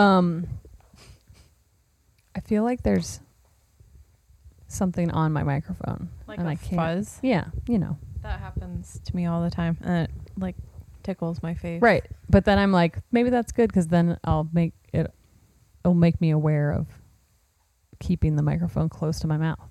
Um, 0.00 0.46
I 2.34 2.40
feel 2.40 2.62
like 2.64 2.82
there's 2.82 3.20
something 4.68 5.10
on 5.10 5.32
my 5.32 5.42
microphone, 5.42 6.08
Like 6.26 6.38
and 6.38 6.46
a 6.48 6.52
I 6.52 6.54
can't. 6.54 6.76
fuzz. 6.76 7.18
Yeah, 7.22 7.46
you 7.66 7.78
know, 7.78 7.98
That 8.22 8.40
happens 8.40 9.00
to 9.04 9.16
me 9.16 9.26
all 9.26 9.42
the 9.42 9.50
time, 9.50 9.76
and 9.82 10.04
it 10.04 10.10
like 10.36 10.56
tickles 11.02 11.42
my 11.42 11.54
face. 11.54 11.82
right. 11.82 12.04
But 12.28 12.44
then 12.44 12.58
I'm 12.58 12.72
like, 12.72 12.98
maybe 13.10 13.30
that's 13.30 13.52
good 13.52 13.68
because 13.68 13.88
then 13.88 14.18
I'll 14.24 14.48
make 14.52 14.74
it. 14.92 15.12
It'll 15.84 15.94
make 15.94 16.20
me 16.20 16.30
aware 16.30 16.70
of 16.72 16.86
keeping 17.98 18.36
the 18.36 18.42
microphone 18.42 18.88
close 18.88 19.18
to 19.20 19.26
my 19.26 19.36
mouth, 19.36 19.68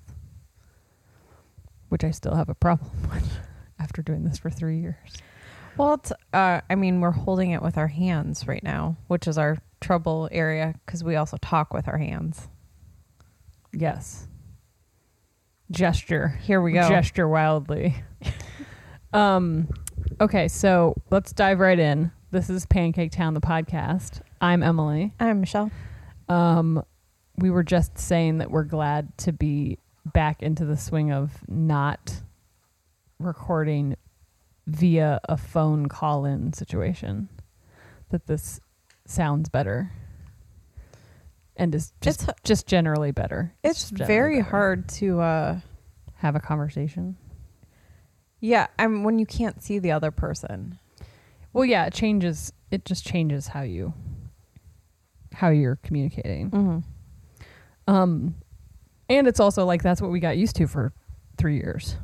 which 1.90 2.04
I 2.04 2.12
still 2.12 2.36
have 2.36 2.50
a 2.50 2.56
problem 2.56 2.90
with 3.14 3.40
after 3.80 4.02
doing 4.02 4.24
this 4.26 4.38
for 4.38 4.50
three 4.50 4.80
years. 4.80 4.98
Well, 5.78 5.94
it's, 5.94 6.12
uh, 6.34 6.60
I 6.70 6.76
mean, 6.76 7.00
we're 7.00 7.12
holding 7.12 7.52
it 7.52 7.62
with 7.62 7.78
our 7.78 7.88
hands 7.88 8.48
right 8.48 8.62
now, 8.64 8.98
which 9.08 9.28
is 9.28 9.38
our 9.38 9.60
trouble 9.82 10.30
area 10.32 10.76
because 10.86 11.04
we 11.04 11.16
also 11.16 11.38
talk 11.38 11.74
with 11.74 11.88
our 11.88 11.98
hands. 11.98 12.48
Yes. 13.74 14.28
Gesture. 15.72 16.40
Here 16.42 16.62
we 16.62 16.74
go. 16.74 16.88
Gesture 16.88 17.28
wildly. 17.28 17.96
um 19.14 19.68
okay, 20.20 20.48
so 20.48 20.96
let's 21.12 21.32
dive 21.32 21.60
right 21.60 21.80
in. 21.80 22.12
This 22.32 22.50
is 22.50 22.66
Pancake 22.66 23.12
Town 23.12 23.34
the 23.34 23.42
podcast. 23.42 24.22
I'm 24.42 24.64
Emily. 24.64 25.14
I'm 25.20 25.40
Michelle. 25.42 25.72
Um 26.28 26.84
we 27.38 27.50
were 27.50 27.64
just 27.64 27.98
saying 27.98 28.40
that 28.40 28.52
we're 28.52 28.64
glad 28.64 29.18
to 29.20 29.32
be 29.32 29.78
back 30.06 30.42
into 30.42 30.66
the 30.66 30.78
swing 30.78 31.12
of 31.12 31.32
not 31.48 32.22
recording 33.20 33.96
via 34.68 35.20
a 35.26 35.38
phone 35.38 35.88
call-in 35.88 36.54
situation. 36.54 37.30
That 38.10 38.28
this 38.28 38.60
sounds 39.10 39.50
better. 39.50 39.92
And 41.56 41.76
is 41.76 41.92
just 42.02 42.24
It's- 42.24 42.36
just 42.44 42.68
generally 42.68 43.12
better. 43.12 43.54
It's 43.64 43.80
just 43.82 43.94
generally 43.96 44.08
very 44.14 44.38
better. 44.38 44.50
hard 44.50 44.90
to, 44.90 45.20
uh, 45.20 45.60
have 46.16 46.36
a 46.36 46.40
conversation. 46.40 47.18
yeah. 48.42 48.68
I'm 48.78 49.04
when 49.04 49.20
you 49.20 49.26
can't 49.26 49.62
see 49.62 49.80
the 49.80 49.92
other 49.92 50.12
person. 50.12 50.80
Well, 51.54 51.66
yeah, 51.66 51.86
it 51.86 51.94
changes. 51.94 52.54
It 52.72 52.86
just 52.86 53.06
changes 53.06 53.48
how 53.48 53.62
you 53.64 53.94
how 55.34 55.50
you're 55.50 55.76
communicating. 55.78 56.50
Mm-hmm. 56.52 57.94
Um, 57.94 58.36
and 59.10 59.28
it's 59.28 59.40
also 59.40 59.66
like 59.66 59.82
that's 59.84 60.02
what 60.02 60.12
we 60.12 60.20
got 60.20 60.38
used 60.38 60.56
to 60.58 60.68
for 60.68 60.94
three 61.38 61.56
years. 61.56 61.98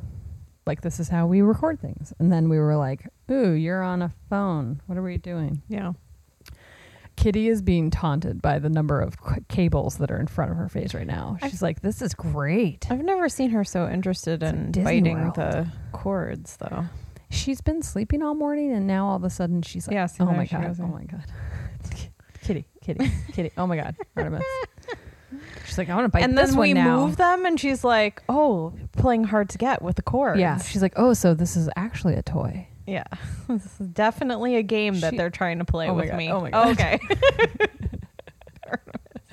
Like 0.66 0.80
this 0.80 0.98
is 1.00 1.08
how 1.08 1.26
we 1.26 1.42
record 1.42 1.80
things, 1.80 2.12
and 2.18 2.32
then 2.32 2.48
we 2.48 2.58
were 2.58 2.76
like, 2.76 3.06
"Ooh, 3.30 3.52
you're 3.52 3.82
on 3.82 4.02
a 4.02 4.12
phone. 4.28 4.80
What 4.86 4.98
are 4.98 5.02
we 5.02 5.16
doing?" 5.16 5.62
Yeah. 5.68 5.92
Kitty 7.16 7.48
is 7.48 7.62
being 7.62 7.90
taunted 7.90 8.40
by 8.42 8.58
the 8.58 8.68
number 8.68 9.00
of 9.00 9.14
c- 9.14 9.40
cables 9.48 9.96
that 9.98 10.10
are 10.10 10.18
in 10.20 10.26
front 10.26 10.50
of 10.50 10.56
her 10.58 10.68
face 10.68 10.94
right 10.94 11.06
now. 11.06 11.38
I've- 11.40 11.50
She's 11.50 11.62
like, 11.62 11.80
"This 11.80 12.02
is 12.02 12.14
great." 12.14 12.86
I've 12.90 13.02
never 13.02 13.28
seen 13.28 13.50
her 13.50 13.64
so 13.64 13.88
interested 13.88 14.42
It's 14.42 14.52
in 14.52 14.84
biting 14.84 15.18
World. 15.20 15.34
the 15.34 15.66
cords, 15.92 16.56
though. 16.58 16.84
She's 17.30 17.60
been 17.60 17.82
sleeping 17.82 18.22
all 18.22 18.34
morning, 18.34 18.72
and 18.72 18.86
now 18.86 19.08
all 19.08 19.16
of 19.16 19.24
a 19.24 19.30
sudden 19.30 19.62
she's 19.62 19.88
like, 19.88 19.94
Yeah, 19.94 20.04
oh 20.04 20.06
see, 20.06 20.22
"Oh 20.22 20.26
my 20.26 20.46
god! 20.46 20.76
Oh 20.80 20.86
my 20.86 21.04
god!" 21.04 21.24
kitty, 22.42 22.66
kitty, 22.82 23.10
kitty! 23.32 23.50
Oh 23.56 23.66
my 23.66 23.76
god, 23.76 23.96
Artemis! 24.16 24.44
She's 25.66 25.76
like, 25.76 25.88
"I 25.88 25.94
want 25.96 26.04
to 26.04 26.08
bite 26.08 26.20
this. 26.20 26.28
and 26.28 26.38
this 26.38 26.50
then 26.50 26.58
one 26.58 26.68
we 26.68 26.74
now." 26.74 27.06
move 27.06 27.16
them, 27.16 27.44
and 27.44 27.58
she's 27.58 27.82
like, 27.82 28.22
"Oh, 28.28 28.72
playing 28.92 29.24
hard 29.24 29.48
to 29.50 29.58
get 29.58 29.82
with 29.82 29.96
the 29.96 30.02
cords." 30.02 30.38
Yeah, 30.38 30.58
she's 30.58 30.80
like, 30.82 30.92
"Oh, 30.96 31.12
so 31.14 31.34
this 31.34 31.56
is 31.56 31.68
actually 31.74 32.14
a 32.14 32.22
toy." 32.22 32.68
Yeah. 32.86 33.04
this 33.48 33.80
is 33.80 33.88
definitely 33.88 34.56
a 34.56 34.62
game 34.62 35.00
that 35.00 35.12
She- 35.12 35.16
they're 35.16 35.30
trying 35.30 35.58
to 35.58 35.64
play 35.64 35.88
Oh 35.88 35.94
my 35.94 36.00
with 36.02 36.10
God, 36.10 36.16
me. 36.16 36.30
oh 36.32 36.40
my 36.40 36.50
God. 36.50 36.68
okay. 36.72 36.98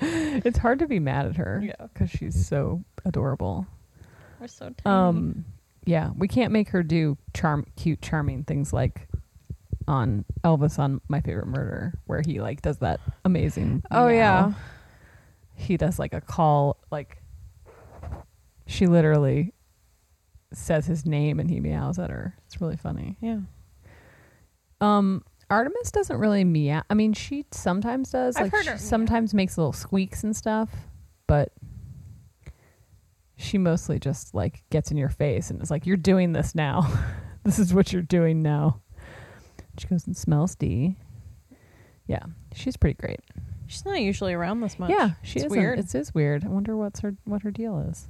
It's 0.00 0.58
hard 0.58 0.80
to 0.80 0.86
be 0.86 0.98
mad 0.98 1.26
at 1.26 1.36
her 1.36 1.62
Yeah. 1.64 1.86
because 1.92 2.10
she's 2.10 2.46
so 2.46 2.84
adorable. 3.04 3.66
We're 4.40 4.48
so 4.48 4.70
tiny. 4.70 4.80
Um, 4.94 5.44
yeah, 5.86 6.10
we 6.16 6.28
can't 6.28 6.52
make 6.52 6.68
her 6.70 6.82
do 6.82 7.16
charm, 7.32 7.64
cute, 7.76 8.02
charming 8.02 8.44
things 8.44 8.72
like 8.72 9.08
on 9.88 10.24
Elvis 10.42 10.78
on 10.78 11.00
My 11.08 11.20
Favorite 11.20 11.46
Murder, 11.46 11.94
where 12.06 12.22
he 12.26 12.40
like 12.40 12.60
does 12.60 12.78
that 12.78 13.00
amazing. 13.24 13.82
oh 13.90 14.08
meow. 14.08 14.12
yeah. 14.14 14.52
he 15.54 15.76
does 15.76 15.98
like 15.98 16.12
a 16.12 16.20
call, 16.20 16.76
like 16.90 17.22
she 18.66 18.86
literally 18.86 19.52
says 20.56 20.86
his 20.86 21.04
name 21.06 21.40
and 21.40 21.50
he 21.50 21.60
meows 21.60 21.98
at 21.98 22.10
her. 22.10 22.36
It's 22.46 22.60
really 22.60 22.76
funny. 22.76 23.16
Yeah. 23.20 23.40
Um, 24.80 25.24
Artemis 25.50 25.90
doesn't 25.90 26.16
really 26.16 26.44
meow. 26.44 26.82
I 26.90 26.94
mean, 26.94 27.12
she 27.12 27.46
sometimes 27.50 28.10
does. 28.10 28.36
I've 28.36 28.44
like 28.44 28.52
heard 28.52 28.64
she 28.64 28.68
her 28.70 28.74
meow. 28.74 28.80
sometimes 28.80 29.34
makes 29.34 29.56
little 29.58 29.72
squeaks 29.72 30.24
and 30.24 30.34
stuff, 30.34 30.70
but 31.26 31.52
she 33.36 33.58
mostly 33.58 33.98
just 33.98 34.34
like 34.34 34.64
gets 34.70 34.90
in 34.90 34.96
your 34.96 35.08
face 35.10 35.50
and 35.50 35.62
is 35.62 35.70
like, 35.70 35.86
"You're 35.86 35.96
doing 35.96 36.32
this 36.32 36.54
now. 36.54 36.90
this 37.44 37.58
is 37.58 37.72
what 37.74 37.92
you're 37.92 38.02
doing 38.02 38.42
now." 38.42 38.80
She 39.78 39.86
goes 39.88 40.06
and 40.06 40.16
smells 40.16 40.54
D. 40.54 40.96
Yeah, 42.06 42.24
she's 42.54 42.76
pretty 42.76 42.94
great. 42.94 43.20
She's 43.66 43.84
not 43.84 44.00
usually 44.00 44.34
around 44.34 44.60
this 44.60 44.78
much. 44.78 44.90
Yeah, 44.90 45.12
she 45.22 45.40
is 45.40 45.48
weird. 45.48 45.78
It 45.78 45.94
is 45.94 46.14
weird. 46.14 46.44
I 46.44 46.48
wonder 46.48 46.76
what's 46.76 47.00
her 47.00 47.16
what 47.24 47.42
her 47.42 47.50
deal 47.50 47.78
is. 47.80 48.08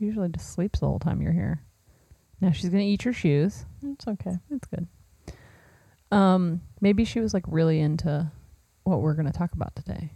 She 0.00 0.06
usually 0.06 0.30
just 0.30 0.54
sleeps 0.54 0.80
the 0.80 0.86
whole 0.86 0.98
time 0.98 1.20
you're 1.20 1.30
here. 1.30 1.60
Now 2.40 2.52
she's 2.52 2.70
gonna 2.70 2.84
eat 2.84 3.04
your 3.04 3.12
shoes. 3.12 3.66
It's 3.82 4.08
okay. 4.08 4.38
It's 4.50 4.66
good. 4.66 4.88
Um, 6.10 6.62
maybe 6.80 7.04
she 7.04 7.20
was 7.20 7.34
like 7.34 7.44
really 7.46 7.80
into 7.80 8.32
what 8.84 9.02
we're 9.02 9.12
gonna 9.12 9.30
talk 9.30 9.52
about 9.52 9.76
today. 9.76 10.10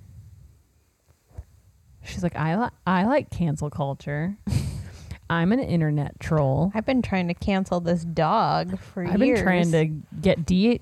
She's 2.03 2.23
like, 2.23 2.35
I 2.35 2.57
like 2.57 2.73
I 2.87 3.05
like 3.05 3.29
cancel 3.29 3.69
culture. 3.69 4.39
I'm 5.31 5.53
an 5.53 5.61
internet 5.61 6.19
troll. 6.19 6.73
I've 6.75 6.87
been 6.87 7.03
trying 7.03 7.29
to 7.29 7.35
cancel 7.35 7.81
this 7.81 8.05
dog 8.05 8.79
for 8.79 9.07
I've 9.07 9.21
years. 9.23 9.41
been 9.41 9.45
trying 9.45 9.73
to 9.73 10.19
get 10.19 10.47
D 10.47 10.81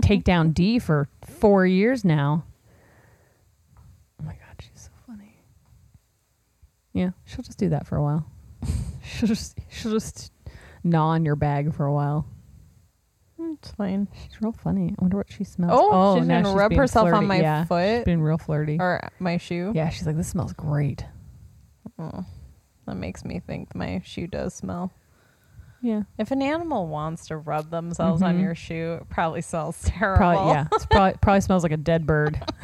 take 0.00 0.22
down 0.22 0.52
D 0.52 0.78
for 0.78 1.08
four 1.24 1.66
years 1.66 2.04
now. 2.04 2.44
Oh 4.20 4.24
my 4.24 4.32
god, 4.34 4.60
she's 4.60 4.82
so 4.82 4.90
funny. 5.08 5.34
Yeah, 6.98 7.10
she'll 7.24 7.42
just 7.44 7.58
do 7.58 7.68
that 7.70 7.86
for 7.86 7.96
a 7.96 8.02
while. 8.02 8.26
she'll 9.04 9.28
just 9.28 9.56
she'll 9.68 9.92
just 9.92 10.32
gnaw 10.82 11.08
on 11.08 11.24
your 11.24 11.36
bag 11.36 11.74
for 11.74 11.86
a 11.86 11.92
while. 11.92 12.26
It's 13.40 13.70
fine. 13.72 14.08
She's 14.24 14.40
real 14.42 14.52
funny. 14.52 14.94
I 14.98 15.00
wonder 15.02 15.16
what 15.16 15.30
she 15.30 15.44
smells. 15.44 15.72
Oh, 15.74 16.18
she's 16.18 16.26
now 16.26 16.42
gonna 16.42 16.56
rub 16.56 16.70
being 16.70 16.80
herself 16.80 17.06
on 17.06 17.12
flirty. 17.12 17.26
my 17.26 17.36
yeah, 17.40 17.62
She's 17.62 17.68
foot 17.68 18.04
being 18.04 18.20
real 18.20 18.38
flirty. 18.38 18.78
or 18.80 19.08
my 19.20 19.36
shoe. 19.36 19.72
Yeah, 19.74 19.88
she's 19.90 20.06
like, 20.06 20.16
this 20.16 20.28
smells 20.28 20.52
great. 20.52 21.04
Oh, 21.98 22.24
that 22.86 22.96
makes 22.96 23.24
me 23.24 23.40
think 23.40 23.74
my 23.74 24.00
shoe 24.04 24.26
does 24.26 24.54
smell. 24.54 24.92
Yeah, 25.80 26.02
If 26.18 26.32
an 26.32 26.42
animal 26.42 26.88
wants 26.88 27.28
to 27.28 27.36
rub 27.36 27.70
themselves 27.70 28.20
on 28.22 28.36
Mhm. 28.38 28.42
your 28.42 28.54
shoe, 28.56 28.98
it 29.00 29.08
probably 29.08 29.42
smells 29.42 29.80
terrible. 29.84 30.18
probably. 30.18 30.52
Yeah, 30.52 30.66
it's 30.72 30.86
probably 30.90 31.16
probably 31.20 31.40
smells 31.40 31.62
like 31.62 31.70
a 31.72 31.76
dead 31.76 32.04
bird. 32.06 32.40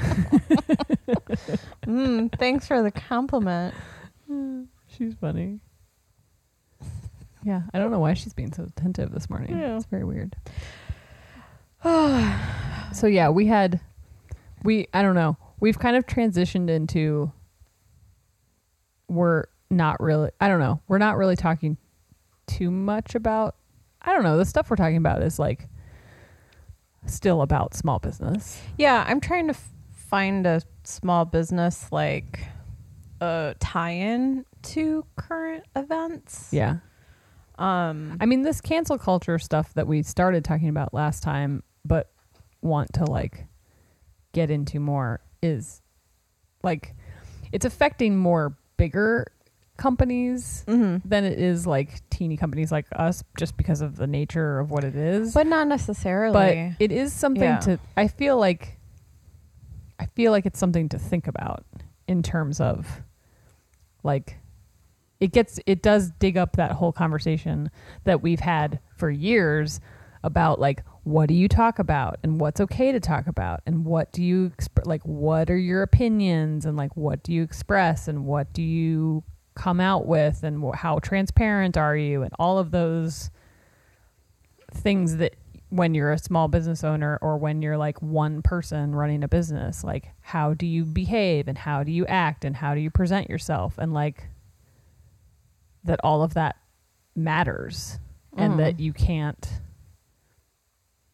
mm, 1.87 2.37
thanks 2.39 2.67
for 2.67 2.83
the 2.83 2.91
compliment. 2.91 3.75
she's 4.89 5.15
funny. 5.15 5.61
Yeah, 7.45 7.63
I 7.75 7.79
don't 7.79 7.91
know 7.91 7.99
why 7.99 8.15
she's 8.15 8.33
being 8.33 8.53
so 8.53 8.65
attentive 8.65 9.13
this 9.13 9.29
morning. 9.29 9.59
Yeah. 9.59 9.77
It's 9.77 9.85
very 9.87 10.05
weird. 10.05 10.35
so 11.85 13.07
yeah, 13.07 13.29
we 13.29 13.47
had 13.47 13.81
we 14.63 14.89
I 14.95 15.03
don't 15.03 15.15
know. 15.15 15.37
We've 15.61 15.79
kind 15.79 15.97
of 15.97 16.07
transitioned 16.07 16.71
into 16.71 17.31
we're 19.09 19.45
not 19.71 20.01
really 20.01 20.31
I 20.41 20.49
don't 20.49 20.61
know. 20.61 20.81
We're 20.89 20.99
not 20.99 21.17
really 21.19 21.37
talking 21.37 21.77
too 22.47 22.71
much 22.71 23.15
about 23.15 23.57
I 24.01 24.13
don't 24.15 24.23
know. 24.23 24.39
The 24.39 24.47
stuff 24.47 24.71
we're 24.71 24.77
talking 24.77 24.97
about 24.97 25.23
is 25.23 25.39
like 25.39 25.69
still 27.07 27.43
about 27.43 27.75
small 27.75 27.99
business. 27.99 28.61
Yeah, 28.79 29.05
I'm 29.07 29.21
trying 29.21 29.49
to 29.49 29.55
f- 29.55 29.69
find 29.93 30.47
a 30.47 30.63
small 30.85 31.27
business 31.27 31.93
like 31.93 32.41
a 33.25 33.55
tie-in 33.59 34.45
to 34.63 35.05
current 35.17 35.65
events. 35.75 36.49
Yeah. 36.53 36.77
Um. 37.59 38.17
I 38.21 38.27
mean, 38.27 38.43
this 38.43 38.61
cancel 38.61 38.99
culture 38.99 39.39
stuff 39.39 39.75
that 39.75 39.87
we 39.87 40.03
started 40.03 40.45
talking 40.45 40.69
about 40.69 40.93
last 40.93 41.23
time, 41.23 41.63
but 41.85 42.11
want 42.61 42.93
to 42.95 43.05
like 43.05 43.47
get 44.33 44.51
into 44.51 44.81
more 44.81 45.21
is 45.43 45.81
like 46.63 46.95
it's 47.53 47.65
affecting 47.65 48.17
more 48.17 48.57
bigger 48.77 49.27
companies 49.77 50.65
mhm. 50.67 51.03
than 51.05 51.25
it 51.25 51.39
is 51.39 51.67
like 51.67 52.09
teeny 52.11 52.37
companies 52.37 52.71
like 52.73 52.87
us 52.97 53.23
just 53.37 53.57
because 53.57 53.81
of 53.81 53.97
the 53.97 54.07
nature 54.07 54.59
of 54.59 54.71
what 54.71 54.85
it 54.85 54.95
is. 54.97 55.35
But 55.35 55.47
not 55.47 55.67
necessarily. 55.69 56.33
But 56.33 56.83
it 56.83 56.93
is 56.93 57.13
something 57.13 57.43
Yeah. 57.43 57.59
to 57.59 57.79
I 57.97 58.09
feel 58.09 58.37
like 58.37 58.79
I 59.99 60.07
feel 60.07 60.33
like 60.33 60.47
it's 60.47 60.59
something 60.59 60.89
to 60.91 60.99
think 60.99 61.29
about 61.29 61.65
in 62.09 62.23
terms 62.23 62.61
of 62.61 63.03
like 64.05 64.39
it 65.21 65.33
gets 65.33 65.59
it 65.67 65.83
does 65.83 66.11
dig 66.19 66.37
up 66.37 66.57
that 66.57 66.73
whole 66.73 66.93
conversation 66.93 67.71
that 68.05 68.23
we've 68.23 68.41
had 68.41 68.79
for 68.97 69.11
years 69.11 69.81
about 70.23 70.61
like 70.61 70.83
what 71.05 71.29
do 71.29 71.35
you 71.35 71.49
talk 71.49 71.79
about 71.79 72.19
and 72.23 72.41
what's 72.41 72.61
okay 72.61 72.91
to 72.91 72.99
talk 72.99 73.27
about? 73.27 73.61
And 73.67 73.85
what 73.85 74.11
do 74.13 74.23
you 74.23 74.51
exp- 74.51 74.87
like 74.87 75.03
what 75.03 75.51
are 75.51 75.57
your 75.57 75.83
opinions? 75.83 76.65
And 76.65 76.77
like 76.77 76.97
what 76.97 77.23
do 77.23 77.33
you 77.33 77.43
express? 77.43 78.09
And 78.09 78.25
what 78.25 78.53
do 78.53 78.63
you 78.63 79.23
come 79.55 79.81
out 79.81 80.07
with? 80.07 80.43
And 80.43 80.63
wh- 80.63 80.77
how 80.77 80.99
transparent 80.99 81.77
are 81.77 81.97
you? 81.97 82.23
And 82.23 82.33
all 82.39 82.59
of 82.59 82.71
those 82.71 83.31
things 84.73 85.17
that 85.19 85.35
when 85.71 85.95
you're 85.95 86.13
a 86.13 86.19
small 86.19 86.47
business 86.49 86.85
owner 86.85 87.19
or 87.21 87.37
when 87.37 87.61
you're 87.63 87.77
like 87.77 88.01
one 88.01 88.43
person 88.43 88.95
running 88.95 89.25
a 89.25 89.29
business 89.29 89.83
like 89.83 90.11
how 90.21 90.55
do 90.55 90.67
you 90.67 90.85
behave 90.85 91.49
and 91.49 91.59
how 91.59 91.83
do 91.83 91.91
you 91.91 92.07
act 92.07 92.45
and 92.45 92.55
how 92.57 92.75
do 92.75 92.81
you 92.81 92.91
present 92.91 93.29
yourself 93.29 93.77
and 93.79 93.93
like 93.93 94.29
that 95.83 95.99
all 96.05 96.23
of 96.23 96.35
that 96.35 96.57
matters 97.17 97.99
and 98.37 98.55
Mhm. 98.55 98.57
that 98.59 98.81
you 98.81 98.93
can't 98.93 99.61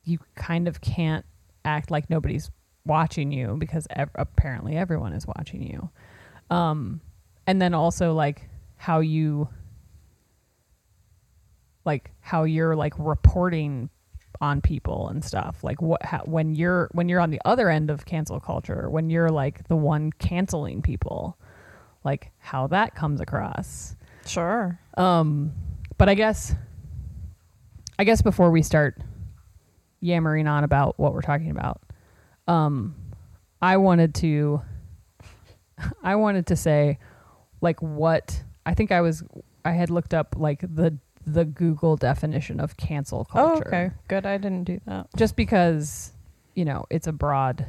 you 0.05 0.19
kind 0.35 0.67
of 0.69 0.81
can't 0.81 1.25
act 1.65 1.91
like 1.91 2.11
nobody's 2.11 2.51
watching 2.85 3.31
you 3.33 3.57
because 3.59 3.87
ev- 3.91 4.11
apparently 4.15 4.77
everyone 4.77 5.13
is 5.13 5.27
watching 5.27 5.63
you 5.63 5.89
um 6.55 7.01
and 7.47 7.61
then 7.63 7.75
also 7.75 8.13
like 8.15 8.49
how 8.77 9.01
you 9.01 9.49
like 11.85 12.11
how 12.21 12.45
you're 12.45 12.75
like 12.77 12.95
reporting 12.99 13.89
on 14.41 14.61
people 14.63 15.09
and 15.09 15.23
stuff 15.23 15.63
like 15.63 15.83
what 15.83 16.03
how, 16.05 16.21
when 16.25 16.55
you're 16.55 16.89
when 16.93 17.09
you're 17.09 17.21
on 17.21 17.31
the 17.31 17.41
other 17.45 17.69
end 17.69 17.91
of 17.91 18.07
cancel 18.07 18.41
culture 18.41 18.89
when 18.89 19.11
you're 19.11 19.29
like 19.29 19.67
the 19.69 19.77
one 19.77 20.11
canceling 20.19 20.81
people 20.81 21.37
like 22.05 22.31
how 22.39 22.67
that 22.67 22.95
comes 22.95 23.21
across 23.21 23.95
Sure. 24.25 24.79
um 24.97 25.53
but 25.99 26.09
i 26.09 26.15
guess 26.15 26.55
i 27.99 28.05
guess 28.05 28.23
before 28.23 28.51
we 28.51 28.63
start 28.63 28.97
yammering 30.01 30.47
on 30.47 30.65
about 30.65 30.99
what 30.99 31.13
we're 31.13 31.21
talking 31.21 31.51
about 31.51 31.83
um 32.49 32.95
i 33.61 33.77
wanted 33.77 34.15
to 34.15 34.63
i 36.03 36.17
wanted 36.17 36.47
to 36.47 36.57
say 36.57 36.99
like 37.61 37.81
what 37.83 38.43
i 38.65 38.73
think 38.73 38.91
i 38.91 39.03
was 39.03 39.23
i 39.67 39.73
had 39.73 39.91
looked 39.91 40.15
up 40.15 40.35
like 40.39 40.61
the 40.61 40.97
the 41.33 41.45
google 41.45 41.97
definition 41.97 42.61
of 42.61 42.77
cancel 42.77 43.25
culture. 43.25 43.41
Oh, 43.41 43.55
culture 43.55 43.69
okay. 43.69 43.91
Good. 44.09 44.27
I 44.27 44.37
didn't 44.39 44.65
do 44.65 44.81
that. 44.87 45.09
just 45.17 45.37
because 45.37 46.13
you 46.55 46.65
know 46.65 46.85
it's 46.91 47.07
a 47.07 47.13
broad 47.13 47.67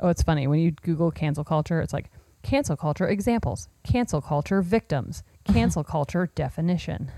oh 0.00 0.08
it's 0.08 0.22
funny 0.22 0.46
when 0.46 0.60
you 0.60 0.70
google 0.70 1.10
cancel 1.10 1.44
culture 1.44 1.80
it's 1.80 1.92
like 1.92 2.10
cancel 2.42 2.76
culture 2.76 3.06
examples 3.08 3.68
cancel 3.84 4.20
culture 4.20 4.62
victims 4.62 5.22
cancel 5.44 5.84
culture 5.96 6.30
definition 6.34 7.10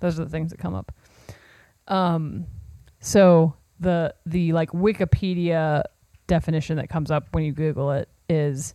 those 0.00 0.18
are 0.18 0.24
the 0.24 0.30
things 0.30 0.50
that 0.50 0.58
come 0.58 0.74
up 0.74 0.92
um 1.88 2.46
so 3.00 3.54
the 3.80 4.14
the 4.24 4.52
like 4.52 4.70
wikipedia 4.70 5.82
definition 6.26 6.76
that 6.76 6.88
comes 6.88 7.10
up 7.10 7.26
when 7.32 7.44
you 7.44 7.52
google 7.52 7.90
it 7.90 8.08
is 8.28 8.74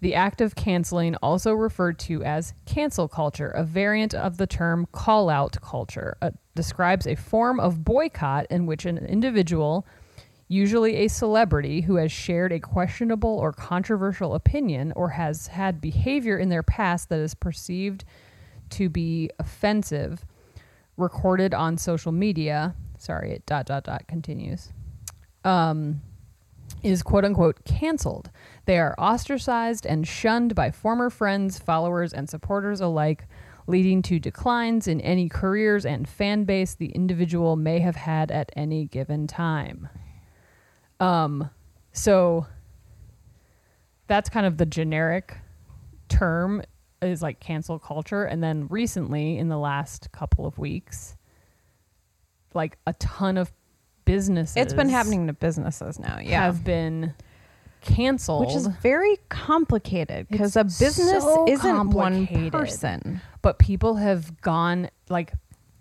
the 0.00 0.14
act 0.14 0.40
of 0.40 0.54
canceling, 0.54 1.14
also 1.16 1.52
referred 1.52 1.98
to 2.00 2.22
as 2.24 2.54
cancel 2.66 3.06
culture, 3.06 3.48
a 3.48 3.62
variant 3.64 4.14
of 4.14 4.38
the 4.38 4.46
term 4.46 4.86
call 4.92 5.28
out 5.28 5.56
culture, 5.60 6.16
uh, 6.22 6.30
describes 6.54 7.06
a 7.06 7.14
form 7.14 7.60
of 7.60 7.84
boycott 7.84 8.46
in 8.50 8.66
which 8.66 8.86
an 8.86 8.98
individual, 8.98 9.86
usually 10.48 10.96
a 10.96 11.08
celebrity 11.08 11.82
who 11.82 11.96
has 11.96 12.10
shared 12.10 12.50
a 12.50 12.58
questionable 12.58 13.38
or 13.38 13.52
controversial 13.52 14.34
opinion 14.34 14.92
or 14.96 15.10
has 15.10 15.46
had 15.48 15.80
behavior 15.80 16.38
in 16.38 16.48
their 16.48 16.62
past 16.62 17.08
that 17.08 17.20
is 17.20 17.34
perceived 17.34 18.04
to 18.70 18.88
be 18.88 19.30
offensive, 19.38 20.24
recorded 20.96 21.54
on 21.54 21.76
social 21.76 22.12
media. 22.12 22.74
Sorry, 22.98 23.32
it 23.32 23.46
dot 23.46 23.66
dot 23.66 23.84
dot 23.84 24.06
continues. 24.08 24.72
Um, 25.44 26.00
is 26.82 27.02
quote 27.02 27.24
unquote 27.24 27.64
canceled. 27.64 28.30
They 28.66 28.78
are 28.78 28.94
ostracized 28.98 29.86
and 29.86 30.06
shunned 30.06 30.54
by 30.54 30.70
former 30.70 31.10
friends, 31.10 31.58
followers, 31.58 32.12
and 32.12 32.28
supporters 32.28 32.80
alike, 32.80 33.26
leading 33.66 34.02
to 34.02 34.18
declines 34.18 34.86
in 34.86 35.00
any 35.00 35.28
careers 35.28 35.86
and 35.86 36.08
fan 36.08 36.44
base 36.44 36.74
the 36.74 36.90
individual 36.90 37.56
may 37.56 37.80
have 37.80 37.96
had 37.96 38.30
at 38.30 38.50
any 38.56 38.86
given 38.86 39.26
time. 39.26 39.88
Um, 40.98 41.50
so 41.92 42.46
that's 44.06 44.28
kind 44.28 44.46
of 44.46 44.56
the 44.56 44.66
generic 44.66 45.38
term 46.08 46.62
is 47.00 47.22
like 47.22 47.40
cancel 47.40 47.78
culture. 47.78 48.24
And 48.24 48.42
then 48.42 48.66
recently, 48.68 49.38
in 49.38 49.48
the 49.48 49.58
last 49.58 50.12
couple 50.12 50.46
of 50.46 50.58
weeks, 50.58 51.16
like 52.52 52.78
a 52.86 52.92
ton 52.94 53.38
of 53.38 53.52
businesses 54.12 54.56
It's 54.56 54.74
been 54.74 54.88
happening 54.88 55.26
to 55.28 55.32
businesses 55.32 55.98
now. 55.98 56.18
Yeah. 56.18 56.44
have 56.44 56.64
been 56.64 57.14
canceled 57.80 58.46
Which 58.46 58.54
is 58.56 58.66
very 58.66 59.16
complicated 59.28 60.26
because 60.28 60.56
a 60.56 60.64
business 60.64 61.22
so 61.24 61.46
isn't 61.48 61.90
one 61.90 62.26
person. 62.50 63.20
but 63.42 63.58
people 63.58 63.94
have 63.96 64.40
gone 64.42 64.90
like 65.08 65.32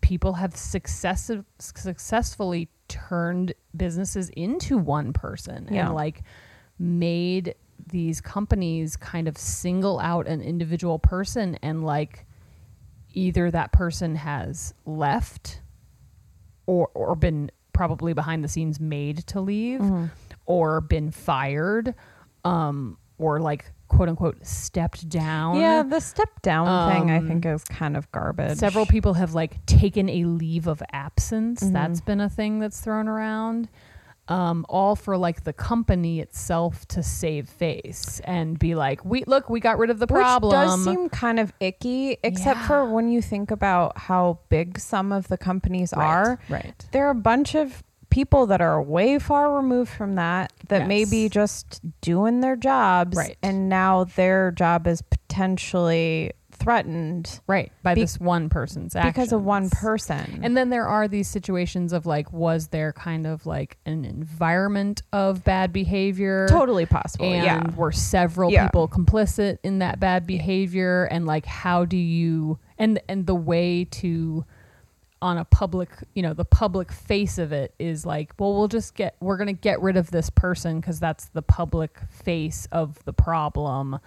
people 0.01 0.33
have 0.33 0.55
successive 0.55 1.43
successfully 1.59 2.69
turned 2.87 3.53
businesses 3.75 4.29
into 4.29 4.77
one 4.77 5.11
person 5.13 5.67
Yeah. 5.69 5.87
and 5.87 5.95
like 5.95 6.23
made 6.79 7.55
these 7.91 8.21
companies 8.21 8.95
kind 8.95 9.27
of 9.27 9.37
single 9.37 9.99
out 9.99 10.27
an 10.27 10.41
individual 10.41 10.99
person 10.99 11.57
and 11.61 11.83
like 11.83 12.25
either 13.13 13.51
that 13.51 13.71
person 13.73 14.15
has 14.15 14.73
left 14.85 15.61
or 16.65 16.89
or 16.93 17.15
been 17.15 17.51
probably 17.79 18.11
behind 18.11 18.43
the 18.43 18.47
scenes 18.49 18.77
made 18.77 19.19
to 19.25 19.39
leave 19.39 19.79
Mm-hmm. 19.79 20.05
or 20.45 20.81
been 20.81 21.11
fired 21.11 21.95
um 22.43 22.97
or 23.17 23.39
like 23.39 23.71
quote 23.87 24.09
unquote 24.09 24.45
stepped 24.45 25.07
down 25.07 25.55
Yeah, 25.55 25.83
the 25.83 26.01
step 26.01 26.41
down 26.41 26.65
thing 26.91 27.09
I 27.09 27.17
Um, 27.19 27.27
think 27.29 27.45
is 27.45 27.63
kind 27.63 27.95
of 27.95 28.11
garbage. 28.11 28.57
Several 28.57 28.85
people 28.85 29.13
have 29.13 29.33
like 29.33 29.65
taken 29.65 30.09
a 30.09 30.25
leave 30.25 30.67
of 30.67 30.83
absence. 30.91 31.63
Mhm. 31.63 31.71
That's 31.71 32.01
been 32.01 32.19
a 32.19 32.29
thing 32.29 32.59
that's 32.59 32.81
thrown 32.81 33.07
around. 33.07 33.69
Um, 34.29 34.63
all 34.69 34.95
for 34.95 35.17
like 35.17 35.43
the 35.43 35.53
company 35.53 36.19
itself 36.19 36.87
to 36.89 37.01
save 37.01 37.49
face 37.49 38.21
and 38.23 38.59
be 38.59 38.75
like, 38.75 39.03
we 39.03 39.23
look, 39.25 39.49
we 39.49 39.59
got 39.59 39.79
rid 39.79 39.89
of 39.89 39.97
the 39.97 40.05
problem. 40.05 40.49
Which 40.51 40.67
does 40.69 40.83
seem 40.83 41.09
kind 41.09 41.39
of 41.39 41.51
icky, 41.59 42.17
except 42.23 42.59
Yeah. 42.61 42.67
for 42.67 42.85
when 42.85 43.09
you 43.09 43.21
think 43.23 43.49
about 43.49 43.97
how 43.97 44.37
big 44.49 44.77
some 44.77 45.11
of 45.11 45.29
the 45.29 45.37
companies 45.37 45.93
Right, 45.97 46.05
are. 46.05 46.39
right. 46.47 46.85
There 46.91 47.07
are 47.07 47.11
a 47.11 47.15
bunch 47.15 47.55
of 47.55 47.83
people 48.11 48.45
that 48.47 48.61
are 48.61 48.81
way 48.81 49.17
far 49.19 49.55
removed 49.55 49.89
from 49.91 50.15
that 50.15 50.53
that 50.67 50.87
may 50.87 51.05
be 51.05 51.27
just 51.29 51.81
doing 52.01 52.41
their 52.41 52.55
jobs 52.55 53.15
Right. 53.17 53.37
and 53.43 53.67
now 53.69 54.03
their 54.03 54.51
job 54.51 54.85
is 54.87 55.01
potentially 55.03 56.31
threatened 56.59 57.39
Right. 57.47 57.71
By 57.83 57.95
Be- 57.95 58.01
this 58.01 58.19
one 58.19 58.49
person's 58.49 58.95
actions. 58.95 59.13
because 59.13 59.33
of 59.33 59.43
one 59.43 59.69
person. 59.69 60.41
And 60.43 60.55
then 60.55 60.69
there 60.69 60.87
are 60.87 61.07
these 61.07 61.27
situations 61.27 61.93
of 61.93 62.05
like, 62.05 62.31
was 62.31 62.67
there 62.67 62.93
kind 62.93 63.25
of 63.25 63.45
like 63.45 63.77
an 63.85 64.05
environment 64.05 65.01
of 65.13 65.43
bad 65.43 65.73
behavior? 65.73 66.47
totally 66.49 66.85
possible. 66.85 67.25
and 67.25 67.43
yeah. 67.43 67.75
were 67.75 67.91
several 67.91 68.51
Yeah. 68.51 68.67
people 68.67 68.87
complicit 68.87 69.57
in 69.63 69.79
that 69.79 69.99
bad 69.99 70.27
behavior 70.27 71.05
and 71.05 71.25
like 71.25 71.45
how 71.45 71.85
do 71.85 71.97
you 71.97 72.59
and 72.77 72.99
and 73.09 73.25
the 73.25 73.35
way 73.35 73.85
to 73.85 74.45
on 75.21 75.37
a 75.37 75.43
public 75.45 75.89
you 76.13 76.21
know 76.23 76.33
the 76.33 76.45
public 76.45 76.91
face 76.91 77.37
of 77.37 77.51
it 77.51 77.73
is 77.77 78.05
like 78.05 78.31
well 78.39 78.55
we'll 78.57 78.69
just 78.69 78.95
get 78.95 79.15
we're 79.19 79.35
going 79.35 79.47
to 79.47 79.53
get 79.61 79.81
rid 79.81 79.97
of 79.97 80.11
this 80.11 80.29
person 80.29 80.79
because 80.79 80.97
that's 80.99 81.25
the 81.29 81.41
public 81.41 81.99
face 82.09 82.67
of 82.71 83.03
the 83.03 83.11
problem 83.11 83.99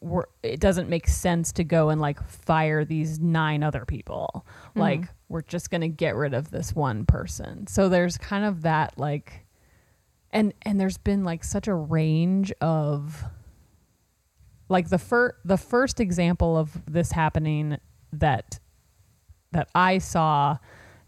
we're, 0.00 0.24
it 0.42 0.60
doesn't 0.60 0.88
make 0.88 1.06
sense 1.06 1.52
to 1.52 1.64
go 1.64 1.90
and 1.90 2.00
like 2.00 2.22
fire 2.26 2.84
these 2.84 3.20
nine 3.20 3.62
other 3.62 3.84
people. 3.84 4.46
Like 4.74 5.04
we're 5.28 5.42
just 5.42 5.70
going 5.70 5.82
to 5.82 5.88
get 5.88 6.16
rid 6.16 6.34
of 6.34 6.50
this 6.50 6.74
one 6.74 7.04
person. 7.04 7.66
So 7.66 7.88
there's 7.88 8.16
kind 8.16 8.44
of 8.44 8.62
that 8.62 8.98
like 8.98 9.46
and 10.32 10.54
and 10.62 10.80
there's 10.80 10.98
been 10.98 11.24
like 11.24 11.44
such 11.44 11.68
a 11.68 11.74
range 11.74 12.52
of 12.60 13.24
like 14.68 14.88
the 14.88 14.98
fir- 14.98 15.36
the 15.44 15.56
first 15.56 16.00
example 16.00 16.56
of 16.56 16.80
this 16.86 17.12
happening 17.12 17.78
that 18.12 18.60
that 19.52 19.68
I 19.74 19.98
saw 19.98 20.58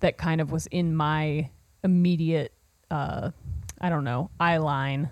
that 0.01 0.19
kind 0.19 0.41
of 0.41 0.51
was 0.51 0.67
in 0.67 0.95
my 0.95 1.51
immediate 1.85 2.53
uh 2.91 3.31
I 3.81 3.89
don't 3.89 4.05
know 4.05 4.31
eye 4.39 4.59
line 4.59 5.11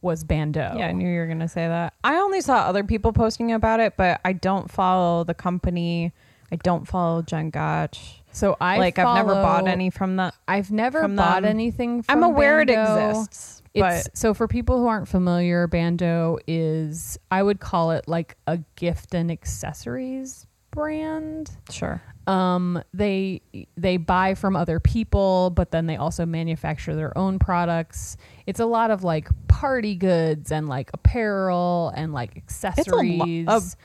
was 0.00 0.24
Bando. 0.24 0.74
Yeah, 0.76 0.88
I 0.88 0.92
knew 0.92 1.08
you 1.08 1.18
were 1.18 1.26
going 1.26 1.40
to 1.40 1.48
say 1.48 1.66
that. 1.66 1.94
I 2.04 2.16
only 2.16 2.40
saw 2.40 2.58
other 2.58 2.84
people 2.84 3.12
posting 3.12 3.52
about 3.52 3.80
it, 3.80 3.94
but 3.96 4.20
I 4.24 4.32
don't 4.32 4.70
follow 4.70 5.24
the 5.24 5.34
company. 5.34 6.12
I 6.50 6.56
don't 6.56 6.86
follow 6.86 7.22
Jen 7.22 7.50
Gotch. 7.50 8.22
So 8.32 8.56
I 8.60 8.78
like 8.78 8.98
I've 8.98 9.16
never 9.16 9.34
bought 9.34 9.66
any 9.66 9.90
from 9.90 10.16
that. 10.16 10.34
I've 10.46 10.70
never 10.70 11.06
bought 11.08 11.44
anything 11.44 12.02
from 12.02 12.14
them. 12.14 12.16
anything. 12.16 12.16
I'm 12.16 12.22
aware 12.22 12.64
Bando. 12.64 12.72
it 12.72 13.20
exists, 13.20 13.62
It's 13.74 14.08
so 14.14 14.34
for 14.34 14.46
people 14.46 14.78
who 14.78 14.86
aren't 14.86 15.08
familiar, 15.08 15.66
Bando 15.66 16.38
is 16.46 17.18
I 17.30 17.42
would 17.42 17.60
call 17.60 17.90
it 17.90 18.06
like 18.06 18.36
a 18.46 18.58
gift 18.76 19.14
and 19.14 19.30
accessories 19.30 20.46
brand. 20.70 21.50
Sure. 21.70 22.02
Um, 22.26 22.82
they 22.92 23.40
they 23.76 23.96
buy 23.96 24.34
from 24.34 24.54
other 24.54 24.80
people, 24.80 25.50
but 25.50 25.70
then 25.70 25.86
they 25.86 25.96
also 25.96 26.26
manufacture 26.26 26.94
their 26.94 27.16
own 27.16 27.38
products. 27.38 28.16
It's 28.46 28.60
a 28.60 28.66
lot 28.66 28.90
of 28.90 29.02
like 29.02 29.28
party 29.48 29.94
goods 29.94 30.52
and 30.52 30.68
like 30.68 30.90
apparel 30.92 31.92
and 31.96 32.12
like 32.12 32.36
accessories. 32.36 33.46
It's 33.48 33.76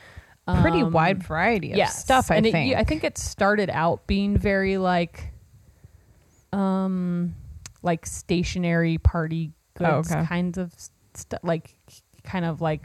a 0.47 0.61
pretty 0.61 0.81
Um, 0.81 0.91
wide 0.91 1.23
variety 1.23 1.71
of 1.71 1.77
yes. 1.77 1.97
stuff. 1.97 2.29
I 2.31 2.35
and 2.35 2.45
it- 2.45 2.51
think. 2.51 2.75
I 2.75 2.83
think 2.83 3.05
it 3.05 3.17
started 3.17 3.69
out 3.69 4.07
being 4.07 4.37
very 4.37 4.77
like, 4.77 5.31
um, 6.51 7.35
like 7.81 8.05
stationary 8.05 8.97
party 8.97 9.51
Oh, 9.79 9.95
goods 9.97 10.11
okay. 10.11 10.25
kinds 10.25 10.57
of 10.57 10.73
stuff, 11.13 11.39
like 11.43 11.75
kind 12.23 12.45
of 12.45 12.59
like. 12.61 12.83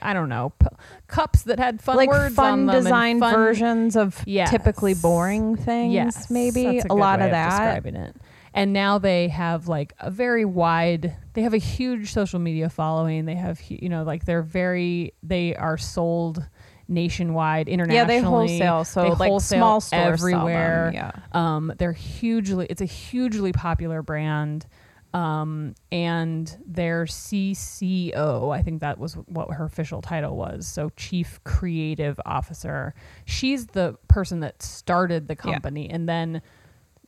I 0.00 0.14
don't 0.14 0.28
know 0.28 0.52
p- 0.58 0.66
cups 1.06 1.42
that 1.42 1.58
had 1.58 1.80
fun 1.82 1.96
like 1.96 2.08
words 2.08 2.34
fun 2.34 2.52
on 2.60 2.66
them 2.66 2.74
design 2.76 3.20
fun- 3.20 3.34
versions 3.34 3.96
of 3.96 4.22
Yes. 4.26 4.50
typically 4.50 4.94
boring 4.94 5.56
things. 5.56 5.92
Yes, 5.92 6.30
maybe 6.30 6.78
a, 6.78 6.82
good 6.82 6.90
lot 6.92 7.18
way 7.20 7.26
of 7.26 7.30
that. 7.32 7.50
describing 7.50 7.96
it. 7.96 8.16
And 8.54 8.72
now 8.72 8.98
they 8.98 9.28
have 9.28 9.66
like 9.68 9.94
a 9.98 10.10
very 10.10 10.44
wide. 10.44 11.14
They 11.34 11.42
have 11.42 11.54
a 11.54 11.58
huge 11.58 12.12
social 12.12 12.38
media 12.38 12.68
following. 12.68 13.24
They 13.24 13.34
have 13.34 13.60
you 13.68 13.88
know 13.88 14.02
like 14.02 14.24
they're 14.26 14.42
very. 14.42 15.14
They 15.22 15.54
are 15.56 15.78
sold 15.78 16.44
nationwide, 16.88 17.68
internationally. 17.68 17.96
Yeah, 17.96 18.20
they 18.20 18.26
wholesale, 18.26 18.84
so 18.84 19.02
They 19.02 19.10
like 19.10 19.30
wholesale 19.30 19.58
small 19.58 19.80
stores 19.80 20.20
everywhere. 20.22 20.90
Yeah. 20.92 21.12
Um, 21.32 21.72
they're 21.78 21.92
hugely. 21.92 22.66
It's 22.68 22.82
a 22.82 22.86
hugely 22.86 23.52
popular 23.52 24.02
brand. 24.02 24.66
Um, 25.14 25.74
and 25.90 26.56
their 26.66 27.04
CCO, 27.04 28.50
I 28.54 28.62
think 28.62 28.80
that 28.80 28.98
was 28.98 29.14
what 29.14 29.52
her 29.52 29.64
official 29.64 30.00
title 30.00 30.36
was. 30.36 30.66
So 30.66 30.88
Chief 30.96 31.38
Creative 31.44 32.18
Officer. 32.24 32.94
She's 33.26 33.66
the 33.66 33.96
person 34.08 34.40
that 34.40 34.62
started 34.62 35.28
the 35.28 35.34
Yeah. 35.34 35.52
company, 35.52 35.90
and 35.90 36.08
then 36.08 36.40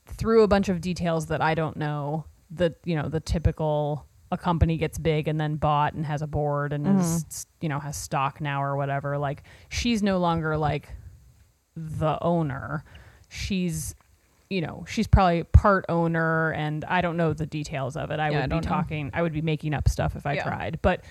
through 0.06 0.42
a 0.42 0.48
bunch 0.48 0.68
of 0.68 0.80
details 0.82 1.26
that 1.26 1.40
I 1.40 1.54
don't 1.54 1.76
know, 1.78 2.26
the 2.50 2.74
you 2.84 2.94
know 2.94 3.08
the 3.08 3.20
typical 3.20 4.06
a 4.30 4.36
company 4.36 4.76
gets 4.76 4.98
big 4.98 5.28
and 5.28 5.40
then 5.40 5.56
bought 5.56 5.94
and 5.94 6.04
has 6.06 6.20
a 6.20 6.26
board 6.26 6.72
and 6.72 6.86
is 7.00 7.46
you 7.60 7.68
know 7.68 7.78
has 7.78 7.96
stock 7.96 8.40
now 8.40 8.62
or 8.62 8.76
whatever. 8.76 9.16
Like 9.16 9.44
she's 9.70 10.02
no 10.02 10.18
longer 10.18 10.56
like 10.58 10.88
the 11.76 12.18
owner. 12.22 12.84
She's 13.28 13.94
you 14.50 14.60
know 14.60 14.84
she's 14.88 15.06
probably 15.06 15.42
part 15.44 15.84
owner 15.88 16.52
and 16.52 16.84
I 16.84 17.00
don't 17.00 17.16
know 17.16 17.32
the 17.32 17.46
details 17.46 17.96
of 17.96 18.10
it. 18.10 18.20
I 18.20 18.30
Yeah, 18.30 18.38
I 18.38 18.40
would 18.42 18.50
be 18.50 18.54
don't 18.56 18.64
know. 18.64 18.68
talking. 18.70 19.10
I 19.14 19.22
would 19.22 19.32
be 19.32 19.42
making 19.42 19.74
up 19.74 19.88
stuff 19.88 20.16
if 20.16 20.26
I 20.26 20.34
Yeah. 20.34 20.44
tried. 20.44 20.78
But 20.82 21.02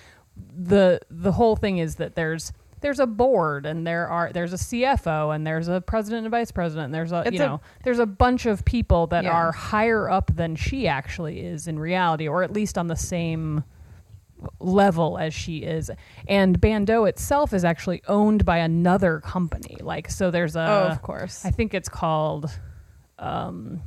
the 0.56 1.00
the 1.10 1.32
whole 1.32 1.56
thing 1.56 1.78
is 1.78 1.96
that 1.96 2.14
there's 2.14 2.52
there's 2.80 2.98
a 3.00 3.06
board 3.06 3.64
and 3.66 3.86
there 3.86 4.06
are 4.08 4.30
there's 4.32 4.52
a 4.52 4.56
CFO 4.58 5.34
and 5.34 5.46
there's 5.46 5.68
a 5.68 5.80
president 5.80 6.26
and 6.26 6.30
vice 6.30 6.50
president 6.52 6.86
and 6.86 6.94
there's 6.94 7.12
a 7.12 7.22
It's 7.26 7.32
you 7.38 7.42
a- 7.42 7.46
know 7.46 7.60
there's 7.82 7.98
a 7.98 8.06
bunch 8.06 8.44
of 8.46 8.64
people 8.64 9.06
that 9.08 9.24
Yeah. 9.24 9.30
are 9.32 9.52
higher 9.52 10.10
up 10.10 10.30
than 10.36 10.54
she 10.54 10.86
actually 10.86 11.40
is 11.40 11.66
in 11.66 11.78
reality 11.78 12.28
or 12.28 12.42
at 12.42 12.52
least 12.52 12.76
on 12.76 12.88
the 12.88 12.96
same 12.96 13.64
level 14.60 15.16
as 15.16 15.32
she 15.32 15.58
is 15.58 15.90
and 16.28 16.60
Bando 16.60 17.04
itself 17.04 17.54
is 17.54 17.64
actually 17.64 18.02
owned 18.08 18.44
by 18.44 18.58
another 18.58 19.20
company 19.20 19.76
like 19.80 20.10
so 20.10 20.30
there's 20.30 20.54
a 20.56 20.60
oh, 20.60 20.88
of 20.92 21.00
course. 21.02 21.44
I 21.44 21.50
think 21.50 21.72
it's 21.74 21.88
called. 21.88 22.50
Um, 23.18 23.82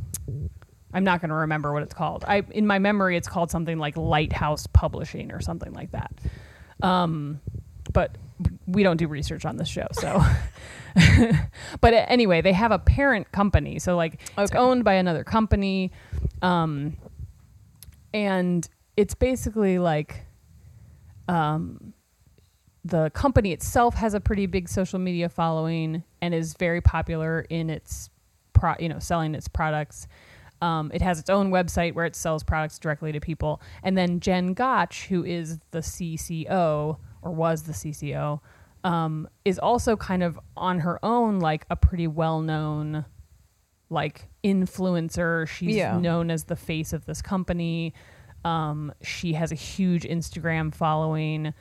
I'm 0.94 1.04
not 1.04 1.22
going 1.22 1.30
to 1.30 1.36
remember 1.36 1.74
what 1.74 1.84
it's 1.84 1.94
called. 1.94 2.24
I 2.28 2.44
in 2.52 2.66
my 2.66 2.80
memory, 2.80 3.18
it's 3.18 3.28
called 3.28 3.52
something 3.52 3.78
like 3.78 3.98
Lighthouse 3.98 4.68
Publishing 4.68 5.32
or 5.32 5.42
something 5.42 5.74
like 5.74 5.92
that. 5.92 6.12
Um, 6.82 7.42
but 7.92 8.18
we 8.66 8.84
don't 8.84 8.98
do 8.98 9.08
research 9.08 9.46
on 9.46 9.58
this 9.58 9.68
show, 9.68 9.88
so. 9.92 10.24
but 11.82 11.94
anyway, 11.94 12.42
they 12.42 12.54
have 12.54 12.72
a 12.72 12.80
parent 12.80 13.32
company, 13.32 13.80
so 13.80 13.96
like 13.96 14.20
it's 14.38 14.52
owned 14.54 14.84
by 14.84 14.94
another 14.94 15.24
company, 15.24 15.92
um, 16.42 16.98
and 18.14 18.68
it's 18.96 19.14
basically 19.14 19.80
like 19.80 20.26
um, 21.28 21.94
the 22.86 23.10
company 23.12 23.52
itself 23.52 23.96
has 23.96 24.14
a 24.14 24.20
pretty 24.20 24.46
big 24.46 24.70
social 24.70 25.00
media 25.00 25.30
following 25.30 26.04
and 26.22 26.34
is 26.34 26.54
very 26.54 26.82
popular 26.82 27.42
in 27.50 27.70
its 27.70 28.10
pro, 28.58 28.74
you 28.80 28.90
know 28.90 29.00
selling 29.00 29.36
its 29.36 29.48
products. 29.48 30.08
Um, 30.62 30.92
it 30.94 31.02
has 31.04 31.20
its 31.20 31.30
own 31.30 31.52
website 31.52 31.94
where 31.94 32.06
it 32.06 32.16
sells 32.16 32.44
products 32.44 32.80
directly 32.80 33.12
to 33.12 33.20
people. 33.20 33.62
And 33.84 33.96
then 33.98 34.20
jen 34.20 34.54
gotch 34.54 35.06
who 35.08 35.24
is 35.24 35.60
the 35.72 35.80
cco 35.80 36.98
or 37.22 37.32
was 37.32 37.64
the 37.64 37.74
cco 37.74 38.40
um, 38.84 39.28
is 39.46 39.60
also 39.60 39.96
kind 39.96 40.24
of 40.24 40.40
on 40.56 40.80
her 40.80 41.00
own 41.06 41.40
like 41.40 41.66
a 41.70 41.76
pretty 41.76 42.08
well-known 42.08 43.06
like 43.90 44.30
influencer. 44.44 45.48
She's 45.48 45.76
Yeah. 45.76 45.98
known 46.00 46.32
as 46.32 46.46
the 46.46 46.56
face 46.56 46.92
of 46.92 47.06
this 47.06 47.22
company. 47.22 47.94
Um, 48.44 48.92
she 49.02 49.34
has 49.34 49.52
a 49.52 49.56
huge 49.56 50.04
instagram 50.04 50.74
following. 50.74 51.54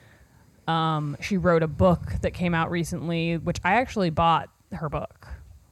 Um, 0.67 1.17
she 1.21 1.37
wrote 1.37 1.63
a 1.63 1.69
book 1.69 2.01
that 2.23 2.33
came 2.33 2.55
out 2.55 2.71
recently, 2.71 3.37
which 3.37 3.59
I 3.65 3.75
actually 3.75 4.11
bought 4.11 4.49
her 4.73 4.89
book 4.89 5.26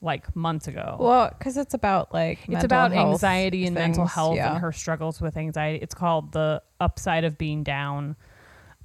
like 0.05 0.35
months 0.37 0.69
ago. 0.69 0.97
well, 1.01 1.31
because 1.37 1.57
it's 1.57 1.75
about 1.75 2.13
like 2.13 2.39
it's 2.49 2.65
about 2.65 2.93
anxiety 2.93 3.67
and 3.67 3.75
mental 3.75 4.07
health 4.07 4.37
yeah. 4.37 4.51
and 4.51 4.61
her 4.61 4.73
struggles 4.73 5.21
with 5.21 5.37
anxiety. 5.37 5.79
It's 5.83 5.95
called 5.95 6.33
The 6.33 6.63
Upside 6.81 7.25
of 7.25 7.39
Being 7.39 7.63
Down. 7.63 8.17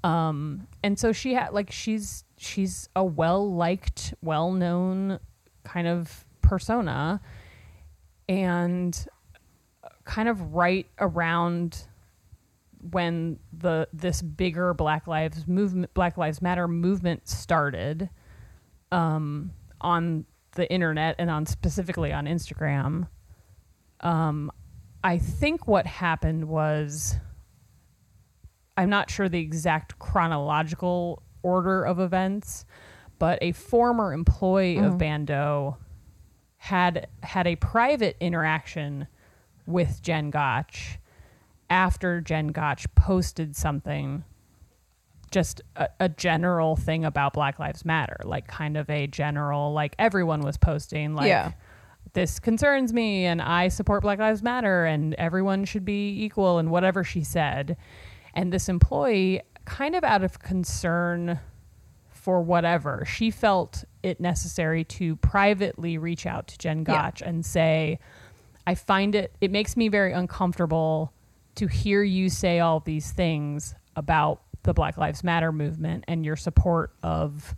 Um, 0.04 0.68
and 0.84 0.98
so 0.98 1.12
she 1.12 1.34
had 1.34 1.50
like 1.52 1.72
she's 1.72 2.24
she's 2.38 2.90
a 2.96 3.04
well 3.04 3.54
liked, 3.54 4.14
well 4.22 4.52
known 4.52 5.20
kind 5.64 5.88
of 5.88 6.26
persona, 6.42 7.22
and 8.28 9.06
kind 10.06 10.30
of 10.30 10.54
right 10.54 10.88
around 11.00 11.86
when 12.92 13.40
the 13.52 13.88
this 13.92 14.22
bigger 14.22 14.74
Black 14.74 15.06
Lives 15.06 15.48
movement, 15.48 15.94
Black 15.94 16.18
Lives 16.18 16.42
Matter 16.42 16.68
movement 16.68 17.28
started, 17.28 18.10
um, 18.92 19.52
on 19.82 20.26
the 20.60 20.72
internet 20.72 21.16
and 21.18 21.32
on 21.32 21.46
specifically 21.46 22.13
on 22.13 22.25
Instagram. 22.25 23.08
Um, 24.01 24.51
I 25.04 25.18
think 25.18 25.68
what 25.68 25.88
happened 25.88 26.48
was 26.48 27.18
I'm 28.78 28.89
not 28.89 29.10
sure 29.10 29.28
the 29.28 29.39
exact 29.39 29.98
chronological 30.00 31.24
order 31.42 31.84
of 31.84 32.00
events, 32.00 32.66
but 33.18 33.39
a 33.42 33.54
former 33.54 34.13
employee 34.13 34.78
of 34.78 34.98
Bando 34.98 35.78
had 36.58 37.08
had 37.24 37.48
a 37.48 37.56
private 37.56 38.18
interaction 38.20 39.08
with 39.66 40.01
Jen 40.01 40.30
Gotch 40.30 41.00
after 41.70 42.22
Jen 42.22 42.48
Gotch 42.48 42.94
posted 42.96 43.56
something 43.56 44.24
just 45.30 45.62
a, 45.76 45.88
a 46.00 46.10
general 46.10 46.76
thing 46.76 47.06
about 47.06 47.34
Black 47.34 47.60
Lives 47.60 47.86
Matter, 47.86 48.18
like 48.24 48.48
kind 48.48 48.78
of 48.78 48.90
a 48.90 49.08
general 49.08 49.74
like 49.74 49.96
everyone 50.00 50.42
was 50.42 50.58
posting 50.58 51.14
like 51.16 51.28
Yeah. 51.28 51.52
this 52.14 52.40
concerns 52.40 52.94
me 52.94 53.26
and 53.26 53.42
I 53.42 53.68
support 53.68 54.02
Black 54.04 54.20
Lives 54.20 54.42
Matter 54.44 54.86
and 54.86 55.14
everyone 55.16 55.66
should 55.66 55.86
be 55.86 56.24
equal 56.24 56.58
and 56.58 56.70
whatever 56.72 57.04
she 57.04 57.24
said. 57.24 57.78
And 58.34 58.52
this 58.54 58.70
employee 58.70 59.42
kind 59.66 59.96
of 59.96 60.04
out 60.04 60.24
of 60.24 60.40
concern 60.40 61.40
for 62.10 62.42
whatever, 62.42 63.06
she 63.06 63.32
felt 63.32 63.84
it 64.04 64.20
necessary 64.20 64.84
to 64.84 65.16
privately 65.18 65.98
reach 65.98 66.26
out 66.26 66.48
to 66.48 66.58
Jen 66.58 66.80
Yeah. 66.80 66.84
Gotch 66.84 67.22
and 67.22 67.46
say, 67.46 68.00
I 68.68 68.76
find 68.76 69.16
it 69.16 69.36
it 69.42 69.52
makes 69.52 69.76
me 69.78 69.88
very 69.88 70.14
uncomfortable 70.14 71.14
to 71.56 71.68
hear 71.68 72.04
you 72.04 72.30
say 72.30 72.60
all 72.60 72.80
these 72.80 73.12
things 73.12 73.74
about 73.96 74.42
the 74.63 74.74
Black 74.74 74.98
Lives 74.98 75.24
Matter 75.24 75.51
movement 75.51 76.06
and 76.08 76.25
your 76.25 76.36
support 76.36 76.94
of 77.04 77.56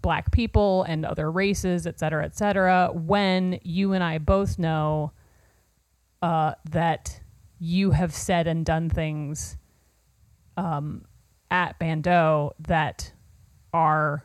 black 0.00 0.30
people 0.30 0.84
and 0.84 1.04
other 1.04 1.30
races, 1.30 1.86
et 1.86 1.98
cetera, 1.98 2.24
et 2.24 2.36
cetera, 2.36 2.90
when 2.92 3.58
you 3.62 3.92
and 3.92 4.02
I 4.02 4.18
both 4.18 4.58
know 4.58 5.12
uh, 6.22 6.54
that 6.70 7.20
you 7.58 7.90
have 7.90 8.14
said 8.14 8.46
and 8.46 8.64
done 8.64 8.90
things 8.90 9.56
um, 10.56 11.04
at 11.50 11.78
Bando 11.78 12.54
that 12.60 13.12
are 13.72 14.24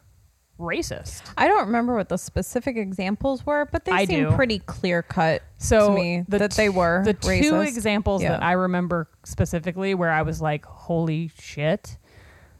racist. 0.59 1.23
I 1.37 1.47
don't 1.47 1.65
remember 1.65 1.95
what 1.95 2.09
the 2.09 2.17
specific 2.17 2.77
examples 2.77 3.45
were, 3.45 3.67
but 3.71 3.85
they 3.85 3.91
I 3.91 4.05
seem 4.05 4.29
do. 4.29 4.35
pretty 4.35 4.59
clear 4.59 5.01
cut 5.01 5.41
so 5.57 5.89
to 5.89 5.95
me 5.95 6.23
the 6.27 6.37
that 6.39 6.51
t- 6.51 6.57
they 6.63 6.69
were 6.69 7.01
the 7.03 7.13
two 7.13 7.27
racist. 7.53 7.67
examples 7.67 8.21
Yeah. 8.23 8.33
that 8.33 8.43
I 8.43 8.51
remember 8.53 9.09
specifically 9.23 9.93
where 9.95 10.11
I 10.11 10.21
was 10.21 10.41
like, 10.41 10.65
"Holy 10.65 11.29
shit!" 11.39 11.97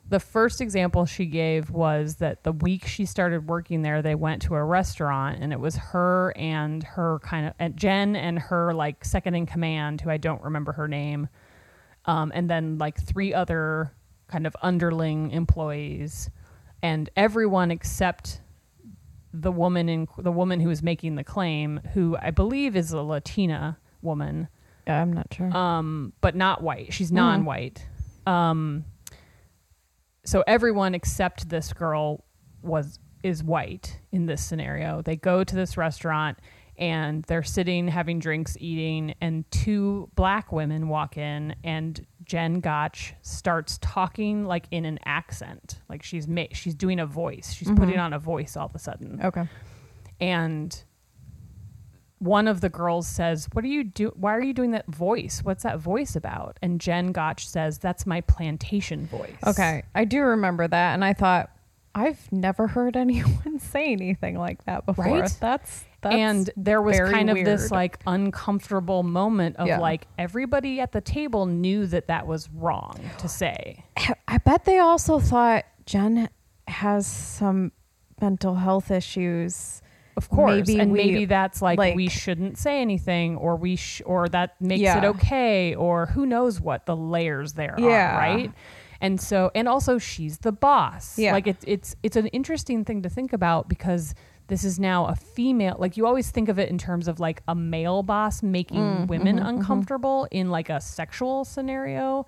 The 0.09 0.19
first 0.19 0.59
example 0.59 1.05
she 1.05 1.25
gave 1.25 1.69
was 1.69 2.15
that 2.15 2.43
the 2.43 2.51
week 2.51 2.85
she 2.87 3.05
started 3.05 3.47
working 3.47 3.83
there, 3.83 4.01
they 4.01 4.15
went 4.15 4.41
to 4.43 4.55
a 4.55 4.63
restaurant, 4.63 5.39
and 5.41 5.53
it 5.53 5.59
was 5.59 5.75
her 5.77 6.33
and 6.35 6.83
her 6.83 7.19
kind 7.23 7.47
of 7.47 7.53
and 7.59 7.77
Jen 7.77 8.15
and 8.15 8.37
her 8.37 8.73
like 8.73 9.05
second 9.05 9.35
in 9.35 9.45
command, 9.45 10.01
who 10.01 10.09
I 10.09 10.17
don't 10.17 10.43
remember 10.43 10.73
her 10.73 10.87
name, 10.87 11.29
um, 12.05 12.31
and 12.35 12.49
then 12.49 12.77
like 12.79 12.99
three 12.99 13.33
other 13.33 13.93
kind 14.27 14.45
of 14.45 14.55
underling 14.61 15.31
employees, 15.31 16.29
and 16.83 17.09
everyone 17.15 17.71
except 17.71 18.41
the 19.33 19.51
woman 19.51 19.89
in 19.89 20.07
the 20.19 20.31
woman 20.31 20.59
who 20.59 20.69
is 20.69 20.83
making 20.83 21.15
the 21.15 21.23
claim, 21.23 21.79
who 21.93 22.15
I 22.21 22.29
believe 22.29 22.75
is 22.75 22.91
a 22.91 23.01
Latina 23.01 23.79
woman, 24.03 24.47
Yeah, 24.85 25.01
I'm 25.01 25.11
not 25.13 25.33
sure. 25.33 25.55
um, 25.57 26.13
but 26.21 26.35
not 26.35 26.61
white. 26.61 26.93
She's 26.93 27.11
non-white. 27.11 27.83
Um, 28.27 28.85
so 30.25 30.43
everyone 30.45 30.93
except 30.93 31.49
this 31.49 31.73
girl 31.73 32.23
was 32.61 32.99
is 33.23 33.43
white 33.43 33.99
in 34.11 34.25
this 34.25 34.43
scenario. 34.43 35.01
They 35.01 35.15
go 35.15 35.43
to 35.43 35.55
this 35.55 35.77
restaurant 35.77 36.37
and 36.77 37.23
they're 37.23 37.43
sitting 37.43 37.87
having 37.87 38.19
drinks, 38.19 38.57
eating, 38.59 39.15
and 39.21 39.49
two 39.51 40.09
black 40.15 40.51
women 40.51 40.89
walk 40.89 41.17
in, 41.17 41.55
and 41.63 42.05
Jen 42.25 42.59
Gotch 42.59 43.13
starts 43.21 43.77
talking 43.81 44.45
like 44.45 44.65
in 44.71 44.85
an 44.85 44.99
accent, 45.05 45.81
like 45.89 46.03
she's 46.03 46.27
ma- 46.27 46.45
she's 46.51 46.75
doing 46.75 46.99
a 46.99 47.05
voice. 47.05 47.53
She's 47.53 47.67
Mhm. 47.69 47.77
putting 47.77 47.99
on 47.99 48.13
a 48.13 48.19
voice 48.19 48.55
all 48.57 48.65
of 48.67 48.75
a 48.75 48.79
sudden 48.79 49.19
okay. 49.23 49.47
and 50.19 50.83
one 52.19 52.47
of 52.47 52.61
the 52.61 52.69
girls 52.69 53.05
says, 53.07 53.49
"What 53.51 53.65
are 53.65 53.67
you 53.67 53.83
do? 53.83 54.13
Why 54.15 54.33
are 54.33 54.41
you 54.41 54.53
doing 54.53 54.71
that 54.71 54.87
voice? 54.87 55.41
What's 55.43 55.63
that 55.63 55.79
voice 55.79 56.15
about?" 56.15 56.57
And 56.61 56.79
Jen 56.79 57.11
Gotch 57.11 57.45
says, 57.47 57.79
"That's 57.79 58.05
my 58.05 58.21
plantation 58.21 59.05
voice." 59.07 59.35
Okay. 59.45 59.83
I 59.93 60.05
do 60.05 60.21
remember 60.21 60.65
that. 60.67 60.93
And 60.93 61.03
I 61.03 61.11
thought, 61.13 61.49
I've 61.93 62.31
never 62.31 62.67
heard 62.67 62.95
anyone 63.05 63.59
say 63.59 63.91
anything 63.91 64.37
like 64.37 64.63
that 64.65 64.85
before. 64.85 65.05
Right? 65.05 65.37
That's, 65.41 65.83
that's 66.03 66.15
and 66.15 66.49
there 66.57 66.81
was 66.81 66.99
kind 66.99 67.29
of 67.29 67.35
this 67.43 67.71
like 67.71 67.99
uncomfortable 68.05 69.03
moment 69.03 69.55
of 69.57 69.67
Yeah. 69.67 69.79
like 69.79 70.07
everybody 70.17 70.79
at 70.79 70.91
the 70.91 71.01
table 71.01 71.45
knew 71.45 71.85
that 71.87 72.07
that 72.07 72.27
was 72.27 72.49
wrong 72.51 72.99
to 73.19 73.27
say. 73.27 73.83
I 74.27 74.37
bet 74.39 74.65
they 74.65 74.79
also 74.79 75.19
thought 75.19 75.65
Jen 75.85 76.29
has 76.67 77.07
some 77.07 77.71
mental 78.21 78.55
health 78.55 78.91
issues. 78.91 79.81
Of 80.15 80.29
course, 80.29 80.67
Maybe 80.67 80.79
and 80.79 80.91
we- 80.91 80.97
maybe 81.05 81.25
that's 81.25 81.61
like, 81.61 81.79
like- 81.79 81.95
we 81.95 82.07
shouldn't 82.07 82.57
say 82.59 82.81
anything, 82.81 83.35
or 83.35 83.55
we 83.55 83.75
sh- 83.75 84.01
or 84.05 84.29
that 84.29 84.61
makes 84.61 84.83
it 84.95 85.03
okay, 85.03 85.73
or 85.73 86.05
who 86.07 86.25
knows 86.27 86.61
what 86.61 86.85
the 86.85 86.95
layers 86.95 87.53
there 87.53 87.75
Yeah. 87.79 88.15
are, 88.15 88.19
right? 88.19 88.51
And 89.01 89.19
so, 89.19 89.49
and 89.55 89.67
also, 89.67 89.97
she's 89.97 90.37
the 90.37 90.51
boss. 90.51 91.17
Yeah. 91.17 91.33
like 91.33 91.47
it's 91.47 91.65
it's 91.67 91.95
it's 92.03 92.15
an 92.15 92.27
interesting 92.27 92.85
thing 92.85 93.01
to 93.01 93.09
think 93.09 93.33
about 93.33 93.67
because 93.67 94.13
this 94.47 94.63
is 94.63 94.79
now 94.79 95.05
a 95.05 95.15
female. 95.15 95.75
Like 95.79 95.95
you 95.97 96.05
always 96.05 96.29
think 96.31 96.49
of 96.49 96.59
it 96.59 96.69
in 96.69 96.77
terms 96.77 97.07
of 97.07 97.19
like 97.19 97.41
a 97.47 97.55
male 97.55 98.03
boss 98.03 98.43
making 98.43 98.77
Mm, 98.79 99.07
women 99.07 99.37
mhm, 99.37 99.43
mhm. 99.43 99.49
uncomfortable 99.49 100.27
in 100.31 100.49
like 100.51 100.69
a 100.69 100.81
sexual 100.81 101.45
scenario, 101.45 102.25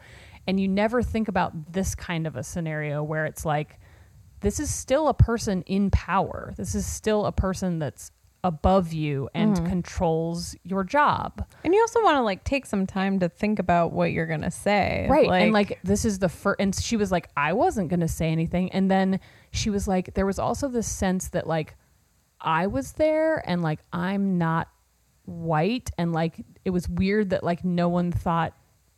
and 0.47 0.59
you 0.59 0.67
never 0.67 1.03
think 1.03 1.27
about 1.27 1.73
this 1.73 1.93
kind 1.95 2.25
of 2.27 2.35
a 2.35 2.43
scenario 2.43 3.03
where 3.03 3.25
it's 3.25 3.45
like 3.45 3.79
this 4.41 4.59
is 4.59 4.73
still 4.73 5.07
a 5.07 5.13
person 5.13 5.63
in 5.63 5.89
power. 5.91 6.53
This 6.55 6.75
is 6.75 6.85
still 6.85 7.25
a 7.25 7.31
person 7.31 7.79
that's 7.79 8.11
above 8.43 8.93
you 8.93 9.27
and 9.33 9.55
Mm-hmm. 9.55 9.65
controls 9.65 10.55
your 10.63 10.83
job. 10.83 11.43
And 11.63 11.73
you 11.73 11.81
also 11.81 12.03
want 12.03 12.17
to 12.17 12.21
like 12.21 12.43
take 12.43 12.67
some 12.67 12.85
time 12.85 13.17
to 13.21 13.27
think 13.29 13.57
about 13.57 13.91
what 13.91 14.11
you're 14.11 14.27
going 14.27 14.41
to 14.43 14.51
say. 14.51 15.07
Right. 15.09 15.27
and 15.41 15.51
like 15.51 15.79
this 15.83 16.05
is 16.05 16.19
the 16.19 16.29
first 16.29 16.57
and 16.59 16.75
she 16.75 16.95
was 16.95 17.11
like 17.11 17.27
I 17.35 17.53
wasn't 17.53 17.89
going 17.89 18.01
to 18.01 18.07
say 18.07 18.31
anything 18.31 18.71
and 18.71 18.89
then 18.91 19.19
she 19.51 19.71
was 19.71 19.87
like 19.87 20.13
there 20.13 20.27
was 20.27 20.37
also 20.37 20.67
this 20.67 20.87
sense 20.87 21.29
that 21.29 21.47
like 21.47 21.75
I 22.39 22.67
was 22.67 22.93
there 22.93 23.43
and 23.47 23.61
like 23.61 23.79
I'm 23.91 24.37
not 24.37 24.67
white. 25.25 25.89
And 25.97 26.13
like 26.13 26.43
it 26.63 26.69
was 26.69 26.87
weird 26.87 27.31
that 27.31 27.43
like 27.43 27.63
no 27.63 27.89
one 27.89 28.11
thought 28.11 28.53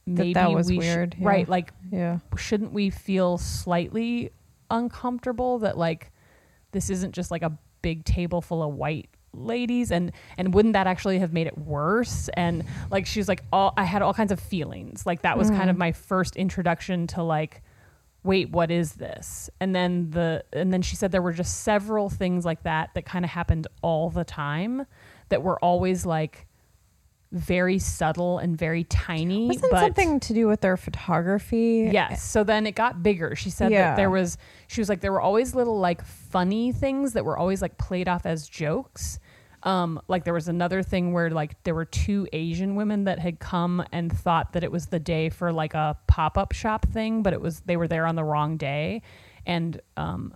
maybe 0.06 0.34
that 0.34 0.52
was 0.52 0.68
we 0.68 0.76
sh- 0.76 0.80
weird, 0.80 1.16
yeah. 1.20 1.28
right 1.28 1.50
like 1.50 1.74
yeah. 1.92 2.20
shouldn't 2.38 2.72
we 2.72 2.90
feel 2.90 3.38
slightly 3.38 4.32
uncomfortable 4.70 5.60
that 5.60 5.78
like 5.78 6.12
this 6.72 6.90
isn't 6.90 7.14
just 7.14 7.32
like 7.32 7.42
a 7.42 7.58
big 7.82 8.04
table 8.04 8.42
full 8.42 8.64
of 8.64 8.74
white 8.74 9.10
ladies? 9.34 9.92
And 9.92 10.12
and 10.38 10.54
wouldn't 10.54 10.74
that 10.74 10.88
actually 10.88 11.20
have 11.20 11.34
made 11.34 11.48
it 11.48 11.58
worse? 11.58 12.30
And 12.34 12.64
like 12.92 13.06
she's 13.06 13.28
like 13.28 13.44
all 13.52 13.74
I 13.78 13.84
had 13.84 14.02
all 14.02 14.14
kinds 14.14 14.32
of 14.32 14.40
feelings. 14.40 15.06
Like 15.06 15.22
that 15.22 15.38
was 15.38 15.50
kind 15.50 15.70
of 15.70 15.76
mm. 15.76 15.80
my 15.80 15.92
first 15.92 16.36
introduction 16.36 17.08
to 17.08 17.24
like 17.24 17.62
wait 18.28 18.52
what 18.52 18.70
is 18.70 18.94
this 18.94 19.50
and 19.60 19.74
then 19.74 20.10
the 20.12 20.44
and 20.54 20.72
then 20.74 20.82
she 20.82 20.96
said 20.96 21.12
there 21.12 21.22
were 21.22 21.34
just 21.34 21.62
several 21.62 22.10
things 22.10 22.46
like 22.46 22.62
that 22.64 22.90
that 22.94 23.06
kind 23.06 23.24
of 23.26 23.32
happened 23.32 23.66
all 23.82 24.10
the 24.10 24.24
time 24.26 24.86
that 25.30 25.42
were 25.42 25.58
always 25.64 26.06
like 26.06 26.46
very 27.32 27.78
subtle 27.78 28.38
and 28.38 28.58
very 28.58 28.84
tiny 28.86 29.48
Wasn't 29.48 29.72
but 29.72 29.80
something 29.82 30.20
to 30.22 30.34
do 30.34 30.48
with 30.48 30.62
their 30.62 30.78
photography? 30.78 31.90
Yes. 31.92 32.24
So 32.24 32.46
then 32.46 32.66
it 32.66 32.74
got 32.74 33.04
bigger. 33.04 33.36
She 33.36 33.50
said 33.50 33.70
Yeah. 33.70 33.90
that 33.90 33.96
there 33.98 34.10
was, 34.10 34.38
she 34.68 34.80
was 34.80 34.88
like, 34.88 35.02
there 35.02 35.12
were 35.12 35.20
always 35.20 35.54
little 35.54 35.78
like 35.78 36.06
funny 36.06 36.72
things 36.72 37.12
that 37.14 37.26
were 37.26 37.38
always 37.38 37.62
like 37.62 37.78
played 37.78 38.08
off 38.08 38.26
as 38.26 38.48
jokes. 38.48 39.20
Um, 39.64 40.00
like 40.08 40.24
there 40.24 40.34
was 40.34 40.48
another 40.48 40.84
thing 40.84 41.14
where 41.14 41.30
like 41.32 41.62
there 41.64 41.74
were 41.74 41.86
two 41.86 42.28
Asian 42.32 42.76
women 42.76 43.06
that 43.06 43.20
had 43.20 43.40
come 43.40 43.84
and 43.92 44.12
thought 44.16 44.54
that 44.54 44.64
it 44.64 44.72
was 44.72 44.88
the 44.88 45.00
day 45.00 45.30
for 45.30 45.52
like 45.52 45.74
a 45.74 45.98
pop 46.08 46.38
up 46.38 46.54
shop 46.54 46.88
thing, 46.90 47.24
but 47.24 47.34
it 47.34 47.42
was, 47.42 47.62
they 47.62 47.76
were 47.76 47.88
there 47.88 48.06
on 48.06 48.16
the 48.16 48.24
wrong 48.24 48.58
day. 48.58 49.02
And, 49.46 49.82
um, 49.96 50.34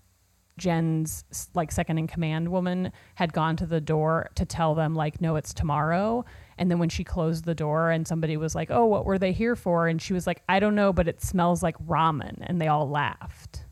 Jen's 0.58 1.24
like 1.56 1.72
second 1.72 1.98
in 1.98 2.06
command 2.06 2.50
woman 2.50 2.92
had 3.16 3.34
gone 3.34 3.56
to 3.58 3.66
the 3.66 3.82
door 3.82 4.30
to 4.36 4.46
tell 4.46 4.76
them 4.76 4.94
like 4.94 5.20
no 5.20 5.36
it's 5.36 5.56
tomorrow. 5.56 6.24
And 6.58 6.70
then 6.70 6.78
when 6.78 6.90
she 6.90 7.04
closed 7.04 7.46
the 7.46 7.56
door 7.56 7.90
and 7.90 8.08
somebody 8.08 8.38
was 8.38 8.54
like 8.54 8.70
oh 8.70 8.86
what 8.86 9.06
were 9.06 9.18
they 9.18 9.32
here 9.32 9.56
for? 9.56 9.88
And 9.88 10.00
she 10.00 10.14
was 10.14 10.28
like 10.28 10.44
I 10.48 10.60
don't 10.60 10.76
know 10.76 10.94
but 10.94 11.08
it 11.08 11.20
smells 11.20 11.64
like 11.64 11.78
ramen. 11.88 12.38
And 12.42 12.62
they 12.62 12.68
all 12.68 12.88
laughed. 12.88 13.66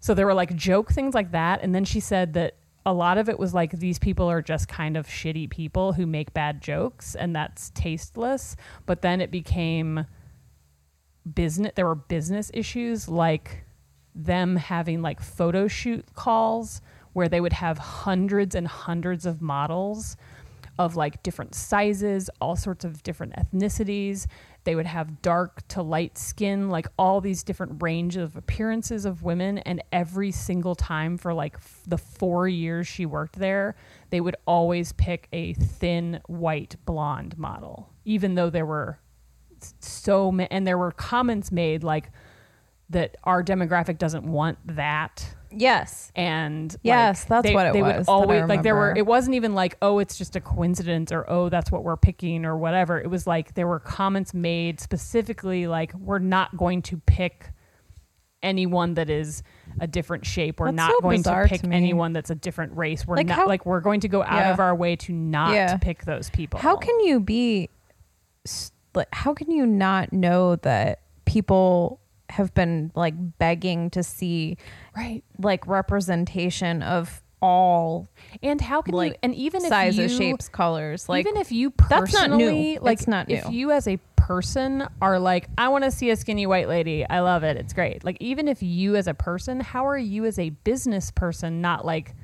So 0.00 0.12
there 0.12 0.26
were 0.26 0.34
like 0.34 0.54
joke 0.54 0.92
things 0.92 1.14
like 1.14 1.32
that. 1.32 1.62
And 1.62 1.74
then 1.74 1.86
she 1.86 2.00
said 2.00 2.34
that 2.34 2.56
a 2.86 2.92
lot 2.92 3.18
of 3.18 3.28
it 3.28 3.38
was 3.38 3.52
like 3.52 3.72
these 3.72 3.98
people 3.98 4.30
are 4.30 4.40
just 4.40 4.68
kind 4.68 4.96
of 4.96 5.08
shitty 5.08 5.50
people 5.50 5.92
who 5.92 6.06
make 6.06 6.32
bad 6.32 6.62
jokes 6.62 7.16
and 7.16 7.34
that's 7.34 7.70
tasteless 7.70 8.56
but 8.86 9.02
then 9.02 9.20
it 9.20 9.30
became 9.30 10.06
business 11.34 11.72
there 11.74 11.86
were 11.86 11.96
business 11.96 12.50
issues 12.54 13.08
like 13.08 13.64
them 14.14 14.56
having 14.56 15.02
like 15.02 15.20
photo 15.20 15.66
shoot 15.66 16.06
calls 16.14 16.80
where 17.12 17.28
they 17.28 17.40
would 17.40 17.52
have 17.52 17.76
hundreds 17.78 18.54
and 18.54 18.68
hundreds 18.68 19.26
of 19.26 19.42
models 19.42 20.16
of 20.78 20.96
like 20.96 21.22
different 21.22 21.54
sizes, 21.54 22.28
all 22.40 22.56
sorts 22.56 22.84
of 22.84 23.02
different 23.02 23.34
ethnicities. 23.34 24.26
They 24.66 24.74
would 24.74 24.86
have 24.86 25.22
dark 25.22 25.66
to 25.68 25.80
light 25.80 26.18
skin, 26.18 26.70
like 26.70 26.88
all 26.98 27.20
these 27.20 27.44
different 27.44 27.80
range 27.80 28.16
of 28.16 28.34
appearances 28.34 29.04
of 29.04 29.22
women. 29.22 29.58
And 29.58 29.80
every 29.92 30.32
single 30.32 30.74
time 30.74 31.18
for 31.18 31.32
like 31.32 31.54
f- 31.54 31.82
the 31.86 31.96
four 31.96 32.48
years 32.48 32.88
she 32.88 33.06
worked 33.06 33.36
there, 33.36 33.76
they 34.10 34.20
would 34.20 34.34
always 34.44 34.90
pick 34.90 35.28
a 35.32 35.52
thin 35.54 36.20
white 36.26 36.74
blonde 36.84 37.38
model, 37.38 37.90
even 38.04 38.34
though 38.34 38.50
there 38.50 38.66
were 38.66 38.98
so 39.78 40.32
many, 40.32 40.50
and 40.50 40.66
there 40.66 40.78
were 40.78 40.90
comments 40.90 41.52
made 41.52 41.84
like 41.84 42.10
that 42.90 43.16
our 43.22 43.44
demographic 43.44 43.98
doesn't 43.98 44.24
want 44.24 44.58
that 44.66 45.35
Yes. 45.50 46.10
and 46.16 46.72
like, 46.72 46.80
Yes, 46.82 47.24
that's 47.24 47.46
they, 47.46 47.54
what 47.54 47.66
it 47.66 47.72
they 47.72 47.82
was 47.82 48.06
would 48.06 48.08
always 48.08 48.44
like 48.48 48.62
there 48.62 48.74
were 48.74 48.94
it 48.96 49.06
wasn't 49.06 49.34
even 49.36 49.54
like 49.54 49.76
oh 49.82 49.98
it's 49.98 50.16
just 50.18 50.36
a 50.36 50.40
coincidence 50.40 51.12
or 51.12 51.24
oh 51.30 51.48
that's 51.48 51.70
what 51.70 51.84
we're 51.84 51.96
picking 51.96 52.44
or 52.44 52.56
whatever 52.56 52.98
it 53.00 53.08
was 53.08 53.26
like 53.26 53.54
there 53.54 53.66
were 53.66 53.78
comments 53.80 54.34
made 54.34 54.80
specifically 54.80 55.66
like 55.66 55.94
we're 55.94 56.18
not 56.18 56.56
going 56.56 56.82
to 56.82 56.98
pick 57.06 57.50
anyone 58.42 58.94
that 58.94 59.08
is 59.10 59.42
a 59.80 59.86
different 59.86 60.24
shape 60.24 60.60
we're 60.60 60.66
That's 60.66 60.76
not 60.76 60.90
so 60.92 61.00
going 61.00 61.22
to 61.24 61.44
pick 61.48 61.62
to 61.62 61.70
anyone 61.70 62.12
that's 62.12 62.30
a 62.30 62.34
different 62.34 62.76
race 62.76 63.06
we're 63.06 63.16
Like 63.16 63.26
not 63.26 63.36
how- 63.38 63.46
like 63.46 63.66
we're 63.66 63.80
going 63.80 64.00
to 64.00 64.08
go 64.08 64.22
out 64.22 64.34
Yeah. 64.38 64.52
of 64.52 64.60
our 64.60 64.74
way 64.74 64.94
to 64.96 65.12
not 65.12 65.54
Yeah. 65.54 65.76
pick 65.78 66.04
those 66.04 66.30
people 66.30 66.60
How 66.60 66.76
can 66.76 67.00
you 67.00 67.18
be 67.18 67.70
like 68.94 69.08
how 69.12 69.34
can 69.34 69.50
you 69.50 69.66
not 69.66 70.12
know 70.12 70.56
that 70.56 71.00
people 71.24 72.00
have 72.28 72.52
been 72.54 72.90
like 72.94 73.14
begging 73.38 73.90
to 73.90 74.02
see 74.02 74.56
right. 74.96 75.22
Like 75.38 75.66
representation 75.66 76.82
of 76.82 77.22
all. 77.42 78.08
And 78.42 78.60
how 78.60 78.82
can 78.82 78.94
you 78.94 78.98
like 78.98 79.18
and 79.22 79.34
even 79.34 79.60
sizes, 79.60 80.12
you, 80.12 80.18
shapes, 80.18 80.48
colors. 80.48 81.08
Like 81.08 81.26
even 81.26 81.36
if 81.40 81.52
you 81.52 81.70
personally 81.70 82.00
That's 82.00 82.12
not 82.12 82.36
new. 82.36 82.78
like 82.80 82.98
It's 82.98 83.08
not 83.08 83.30
if 83.30 83.50
you 83.50 83.70
as 83.72 83.86
a 83.86 83.98
person 84.16 84.88
are 85.00 85.20
like 85.20 85.46
i 85.56 85.68
want 85.68 85.84
to 85.84 85.90
see 85.92 86.10
a 86.10 86.16
skinny 86.16 86.46
white 86.46 86.68
lady. 86.68 87.06
I 87.08 87.20
love 87.20 87.44
it. 87.44 87.56
It's 87.56 87.72
great. 87.72 88.04
Like 88.04 88.16
even 88.20 88.48
if 88.48 88.62
you 88.62 88.96
as 88.96 89.06
a 89.06 89.14
person 89.14 89.60
how 89.60 89.86
are 89.86 89.98
you 89.98 90.24
as 90.24 90.38
a 90.38 90.50
business 90.50 91.10
person 91.10 91.60
not 91.60 91.84
like 91.84 92.14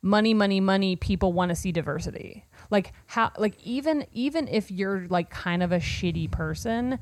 money 0.00 0.32
money 0.32 0.60
money 0.60 0.96
people 0.96 1.32
want 1.32 1.50
to 1.50 1.54
see 1.54 1.72
diversity? 1.72 2.46
Like 2.70 2.92
how 3.06 3.32
like 3.36 3.54
even 3.62 4.06
even 4.12 4.48
if 4.48 4.70
you're 4.70 5.06
like 5.08 5.28
kind 5.30 5.62
of 5.62 5.72
a 5.72 5.78
shitty 5.78 6.30
person 6.30 6.98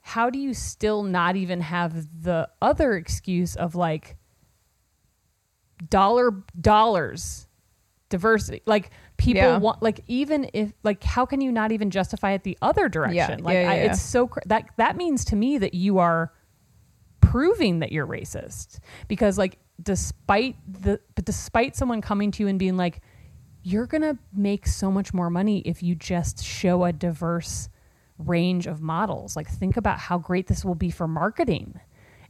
how 0.00 0.30
do 0.30 0.38
you 0.38 0.54
still 0.54 1.02
not 1.02 1.36
even 1.36 1.60
have 1.60 2.06
the 2.22 2.48
other 2.62 2.94
excuse 2.94 3.56
of 3.56 3.74
like 3.74 4.16
dollar 5.88 6.30
dollars 6.60 7.46
diversity 8.08 8.60
like 8.66 8.90
people 9.16 9.42
Yeah. 9.42 9.58
want 9.58 9.82
like 9.82 10.00
even 10.08 10.50
if 10.52 10.72
like 10.82 11.02
how 11.04 11.24
can 11.24 11.40
you 11.40 11.52
not 11.52 11.70
even 11.72 11.90
justify 11.90 12.32
it 12.32 12.42
the 12.42 12.58
other 12.60 12.88
direction 12.88 13.42
like 13.44 13.54
yeah, 13.54 13.60
I, 13.60 13.62
yeah, 13.62 13.84
yeah. 13.84 13.90
it's 13.92 14.02
so 14.02 14.26
cr- 14.26 14.40
that 14.46 14.64
that 14.78 14.96
means 14.96 15.24
to 15.26 15.36
me 15.36 15.58
that 15.58 15.74
you 15.74 15.98
are 15.98 16.32
proving 17.20 17.78
that 17.78 17.92
you're 17.92 18.06
racist 18.06 18.80
because 19.06 19.38
like 19.38 19.58
despite 19.82 20.56
the 20.68 21.00
but 21.14 21.24
despite 21.24 21.76
someone 21.76 22.00
coming 22.00 22.30
to 22.32 22.42
you 22.42 22.48
and 22.48 22.58
being 22.58 22.76
like 22.76 23.00
you're 23.62 23.86
going 23.86 24.02
to 24.02 24.18
make 24.34 24.66
so 24.66 24.90
much 24.90 25.12
more 25.14 25.28
money 25.30 25.58
if 25.60 25.82
you 25.82 25.94
just 25.94 26.42
show 26.42 26.84
a 26.84 26.92
diverse 26.92 27.68
range 28.26 28.66
of 28.66 28.80
models. 28.80 29.36
Like 29.36 29.48
think 29.48 29.76
about 29.76 29.98
how 29.98 30.18
great 30.18 30.46
this 30.46 30.64
will 30.64 30.74
be 30.74 30.90
for 30.90 31.06
marketing. 31.08 31.80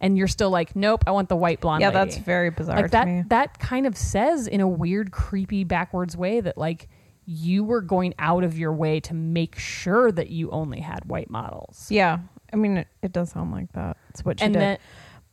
And 0.02 0.16
you're 0.16 0.28
still 0.28 0.48
like, 0.50 0.74
nope, 0.74 1.04
I 1.06 1.10
want 1.10 1.28
the 1.28 1.36
white 1.36 1.60
blonde. 1.60 1.82
yeah, 1.82 1.88
lady." 1.88 1.98
that's 1.98 2.16
very 2.16 2.50
bizarre 2.50 2.76
like 2.76 2.86
to 2.86 2.90
that 2.92 3.06
me. 3.06 3.22
that 3.28 3.58
kind 3.58 3.86
of 3.86 3.96
says 3.96 4.46
in 4.46 4.60
a 4.60 4.68
weird 4.68 5.10
creepy 5.12 5.64
backwards 5.64 6.16
way 6.16 6.40
that 6.40 6.56
like 6.56 6.88
you 7.26 7.62
were 7.64 7.82
going 7.82 8.14
out 8.18 8.42
of 8.42 8.58
your 8.58 8.72
way 8.72 8.98
to 9.00 9.14
make 9.14 9.58
sure 9.58 10.10
that 10.10 10.30
you 10.30 10.50
only 10.50 10.80
had 10.80 11.04
white 11.04 11.28
models. 11.30 11.86
Yeah, 11.90 12.18
I 12.52 12.56
mean, 12.56 12.78
it, 12.78 12.88
it 13.02 13.12
does 13.12 13.30
sound 13.30 13.52
like 13.52 13.70
that. 13.72 13.98
It's 14.08 14.24
what 14.24 14.40
she 14.40 14.46
and 14.46 14.54
did. 14.54 14.60
then 14.60 14.78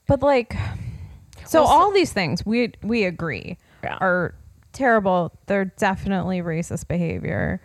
but 0.05 0.21
like, 0.21 0.53
so 1.45 1.61
Well, 1.61 1.67
so- 1.67 1.73
all 1.73 1.91
these 1.93 2.11
things 2.13 2.45
we 2.45 2.73
we 2.83 3.05
agree 3.05 3.57
Yeah. 3.83 3.97
are 4.01 4.35
terrible. 4.73 5.31
They're 5.45 5.65
definitely 5.65 6.41
racist 6.41 6.87
behavior. 6.89 7.61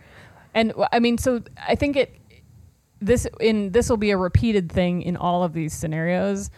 And 0.55 0.73
I 0.91 0.99
mean, 0.99 1.17
so 1.17 1.41
I 1.67 1.75
think 1.75 1.95
it 1.97 2.15
this 3.05 3.27
in 3.39 3.71
this 3.71 3.89
will 3.89 3.97
be 3.97 4.11
a 4.11 4.17
repeated 4.17 4.71
thing 4.71 5.01
in 5.01 5.17
all 5.17 5.43
of 5.43 5.53
these 5.53 5.73
scenarios. 5.73 6.49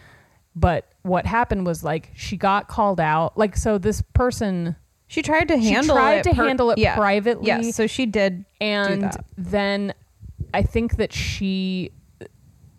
But 0.54 0.90
what 1.02 1.26
happened 1.26 1.66
was 1.66 1.84
like 1.84 2.10
she 2.14 2.36
got 2.36 2.68
called 2.68 3.00
out. 3.00 3.36
Like 3.36 3.56
so, 3.56 3.76
this 3.78 4.02
person 4.14 4.76
She 5.06 5.20
tried 5.22 5.48
to 5.48 5.58
handle 5.58 5.96
it. 5.96 5.98
She 5.98 6.02
tried 6.02 6.18
it. 6.18 6.22
to 6.24 6.32
handle 6.34 6.70
it 6.70 6.94
privately. 6.94 7.46
Yes, 7.48 7.76
so 7.76 7.86
she 7.86 8.06
did. 8.06 8.44
and 8.60 9.14
then 9.36 9.92
I 10.54 10.62
think 10.62 10.96
that 10.96 11.12
she 11.12 11.90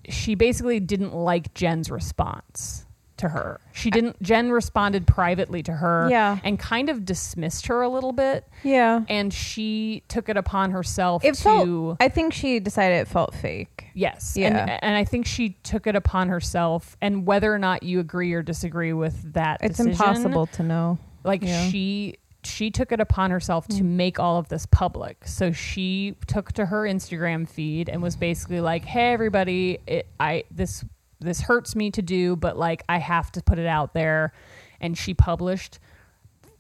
she 0.09 0.35
basically 0.35 0.79
didn't 0.79 1.13
like 1.13 1.53
Jen's 1.53 1.91
response 1.91 2.86
to 3.17 3.29
her. 3.29 3.59
She 3.73 3.89
didn't. 3.89 4.21
Jen 4.21 4.51
responded 4.51 5.07
privately 5.07 5.63
to 5.63 5.73
her, 5.73 6.07
Yeah. 6.09 6.39
and 6.43 6.57
kind 6.57 6.89
of 6.89 7.05
dismissed 7.05 7.67
her 7.67 7.81
a 7.81 7.89
little 7.89 8.11
bit. 8.11 8.47
Yeah, 8.63 9.01
And 9.09 9.33
she 9.33 10.03
took 10.07 10.29
it 10.29 10.37
upon 10.37 10.71
herself 10.71 11.23
it 11.25 11.35
to. 11.35 11.41
felt. 11.41 11.97
I 11.99 12.09
think 12.09 12.33
she 12.33 12.59
decided 12.59 12.95
it 12.97 13.07
felt 13.07 13.33
fake. 13.33 13.87
Yes. 13.93 14.35
Yeah. 14.37 14.47
And, 14.47 14.83
and 14.83 14.95
I 14.95 15.03
think 15.03 15.25
she 15.25 15.57
took 15.63 15.87
it 15.87 15.95
upon 15.95 16.29
herself. 16.29 16.95
And 17.01 17.25
whether 17.25 17.53
or 17.53 17.59
not 17.59 17.83
you 17.83 17.99
agree 17.99 18.33
or 18.33 18.41
disagree 18.43 18.93
with 18.93 19.33
that, 19.33 19.59
It's 19.61 19.77
decision, 19.77 19.91
impossible 19.91 20.47
to 20.47 20.63
know. 20.63 20.99
Like 21.23 21.43
Yeah. 21.43 21.69
she 21.69 22.17
she 22.43 22.71
took 22.71 22.93
it 22.93 23.01
upon 23.01 23.29
herself 23.31 23.67
to 23.67 23.83
mm. 23.83 23.95
make 23.97 24.19
all 24.19 24.37
of 24.37 24.47
this 24.47 24.65
public. 24.67 25.27
So 25.27 25.51
she 25.51 26.15
took 26.27 26.53
to 26.53 26.65
her 26.67 26.83
Instagram 26.83 27.49
feed 27.49 27.89
and 27.89 28.01
was 28.01 28.15
basically 28.15 28.61
like, 28.61 28.85
"Hey 28.85 29.11
everybody, 29.11 29.79
it, 29.85 30.07
I 30.17 30.45
this 30.49 30.85
this 31.19 31.41
hurts 31.41 31.75
me 31.75 31.91
to 31.91 32.01
do, 32.01 32.35
but 32.35 32.57
like 32.57 32.83
I 32.89 32.97
have 32.99 33.31
to 33.33 33.41
put 33.41 33.59
it 33.59 33.67
out 33.67 33.93
there." 33.93 34.33
And 34.79 34.97
she 34.97 35.13
published 35.13 35.79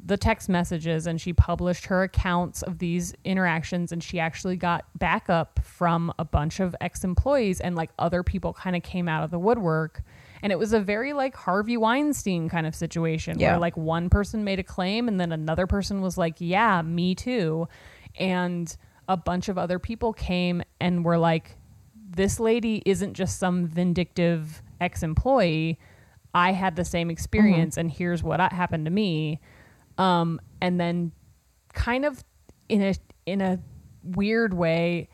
the 0.03 0.15
text 0.17 0.47
messages 0.47 1.05
and 1.07 1.19
she 1.19 1.33
published 1.33 1.87
her 1.87 2.03
accounts 2.03 2.61
of 2.61 2.77
these 2.79 3.13
interactions 3.25 3.91
and 3.91 4.01
she 4.01 4.19
actually 4.19 4.55
got 4.55 4.85
backup 4.97 5.59
from 5.63 6.13
a 6.17 6.23
bunch 6.23 6.59
of 6.59 6.75
ex-employees 6.79 7.59
and 7.59 7.75
like 7.75 7.89
other 7.99 8.23
people 8.23 8.53
kind 8.53 8.75
of 8.75 8.83
came 8.83 9.09
out 9.09 9.23
of 9.23 9.31
the 9.31 9.39
woodwork 9.39 10.03
and 10.43 10.51
it 10.53 10.57
was 10.59 10.71
a 10.71 10.79
very 10.79 11.13
like 11.13 11.35
Harvey 11.35 11.75
Weinstein 11.77 12.47
kind 12.47 12.65
of 12.67 12.73
situation 12.75 13.37
Yeah. 13.39 13.53
where 13.53 13.59
like 13.59 13.75
one 13.75 14.09
person 14.09 14.43
made 14.43 14.59
a 14.59 14.63
claim 14.63 15.07
and 15.07 15.19
then 15.19 15.31
another 15.31 15.67
person 15.67 15.99
was 16.01 16.17
like 16.17 16.35
yeah 16.37 16.81
me 16.83 17.13
too 17.15 17.67
and 18.17 18.77
a 19.09 19.17
bunch 19.17 19.49
of 19.49 19.57
other 19.57 19.79
people 19.79 20.13
came 20.13 20.61
and 20.79 21.03
were 21.03 21.17
like 21.17 21.57
this 22.17 22.39
lady 22.39 22.83
isn't 22.85 23.13
just 23.13 23.39
some 23.39 23.65
vindictive 23.65 24.61
ex-employee. 24.81 25.79
I 26.33 26.51
had 26.51 26.75
the 26.75 26.83
same 26.83 27.09
experience 27.09 27.77
and 27.77 27.89
here's 27.89 28.21
what 28.21 28.39
happened 28.39 28.85
to 28.85 28.91
me. 28.91 29.39
Um, 29.97 30.41
and 30.61 30.79
then 30.79 31.13
kind 31.73 32.05
of 32.05 32.23
in 32.67 32.81
a 32.81 32.93
in 33.25 33.39
a 33.41 33.59
weird 34.03 34.53
way 34.53 35.09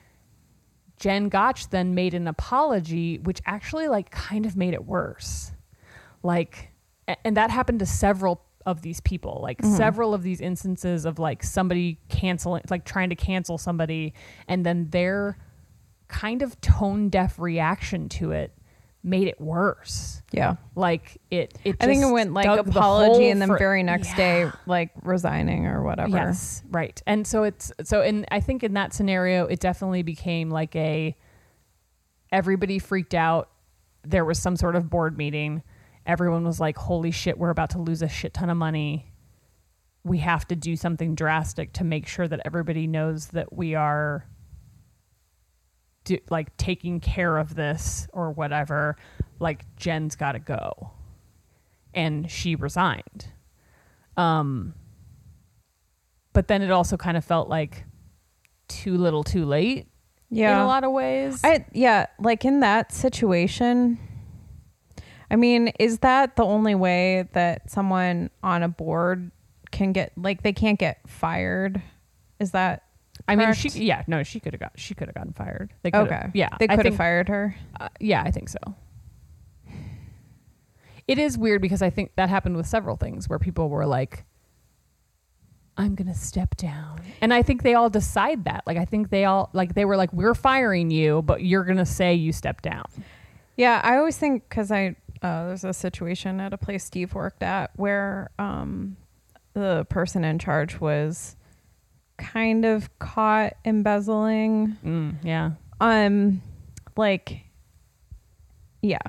jen 0.97 1.27
gotch 1.29 1.69
then 1.69 1.93
made 1.93 2.13
an 2.13 2.27
apology 2.27 3.17
which 3.19 3.41
actually 3.45 3.87
like 3.87 4.09
kind 4.09 4.45
of 4.45 4.55
made 4.55 4.73
it 4.73 4.85
worse. 4.85 5.51
Like 6.23 6.71
and 7.23 7.37
that 7.37 7.51
happened 7.51 7.79
to 7.79 7.85
several 7.85 8.41
of 8.65 8.81
these 8.81 9.01
people. 9.01 9.39
Like 9.41 9.61
several 9.63 10.13
of 10.13 10.23
these 10.23 10.39
instances 10.39 11.05
of 11.05 11.19
like 11.19 11.43
somebody 11.43 11.99
canceling 12.09 12.63
like 12.69 12.85
trying 12.85 13.09
to 13.09 13.15
cancel 13.15 13.57
somebody 13.57 14.13
and 14.47 14.65
then 14.65 14.89
their 14.89 15.37
kind 16.13 16.41
of 16.43 16.59
tone 16.61 17.09
deaf 17.09 17.39
reaction 17.39 18.07
to 18.07 18.31
it 18.31 18.55
made 19.05 19.27
it 19.27 19.41
worse 19.41 20.21
Yeah, 20.31 20.55
like 20.75 21.17
it 21.29 21.57
it 21.65 21.75
I 21.81 21.87
think 21.87 22.03
it 22.03 22.11
went 22.11 22.33
like 22.33 22.45
dug 22.45 22.63
the 22.65 22.71
apology, 22.71 23.29
and 23.29 23.41
then 23.41 23.49
for- 23.49 23.57
very 23.57 23.83
next 23.83 24.09
Yeah. 24.11 24.15
day 24.15 24.51
like 24.65 24.91
resigning 25.01 25.65
or 25.65 25.83
whatever. 25.83 26.09
Yes, 26.09 26.63
right. 26.71 27.01
And 27.05 27.27
so 27.27 27.43
it's 27.43 27.73
so 27.83 28.01
and 28.01 28.25
I 28.31 28.39
think 28.39 28.63
in 28.63 28.73
that 28.75 28.93
scenario 28.93 29.45
it 29.47 29.59
definitely 29.59 30.03
became 30.03 30.49
like 30.49 30.73
a 30.77 31.17
everybody 32.31 32.79
freaked 32.79 33.13
out. 33.13 33.49
There 34.03 34.25
was 34.25 34.39
some 34.39 34.55
sort 34.55 34.75
of 34.75 34.89
board 34.89 35.17
meeting. 35.17 35.63
Everyone 36.05 36.43
was 36.45 36.59
like, 36.59 36.77
"Holy 36.77 37.11
shit, 37.11 37.37
we're 37.37 37.49
about 37.49 37.71
to 37.71 37.79
lose 37.79 38.01
a 38.01 38.07
shit 38.09 38.33
ton 38.33 38.49
of 38.49 38.57
money. 38.57 39.11
We 40.03 40.17
have 40.19 40.45
to 40.47 40.55
do 40.55 40.75
something 40.75 41.15
drastic 41.15 41.73
to 41.73 41.83
make 41.83 42.07
sure 42.07 42.27
that 42.27 42.41
everybody 42.45 42.87
knows 42.87 43.27
that 43.27 43.53
we 43.53 43.73
are 43.75 44.27
do, 46.03 46.17
like 46.29 46.55
taking 46.57 46.99
care 46.99 47.37
of 47.37 47.55
this 47.55 48.07
or 48.13 48.31
whatever. 48.31 48.95
Like 49.39 49.65
Jen's 49.75 50.15
got 50.15 50.33
to 50.33 50.39
go." 50.39 50.91
And 51.93 52.29
she 52.29 52.55
resigned. 52.55 53.27
Um 54.17 54.73
but 56.33 56.47
then 56.47 56.61
it 56.63 56.71
also 56.71 56.97
kind 56.97 57.15
of 57.15 57.23
felt 57.23 57.47
like 57.47 57.85
too 58.67 58.97
little 58.97 59.23
too 59.23 59.45
late 59.45 59.87
Yeah, 60.29 60.55
in 60.55 60.61
a 60.63 60.67
lot 60.67 60.83
of 60.83 60.91
ways. 60.91 61.39
I 61.43 61.65
yeah, 61.73 62.07
like 62.19 62.43
in 62.43 62.61
that 62.61 62.91
situation. 62.91 63.99
I 65.29 65.35
mean, 65.35 65.69
is 65.79 65.99
that 65.99 66.35
the 66.35 66.43
only 66.43 66.75
way 66.75 67.27
that 67.33 67.69
someone 67.71 68.29
on 68.43 68.61
a 68.63 68.67
board 68.67 69.31
can 69.71 69.91
get 69.93 70.11
like 70.17 70.43
they 70.43 70.53
can't 70.53 70.77
get 70.79 71.07
fired? 71.07 71.81
Is 72.39 72.51
that 72.51 72.83
I 73.27 73.35
mean, 73.35 73.53
she 73.53 73.69
yeah, 73.69 74.03
no, 74.07 74.23
she 74.23 74.39
could 74.39 74.53
have 74.53 74.59
got 74.59 74.73
she 74.75 74.93
could 74.95 75.07
have 75.07 75.15
gotten 75.15 75.33
fired. 75.33 75.73
They 75.81 75.91
could've- 75.91 76.11
okay? 76.11 76.29
yeah, 76.33 76.49
they 76.59 76.67
could 76.67 76.85
have 76.85 76.95
fired 76.95 77.29
her. 77.29 77.55
Uh, 77.79 77.87
yeah, 77.99 78.21
I 78.23 78.31
think 78.31 78.49
so. 78.49 78.59
It 81.07 81.17
is 81.19 81.37
weird 81.37 81.61
because 81.61 81.81
I 81.81 81.89
think 81.89 82.11
that 82.15 82.29
happened 82.29 82.55
with 82.55 82.65
several 82.67 82.95
things 82.95 83.27
where 83.27 83.39
people 83.39 83.69
were 83.69 83.85
like, 83.85 84.23
"I'm 85.77 85.95
gonna 85.95 86.13
step 86.13 86.55
down," 86.55 87.01
and 87.21 87.33
I 87.33 87.41
think 87.43 87.63
they 87.63 87.73
all 87.73 87.89
decide 87.89 88.45
that. 88.45 88.63
Like, 88.65 88.77
I 88.77 88.85
think 88.85 89.09
they 89.09 89.25
all 89.25 89.49
like 89.53 89.73
they 89.73 89.83
were 89.85 89.97
like, 89.97 90.13
"We're 90.13 90.35
firing 90.35 90.91
you, 90.91 91.21
but 91.21 91.43
you're 91.43 91.65
gonna 91.65 91.85
say 91.85 92.13
you 92.13 92.31
step 92.31 92.61
down." 92.61 92.85
Yeah, 93.57 93.81
I 93.83 93.97
always 93.97 94.17
think 94.17 94.47
because 94.47 94.71
I 94.71 94.95
uh, 95.21 95.47
there's 95.47 95.63
a 95.63 95.73
situation 95.73 96.39
at 96.39 96.53
a 96.53 96.57
place 96.57 96.83
Steve 96.85 97.13
worked 97.13 97.43
at 97.43 97.71
where 97.75 98.29
um, 98.39 98.95
the 99.53 99.85
person 99.89 100.23
in 100.23 100.39
charge 100.39 100.79
was 100.79 101.35
kind 102.17 102.65
of 102.65 102.89
caught 102.99 103.53
embezzling. 103.65 104.77
Mm, 104.85 105.15
yeah, 105.23 105.51
Um, 105.81 106.41
like, 106.95 107.41
yeah, 108.81 108.99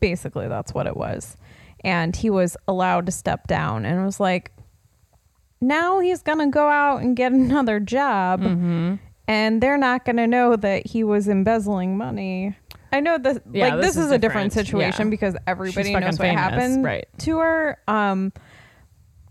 basically 0.00 0.48
that's 0.48 0.72
what 0.72 0.86
it 0.86 0.96
was, 0.96 1.36
and 1.82 2.14
he 2.14 2.30
was 2.30 2.56
allowed 2.68 3.06
to 3.06 3.12
step 3.12 3.46
down, 3.46 3.84
and 3.84 4.00
it 4.00 4.04
was 4.04 4.20
like, 4.20 4.52
now 5.60 6.00
he's 6.00 6.22
gonna 6.22 6.48
go 6.50 6.68
out 6.68 7.02
and 7.02 7.16
get 7.16 7.32
another 7.44 7.80
job, 7.80 8.40
mm-hmm. 8.40 8.94
and 9.28 9.62
they're 9.62 9.78
not 9.78 10.04
gonna 10.04 10.26
know 10.26 10.56
that 10.56 10.86
he 10.86 11.04
was 11.04 11.28
embezzling 11.28 11.96
money. 11.96 12.56
I 12.92 13.00
know 13.00 13.18
that 13.18 13.42
Yeah, 13.50 13.68
like 13.68 13.76
this 13.80 13.94
this, 13.94 13.96
is 13.96 14.06
is, 14.06 14.12
a 14.12 14.18
different 14.18 14.52
different. 14.52 14.66
situation 14.68 15.06
Yeah. 15.08 15.10
because 15.10 15.36
everybody 15.48 15.92
fucking 15.92 16.06
knows 16.06 16.18
what 16.18 16.28
famous, 16.28 16.40
happened 16.40 16.84
right. 16.84 17.08
to 17.18 17.38
her. 17.38 17.78
Um, 17.88 18.32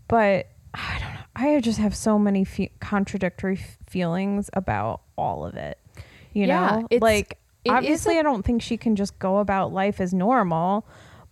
but 0.06 0.48
I 0.74 0.98
don't 1.00 1.14
know. 1.14 1.20
I 1.36 1.60
just 1.60 1.78
have 1.78 1.94
so 1.96 2.18
many 2.18 2.44
fe- 2.44 2.70
contradictory 2.80 3.58
f- 3.60 3.78
feelings 3.88 4.50
about 4.52 5.00
all 5.16 5.44
of 5.44 5.54
it. 5.56 5.78
You 6.32 6.46
Yeah, 6.46 6.82
know, 6.90 6.98
like 7.00 7.38
obviously 7.68 8.18
I 8.18 8.22
don't 8.22 8.44
think 8.44 8.62
she 8.62 8.76
can 8.76 8.94
just 8.96 9.18
go 9.18 9.38
about 9.38 9.72
life 9.72 10.00
as 10.00 10.12
normal, 10.14 10.86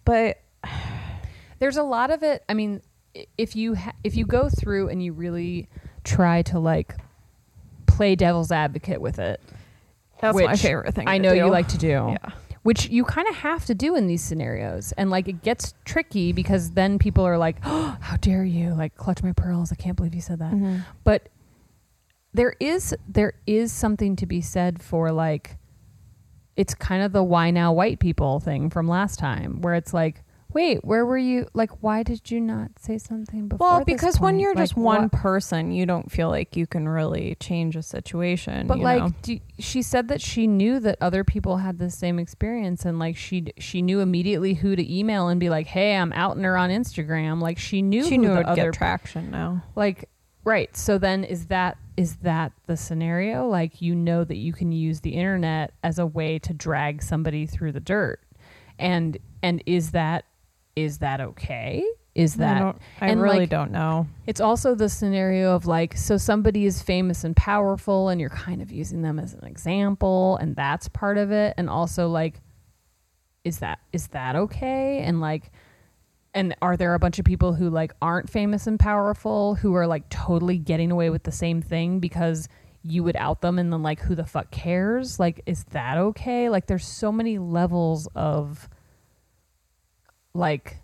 but 0.05 0.39
there's 1.59 1.77
a 1.77 1.83
lot 1.85 2.11
of 2.11 2.23
it 2.25 2.43
i 2.49 2.55
mean 2.55 2.81
if 3.39 3.55
you 3.55 3.77
ha- 3.77 3.93
if 4.03 4.17
you 4.17 4.25
go 4.27 4.49
through 4.49 4.89
and 4.89 5.01
you 5.03 5.13
really 5.13 5.69
try 6.03 6.43
to 6.43 6.59
like 6.59 6.97
play 7.87 8.17
devil's 8.17 8.51
advocate 8.51 9.01
with 9.01 9.19
it 9.21 9.41
that's 10.21 10.37
my 10.37 10.57
favorite 10.57 10.93
thing. 10.95 11.07
i 11.09 11.19
know 11.19 11.33
you 11.33 11.47
like 11.47 11.69
to 11.69 11.79
do 11.79 11.89
Yeah. 11.89 12.31
Which 12.63 12.89
you 12.91 13.05
kind 13.05 13.27
of 13.29 13.35
have 13.37 13.65
to 13.67 13.75
do 13.75 13.95
in 13.97 14.07
these 14.07 14.23
scenarios. 14.23 14.93
And 14.93 15.11
like 15.11 15.29
it 15.29 15.43
gets 15.43 15.75
tricky 15.85 16.33
because 16.33 16.73
then 16.73 16.99
people 16.99 17.25
are 17.27 17.39
like 17.39 17.57
oh, 17.65 17.97
how 18.01 18.17
dare 18.17 18.45
you 18.45 18.75
like 18.75 18.97
clutch 18.97 19.23
my 19.23 19.33
pearls. 19.33 19.73
I 19.73 19.75
can't 19.77 19.97
believe 19.97 20.15
you 20.15 20.21
said 20.21 20.39
that. 20.39 20.53
Mhm. 20.53 20.85
but 21.05 21.29
there 22.35 22.55
is 22.61 22.95
there 23.09 23.35
is 23.47 23.71
something 23.73 24.17
to 24.17 24.27
be 24.27 24.41
said 24.41 24.81
for 24.83 25.13
like 25.13 25.59
it's 26.57 26.75
kind 26.75 27.03
of 27.03 27.13
the 27.13 27.23
why 27.23 27.51
now 27.51 27.73
white 27.73 27.99
people 27.99 28.41
thing 28.41 28.71
from 28.71 28.87
last 28.89 29.19
time 29.19 29.61
where 29.61 29.75
it's 29.75 29.93
like 29.93 30.23
Wait, 30.55 30.85
where 30.85 31.07
were 31.07 31.19
you? 31.19 31.47
Like, 31.55 31.71
why 31.83 32.03
did 32.03 32.31
you 32.31 32.41
not 32.41 32.71
say 32.79 32.99
something 32.99 33.49
before? 33.49 33.67
Well, 33.67 33.85
because 33.85 34.21
when 34.21 34.39
you're 34.39 34.55
Like, 34.55 34.63
just 34.65 34.77
one 34.77 35.03
what- 35.03 35.13
person, 35.13 35.73
you 35.73 35.87
don't 35.87 36.11
feel 36.11 36.29
like 36.29 36.57
you 36.57 36.67
can 36.67 36.89
really 36.89 37.37
change 37.41 37.75
a 37.77 37.83
situation. 37.83 38.67
But 38.67 38.79
you 38.79 38.85
like, 38.85 39.23
do, 39.23 39.39
she 39.59 39.83
said 39.83 40.09
that 40.09 40.21
she 40.21 40.47
knew 40.47 40.79
that 40.81 40.99
other 41.01 41.25
people 41.25 41.59
had 41.59 41.79
the 41.79 41.91
same 41.91 42.19
experience, 42.19 42.85
and 42.85 42.99
like 42.99 43.17
she 43.17 43.47
she 43.59 43.83
knew 43.83 44.01
immediately 44.01 44.55
who 44.55 44.77
to 44.77 44.95
email 44.99 45.29
and 45.29 45.41
be 45.41 45.49
like, 45.49 45.67
"Hey, 45.67 45.97
I'm 45.97 46.13
outing 46.13 46.43
her 46.45 46.57
on 46.57 46.71
Instagram." 46.71 47.41
Like 47.41 47.59
she 47.59 47.81
knew 47.83 48.05
she 48.05 48.17
who 48.17 48.23
knew 48.23 48.33
it 48.33 48.37
would 48.39 48.47
other 48.47 48.65
get 48.71 48.75
traction 48.75 49.31
now. 49.31 49.63
like 49.75 50.09
right. 50.45 50.77
So 50.77 50.99
then 50.99 51.25
is 51.25 51.47
that 51.47 51.79
is 51.97 52.17
that 52.17 52.53
the 52.67 52.77
scenario? 52.77 53.47
Like 53.49 53.81
you 53.81 53.95
know 53.95 54.25
that 54.25 54.37
you 54.37 54.53
can 54.53 54.73
use 54.73 55.01
the 55.01 55.11
internet 55.15 55.73
as 55.83 55.99
a 55.99 56.07
way 56.07 56.39
to 56.41 56.53
drag 56.53 57.03
somebody 57.03 57.47
through 57.47 57.73
the 57.73 57.81
dirt, 57.81 58.21
and 58.79 59.17
and 59.43 59.63
is 59.67 59.91
that 59.93 60.25
is 60.77 60.99
that 60.99 61.21
okay? 61.21 61.85
Is 62.15 62.37
I, 62.37 62.39
that 62.39 62.59
don't, 62.59 62.79
I 63.01 63.09
and, 63.09 63.23
really 63.23 63.41
like, 63.41 63.49
don't 63.49 63.71
know. 63.73 64.07
It's 64.27 64.41
also 64.41 64.75
the 64.75 64.89
scenario 64.89 65.55
of 65.55 65.67
like, 65.67 65.97
so 65.97 66.19
somebody 66.19 66.67
is 66.67 66.83
famous 66.83 67.25
and 67.25 67.35
powerful, 67.35 68.11
and 68.11 68.21
you're 68.21 68.31
kind 68.31 68.61
of 68.61 68.71
using 68.71 69.01
them 69.01 69.19
as 69.19 69.33
an 69.33 69.45
example, 69.45 70.37
and 70.37 70.55
that's 70.55 70.89
part 70.89 71.17
of 71.17 71.31
it. 71.31 71.55
And 71.57 71.71
also, 71.71 72.09
like, 72.09 72.41
is 73.45 73.59
that 73.61 73.81
is 73.93 74.09
that 74.09 74.37
okay? 74.37 75.01
And 75.01 75.21
like, 75.21 75.51
and 76.35 76.55
are 76.61 76.77
there 76.77 76.95
a 76.95 76.99
bunch 76.99 77.19
of 77.19 77.25
people 77.25 77.55
who 77.55 77.71
like 77.71 77.93
aren't 78.01 78.31
famous 78.31 78.67
and 78.67 78.79
powerful 78.79 79.55
who 79.55 79.75
are 79.75 79.87
like 79.87 80.09
totally 80.11 80.59
getting 80.59 80.91
away 80.91 81.11
with 81.11 81.25
the 81.25 81.33
same 81.33 81.61
thing 81.63 81.99
because 81.99 82.49
you 82.85 83.03
would 83.05 83.17
out 83.17 83.41
them, 83.41 83.59
and 83.59 83.73
then 83.73 83.83
like, 83.83 84.01
who 84.01 84.15
the 84.15 84.27
fuck 84.27 84.51
cares? 84.51 85.19
Like, 85.19 85.41
is 85.47 85.65
that 85.71 85.97
okay? 85.97 86.51
Like, 86.51 86.67
there's 86.67 86.87
so 86.87 87.11
many 87.11 87.39
levels 87.39 88.07
of 88.15 88.69
like 90.35 90.79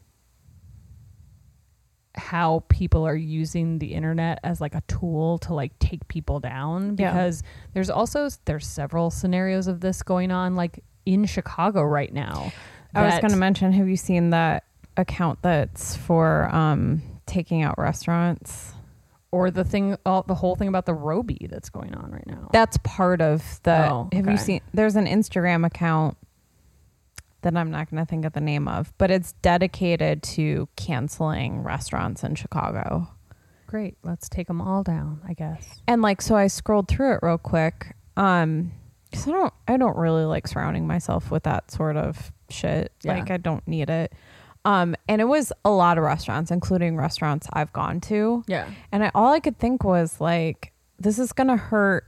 how 2.15 2.65
people 2.69 3.07
are 3.07 3.15
using 3.17 3.79
the 3.79 3.95
internet 3.95 4.41
as 4.43 4.61
like 4.61 4.75
a 4.75 4.83
tool 4.89 5.39
to 5.39 5.55
like 5.55 5.79
take 5.79 6.07
people 6.09 6.41
down 6.41 6.97
Yeah. 6.99 7.13
because 7.13 7.43
there's 7.75 7.91
also 7.91 8.29
there's 8.45 8.67
several 8.67 9.11
scenarios 9.11 9.69
of 9.69 9.81
this 9.81 10.03
going 10.03 10.33
on 10.33 10.57
like 10.57 10.83
in 11.07 11.25
Chicago 11.27 11.83
right 11.83 12.13
now. 12.13 12.53
I 12.95 13.05
was 13.05 13.19
going 13.21 13.31
to 13.31 13.37
mention. 13.37 13.73
Have 13.73 13.89
you 13.89 13.97
seen 13.97 14.31
that 14.31 14.65
account 14.97 15.41
that's 15.43 15.95
for 15.95 16.53
um, 16.55 17.03
taking 17.27 17.63
out 17.63 17.79
restaurants? 17.79 18.75
or 19.31 19.51
the 19.51 19.63
thing 19.65 19.97
all, 20.07 20.23
the 20.23 20.35
whole 20.35 20.57
thing 20.57 20.69
about 20.69 20.87
the 20.87 20.95
Roby 20.95 21.47
that's 21.51 21.69
going 21.69 21.95
on 21.95 22.11
right 22.11 22.27
now. 22.27 22.49
That's 22.53 22.79
part 22.79 23.21
of 23.21 23.61
the. 23.63 23.91
Oh, 23.91 24.09
Have 24.13 24.27
you 24.27 24.39
seen? 24.39 24.61
There's 24.73 24.97
an 24.97 25.07
Instagram 25.07 25.67
account 25.67 26.17
that 27.43 27.57
I'm 27.57 27.71
not 27.71 27.91
going 27.91 28.05
to 28.05 28.09
think 28.09 28.25
of 28.25 28.33
the 28.33 28.41
name 28.41 28.67
of, 28.69 28.93
but 28.99 29.11
it's 29.11 29.33
dedicated 29.35 30.23
to 30.25 30.69
canceling 30.77 31.63
restaurants 31.63 32.25
in 32.25 32.35
Chicago. 32.35 33.09
Great, 33.67 33.97
let's 34.03 34.29
take 34.29 34.47
them 34.47 34.61
all 34.61 34.83
down, 34.83 35.21
I 35.29 35.35
guess. 35.35 35.81
And 35.87 36.03
like, 36.03 36.23
so 36.23 36.35
I 36.37 36.47
scrolled 36.47 36.89
through 36.89 37.15
it 37.15 37.21
real 37.23 37.39
quick. 37.39 37.95
Um, 38.17 38.73
cause 39.13 39.29
I 39.29 39.33
don't, 39.33 39.55
I 39.69 39.77
don't 39.77 39.97
really 39.97 40.25
like 40.25 40.49
surrounding 40.49 40.87
myself 40.87 41.31
with 41.31 41.45
that 41.45 41.71
sort 41.71 41.97
of 41.97 42.33
shit. 42.51 42.93
Yeah. 43.03 43.15
Like, 43.15 43.31
I 43.31 43.37
don't 43.37 43.67
need 43.69 43.91
it. 43.91 44.13
Um, 44.65 44.97
and 45.09 45.21
it 45.21 45.27
was 45.27 45.53
a 45.65 45.71
lot 45.71 45.99
of 45.99 46.05
restaurants, 46.05 46.51
including 46.51 46.97
restaurants 46.97 47.47
I've 47.53 47.73
gone 47.73 48.01
to. 48.03 48.43
Yeah. 48.49 48.69
And 48.91 49.05
I, 49.05 49.11
all 49.15 49.33
I 49.33 49.41
could 49.41 49.59
think 49.59 49.85
was 49.85 50.21
like, 50.21 50.73
this 50.99 51.19
is 51.19 51.33
gonna 51.33 51.57
hurt 51.57 52.05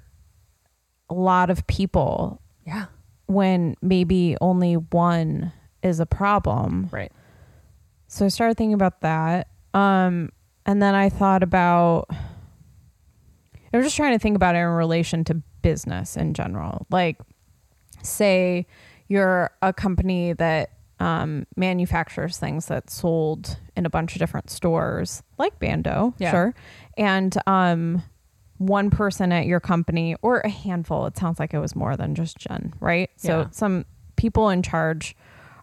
a 1.08 1.14
lot 1.14 1.50
of 1.50 1.66
people 1.66 2.40
Yeah. 2.66 2.86
When 3.30 3.76
maybe 3.80 4.36
only 4.40 4.74
one 4.74 5.52
is 5.82 6.00
a 6.00 6.06
problem. 6.06 6.88
Right. 6.90 7.12
So 8.08 8.24
I 8.24 8.28
started 8.28 8.56
thinking 8.56 8.74
about 8.74 9.00
that. 9.02 9.48
Um, 9.72 10.30
and 10.66 10.82
then 10.82 10.94
I 10.96 11.08
thought 11.08 11.42
about, 11.42 12.06
I 13.72 13.76
was 13.76 13.86
just 13.86 13.96
trying 13.96 14.12
to 14.12 14.18
think 14.18 14.34
about 14.36 14.56
it 14.56 14.58
in 14.58 14.66
relation 14.66 15.22
to 15.24 15.34
business 15.62 16.16
in 16.16 16.34
general. 16.34 16.86
Like, 16.90 17.18
say 18.02 18.66
you're 19.08 19.50
a 19.62 19.72
company 19.72 20.32
that 20.32 20.70
um, 20.98 21.46
manufactures 21.56 22.36
things 22.36 22.66
that 22.66 22.90
sold 22.90 23.58
in 23.76 23.86
a 23.86 23.90
bunch 23.90 24.14
of 24.14 24.18
different 24.18 24.50
stores, 24.50 25.22
like 25.38 25.58
Bando, 25.60 26.14
Yeah. 26.18 26.30
sure. 26.32 26.54
And 26.98 27.36
um, 27.46 28.02
one 28.60 28.90
person 28.90 29.32
at 29.32 29.46
your 29.46 29.58
company, 29.58 30.14
or 30.20 30.40
a 30.40 30.50
handful, 30.50 31.06
it 31.06 31.16
sounds 31.16 31.40
like 31.40 31.54
it 31.54 31.58
was 31.58 31.74
more 31.74 31.96
than 31.96 32.14
just 32.14 32.36
Jen, 32.36 32.74
right? 32.78 33.08
So 33.16 33.38
Yeah. 33.40 33.46
some 33.52 33.86
people 34.16 34.50
in 34.50 34.62
charge 34.62 35.16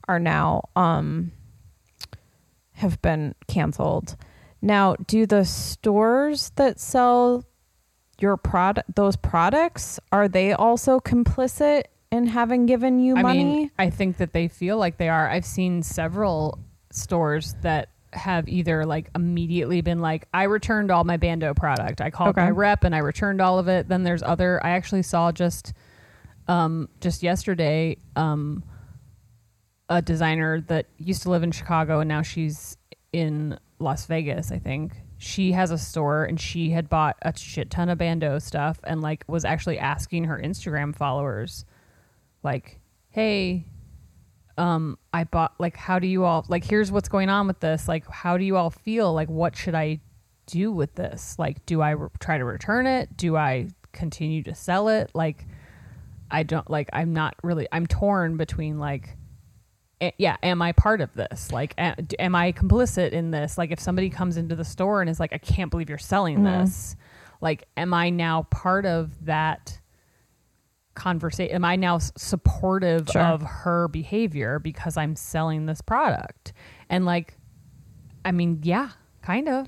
are 0.08 0.18
now 0.20 0.64
um, 0.76 1.32
have 2.74 3.00
been 3.04 3.36
canceled. 3.48 4.16
Now, 4.64 4.96
do 4.96 5.28
the 5.28 5.46
stores 5.46 6.52
that 6.56 6.80
sell 6.80 7.46
your 8.20 8.36
product, 8.36 8.96
those 8.96 9.16
products, 9.16 10.00
are 10.12 10.28
they 10.28 10.54
also 10.54 11.00
complicit 11.00 11.84
in 12.12 12.26
having 12.26 12.66
given 12.66 13.00
you 13.00 13.16
I 13.16 13.22
money? 13.22 13.44
mean, 13.44 13.72
I 13.78 13.92
think 13.92 14.18
that 14.18 14.34
they 14.34 14.48
feel 14.48 14.78
like 14.78 14.98
they 14.98 15.10
are. 15.10 15.30
I've 15.30 15.46
seen 15.46 15.84
several 15.84 16.58
stores 16.92 17.54
that 17.62 17.90
have 18.14 18.48
either 18.48 18.86
like 18.86 19.10
immediately 19.16 19.82
been 19.82 20.00
like, 20.00 20.28
I 20.34 20.44
returned 20.44 20.92
all 20.92 21.04
my 21.04 21.18
Bando 21.18 21.54
product. 21.54 22.02
I 22.02 22.10
called 22.10 22.30
Okay. 22.30 22.42
my 22.46 22.50
rep 22.52 22.84
and 22.84 22.96
I 22.96 23.00
returned 23.00 23.42
all 23.42 23.60
of 23.60 23.68
it. 23.68 23.88
Then 23.88 24.04
there's 24.04 24.24
other. 24.24 24.64
I 24.66 24.72
actually 24.72 25.04
saw 25.04 25.32
just, 25.32 25.74
um, 26.48 26.90
just 27.02 27.22
yesterday, 27.24 27.98
um, 28.16 28.64
a 29.90 30.02
designer 30.02 30.62
that 30.62 30.88
used 30.98 31.24
to 31.24 31.30
live 31.30 31.44
in 31.44 31.52
Chicago 31.52 32.00
and 32.00 32.08
now 32.08 32.22
she's 32.22 32.78
in 33.14 33.58
Las 33.80 34.06
Vegas. 34.06 34.52
I 34.52 34.60
think 34.60 34.94
she 35.18 35.52
has 35.54 35.72
a 35.72 35.78
store 35.78 36.26
and 36.26 36.40
she 36.40 36.70
had 36.72 36.90
bought 36.90 37.16
a 37.22 37.36
shit 37.38 37.70
ton 37.70 37.90
of 37.90 37.98
Bando 37.98 38.38
stuff 38.40 38.80
and 38.84 39.02
like 39.02 39.24
was 39.28 39.46
actually 39.46 39.80
asking 39.80 40.26
her 40.26 40.40
Instagram 40.40 40.96
followers 40.96 41.66
like 42.44 42.80
hey 43.10 43.66
um 44.58 44.98
i 45.14 45.24
bought 45.24 45.54
like 45.60 45.78
how 45.78 46.00
do 46.00 46.08
you 46.08 46.24
all 46.24 46.46
like 46.50 46.64
here's 46.64 46.92
what's 46.92 47.10
going 47.10 47.30
on 47.30 47.48
with 47.48 47.60
this. 47.60 47.88
Like 47.88 48.08
how 48.10 48.38
do 48.38 48.44
you 48.44 48.58
all 48.58 48.70
feel? 48.72 49.14
Like 49.14 49.30
what 49.30 49.56
should 49.56 49.76
i 49.76 50.00
do 50.48 50.72
with 50.72 50.96
this? 50.96 51.36
Like 51.38 51.66
do 51.66 51.82
i 51.82 51.92
re- 51.92 52.10
try 52.20 52.38
to 52.38 52.46
return 52.46 52.88
it? 52.88 53.16
Do 53.18 53.36
i 53.36 53.68
continue 53.94 54.44
to 54.44 54.56
sell 54.56 54.88
it? 54.90 55.12
Like 55.14 55.46
i 56.30 56.44
don't 56.44 56.70
like 56.70 56.90
i'm 56.92 57.14
not 57.14 57.36
really 57.44 57.68
i'm 57.72 57.88
torn 57.88 58.36
between 58.36 58.80
like 58.80 59.16
a- 60.02 60.14
yeah 60.18 60.36
am 60.44 60.62
i 60.62 60.72
part 60.74 61.02
of 61.02 61.14
this? 61.14 61.52
Like 61.52 61.74
a- 61.78 61.96
am 62.20 62.36
i 62.36 62.52
complicit 62.52 63.12
in 63.12 63.32
this? 63.32 63.58
Like 63.58 63.72
if 63.72 63.80
somebody 63.80 64.10
comes 64.10 64.38
into 64.38 64.56
the 64.56 64.66
store 64.66 65.02
and 65.02 65.10
is 65.10 65.20
like 65.20 65.34
i 65.34 65.38
can't 65.38 65.72
believe 65.72 65.90
you're 65.90 65.98
selling 65.98 66.40
Mhm. 66.40 66.62
this. 66.64 66.96
Like 67.42 67.68
am 67.78 67.94
i 67.94 68.10
now 68.10 68.44
part 68.50 68.86
of 68.86 69.26
that 69.26 69.80
conversation 70.98 71.56
am 71.56 71.64
i 71.64 71.76
now 71.78 71.98
supportive 71.98 73.08
Sure. 73.10 73.22
of 73.22 73.42
her 73.42 73.88
behavior 73.88 74.60
because 74.60 74.98
i'm 74.98 75.16
selling 75.16 75.66
this 75.66 75.80
product? 75.82 76.52
And 76.90 77.06
like 77.06 77.38
i 78.26 78.32
mean 78.32 78.60
yeah 78.64 78.90
kind 79.22 79.48
of. 79.48 79.68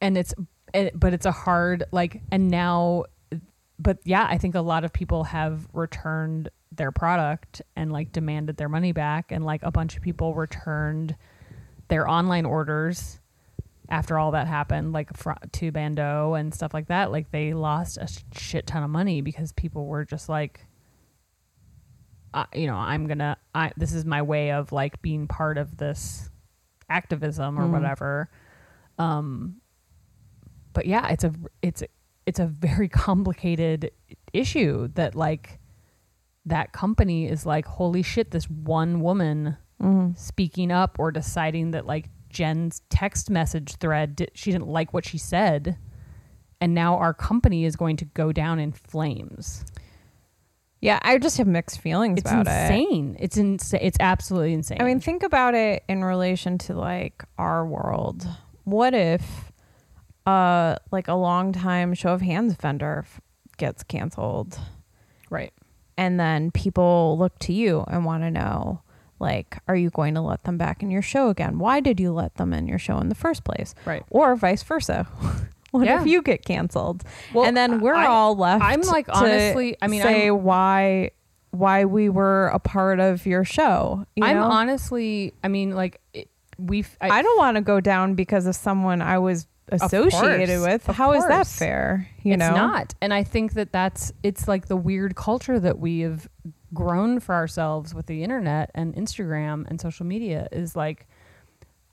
And 0.00 0.18
it's 0.18 0.34
it, 0.74 0.98
but 0.98 1.14
it's 1.14 1.24
a 1.26 1.32
hard 1.32 1.84
like 1.92 2.20
and 2.30 2.48
now 2.50 3.04
but 3.78 3.98
yeah 4.04 4.26
i 4.28 4.36
think 4.36 4.54
a 4.54 4.60
lot 4.60 4.84
of 4.84 4.92
people 4.92 5.24
have 5.24 5.66
returned 5.72 6.50
their 6.72 6.92
product 6.92 7.62
and 7.76 7.92
like 7.92 8.12
demanded 8.12 8.56
their 8.56 8.68
money 8.68 8.92
back 8.92 9.32
and 9.32 9.44
like 9.44 9.62
a 9.62 9.70
bunch 9.70 9.96
of 9.96 10.02
people 10.02 10.34
returned 10.34 11.16
their 11.88 12.08
online 12.08 12.44
orders 12.44 13.20
after 13.88 14.18
all 14.18 14.32
that 14.32 14.46
happened 14.46 14.92
like 14.92 15.16
fr- 15.16 15.32
to 15.52 15.70
bando 15.70 16.34
and 16.34 16.52
stuff 16.54 16.74
like 16.74 16.88
that 16.88 17.10
like 17.12 17.30
they 17.30 17.54
lost 17.54 17.96
a 17.98 18.08
shit 18.36 18.66
ton 18.66 18.82
of 18.82 18.90
money 18.90 19.20
because 19.20 19.52
people 19.52 19.86
were 19.86 20.04
just 20.04 20.28
like 20.28 20.66
I 22.34 22.46
you 22.54 22.66
know 22.66 22.76
i'm 22.76 23.06
gonna 23.06 23.36
i 23.54 23.72
this 23.76 23.92
is 23.92 24.04
my 24.04 24.22
way 24.22 24.50
of 24.52 24.72
like 24.72 25.00
being 25.02 25.26
part 25.28 25.56
of 25.58 25.76
this 25.76 26.30
activism 26.88 27.58
or 27.58 27.64
Mhm. 27.64 27.70
whatever 27.72 28.28
um 28.98 29.56
but 30.72 30.86
yeah 30.86 31.08
it's 31.08 31.24
a 31.24 31.32
it's 31.62 31.82
a, 31.82 31.86
it's 32.26 32.38
a 32.40 32.46
very 32.46 32.88
complicated 33.06 33.90
issue 34.32 34.88
that 34.94 35.14
like 35.14 35.58
that 36.44 36.72
company 36.72 37.26
is 37.28 37.46
like 37.46 37.66
holy 37.66 38.02
shit 38.02 38.30
this 38.30 38.48
one 38.50 39.00
woman 39.00 39.56
Mhm. 39.80 40.16
speaking 40.18 40.70
up 40.72 40.96
or 40.98 41.10
deciding 41.12 41.72
that 41.72 41.86
like 41.86 42.08
Jen's 42.30 42.82
text 42.90 43.30
message 43.30 43.76
thread 43.76 44.30
she 44.34 44.52
didn't 44.52 44.68
like 44.68 44.92
what 44.92 45.04
she 45.04 45.18
said 45.18 45.76
and 46.60 46.74
now 46.74 46.96
our 46.96 47.12
company 47.14 47.64
is 47.64 47.76
going 47.76 47.96
to 47.98 48.04
go 48.06 48.32
down 48.32 48.58
in 48.58 48.72
flames. 48.72 49.64
Yeah, 50.80 50.98
I 51.02 51.18
just 51.18 51.38
have 51.38 51.46
mixed 51.46 51.80
feelings 51.80 52.18
It's 52.20 52.30
about 52.30 52.46
it. 52.46 52.50
insane. 52.50 53.16
It's 53.18 53.36
insane. 53.36 53.80
It's 53.82 53.96
absolutely 54.00 54.52
insane. 54.52 54.78
I 54.80 54.84
mean, 54.84 55.00
think 55.00 55.22
about 55.22 55.54
it 55.54 55.84
in 55.88 56.04
relation 56.04 56.58
to 56.58 56.74
like 56.74 57.24
our 57.38 57.66
world. 57.66 58.26
What 58.64 58.94
if, 58.94 59.52
uh, 60.26 60.76
like 60.90 61.08
a 61.08 61.14
long 61.14 61.52
time 61.52 61.94
show 61.94 62.12
of 62.12 62.20
hands 62.20 62.54
vendor 62.54 63.04
f- 63.06 63.20
gets 63.58 63.82
canceled, 63.84 64.58
right. 65.30 65.52
and 65.96 66.18
then 66.20 66.50
people 66.50 67.16
look 67.18 67.38
to 67.40 67.52
you 67.52 67.84
and 67.88 68.04
want 68.04 68.22
to 68.22 68.30
know, 68.30 68.80
Like, 69.18 69.58
are 69.68 69.76
you 69.76 69.90
going 69.90 70.14
to 70.14 70.20
let 70.20 70.44
them 70.44 70.58
back 70.58 70.82
in 70.82 70.90
your 70.90 71.02
show 71.02 71.28
again? 71.28 71.58
Why 71.58 71.80
did 71.80 71.98
you 72.00 72.12
let 72.12 72.34
them 72.34 72.52
in 72.52 72.66
your 72.66 72.78
show 72.78 72.98
in 72.98 73.08
the 73.08 73.14
first 73.14 73.44
place? 73.44 73.74
Right. 73.84 74.02
Or 74.10 74.36
vice 74.36 74.62
versa. 74.62 75.04
what 75.70 75.86
Yeah. 75.86 76.00
if 76.00 76.06
you 76.06 76.20
get 76.22 76.44
canceled? 76.44 77.02
Well, 77.32 77.44
and 77.46 77.56
then 77.56 77.80
we're 77.80 77.94
I- 77.94 78.06
all 78.06 78.36
left. 78.36 78.62
I'm 78.62 78.82
like, 78.82 79.06
to 79.06 79.14
honestly, 79.16 79.76
I 79.80 79.88
mean, 79.88 80.02
say 80.02 80.26
I'm- 80.26 80.42
why 80.42 81.10
why 81.50 81.86
we 81.86 82.10
were 82.10 82.48
a 82.48 82.58
part 82.58 83.00
of 83.00 83.24
your 83.24 83.42
show. 83.44 84.04
you 84.14 84.24
I'm 84.24 84.36
know? 84.36 84.44
honestly, 84.44 85.32
I 85.42 85.48
mean, 85.48 85.70
like 85.74 86.00
we've. 86.58 86.94
I 87.00 87.22
don't 87.22 87.38
want 87.38 87.56
to 87.56 87.62
go 87.62 87.80
down 87.80 88.14
because 88.14 88.44
of 88.46 88.54
someone 88.54 89.00
I 89.00 89.16
was 89.18 89.46
associated 89.72 90.48
course, 90.60 90.84
with. 90.86 90.96
How 90.96 91.14
is 91.14 91.26
that 91.26 91.46
fair? 91.46 92.08
You 92.22 92.34
it's 92.34 92.40
know, 92.40 92.54
not, 92.54 92.94
and 93.00 93.14
I 93.14 93.24
think 93.24 93.54
that 93.54 93.72
that's 93.72 94.12
it's 94.22 94.46
like 94.46 94.66
the 94.68 94.76
weird 94.76 95.16
culture 95.16 95.58
that 95.58 95.78
we 95.78 96.00
have 96.00 96.28
grown 96.74 97.20
for 97.20 97.34
ourselves 97.34 97.94
with 97.94 98.06
the 98.06 98.22
internet 98.22 98.70
and 98.74 98.94
Instagram 98.94 99.66
and 99.68 99.80
social 99.80 100.06
media 100.06 100.48
is 100.52 100.76
like. 100.76 101.06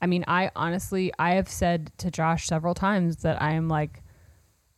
I 0.02 0.06
mean, 0.06 0.24
I 0.28 0.50
honestly, 0.54 1.12
I 1.18 1.36
have 1.36 1.48
said 1.48 1.90
to 1.98 2.10
Josh 2.10 2.46
several 2.46 2.74
times 2.74 3.18
that 3.18 3.40
I 3.40 3.52
am 3.52 3.68
like, 3.68 4.02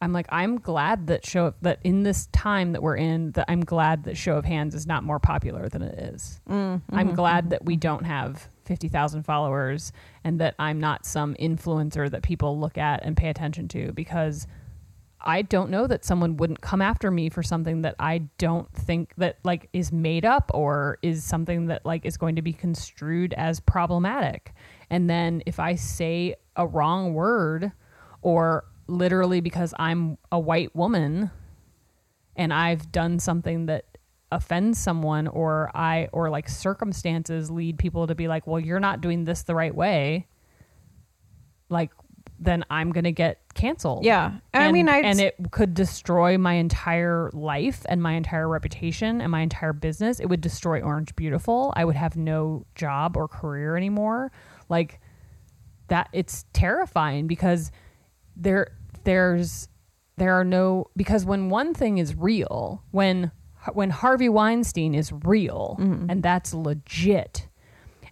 I'm 0.00 0.12
like, 0.12 0.26
I'm 0.28 0.59
glad 0.59 1.06
that 1.06 1.24
show 1.24 1.54
that 1.62 1.80
in 1.82 2.02
this 2.02 2.26
time 2.26 2.72
that 2.72 2.82
we're 2.82 2.96
in, 2.96 3.32
that 3.32 3.46
I'm 3.48 3.64
glad 3.64 4.04
that 4.04 4.16
Show 4.16 4.37
of 4.37 4.44
Hands 4.44 4.74
is 4.74 4.87
not 4.87 5.04
more 5.04 5.18
popular 5.18 5.68
than 5.68 5.82
it 5.82 5.98
is. 5.98 6.40
Mm, 6.48 6.82
I'm 6.92 7.14
glad 7.14 7.50
that 7.50 7.64
we 7.64 7.76
don't 7.76 8.04
have 8.04 8.48
50,000 8.66 9.22
followers 9.22 9.92
and 10.22 10.38
that 10.40 10.54
I'm 10.59 10.80
not 10.80 11.06
some 11.06 11.35
influencer 11.37 12.11
that 12.11 12.22
people 12.22 12.59
look 12.59 12.76
at 12.76 13.04
and 13.04 13.16
pay 13.16 13.30
attention 13.30 13.68
to 13.68 13.92
because 13.92 14.46
I 15.20 15.42
don't 15.42 15.70
know 15.70 15.87
that 15.87 16.05
someone 16.05 16.37
wouldn't 16.37 16.61
come 16.61 16.83
after 16.83 17.11
me 17.11 17.31
for 17.31 17.42
something 17.42 17.83
that 17.83 17.96
I 17.98 18.18
don't 18.38 18.72
think 18.72 19.14
that 19.16 19.38
like 19.44 19.68
is 19.72 19.90
made 19.90 20.24
up 20.24 20.50
or 20.55 20.98
is 21.02 21.24
something 21.24 21.66
that 21.66 21.85
like 21.87 22.05
is 22.05 22.16
going 22.16 22.37
to 22.37 22.42
be 22.42 22.52
construed 22.52 23.33
as 23.35 23.59
problematic. 23.61 24.52
And 24.90 25.09
then 25.09 25.42
if 25.46 25.59
I 25.59 25.74
say 25.74 26.37
a 26.55 26.66
wrong 26.66 27.14
word 27.14 27.72
or 28.22 28.64
literally 28.87 29.40
because 29.40 29.74
I'm 29.79 30.18
a 30.31 30.38
white 30.38 30.74
woman 30.76 31.31
and 32.37 32.52
I've 32.52 32.92
done 32.92 33.18
something 33.18 33.66
that 33.66 33.87
offends 34.31 34.79
someone 34.79 35.29
or 35.29 35.70
I 35.74 36.09
or 36.12 36.31
like 36.31 36.48
circumstances 36.48 37.50
lead 37.50 37.79
people 37.79 38.07
to 38.07 38.14
be 38.14 38.29
like, 38.29 38.46
"Well, 38.46 38.61
you're 38.61 38.81
not 38.81 39.00
doing 39.00 39.24
this 39.24 39.42
the 39.42 39.55
right 39.55 39.74
way." 39.74 40.26
Like 41.68 41.90
then 42.38 42.64
I'm 42.70 42.92
going 42.92 43.05
to 43.05 43.12
get 43.12 43.40
canceled. 43.55 44.05
Yeah. 44.05 44.33
I 44.53 44.64
And- 44.64 44.72
mean, 44.72 44.88
I 44.88 44.99
and 44.99 45.20
it 45.20 45.37
could 45.51 45.75
destroy 45.75 46.37
my 46.38 46.55
entire 46.55 47.31
life 47.33 47.85
and 47.88 48.03
my 48.03 48.12
entire 48.12 48.49
reputation 48.49 49.20
and 49.20 49.31
my 49.31 49.40
entire 49.40 49.72
business. 49.72 50.20
It 50.20 50.27
would 50.27 50.40
destroy 50.40 50.81
Orange 50.83 51.16
Beautiful. 51.16 51.72
I 51.77 51.85
would 51.85 51.96
have 51.96 52.16
no 52.16 52.66
job 52.75 53.16
or 53.16 53.29
career 53.29 53.77
anymore. 53.77 54.33
Like 54.68 55.01
that 55.88 56.09
it's 56.12 56.44
terrifying 56.53 57.27
because 57.27 57.70
there 58.37 58.72
there's 59.05 59.68
there 60.16 60.35
are 60.35 60.44
no 60.44 60.87
because 60.96 61.25
when 61.25 61.49
one 61.49 61.75
thing 61.75 61.99
is 61.99 62.14
real, 62.14 62.83
when 62.90 63.31
when 63.72 63.90
Harvey 63.90 64.29
Weinstein 64.29 64.94
is 64.94 65.12
real 65.12 65.77
mm-hmm. 65.81 66.11
and 66.11 66.22
that's 66.22 66.53
legit, 66.53 67.49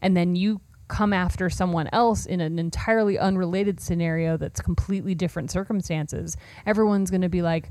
and 0.00 0.16
then 0.16 0.34
you 0.36 0.60
come 0.94 1.12
after 1.12 1.50
someone 1.50 1.88
else 1.92 2.24
in 2.24 2.40
an 2.40 2.58
entirely 2.58 3.18
unrelated 3.18 3.80
scenario 3.80 4.36
that's 4.36 4.60
completely 4.60 5.12
different 5.14 5.50
circumstances, 5.50 6.36
everyone's 6.66 7.10
going 7.10 7.22
to 7.22 7.28
be 7.28 7.42
like, 7.42 7.70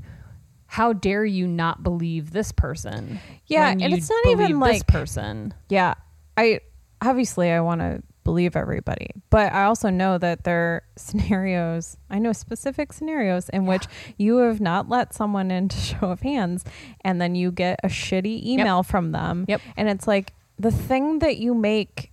"How 0.66 0.92
dare 0.92 1.24
you 1.24 1.46
not 1.46 1.82
believe 1.82 2.32
this 2.32 2.52
person?" 2.52 3.18
Yeah, 3.46 3.70
and 3.70 3.80
it's 3.82 4.10
not 4.10 4.26
even 4.26 4.36
believe 4.58 4.72
this 4.72 4.80
like- 4.80 4.86
person. 4.86 5.54
yeah. 5.70 5.94
I 6.36 6.60
obviously 7.00 7.50
I 7.50 7.60
want 7.60 7.80
to 7.80 8.02
believe 8.24 8.56
everybody, 8.56 9.08
but 9.30 9.52
I 9.52 9.64
also 9.64 9.88
know 9.88 10.18
that 10.18 10.44
there 10.44 10.58
are 10.58 10.82
scenarios. 10.96 11.96
I 12.10 12.18
know 12.18 12.32
specific 12.32 12.92
scenarios 12.92 13.48
in 13.50 13.64
which 13.66 13.86
you 14.18 14.38
have 14.38 14.60
not 14.60 14.88
let 14.88 15.14
someone 15.14 15.50
into 15.50 15.76
show 15.90 16.10
of 16.10 16.20
hands, 16.20 16.64
and 17.02 17.20
then 17.22 17.34
you 17.34 17.52
get 17.52 17.80
a 17.82 17.88
shitty 17.88 18.44
email 18.44 18.82
from 18.82 19.12
them. 19.12 19.46
Yep. 19.48 19.60
and 19.78 19.88
it's 19.88 20.06
like 20.06 20.34
the 20.58 20.70
thing 20.70 21.20
that 21.20 21.38
you 21.38 21.54
make 21.54 22.10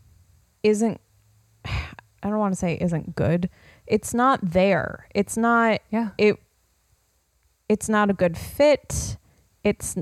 isn't. 0.63 0.99
I 1.65 2.29
don't 2.29 2.37
want 2.39 2.53
to 2.53 2.59
say 2.59 2.77
isn't 2.79 3.15
good. 3.15 3.49
It's 3.87 4.13
not 4.13 4.39
there. 4.43 5.07
It's 5.15 5.37
not. 5.37 5.81
Yeah. 5.89 6.09
it 6.17 6.37
it's 7.69 7.87
not 7.87 8.09
a 8.09 8.13
good 8.13 8.37
fit 8.37 9.15
it's 9.63 9.95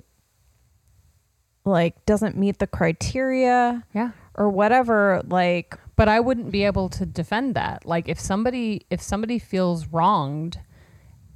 like 1.65 2.03
doesn't 2.05 2.35
meet 2.37 2.57
the 2.59 2.65
criteria 2.67 3.83
Yeah. 3.93 4.11
or 4.35 4.49
whatever 4.49 5.21
like 5.27 5.77
but 5.95 6.07
I 6.07 6.19
wouldn't 6.19 6.49
be 6.51 6.63
able 6.63 6.87
to 6.89 7.05
defend 7.05 7.55
that. 7.55 7.85
Like 7.85 8.07
if 8.07 8.19
somebody 8.19 8.85
if 8.89 9.01
somebody 9.01 9.37
feels 9.37 9.87
wronged 9.87 10.59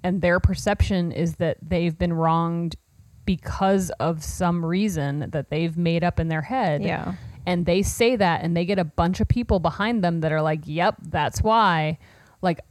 and 0.02 0.22
their 0.22 0.40
perception 0.40 1.12
is 1.12 1.36
that 1.36 1.58
they've 1.62 1.98
been 1.98 2.14
wronged 2.14 2.78
because 3.26 3.90
of 4.00 4.24
some 4.24 4.66
reason 4.66 5.30
that 5.32 5.50
they've 5.50 5.78
made 5.78 6.04
up 6.04 6.20
in 6.20 6.30
their 6.30 6.42
head. 6.42 6.82
Yeah. 6.82 7.16
And 7.46 7.66
they 7.66 7.82
say 7.82 8.16
that 8.16 8.44
and 8.44 8.56
they 8.56 8.66
get 8.66 8.80
a 8.80 8.86
bunch 8.86 9.20
of 9.20 9.28
people 9.28 9.60
behind 9.60 10.04
them 10.04 10.22
that 10.22 10.32
are 10.32 10.42
like, 10.42 10.62
"Yep, 10.66 10.96
that's 11.10 11.42
why." 11.42 11.98
Like 12.42 12.62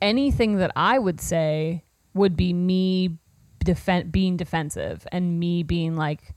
anything 0.00 0.56
that 0.56 0.72
I 0.76 0.98
would 0.98 1.20
say 1.20 1.84
would 2.14 2.36
be 2.36 2.52
me 2.52 3.18
defen- 3.64 4.10
being 4.10 4.36
defensive 4.36 5.06
and 5.12 5.38
me 5.38 5.62
being 5.62 5.96
like 5.96 6.34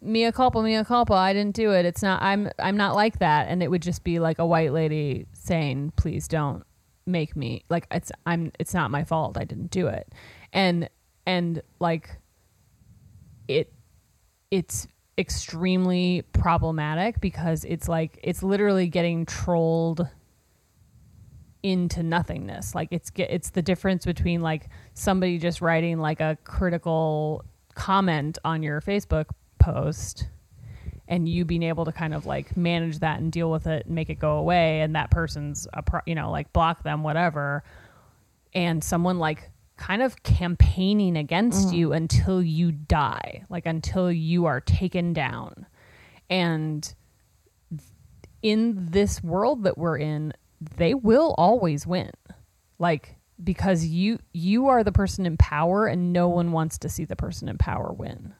mea 0.00 0.32
culpa, 0.32 0.62
mea 0.62 0.84
culpa. 0.84 1.14
I 1.14 1.32
didn't 1.32 1.54
do 1.54 1.72
it. 1.72 1.84
It's 1.84 2.02
not. 2.02 2.22
I'm. 2.22 2.50
I'm 2.58 2.76
not 2.76 2.94
like 2.94 3.18
that. 3.18 3.48
And 3.48 3.62
it 3.62 3.70
would 3.70 3.82
just 3.82 4.04
be 4.04 4.18
like 4.18 4.38
a 4.38 4.46
white 4.46 4.72
lady 4.72 5.26
saying, 5.32 5.92
"Please 5.96 6.28
don't 6.28 6.64
make 7.06 7.36
me 7.36 7.64
like 7.68 7.86
it's. 7.90 8.10
I'm. 8.24 8.52
It's 8.58 8.74
not 8.74 8.90
my 8.90 9.04
fault. 9.04 9.36
I 9.38 9.44
didn't 9.44 9.70
do 9.70 9.86
it." 9.88 10.12
And 10.52 10.88
and 11.26 11.62
like 11.78 12.18
it. 13.48 13.72
It's 14.50 14.86
extremely 15.18 16.22
problematic 16.32 17.20
because 17.20 17.64
it's 17.64 17.88
like 17.88 18.18
it's 18.22 18.42
literally 18.42 18.88
getting 18.88 19.26
trolled 19.26 20.08
into 21.62 22.02
nothingness. 22.02 22.74
Like 22.74 22.88
it's 22.90 23.10
it's 23.16 23.50
the 23.50 23.62
difference 23.62 24.04
between 24.04 24.40
like 24.40 24.68
somebody 24.94 25.38
just 25.38 25.60
writing 25.60 25.98
like 25.98 26.20
a 26.20 26.36
critical 26.44 27.44
comment 27.74 28.38
on 28.44 28.62
your 28.62 28.80
Facebook 28.80 29.26
post 29.58 30.28
and 31.08 31.28
you 31.28 31.44
being 31.44 31.62
able 31.62 31.84
to 31.84 31.92
kind 31.92 32.14
of 32.14 32.26
like 32.26 32.56
manage 32.56 32.98
that 32.98 33.20
and 33.20 33.30
deal 33.30 33.50
with 33.50 33.66
it 33.66 33.86
and 33.86 33.94
make 33.94 34.10
it 34.10 34.18
go 34.18 34.38
away 34.38 34.80
and 34.80 34.96
that 34.96 35.10
person's 35.10 35.66
a 35.72 35.82
pro- 35.82 36.00
you 36.06 36.14
know 36.14 36.30
like 36.30 36.52
block 36.52 36.82
them 36.82 37.02
whatever 37.02 37.62
and 38.54 38.82
someone 38.82 39.18
like 39.18 39.50
kind 39.76 40.02
of 40.02 40.22
campaigning 40.22 41.16
against 41.16 41.68
mm. 41.68 41.76
you 41.76 41.92
until 41.92 42.42
you 42.42 42.72
die 42.72 43.44
like 43.50 43.66
until 43.66 44.10
you 44.10 44.46
are 44.46 44.60
taken 44.60 45.12
down 45.12 45.66
and 46.30 46.94
in 48.42 48.90
this 48.90 49.22
world 49.22 49.64
that 49.64 49.78
we're 49.78 49.98
in, 49.98 50.32
they 50.76 50.94
will 50.94 51.34
always 51.36 51.86
win. 51.86 52.10
Like 52.78 53.16
because 53.42 53.84
you 53.84 54.18
you 54.32 54.68
are 54.68 54.82
the 54.82 54.92
person 54.92 55.26
in 55.26 55.36
power 55.36 55.86
and 55.86 56.12
no 56.12 56.28
one 56.28 56.52
wants 56.52 56.78
to 56.78 56.88
see 56.88 57.04
the 57.04 57.16
person 57.16 57.48
in 57.48 57.58
power 57.58 57.92
win. 57.92 58.34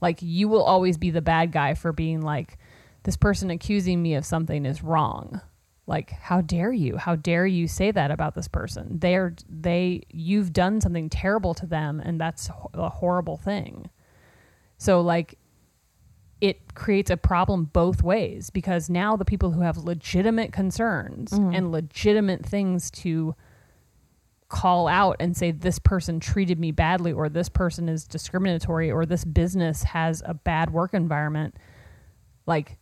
Like 0.00 0.18
you 0.20 0.48
will 0.48 0.62
always 0.62 0.98
be 0.98 1.10
the 1.10 1.22
bad 1.22 1.52
guy 1.52 1.74
for 1.74 1.92
being 1.92 2.20
like 2.20 2.58
this 3.04 3.16
person 3.16 3.50
accusing 3.50 4.02
me 4.02 4.14
of 4.14 4.24
something 4.24 4.66
is 4.66 4.82
wrong. 4.82 5.40
Like 5.86 6.10
how 6.10 6.40
dare 6.40 6.72
you? 6.72 6.96
How 6.96 7.16
dare 7.16 7.46
you 7.46 7.68
say 7.68 7.90
that 7.92 8.10
about 8.10 8.34
this 8.34 8.48
person? 8.48 8.98
They're 8.98 9.34
they 9.48 10.02
you've 10.10 10.52
done 10.52 10.80
something 10.80 11.08
terrible 11.08 11.54
to 11.54 11.66
them 11.66 12.00
and 12.00 12.20
that's 12.20 12.50
a 12.74 12.88
horrible 12.88 13.36
thing. 13.36 13.90
So 14.78 15.00
like 15.00 15.38
it 16.40 16.74
creates 16.74 17.10
a 17.10 17.16
problem 17.16 17.64
both 17.64 18.02
ways 18.02 18.50
because 18.50 18.90
now 18.90 19.16
the 19.16 19.24
people 19.24 19.52
who 19.52 19.62
have 19.62 19.78
legitimate 19.78 20.52
concerns 20.52 21.30
mm-hmm. 21.30 21.54
and 21.54 21.72
legitimate 21.72 22.44
things 22.44 22.90
to 22.90 23.34
call 24.48 24.86
out 24.86 25.16
and 25.18 25.36
say 25.36 25.50
this 25.50 25.78
person 25.78 26.20
treated 26.20 26.58
me 26.58 26.70
badly 26.70 27.12
or 27.12 27.28
this 27.28 27.48
person 27.48 27.88
is 27.88 28.06
discriminatory 28.06 28.90
or 28.90 29.04
this 29.04 29.24
business 29.24 29.82
has 29.82 30.22
a 30.24 30.34
bad 30.34 30.70
work 30.70 30.94
environment 30.94 31.56
like 32.46 32.78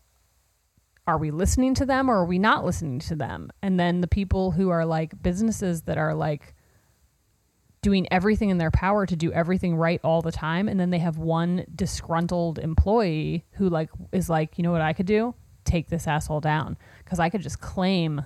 are 1.07 1.19
we 1.19 1.31
listening 1.31 1.75
to 1.75 1.85
them 1.87 2.09
or 2.11 2.17
are 2.21 2.25
we 2.25 2.39
not 2.39 2.65
listening 2.65 2.99
to 2.99 3.15
them? 3.15 3.51
And 3.63 3.79
then 3.79 4.01
the 4.01 4.09
people 4.09 4.53
who 4.53 4.71
are 4.71 4.87
like 4.87 5.23
businesses 5.23 5.83
that 5.83 5.99
are 5.99 6.15
like 6.15 6.55
doing 7.83 8.07
everything 8.11 8.49
in 8.49 8.57
their 8.57 8.71
power 8.71 9.05
to 9.05 9.15
do 9.15 9.31
everything 9.33 9.77
right 9.77 10.01
all 10.03 10.23
the 10.23 10.33
time 10.33 10.69
and 10.69 10.81
then 10.81 10.89
they 10.89 10.99
have 10.99 11.19
one 11.19 11.67
disgruntled 11.75 12.59
employee 12.59 13.45
who 13.53 13.69
like 13.69 13.91
is 14.11 14.31
like 14.31 14.57
you 14.57 14.65
know 14.65 14.73
what 14.73 14.81
i 14.81 14.95
could 14.95 15.05
do? 15.05 15.35
Take 15.65 15.89
this 15.91 16.07
asshole 16.07 16.41
down. 16.41 16.79
Because 17.05 17.19
i 17.21 17.29
could 17.29 17.43
just 17.43 17.61
claim 17.61 18.23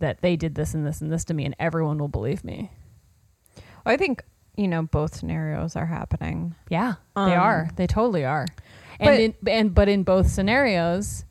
that 0.00 0.20
they 0.20 0.34
did 0.34 0.56
this 0.56 0.74
and 0.74 0.84
this 0.84 1.00
and 1.00 1.12
this 1.12 1.24
to 1.26 1.34
me 1.34 1.44
and 1.44 1.54
everyone 1.60 1.98
will 1.98 2.08
believe 2.08 2.42
me. 2.42 2.72
I 3.86 3.96
think 3.96 4.24
you 4.56 4.66
know 4.66 4.82
both 4.82 5.14
scenarios 5.14 5.76
are 5.76 5.86
happening. 5.86 6.56
Yeah 6.68 6.94
Um, 7.14 7.30
they 7.30 7.36
are. 7.36 7.70
They 7.76 7.86
totally 7.86 8.24
are. 8.24 8.46
But- 8.98 9.08
and 9.08 9.20
in, 9.22 9.34
and 9.48 9.74
but 9.74 9.88
in 9.88 10.02
both 10.02 10.26
scenarios 10.26 11.24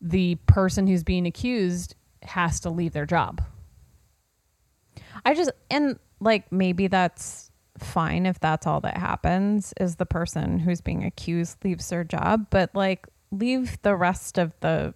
the 0.00 0.36
person 0.46 0.86
who's 0.86 1.02
being 1.04 1.26
accused 1.26 1.94
has 2.22 2.60
to 2.60 2.70
leave 2.70 2.92
their 2.92 3.06
job. 3.06 3.42
I 5.24 5.34
just 5.34 5.50
and 5.70 5.98
like 6.20 6.50
maybe 6.52 6.86
that's 6.86 7.50
fine 7.78 8.26
if 8.26 8.40
that's 8.40 8.66
all 8.66 8.80
that 8.80 8.96
happens 8.96 9.72
is 9.80 9.96
the 9.96 10.06
person 10.06 10.58
who's 10.58 10.80
being 10.80 11.04
accused 11.04 11.64
leaves 11.64 11.88
their 11.88 12.04
job, 12.04 12.46
but 12.50 12.74
like 12.74 13.06
leave 13.30 13.80
the 13.82 13.94
rest 13.94 14.38
of 14.38 14.52
the 14.60 14.94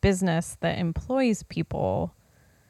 business 0.00 0.56
that 0.60 0.78
employs 0.78 1.42
people 1.44 2.14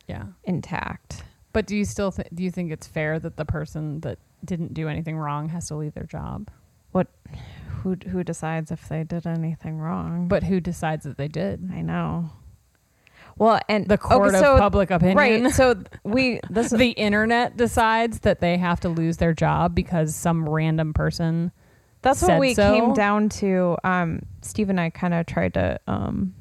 Yeah. 0.06 0.26
intact. 0.44 1.24
But 1.52 1.66
do 1.66 1.76
you 1.76 1.84
still 1.84 2.12
th- 2.12 2.28
do 2.32 2.42
you 2.42 2.50
think 2.50 2.70
it's 2.72 2.86
fair 2.86 3.18
that 3.18 3.36
the 3.36 3.44
person 3.44 4.00
that 4.00 4.18
didn't 4.44 4.74
do 4.74 4.88
anything 4.88 5.16
wrong 5.16 5.48
has 5.48 5.68
to 5.68 5.74
leave 5.76 5.94
their 5.94 6.04
job? 6.04 6.50
What 6.92 7.08
who 7.82 7.96
who 8.10 8.22
decides 8.24 8.70
if 8.70 8.88
they 8.88 9.04
did 9.04 9.26
anything 9.26 9.78
wrong? 9.78 10.28
But 10.28 10.44
who 10.44 10.60
decides 10.60 11.04
that 11.04 11.16
they 11.16 11.28
did? 11.28 11.68
I 11.72 11.80
know. 11.82 12.30
Well, 13.36 13.60
and 13.68 13.86
The 13.88 13.98
court 13.98 14.30
okay, 14.30 14.40
so, 14.40 14.54
of 14.54 14.58
public 14.60 14.90
opinion. 14.90 15.16
right? 15.16 15.52
So 15.52 15.80
we 16.04 16.40
this 16.50 16.70
the 16.84 16.90
internet 16.90 17.56
decides 17.56 18.20
that 18.20 18.40
they 18.40 18.56
have 18.56 18.80
to 18.80 18.88
lose 18.88 19.18
their 19.18 19.32
job 19.32 19.74
because 19.74 20.14
some 20.14 20.48
random 20.48 20.92
person 20.92 21.52
That's 22.02 22.20
what 22.22 22.40
we 22.40 22.54
so. 22.54 22.72
came 22.74 22.94
down 22.94 23.28
to. 23.40 23.76
Um, 23.84 24.22
Steve 24.42 24.70
and 24.70 24.80
I 24.80 24.90
kind 24.90 25.14
of 25.14 25.26
tried 25.26 25.54
to 25.54 25.78
um, 25.86 26.34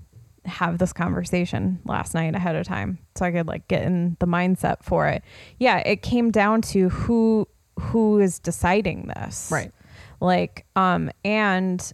have 0.46 0.78
this 0.80 0.92
conversation 0.94 1.80
last 1.86 2.14
night 2.16 2.34
ahead 2.34 2.56
of 2.56 2.66
time, 2.66 2.98
so 3.16 3.26
I 3.26 3.32
could 3.32 3.48
like 3.48 3.68
get 3.68 3.84
in 3.84 4.18
the 4.20 4.28
mindset 4.28 4.78
for 4.82 5.08
it. 5.08 5.24
Yeah, 5.60 5.78
it 5.80 6.02
came 6.02 6.32
down 6.32 6.62
to 6.74 6.90
who 6.90 7.48
who 7.80 8.18
is 8.20 8.40
deciding 8.40 9.06
this, 9.16 9.50
Right. 9.52 9.72
Like, 10.20 10.66
um, 10.76 11.12
and 11.24 11.92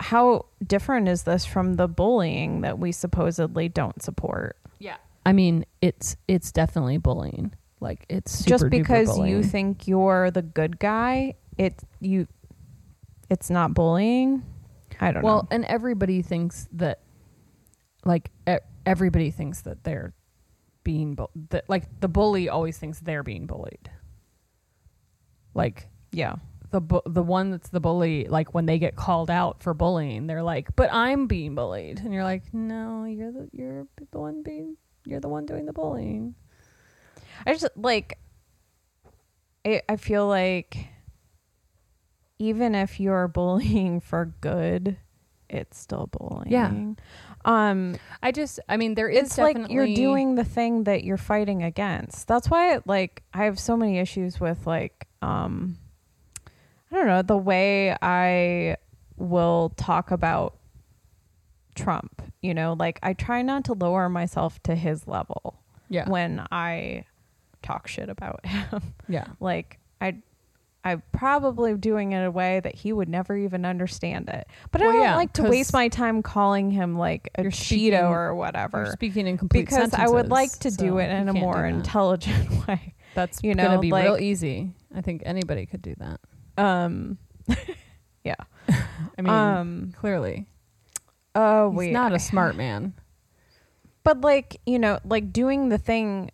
how 0.00 0.46
different 0.66 1.08
is 1.08 1.22
this 1.24 1.44
from 1.44 1.74
the 1.74 1.88
bullying 1.88 2.62
that 2.62 2.78
we 2.78 2.92
supposedly 2.92 3.68
don't 3.68 4.00
support? 4.02 4.56
Yeah. 4.78 4.96
I 5.24 5.32
mean, 5.32 5.64
it's 5.80 6.16
it's 6.28 6.52
definitely 6.52 6.98
bullying. 6.98 7.54
Like 7.80 8.06
it's 8.08 8.32
super 8.32 8.48
Just 8.48 8.64
duper 8.64 8.70
because 8.70 9.18
you 9.18 9.42
think 9.42 9.88
you're 9.88 10.30
the 10.30 10.42
good 10.42 10.78
guy, 10.78 11.34
it 11.58 11.74
you, 12.00 12.26
it's 13.28 13.50
not 13.50 13.74
bullying. 13.74 14.44
I 15.00 15.12
don't 15.12 15.22
well, 15.22 15.32
know. 15.32 15.36
Well, 15.38 15.48
and 15.50 15.64
everybody 15.64 16.22
thinks 16.22 16.68
that 16.72 17.00
like 18.04 18.30
e- 18.48 18.58
everybody 18.86 19.30
thinks 19.30 19.62
that 19.62 19.82
they're 19.84 20.14
being 20.84 21.14
bu- 21.14 21.26
that 21.50 21.68
like 21.68 21.84
the 22.00 22.08
bully 22.08 22.48
always 22.48 22.78
thinks 22.78 23.00
they're 23.00 23.22
being 23.22 23.46
bullied. 23.46 23.90
Like 25.54 25.88
Yeah. 26.12 26.36
The 26.72 26.80
bu- 26.80 27.00
the 27.06 27.22
one 27.22 27.50
that's 27.50 27.68
the 27.68 27.80
bully 27.80 28.26
like 28.28 28.52
when 28.52 28.66
they 28.66 28.78
get 28.78 28.96
called 28.96 29.30
out 29.30 29.62
for 29.62 29.72
bullying 29.72 30.26
they're 30.26 30.42
like 30.42 30.74
but 30.74 30.92
i'm 30.92 31.26
being 31.26 31.54
bullied 31.54 32.00
and 32.00 32.12
you're 32.12 32.24
like 32.24 32.42
no 32.52 33.04
you're 33.04 33.30
the 33.30 33.48
you're 33.52 33.86
the 34.10 34.18
one 34.18 34.42
being 34.42 34.76
you're 35.06 35.20
the 35.20 35.28
one 35.28 35.46
doing 35.46 35.66
the 35.66 35.72
bullying 35.72 36.34
I 37.46 37.54
just 37.54 37.66
like 37.76 38.18
I 39.64 39.82
I 39.88 39.96
feel 39.96 40.26
like 40.28 40.88
even 42.38 42.74
if 42.74 43.00
you're 43.00 43.28
bullying 43.40 44.00
for 44.00 44.34
good, 44.40 44.96
it's 45.48 45.78
still 45.78 46.08
bullying. 46.08 46.50
Yeah. 46.52 46.94
Um 47.44 47.96
i 48.22 48.30
just 48.30 48.60
i 48.68 48.76
mean 48.76 48.94
there 48.94 49.08
is 49.08 49.24
it's 49.30 49.38
like 49.38 49.56
you're 49.68 49.92
doing 49.92 50.36
the 50.36 50.44
thing 50.44 50.84
that 50.84 51.02
you're 51.04 51.16
fighting 51.16 51.62
against. 51.62 52.28
That's 52.28 52.48
why 52.48 52.80
like 52.86 53.22
I 53.34 53.44
have 53.44 53.58
so 53.58 53.76
many 53.76 53.98
issues 53.98 54.38
with 54.38 54.66
like 54.66 55.08
um 55.20 55.78
I 56.92 56.96
don't 56.96 57.06
know, 57.06 57.22
the 57.22 57.36
way 57.38 57.96
I 58.02 58.76
will 59.16 59.72
talk 59.76 60.10
about 60.10 60.58
Trump, 61.74 62.20
you 62.42 62.52
know, 62.52 62.76
like 62.78 62.98
I 63.02 63.14
try 63.14 63.40
not 63.42 63.64
to 63.64 63.72
lower 63.72 64.08
myself 64.08 64.62
to 64.64 64.74
his 64.74 65.06
level 65.08 65.58
yeah 65.88 66.08
when 66.08 66.46
I 66.50 67.04
talk 67.62 67.88
shit 67.88 68.08
about 68.10 68.44
him. 68.44 68.94
yeah 69.08 69.26
like 69.40 69.78
I 70.00 70.16
I'm 70.84 71.02
probably 71.12 71.74
doing 71.76 72.12
it 72.12 72.16
in 72.18 72.22
a 72.24 72.30
way 72.30 72.58
that 72.60 72.74
he 72.74 72.92
would 72.92 73.08
never 73.08 73.36
even 73.36 73.64
understand 73.64 74.28
it. 74.28 74.48
But 74.72 74.82
I 74.82 74.84
don't 74.86 75.00
yeah, 75.00 75.14
like 75.16 75.32
to 75.34 75.44
waste 75.44 75.72
my 75.72 75.86
time 75.88 76.22
calling 76.22 76.72
him 76.72 76.98
like 76.98 77.30
a 77.36 77.44
Cheeto 77.44 77.52
speaking- 77.54 77.94
or 77.94 78.24
you're 78.24 78.34
whatever. 78.34 78.86
speaking 78.92 79.26
in 79.28 79.38
complete 79.38 79.60
Because 79.66 79.94
I 79.94 80.08
would 80.08 80.28
like 80.28 80.50
to 80.50 80.70
sentences, 80.72 80.76
do 80.78 80.98
it 80.98 81.08
in 81.08 81.28
a 81.28 81.32
more 81.32 81.64
intelligent 81.64 82.66
way. 82.68 82.94
that's 83.14 83.42
you 83.44 83.54
gonna 83.54 83.76
know, 83.76 83.80
be 83.80 83.92
real 83.92 84.12
like- 84.14 84.22
easy 84.22 84.72
i 84.94 85.00
think 85.02 85.22
anybody 85.24 85.66
could 85.66 85.82
do 85.82 85.94
that 85.98 86.18
Um 86.56 87.18
yeah. 88.24 88.36
i 89.18 89.22
mean 89.22 89.32
um 89.32 89.92
clearly 89.96 90.46
oh 91.34 91.70
he's 91.70 91.78
wait. 91.78 91.92
not 91.92 92.12
a 92.12 92.18
smart 92.18 92.54
man 92.56 92.94
but 94.04 94.20
like, 94.20 94.60
you 94.66 94.78
know, 94.78 94.98
like 95.04 95.32
doing 95.32 95.68
the 95.68 95.78
thing 95.78 96.30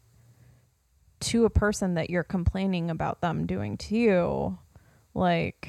to 1.20 1.44
a 1.44 1.50
person 1.50 1.94
that 1.94 2.10
you're 2.10 2.24
complaining 2.24 2.90
about 2.90 3.20
them 3.20 3.46
doing 3.46 3.76
to 3.78 3.96
you, 3.96 4.58
like 5.14 5.68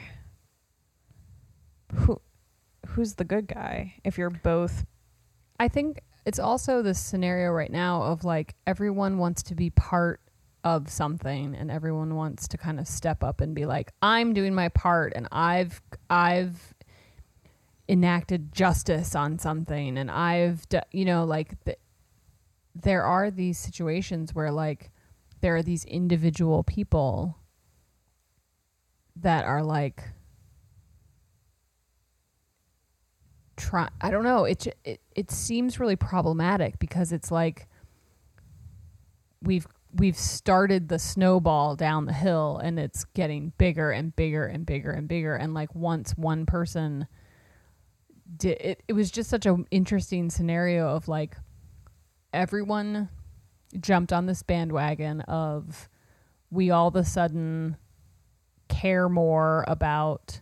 who 1.94 2.22
who's 2.88 3.16
the 3.16 3.24
good 3.24 3.48
guy 3.48 3.96
if 4.04 4.18
you're 4.18 4.30
both 4.30 4.86
I 5.60 5.68
think 5.68 6.02
it's 6.26 6.40
also 6.40 6.82
this 6.82 7.00
scenario 7.00 7.50
right 7.50 7.72
now 7.72 8.04
of 8.04 8.24
like 8.24 8.56
everyone 8.68 9.18
wants 9.18 9.42
to 9.44 9.56
be 9.56 9.72
part 9.72 10.22
of 10.64 10.90
something 10.90 11.56
and 11.56 11.72
everyone 11.72 12.16
wants 12.16 12.48
to 12.50 12.58
kind 12.58 12.80
of 12.80 12.88
step 12.88 13.24
up 13.24 13.40
and 13.42 13.56
be 13.56 13.66
like 13.66 13.92
I'm 14.02 14.34
doing 14.34 14.54
my 14.54 14.70
part 14.70 15.14
and 15.16 15.28
I've 15.32 15.82
I've 16.10 16.74
enacted 17.88 18.54
justice 18.54 19.16
on 19.16 19.40
something 19.40 19.98
and 19.98 20.12
I've 20.12 20.66
you 20.92 21.06
know 21.06 21.24
like 21.24 21.64
th- 21.64 21.80
there 22.76 23.04
are 23.04 23.32
these 23.32 23.58
situations 23.58 24.36
where 24.36 24.52
like 24.52 24.92
there 25.42 25.56
are 25.56 25.64
these 25.64 25.86
individual 25.86 26.64
people 26.64 27.38
that 29.16 29.46
are 29.46 29.64
like 29.64 30.04
try 33.56 33.88
I 34.02 34.12
don't 34.12 34.24
know 34.24 34.44
it, 34.46 34.68
it 34.84 35.02
it 35.16 35.32
seems 35.32 35.80
really 35.80 35.96
problematic 35.96 36.80
because 36.80 37.12
it's 37.12 37.32
like 37.32 37.68
we've 39.42 39.68
we've 39.96 40.18
started 40.18 40.88
the 40.88 41.00
snowball 41.00 41.76
down 41.76 42.06
the 42.06 42.14
hill 42.14 42.60
and 42.64 42.80
it's 42.80 43.06
getting 43.16 43.52
bigger 43.58 43.92
and 43.92 44.16
bigger 44.16 44.46
and 44.46 44.66
bigger 44.66 44.92
and 44.92 45.08
bigger 45.08 45.36
and 45.36 45.54
like 45.54 45.74
once 45.74 46.12
one 46.12 46.46
person 46.46 47.08
did 48.38 48.58
it 48.62 48.84
it 48.88 48.94
was 48.94 49.10
just 49.10 49.30
such 49.30 49.48
an 49.48 49.66
interesting 49.72 50.30
scenario 50.30 50.88
of 50.90 51.08
like 51.08 51.36
everyone 52.34 53.10
jumped 53.80 54.14
on 54.14 54.28
this 54.28 54.44
bandwagon 54.44 55.22
of 55.22 55.90
we 56.52 56.70
all 56.70 56.88
of 56.88 56.96
a 56.96 57.04
sudden 57.06 57.76
care 58.68 59.10
more 59.10 59.66
about 59.68 60.42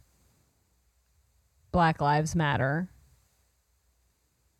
Black 1.71 2.01
Lives 2.01 2.35
Matter. 2.35 2.89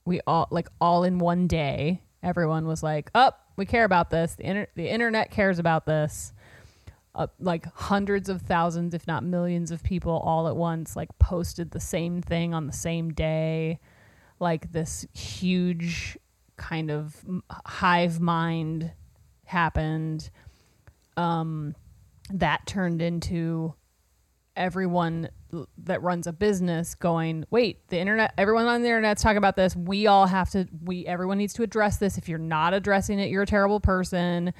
We 0.05 0.21
all 0.25 0.47
like 0.51 0.67
all 0.81 1.03
in 1.03 1.19
one 1.19 1.47
day. 1.47 2.01
Everyone 2.23 2.65
was 2.65 2.81
like, 2.81 3.11
"Up, 3.13 3.46
we 3.58 3.66
care 3.66 3.84
about 3.84 4.10
this. 4.10 4.36
The 4.36 4.45
inter- 4.45 4.68
the 4.76 4.88
internet 4.88 5.32
cares 5.32 5.60
about 5.60 5.86
this." 5.86 6.34
Uh, 7.14 7.26
like 7.39 7.66
hundreds 7.74 8.30
of 8.30 8.43
thousands, 8.43 8.93
if 8.93 9.08
not 9.08 9.24
millions, 9.24 9.72
of 9.72 9.82
people 9.82 10.12
all 10.12 10.47
at 10.47 10.55
once 10.55 10.95
like 10.95 11.10
posted 11.18 11.72
the 11.72 11.80
same 11.80 12.22
thing 12.22 12.53
on 12.53 12.68
the 12.68 12.74
same 12.74 13.12
day. 13.12 13.80
Like 14.39 14.72
this 14.72 15.08
huge 15.14 16.16
kind 16.58 16.91
of 16.91 17.26
hive 17.49 18.20
mind 18.20 18.91
happened. 19.45 20.30
Um, 21.16 21.76
that 22.32 22.68
turned 22.68 23.01
into 23.01 23.74
everyone 24.58 25.30
that 25.78 26.01
runs 26.01 26.28
a 26.28 26.34
business 26.34 26.95
going, 26.95 27.45
wait, 27.49 27.88
the 27.88 27.97
internet, 27.97 28.34
everyone 28.38 28.66
on 28.66 28.82
the 28.82 28.88
internet's 28.88 29.22
talking 29.22 29.38
about 29.38 29.55
this. 29.55 29.76
We 29.76 30.08
all 30.08 30.26
have 30.26 30.49
to, 30.51 30.68
we, 30.84 31.05
everyone 31.05 31.38
needs 31.38 31.53
to 31.53 31.64
address 31.64 31.97
this. 31.97 32.18
If 32.18 32.28
you're 32.28 32.38
not 32.38 32.74
addressing 32.74 33.20
it, 33.20 33.30
you're 33.30 33.43
a 33.43 33.47
terrible 33.47 33.80
person. 33.80 34.53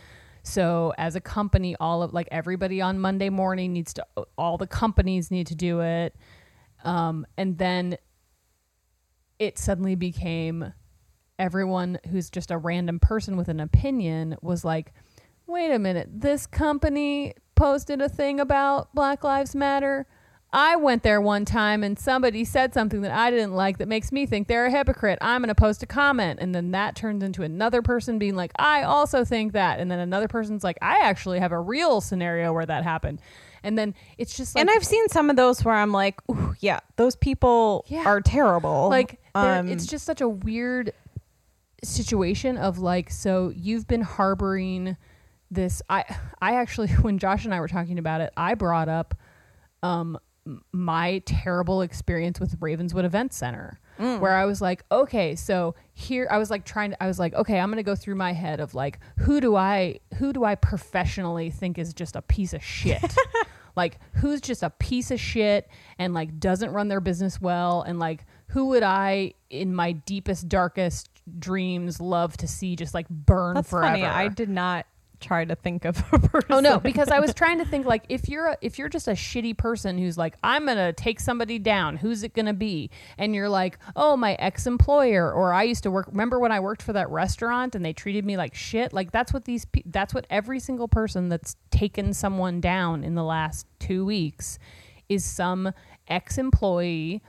So 0.44 0.94
as 0.98 1.16
a 1.16 1.22
company, 1.22 1.76
all 1.80 2.04
of 2.04 2.14
like 2.14 2.30
everybody 2.32 2.80
on 2.80 3.00
Monday 3.00 3.30
morning 3.30 3.74
needs 3.74 3.94
to, 3.96 4.06
all 4.38 4.58
the 4.58 4.68
companies 4.68 5.30
need 5.30 5.48
to 5.48 5.56
do 5.56 5.82
it. 5.82 6.16
Um, 6.86 7.26
and 7.38 7.58
then 7.58 7.98
it 9.40 9.58
suddenly 9.58 9.96
became 9.96 10.74
everyone 11.38 12.00
who's 12.10 12.30
just 12.30 12.50
a 12.50 12.58
random 12.58 13.00
person 13.00 13.36
with 13.36 13.50
an 13.50 13.60
opinion 13.60 14.38
was 14.42 14.64
like, 14.64 14.94
wait 15.46 15.72
a 15.72 15.80
minute, 15.80 16.10
this 16.12 16.48
company 16.48 17.34
posted 17.58 18.02
a 18.02 18.08
thing 18.08 18.40
about 18.40 18.94
Black 18.96 19.24
Lives 19.24 19.54
Matter. 19.54 20.06
I 20.54 20.78
went 20.78 21.04
there 21.04 21.20
one 21.20 21.44
time 21.44 21.84
and 21.84 22.00
somebody 22.00 22.46
said 22.46 22.74
something 22.74 23.02
that 23.02 23.12
I 23.12 23.30
didn't 23.32 23.52
like 23.54 23.80
that 23.80 23.90
makes 23.90 24.14
me 24.14 24.26
think 24.26 24.48
they're 24.48 24.68
a 24.68 24.72
hypocrite. 24.72 25.20
I'm 25.20 25.42
going 25.42 25.50
to 25.50 25.56
post 25.56 25.84
a 25.84 25.86
comment. 25.86 26.40
And 26.42 26.56
then 26.56 26.72
that 26.72 26.96
turns 26.96 27.22
into 27.22 27.44
another 27.44 27.82
person 27.82 28.18
being 28.18 28.36
like, 28.38 28.54
I 28.58 28.84
also 28.84 29.26
think 29.26 29.52
that. 29.52 29.80
And 29.82 29.92
then 29.92 30.00
another 30.00 30.30
person's 30.30 30.64
like, 30.64 30.78
I 30.82 31.00
actually 31.02 31.40
have 31.40 31.52
a 31.52 31.60
real 31.60 32.00
scenario 32.00 32.54
where 32.54 32.66
that 32.66 32.86
happened. 32.86 33.20
And 33.62 33.78
then 33.78 33.94
it's 34.18 34.38
just 34.38 34.56
like, 34.56 34.62
and 34.62 34.70
I've 34.70 34.86
seen 34.86 35.10
some 35.10 35.30
of 35.30 35.36
those 35.36 35.66
where 35.66 35.76
I'm 35.76 35.92
like, 35.92 36.16
Ooh, 36.32 36.56
yeah, 36.62 36.80
those 36.96 37.18
people 37.18 37.84
Yeah. 37.90 38.06
are 38.06 38.22
terrible. 38.22 38.88
like 38.90 39.20
Um, 39.36 39.68
it's 39.68 39.86
just 39.86 40.06
such 40.06 40.22
a 40.22 40.30
weird 40.30 40.94
situation 41.84 42.58
of 42.58 42.80
like 42.80 43.10
so 43.12 43.52
you've 43.56 43.88
been 43.88 44.02
harboring 44.02 44.96
this 45.52 45.82
i 45.90 46.04
i 46.42 46.56
actually 46.56 46.88
when 47.02 47.18
josh 47.18 47.46
and 47.46 47.54
i 47.54 47.60
were 47.60 47.68
talking 47.68 47.98
about 48.00 48.22
it 48.22 48.32
i 48.38 48.54
brought 48.54 48.90
up 48.90 49.16
um 49.84 50.18
my 50.72 51.20
terrible 51.26 51.82
experience 51.82 52.40
with 52.40 52.56
ravenswood 52.60 53.06
event 53.06 53.34
center 53.34 53.80
Mm. 54.00 54.20
where 54.20 54.34
i 54.36 54.46
was 54.46 54.62
like 54.62 54.84
okay 54.92 55.36
so 55.36 55.74
here 55.96 56.28
i 56.30 56.38
was 56.38 56.52
like 56.52 56.64
trying 56.66 56.92
to 56.92 57.04
i 57.04 57.08
was 57.08 57.18
like 57.18 57.34
okay 57.34 57.60
i'm 57.60 57.72
gonna 57.72 57.82
go 57.82 57.96
through 57.96 58.14
my 58.14 58.32
head 58.32 58.60
of 58.60 58.76
like 58.76 59.00
who 59.18 59.42
do 59.42 59.56
i 59.56 60.00
who 60.20 60.32
do 60.32 60.44
i 60.44 60.54
professionally 60.54 61.50
think 61.50 61.80
is 61.80 61.96
just 61.96 62.16
a 62.16 62.22
piece 62.22 62.54
of 62.54 62.64
shit 62.64 63.02
like 63.76 63.98
who's 64.14 64.40
just 64.40 64.62
a 64.62 64.70
piece 64.70 65.10
of 65.10 65.20
shit 65.20 65.68
and 65.98 66.14
like 66.14 66.40
doesn't 66.40 66.74
run 66.74 66.90
their 66.90 67.02
business 67.02 67.42
well 67.42 67.82
and 67.82 67.98
like 67.98 68.24
who 68.50 68.66
would 68.66 68.84
i 68.84 69.34
in 69.50 69.74
my 69.74 69.94
deepest 69.94 70.48
darkest 70.48 71.10
dreams 71.40 72.00
love 72.00 72.38
to 72.38 72.48
see 72.48 72.76
just 72.76 72.94
like 72.94 73.10
burn 73.10 73.56
That's 73.56 73.68
forever 73.72 73.88
funny. 73.94 74.06
I 74.06 74.28
did 74.28 74.48
not 74.50 74.86
try 75.20 75.46
to 75.46 75.56
think 75.56 75.86
of 75.86 76.04
a 76.12 76.20
person. 76.20 76.48
Oh 76.58 76.60
no, 76.60 76.80
because 76.80 77.10
I 77.10 77.20
was 77.20 77.34
trying 77.34 77.60
to 77.60 77.66
think 77.66 77.86
like 77.86 78.04
if 78.10 78.30
you're 78.30 78.48
a, 78.48 78.58
if 78.62 78.80
you're 78.80 78.90
just 78.90 79.08
a 79.08 79.12
shitty 79.12 79.58
person 79.58 79.98
who's 79.98 80.18
like 80.18 80.36
I'm 80.44 80.66
gonna 80.66 80.94
take 80.94 81.20
somebody 81.20 81.60
down, 81.60 81.98
who's 81.98 82.24
it 82.24 82.34
gonna 82.34 82.54
be? 82.54 82.90
And 83.18 83.36
you're 83.36 83.50
like, 83.50 83.78
oh 83.96 84.16
my 84.16 84.34
ex 84.36 84.66
employer, 84.66 85.32
or 85.32 85.54
I 85.54 85.64
used 85.64 85.84
to 85.84 85.92
work. 85.92 86.08
Remember 86.08 86.40
when 86.40 86.52
I 86.52 86.60
worked 86.60 86.82
for 86.82 86.94
that 86.94 87.10
restaurant 87.10 87.76
and 87.76 87.84
they 87.84 87.94
treated 87.94 88.26
me 88.26 88.38
like 88.38 88.56
shit? 88.56 88.94
Like 88.94 89.12
that's 89.12 89.34
what 89.34 89.46
these 89.46 89.66
pe- 89.66 89.84
that's 89.86 90.14
what 90.14 90.26
every 90.30 90.60
single 90.60 90.88
person 90.88 91.30
that's 91.30 91.56
taken 91.72 92.14
someone 92.14 92.62
down 92.62 93.04
in 93.04 93.16
the 93.16 93.24
last 93.24 93.68
two 93.80 94.06
weeks 94.06 94.58
is 95.10 95.24
some 95.24 95.72
ex 96.08 96.38
employee 96.38 97.22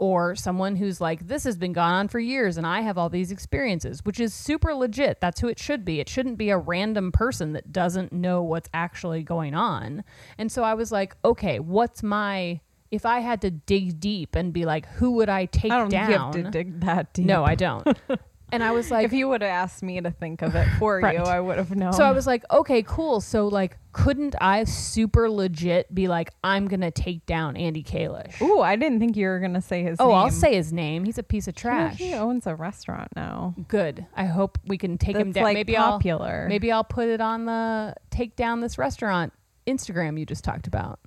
or 0.00 0.34
someone 0.34 0.74
who's 0.74 1.00
like 1.00 1.28
this 1.28 1.44
has 1.44 1.56
been 1.56 1.72
gone 1.72 1.92
on 1.92 2.08
for 2.08 2.18
years 2.18 2.56
and 2.56 2.66
i 2.66 2.80
have 2.80 2.98
all 2.98 3.08
these 3.08 3.30
experiences 3.30 4.04
which 4.04 4.18
is 4.18 4.34
super 4.34 4.74
legit. 4.74 5.20
That's 5.20 5.40
who 5.40 5.48
it 5.48 5.58
should 5.58 5.84
be. 5.84 6.00
It 6.00 6.08
shouldn't 6.08 6.38
be 6.38 6.50
a 6.50 6.56
random 6.58 7.12
person 7.12 7.52
that 7.52 7.70
doesn't 7.70 8.12
know 8.12 8.42
what's 8.42 8.68
actually 8.74 9.22
going 9.22 9.54
on. 9.54 10.02
And 10.38 10.50
so 10.50 10.64
i 10.64 10.74
was 10.74 10.90
like 10.90 11.14
okay 11.24 11.60
what's 11.60 12.02
my 12.02 12.60
if 12.90 13.06
i 13.06 13.20
had 13.20 13.40
to 13.42 13.50
dig 13.50 14.00
deep 14.00 14.34
and 14.34 14.52
be 14.52 14.64
like 14.64 14.86
who 14.86 15.12
would 15.12 15.28
i 15.28 15.44
take 15.46 15.70
I 15.70 15.78
don't 15.78 15.90
down 15.90 16.06
think 16.06 16.16
you 16.18 16.18
have 16.18 16.32
to 16.32 16.50
dig 16.50 16.80
that 16.80 17.12
deep. 17.12 17.26
no 17.26 17.44
i 17.44 17.54
don't 17.54 17.86
and 18.52 18.62
i 18.62 18.70
was 18.70 18.90
like 18.90 19.04
if 19.04 19.12
you 19.12 19.28
would 19.28 19.42
have 19.42 19.50
asked 19.50 19.82
me 19.82 20.00
to 20.00 20.10
think 20.10 20.42
of 20.42 20.54
it 20.54 20.68
for 20.78 21.00
Right. 21.00 21.18
you, 21.18 21.22
I 21.24 21.40
would 21.40 21.58
have 21.58 21.74
known. 21.74 21.92
so 21.92 22.04
I 22.04 22.12
was 22.12 22.26
like, 22.26 22.44
okay, 22.50 22.82
cool. 22.82 23.20
So 23.20 23.48
like, 23.48 23.78
couldn't 23.92 24.34
I 24.40 24.64
super 24.64 25.30
legit 25.30 25.94
be 25.94 26.08
like, 26.08 26.30
I'm 26.42 26.66
gonna 26.66 26.90
take 26.90 27.26
down 27.26 27.56
Andy 27.56 27.82
Kalish? 27.82 28.40
Ooh, 28.40 28.60
I 28.60 28.76
didn't 28.76 28.98
think 28.98 29.16
you 29.16 29.26
were 29.26 29.40
gonna 29.40 29.60
say 29.62 29.82
his 29.82 29.98
oh, 30.00 30.08
name. 30.08 30.16
I'll 30.16 30.30
say 30.30 30.54
his 30.54 30.72
name. 30.72 31.04
He's 31.04 31.18
a 31.18 31.22
piece 31.22 31.48
of 31.48 31.54
trash. 31.54 31.96
He 31.96 32.14
owns 32.14 32.46
a 32.46 32.54
restaurant 32.54 33.08
now. 33.16 33.54
Good. 33.68 34.06
I 34.14 34.24
hope 34.26 34.58
we 34.66 34.78
can 34.78 34.98
take 34.98 35.16
him 35.16 35.32
down. 35.32 35.44
like 35.44 35.54
maybe 35.54 35.74
popular. 35.74 36.42
I'll 36.42 36.48
maybe 36.48 36.72
I'll 36.72 36.84
put 36.84 37.08
it 37.08 37.20
on 37.20 37.46
the 37.46 37.94
take 38.10 38.36
down 38.36 38.60
this 38.60 38.78
restaurant 38.78 39.32
Instagram 39.66 40.18
you 40.18 40.26
just 40.26 40.44
talked 40.44 40.66
about. 40.66 41.00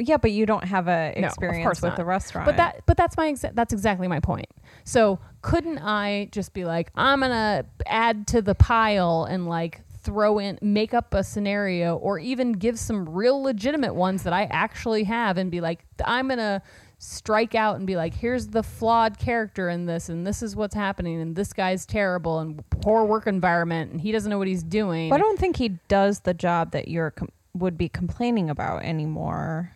Yeah, 0.00 0.16
but 0.16 0.32
you 0.32 0.44
don't 0.44 0.64
have 0.64 0.88
a 0.88 1.12
experience 1.16 1.64
course 1.64 1.82
with 1.82 1.90
not. 1.90 1.96
the 1.96 2.04
restaurant. 2.04 2.46
But 2.46 2.56
that 2.56 2.82
but 2.86 2.96
that's 2.96 3.16
my 3.16 3.32
exa- 3.32 3.54
that's 3.54 3.72
exactly 3.72 4.08
my 4.08 4.18
point. 4.20 4.48
So 4.84 5.20
couldn't 5.44 5.78
I 5.78 6.30
just 6.32 6.54
be 6.54 6.64
like, 6.64 6.90
I'm 6.94 7.20
gonna 7.20 7.66
add 7.84 8.26
to 8.28 8.40
the 8.40 8.54
pile 8.54 9.24
and 9.24 9.46
like 9.46 9.82
throw 9.98 10.38
in 10.38 10.58
make 10.62 10.94
up 10.94 11.12
a 11.12 11.22
scenario 11.22 11.96
or 11.96 12.18
even 12.18 12.52
give 12.52 12.78
some 12.78 13.06
real 13.06 13.42
legitimate 13.42 13.94
ones 13.94 14.22
that 14.22 14.32
I 14.32 14.44
actually 14.44 15.04
have 15.04 15.36
and 15.36 15.50
be 15.50 15.60
like, 15.60 15.84
I'm 16.02 16.28
gonna 16.28 16.62
strike 16.98 17.54
out 17.54 17.76
and 17.76 17.86
be 17.86 17.94
like, 17.94 18.14
here's 18.14 18.46
the 18.48 18.62
flawed 18.62 19.18
character 19.18 19.68
in 19.68 19.84
this 19.84 20.08
and 20.08 20.26
this 20.26 20.42
is 20.42 20.56
what's 20.56 20.74
happening 20.74 21.20
and 21.20 21.36
this 21.36 21.52
guy's 21.52 21.84
terrible 21.84 22.38
and 22.38 22.64
poor 22.70 23.04
work 23.04 23.26
environment 23.26 23.92
and 23.92 24.00
he 24.00 24.12
doesn't 24.12 24.30
know 24.30 24.38
what 24.38 24.48
he's 24.48 24.62
doing. 24.62 25.10
But 25.10 25.16
I 25.16 25.18
don't 25.18 25.38
think 25.38 25.56
he 25.56 25.78
does 25.88 26.20
the 26.20 26.32
job 26.32 26.70
that 26.70 26.88
you're 26.88 27.10
com- 27.10 27.28
would 27.52 27.76
be 27.76 27.90
complaining 27.90 28.48
about 28.48 28.82
anymore. 28.82 29.72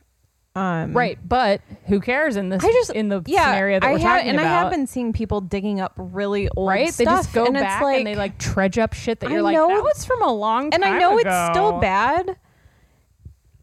Um, 0.54 0.92
Right, 0.96 1.18
but 1.26 1.60
who 1.86 2.00
cares 2.00 2.36
in 2.36 2.48
this 2.48 2.64
I 2.64 2.68
just 2.72 2.90
in 2.90 3.08
the 3.08 3.22
yeah, 3.26 3.44
scenario 3.52 3.78
that 3.80 3.86
I 3.86 3.92
we're 3.92 3.98
have, 3.98 4.16
talking 4.18 4.28
and 4.30 4.40
about? 4.40 4.46
I 4.46 4.60
have 4.62 4.70
been 4.72 4.86
seeing 4.88 5.12
people 5.12 5.40
digging 5.40 5.80
up 5.80 5.92
really 5.96 6.48
old 6.56 6.68
right? 6.68 6.92
stuff, 6.92 6.96
They 6.98 7.04
just 7.04 7.32
go 7.32 7.44
and 7.46 7.54
back 7.54 7.80
like, 7.82 7.98
and 7.98 8.06
they 8.06 8.14
like 8.16 8.38
trudge 8.38 8.76
up 8.78 8.92
shit 8.92 9.20
that 9.20 9.28
I 9.30 9.32
you're 9.34 9.42
like, 9.42 9.54
know- 9.54 9.68
that 9.68 9.84
was 9.84 10.04
from 10.04 10.20
a 10.22 10.32
long 10.32 10.70
time 10.70 10.82
ago. 10.82 10.86
and 10.88 10.96
I 10.96 10.98
know 10.98 11.18
it's 11.18 11.52
still 11.54 11.78
bad. 11.80 12.36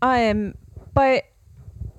Um, 0.01 0.53
but 0.93 1.23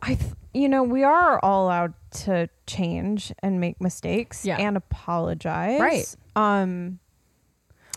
I, 0.02 0.14
th- 0.14 0.32
you 0.54 0.68
know, 0.68 0.82
we 0.82 1.02
are 1.02 1.40
all 1.42 1.66
allowed 1.66 1.94
to 2.22 2.48
change 2.66 3.32
and 3.42 3.60
make 3.60 3.80
mistakes 3.80 4.44
Yeah. 4.46 4.56
and 4.56 4.76
apologize. 4.76 5.80
Right. 5.80 6.16
Um, 6.36 6.98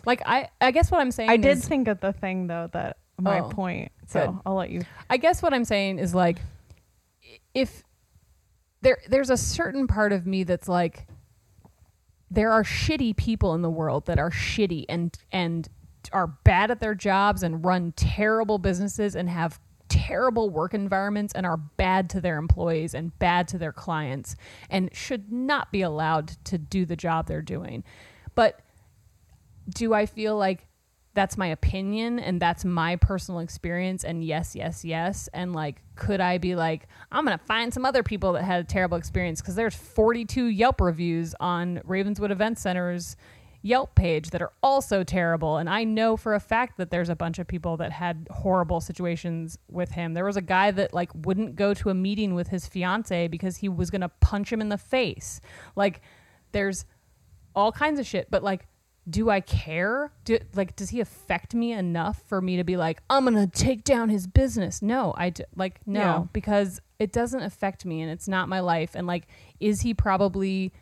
Like 0.06 0.22
I, 0.26 0.50
I 0.60 0.72
guess 0.72 0.92
what 0.92 1.00
I'm 1.00 1.12
saying. 1.12 1.30
I 1.30 1.38
did 1.38 1.60
think 1.60 1.88
of 1.88 2.00
the 2.02 2.12
thing 2.12 2.48
though 2.48 2.70
that 2.74 2.98
my 3.20 3.40
Oh, 3.42 3.50
point. 3.50 3.92
So 4.08 4.28
good. 4.32 4.40
I'll 4.46 4.56
let 4.56 4.70
you. 4.72 4.82
I 5.10 5.18
guess 5.18 5.42
what 5.42 5.54
I'm 5.54 5.66
saying 5.66 6.00
is 6.00 6.16
like, 6.16 6.40
if 7.54 7.84
there, 8.82 9.00
there's 9.08 9.30
a 9.30 9.38
certain 9.38 9.88
part 9.88 10.14
of 10.14 10.26
me 10.26 10.43
that's 10.43 10.68
like, 10.68 11.08
there 12.32 12.52
are 12.52 12.64
shitty 12.64 13.16
people 13.18 13.56
in 13.56 13.62
the 13.62 13.70
world 13.70 14.06
that 14.06 14.20
are 14.20 14.30
shitty 14.30 14.86
and 14.88 15.18
and 15.32 15.68
are 16.14 16.28
bad 16.28 16.72
at 16.72 16.80
their 16.80 16.95
jobs 16.95 17.43
and 17.43 17.66
run 17.66 17.91
terrible 17.93 18.58
businesses 18.58 19.16
and 19.16 19.30
have 19.30 19.60
terrible 19.89 20.50
work 20.50 20.74
environments 20.74 21.34
and 21.34 21.45
are 21.45 21.58
bad 21.58 22.10
to 22.12 22.22
their 22.22 22.38
employees 22.38 22.93
and 22.93 23.18
bad 23.20 23.47
to 23.47 23.58
their 23.58 23.74
clients 23.74 24.36
and 24.70 24.89
should 24.95 25.32
not 25.32 25.72
be 25.72 25.82
allowed 25.82 26.28
to 26.45 26.58
do 26.58 26.86
the 26.86 26.95
job 26.95 27.28
they're 27.28 27.41
doing. 27.41 27.84
But 28.36 28.62
do 29.74 29.93
I 29.93 30.06
feel 30.06 30.38
like 30.38 30.68
that's 31.20 31.38
my 31.38 31.48
opinion 31.48 32.18
and 32.18 32.42
that's 32.42 32.64
my 32.64 32.96
personal 32.96 33.42
experience 33.42 34.06
and 34.06 34.24
yes 34.24 34.56
yes 34.56 34.86
yes. 34.86 35.28
And 35.34 35.52
like 35.52 35.82
could 35.98 36.22
i 36.22 36.38
be 36.38 36.56
like 36.56 36.88
i'm 37.12 37.26
gonna 37.26 37.38
find 37.38 37.74
some 37.74 37.84
other 37.84 38.04
people 38.04 38.32
that 38.32 38.44
had 38.44 38.62
a 38.62 38.64
terrible 38.64 38.98
experience 38.98 39.42
because 39.42 39.56
there's 39.56 39.76
42 39.76 40.46
yelp 40.46 40.80
reviews 40.80 41.36
on 41.42 41.82
ravenswood 41.84 42.32
event 42.32 42.58
center's 42.58 43.18
yelp 43.62 43.94
page 43.96 44.30
that 44.30 44.42
are 44.42 44.54
also 44.64 45.04
terrible. 45.04 45.58
And 45.58 45.70
i 45.70 45.84
know 45.84 46.16
for 46.16 46.36
a 46.36 46.40
fact 46.40 46.78
that 46.78 46.90
there's 46.90 47.10
a 47.10 47.18
bunch 47.18 47.38
of 47.38 47.48
people 47.48 47.76
that 47.78 47.92
had 47.92 48.26
horrible 48.32 48.80
situations 48.80 49.58
with 49.70 49.92
him. 49.92 50.14
There 50.14 50.24
was 50.24 50.38
a 50.38 50.42
guy 50.42 50.72
that 50.72 50.94
like 50.94 51.10
wouldn't 51.14 51.58
go 51.58 51.74
to 51.74 51.90
a 51.90 51.94
meeting 51.94 52.34
with 52.34 52.48
his 52.48 52.66
fiance 52.66 53.28
because 53.28 53.58
he 53.58 53.68
was 53.68 53.90
gonna 53.90 54.08
punch 54.22 54.54
him 54.54 54.62
in 54.62 54.70
the 54.70 54.78
face. 54.78 55.42
Like 55.76 56.00
there's 56.54 56.86
all 57.54 57.74
kinds 57.74 58.00
of 58.00 58.08
shit 58.08 58.32
but 58.32 58.42
like 58.42 58.68
do 59.10 59.30
i 59.30 59.39
care? 59.39 60.12
Do 60.26 60.38
like 60.53 60.76
does 60.76 60.89
he 60.89 60.99
affect 60.99 61.55
me 61.55 61.72
enough 61.74 62.22
for 62.28 62.41
me 62.41 62.57
to 62.57 62.64
be 62.64 62.78
like 62.78 63.01
i'm 63.10 63.24
gonna 63.24 63.47
take 63.47 63.84
down 63.84 64.10
his 64.10 64.28
business 64.28 64.82
no 64.82 65.14
i 65.18 65.30
d- 65.32 65.43
like 65.55 65.80
no 65.88 65.99
Yeah. 65.99 66.24
because 66.34 66.80
it 66.99 67.12
doesn't 67.14 67.41
affect 67.41 67.86
me 67.86 68.01
and 68.01 68.12
it's 68.12 68.28
not 68.28 68.49
my 68.49 68.60
life. 68.60 68.91
And 68.95 69.07
like 69.07 69.28
is 69.62 69.82
he 69.82 69.93
probably 69.93 70.74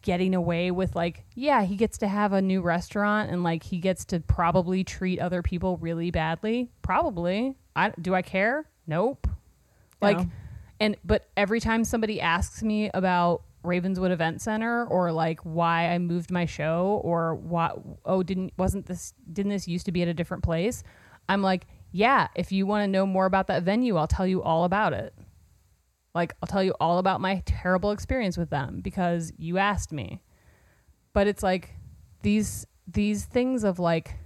getting 0.00 0.32
away 0.34 0.70
with 0.70 0.94
like 0.94 1.24
yeah 1.34 1.62
he 1.64 1.74
gets 1.76 1.98
to 1.98 2.06
have 2.08 2.32
a 2.32 2.40
new 2.40 2.62
restaurant 2.62 3.30
and 3.30 3.42
like 3.42 3.64
he 3.64 3.78
gets 3.78 4.04
to 4.06 4.20
probably 4.20 4.84
treat 4.84 5.18
other 5.20 5.42
people 5.42 5.76
really 5.78 6.10
badly? 6.10 6.70
Probably. 6.82 7.56
I 7.76 7.90
do 8.00 8.14
i 8.14 8.22
care? 8.22 8.64
Nope. 8.86 9.26
Like 10.00 10.18
and 10.80 10.96
but 11.04 11.28
every 11.36 11.60
time 11.60 11.84
somebody 11.84 12.20
asks 12.20 12.62
me 12.62 12.90
about 12.94 13.42
Ravenswood 13.62 14.10
Event 14.10 14.40
Center 14.40 14.86
or 14.86 15.12
like 15.12 15.40
why 15.40 15.88
I 15.90 15.98
moved 15.98 16.30
my 16.30 16.46
show 16.46 17.00
or 17.04 17.34
why 17.34 17.72
oh 18.04 18.22
didn't 18.22 18.52
wasn't 18.56 18.86
this 18.86 19.14
didn't 19.32 19.50
this 19.50 19.68
used 19.68 19.86
to 19.86 19.92
be 19.92 20.02
at 20.02 20.08
a 20.08 20.14
different 20.14 20.42
place? 20.42 20.82
I'm 21.28 21.42
like, 21.42 21.66
yeah, 21.92 22.28
if 22.34 22.50
you 22.50 22.66
want 22.66 22.82
to 22.82 22.88
know 22.88 23.06
more 23.06 23.26
about 23.26 23.46
that 23.46 23.62
venue, 23.62 23.96
I'll 23.96 24.08
tell 24.08 24.26
you 24.26 24.42
all 24.42 24.64
about 24.64 24.92
it. 24.92 25.14
Like 26.14 26.34
I'll 26.42 26.46
tell 26.48 26.62
you 26.62 26.74
all 26.80 26.98
about 26.98 27.20
my 27.20 27.42
terrible 27.46 27.90
experience 27.92 28.36
with 28.36 28.50
them 28.50 28.80
because 28.80 29.32
you 29.38 29.58
asked 29.58 29.92
me. 29.92 30.22
But 31.12 31.26
it's 31.26 31.42
like 31.42 31.70
these 32.22 32.66
these 32.86 33.24
things 33.24 33.64
of 33.64 33.78
like 33.78 34.16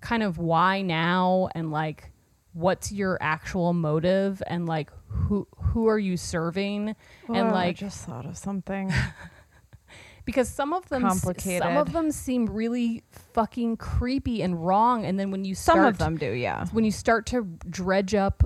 kind 0.00 0.22
of 0.22 0.38
why 0.38 0.82
now 0.82 1.48
and 1.54 1.70
like 1.70 2.12
what's 2.54 2.90
your 2.90 3.18
actual 3.20 3.72
motive 3.74 4.42
and 4.46 4.66
like 4.66 4.90
who 5.08 5.46
who 5.56 5.86
are 5.88 5.98
you 5.98 6.16
serving 6.16 6.88
and 7.28 7.36
Oh, 7.36 7.50
I 7.50 7.50
like 7.50 7.76
just 7.76 8.04
thought 8.06 8.24
of 8.26 8.38
something. 8.38 8.90
because 10.24 10.48
some 10.48 10.72
of 10.72 10.88
them 10.88 11.02
s- 11.04 11.20
some 11.62 11.76
of 11.76 11.92
them 11.92 12.10
seem 12.10 12.46
really 12.46 13.02
fucking 13.34 13.76
creepy 13.76 14.40
and 14.42 14.64
wrong 14.64 15.04
and 15.04 15.18
then 15.20 15.30
when 15.30 15.44
you 15.44 15.54
start 15.54 15.76
Some 15.78 15.86
of 15.86 15.98
them 15.98 16.16
do, 16.16 16.30
yeah. 16.30 16.66
when 16.72 16.84
you 16.84 16.90
start 16.90 17.26
to 17.26 17.42
dredge 17.68 18.14
up 18.14 18.42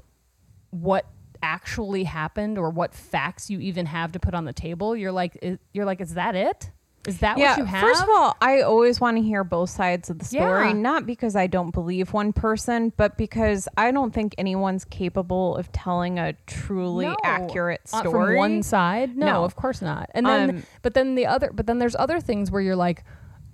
what 0.70 1.06
actually 1.42 2.02
happened 2.04 2.58
or 2.58 2.68
what 2.70 2.92
facts 2.92 3.48
you 3.48 3.60
even 3.60 3.86
have 3.86 4.10
to 4.12 4.18
put 4.18 4.34
on 4.34 4.44
the 4.44 4.52
table 4.52 4.96
you're 4.96 5.12
like 5.12 5.38
you're 5.72 5.84
like 5.84 6.00
is 6.00 6.14
that 6.14 6.34
it 6.34 6.70
Is 7.08 7.18
that 7.18 7.38
yeah, 7.38 7.50
what 7.50 7.58
you 7.58 7.64
have? 7.64 7.80
first 7.80 8.02
of 8.02 8.08
all, 8.10 8.36
I 8.40 8.60
always 8.60 9.00
want 9.00 9.16
to 9.16 9.22
hear 9.22 9.42
both 9.44 9.70
sides 9.70 10.10
of 10.10 10.18
the 10.18 10.24
story, 10.24 10.68
Yeah. 10.68 10.72
not 10.74 11.06
because 11.06 11.34
I 11.36 11.46
don't 11.46 11.70
believe 11.70 12.12
one 12.12 12.32
person, 12.32 12.92
but 12.96 13.16
because 13.16 13.68
I 13.76 13.90
don't 13.90 14.12
think 14.14 14.34
anyone's 14.38 14.84
capable 14.84 15.56
of 15.56 15.72
telling 15.72 16.18
a 16.18 16.34
truly 16.46 17.06
No. 17.06 17.16
accurate 17.24 17.80
Uh, 17.92 18.00
story. 18.00 18.34
from 18.34 18.36
one 18.36 18.62
side. 18.62 19.16
No, 19.16 19.26
No. 19.26 19.44
of 19.44 19.56
course 19.56 19.80
not. 19.82 20.10
And 20.14 20.26
then, 20.26 20.50
Um, 20.50 20.62
but 20.82 20.94
then 20.94 21.14
the 21.14 21.26
other, 21.26 21.50
but 21.52 21.66
then 21.66 21.78
there's 21.78 21.96
other 21.96 22.20
things 22.20 22.50
where 22.50 22.60
you're 22.62 22.76
like, 22.76 23.02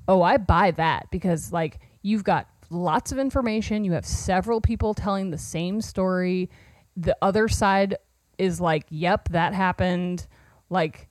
oh, 0.08 0.22
I 0.22 0.36
buy 0.36 0.70
that 0.72 1.06
because 1.10 1.52
like 1.52 1.78
you've 2.02 2.24
got 2.24 2.46
lots 2.70 3.12
of 3.12 3.18
information. 3.18 3.84
You 3.84 3.92
have 3.92 4.04
several 4.06 4.60
people 4.60 4.94
telling 4.94 5.30
the 5.30 5.38
same 5.38 5.80
story. 5.80 6.50
The 6.96 7.16
other 7.22 7.48
side 7.48 7.96
is 8.36 8.60
like, 8.60 8.84
yep, 8.90 9.28
that 9.30 9.54
happened. 9.54 10.26
Like, 10.70 11.08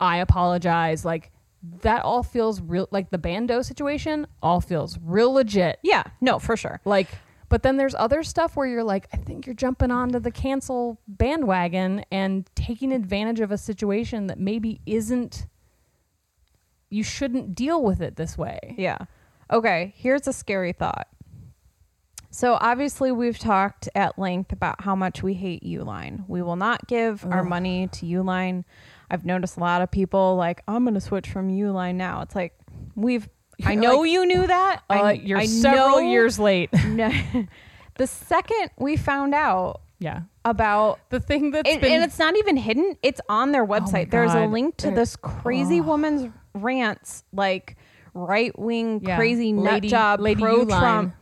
I 0.00 0.18
apologize. 0.18 1.04
Like, 1.04 1.30
that 1.82 2.02
all 2.02 2.22
feels 2.22 2.60
real. 2.60 2.88
Like 2.90 3.10
the 3.10 3.18
Bando 3.18 3.62
situation 3.62 4.26
all 4.42 4.60
feels 4.60 4.98
real 5.02 5.32
legit. 5.32 5.78
yeah, 5.82 6.04
no, 6.20 6.38
for 6.38 6.56
sure. 6.56 6.80
Like, 6.84 7.08
but 7.48 7.62
then 7.62 7.76
there's 7.76 7.94
other 7.94 8.22
stuff 8.22 8.56
where 8.56 8.66
you're 8.66 8.84
like, 8.84 9.08
I 9.12 9.18
think 9.18 9.46
you're 9.46 9.54
jumping 9.54 9.90
onto 9.90 10.18
the 10.18 10.30
cancel 10.30 11.00
bandwagon 11.06 12.04
and 12.10 12.48
taking 12.54 12.92
advantage 12.92 13.40
of 13.40 13.52
a 13.52 13.58
situation 13.58 14.26
that 14.26 14.38
maybe 14.38 14.80
isn't. 14.86 15.46
You 16.90 17.02
shouldn't 17.02 17.54
deal 17.54 17.82
with 17.82 18.00
it 18.00 18.16
this 18.16 18.38
way. 18.38 18.74
Yeah. 18.78 18.98
Okay, 19.50 19.92
here's 19.96 20.26
a 20.26 20.32
scary 20.32 20.72
thought. 20.72 21.08
So 22.30 22.58
obviously 22.60 23.12
we've 23.12 23.38
talked 23.38 23.88
at 23.94 24.18
length 24.18 24.52
about 24.52 24.82
how 24.82 24.94
much 24.94 25.22
we 25.22 25.34
hate 25.34 25.62
Uline. 25.64 26.28
We 26.28 26.42
will 26.42 26.56
not 26.56 26.86
give 26.86 27.24
our 27.24 27.42
money 27.42 27.88
to 27.92 28.06
Uline. 28.06 28.64
I've 29.10 29.24
noticed 29.24 29.56
a 29.56 29.60
lot 29.60 29.82
of 29.82 29.90
people 29.90 30.36
like, 30.36 30.62
I'm 30.66 30.84
going 30.84 30.94
to 30.94 31.00
switch 31.00 31.28
from 31.28 31.48
Uline 31.48 31.94
now. 31.96 32.22
It's 32.22 32.34
like 32.34 32.54
we've. 32.94 33.28
I 33.64 33.74
know 33.74 34.00
like, 34.00 34.10
you 34.10 34.26
knew 34.26 34.46
that. 34.46 34.82
Uh, 34.90 34.92
I, 34.94 35.12
you're 35.12 35.38
I 35.38 35.46
several 35.46 36.00
know- 36.02 36.10
years 36.10 36.38
late. 36.38 36.70
No. 36.86 37.10
the 37.96 38.06
second 38.06 38.70
we 38.78 38.96
found 38.98 39.34
out 39.34 39.80
yeah. 39.98 40.22
about 40.44 40.98
The 41.08 41.20
thing 41.20 41.50
that's 41.52 41.68
it, 41.68 41.80
been 41.80 41.92
and 41.92 42.04
it's 42.04 42.18
not 42.18 42.36
even 42.36 42.56
hidden. 42.58 42.96
It's 43.02 43.20
on 43.30 43.52
their 43.52 43.64
my 43.64 43.80
website. 43.80 44.10
There's 44.10 44.34
a 44.34 44.44
link 44.46 44.76
to 44.78 44.90
this 44.90 45.16
crazy 45.16 45.80
Ugh. 45.80 45.86
woman's 45.86 46.30
rants, 46.54 47.24
like 47.32 47.76
right 48.12 48.56
wing, 48.58 49.00
Yeah. 49.02 49.16
crazy 49.16 49.52
nut 49.52 49.72
Lady- 49.74 49.88
job, 49.88 50.20
Lady 50.20 50.40
pro. 50.42 50.66
Trump 50.66 51.14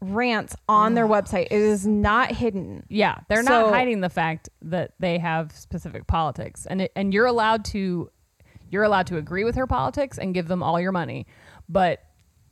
rants 0.00 0.54
on 0.68 0.94
their 0.94 1.06
website. 1.06 1.46
It 1.46 1.52
is 1.60 1.86
not 1.86 2.30
hidden. 2.32 2.84
Yeah, 2.88 3.18
they're 3.28 3.42
So- 3.42 3.62
not 3.62 3.72
hiding 3.74 4.00
the 4.00 4.08
fact 4.08 4.48
that 4.62 4.92
they 5.00 5.18
have 5.18 5.52
specific 5.52 6.06
politics, 6.06 6.66
and 6.66 6.82
it, 6.82 6.92
and 6.94 7.12
you're 7.12 7.26
allowed 7.26 7.64
to 7.66 8.10
you're 8.70 8.82
allowed 8.84 9.06
to 9.06 9.16
agree 9.16 9.44
with 9.44 9.54
her 9.54 9.66
politics 9.66 10.18
and 10.18 10.34
give 10.34 10.46
them 10.46 10.62
all 10.62 10.78
your 10.78 10.92
money, 10.92 11.26
but 11.70 12.00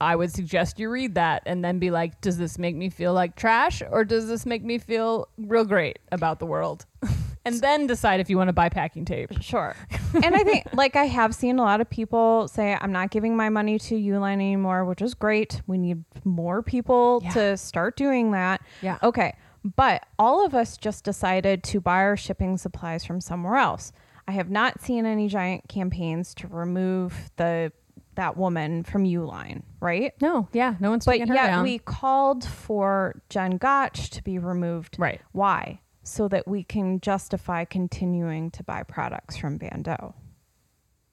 I 0.00 0.16
would 0.16 0.32
suggest 0.32 0.78
you 0.78 0.90
read 0.90 1.14
that 1.14 1.42
and 1.46 1.64
then 1.64 1.78
be 1.78 1.90
like, 1.90 2.20
does 2.20 2.36
this 2.38 2.58
make 2.58 2.76
me 2.76 2.90
feel 2.90 3.12
like 3.12 3.36
trash 3.36 3.82
or 3.90 4.04
does 4.04 4.28
this 4.28 4.44
make 4.46 4.62
me 4.64 4.78
feel 4.78 5.28
real 5.38 5.64
great 5.64 5.98
about 6.12 6.38
the 6.38 6.46
world? 6.46 6.84
and 7.44 7.60
then 7.60 7.86
decide 7.86 8.20
if 8.20 8.28
you 8.28 8.36
want 8.36 8.48
to 8.48 8.52
buy 8.52 8.68
packing 8.68 9.04
tape. 9.04 9.30
Sure. 9.40 9.74
and 10.22 10.34
I 10.34 10.42
think, 10.44 10.66
like, 10.74 10.96
I 10.96 11.04
have 11.04 11.34
seen 11.34 11.58
a 11.58 11.62
lot 11.62 11.80
of 11.80 11.88
people 11.88 12.48
say, 12.48 12.76
I'm 12.80 12.92
not 12.92 13.10
giving 13.10 13.36
my 13.36 13.48
money 13.48 13.78
to 13.78 13.94
Uline 13.94 14.34
anymore, 14.34 14.84
which 14.84 15.00
is 15.00 15.14
great. 15.14 15.62
We 15.66 15.78
need 15.78 16.04
more 16.24 16.62
people 16.62 17.20
Yeah. 17.24 17.30
to 17.32 17.56
start 17.56 17.96
doing 17.96 18.32
that. 18.32 18.60
Yeah. 18.82 18.98
Okay. 19.02 19.34
But 19.76 20.04
all 20.18 20.44
of 20.44 20.54
us 20.54 20.76
just 20.76 21.04
decided 21.04 21.62
to 21.64 21.80
buy 21.80 21.98
our 22.02 22.16
shipping 22.16 22.56
supplies 22.58 23.04
from 23.04 23.20
somewhere 23.20 23.56
else. 23.56 23.92
I 24.28 24.32
have 24.32 24.50
not 24.50 24.80
seen 24.80 25.06
any 25.06 25.28
giant 25.28 25.68
campaigns 25.68 26.34
to 26.34 26.48
remove 26.48 27.30
the 27.36 27.72
that 28.16 28.36
woman 28.36 28.82
from 28.82 29.04
Uline, 29.04 29.62
right? 29.80 30.12
No, 30.20 30.48
yeah, 30.52 30.74
no 30.80 30.90
one's 30.90 31.04
But 31.04 31.20
her 31.20 31.26
yet 31.34 31.46
down. 31.46 31.62
we 31.62 31.78
called 31.78 32.44
for 32.44 33.22
Jen 33.30 33.56
Gotch 33.58 34.10
to 34.10 34.22
be 34.22 34.38
removed. 34.38 34.96
right. 34.98 35.20
Why? 35.32 35.80
So 36.02 36.28
that 36.28 36.46
we 36.46 36.62
can 36.62 37.00
justify 37.00 37.64
continuing 37.64 38.50
to 38.52 38.62
buy 38.62 38.82
products 38.84 39.36
from 39.36 39.56
Bando. 39.58 40.14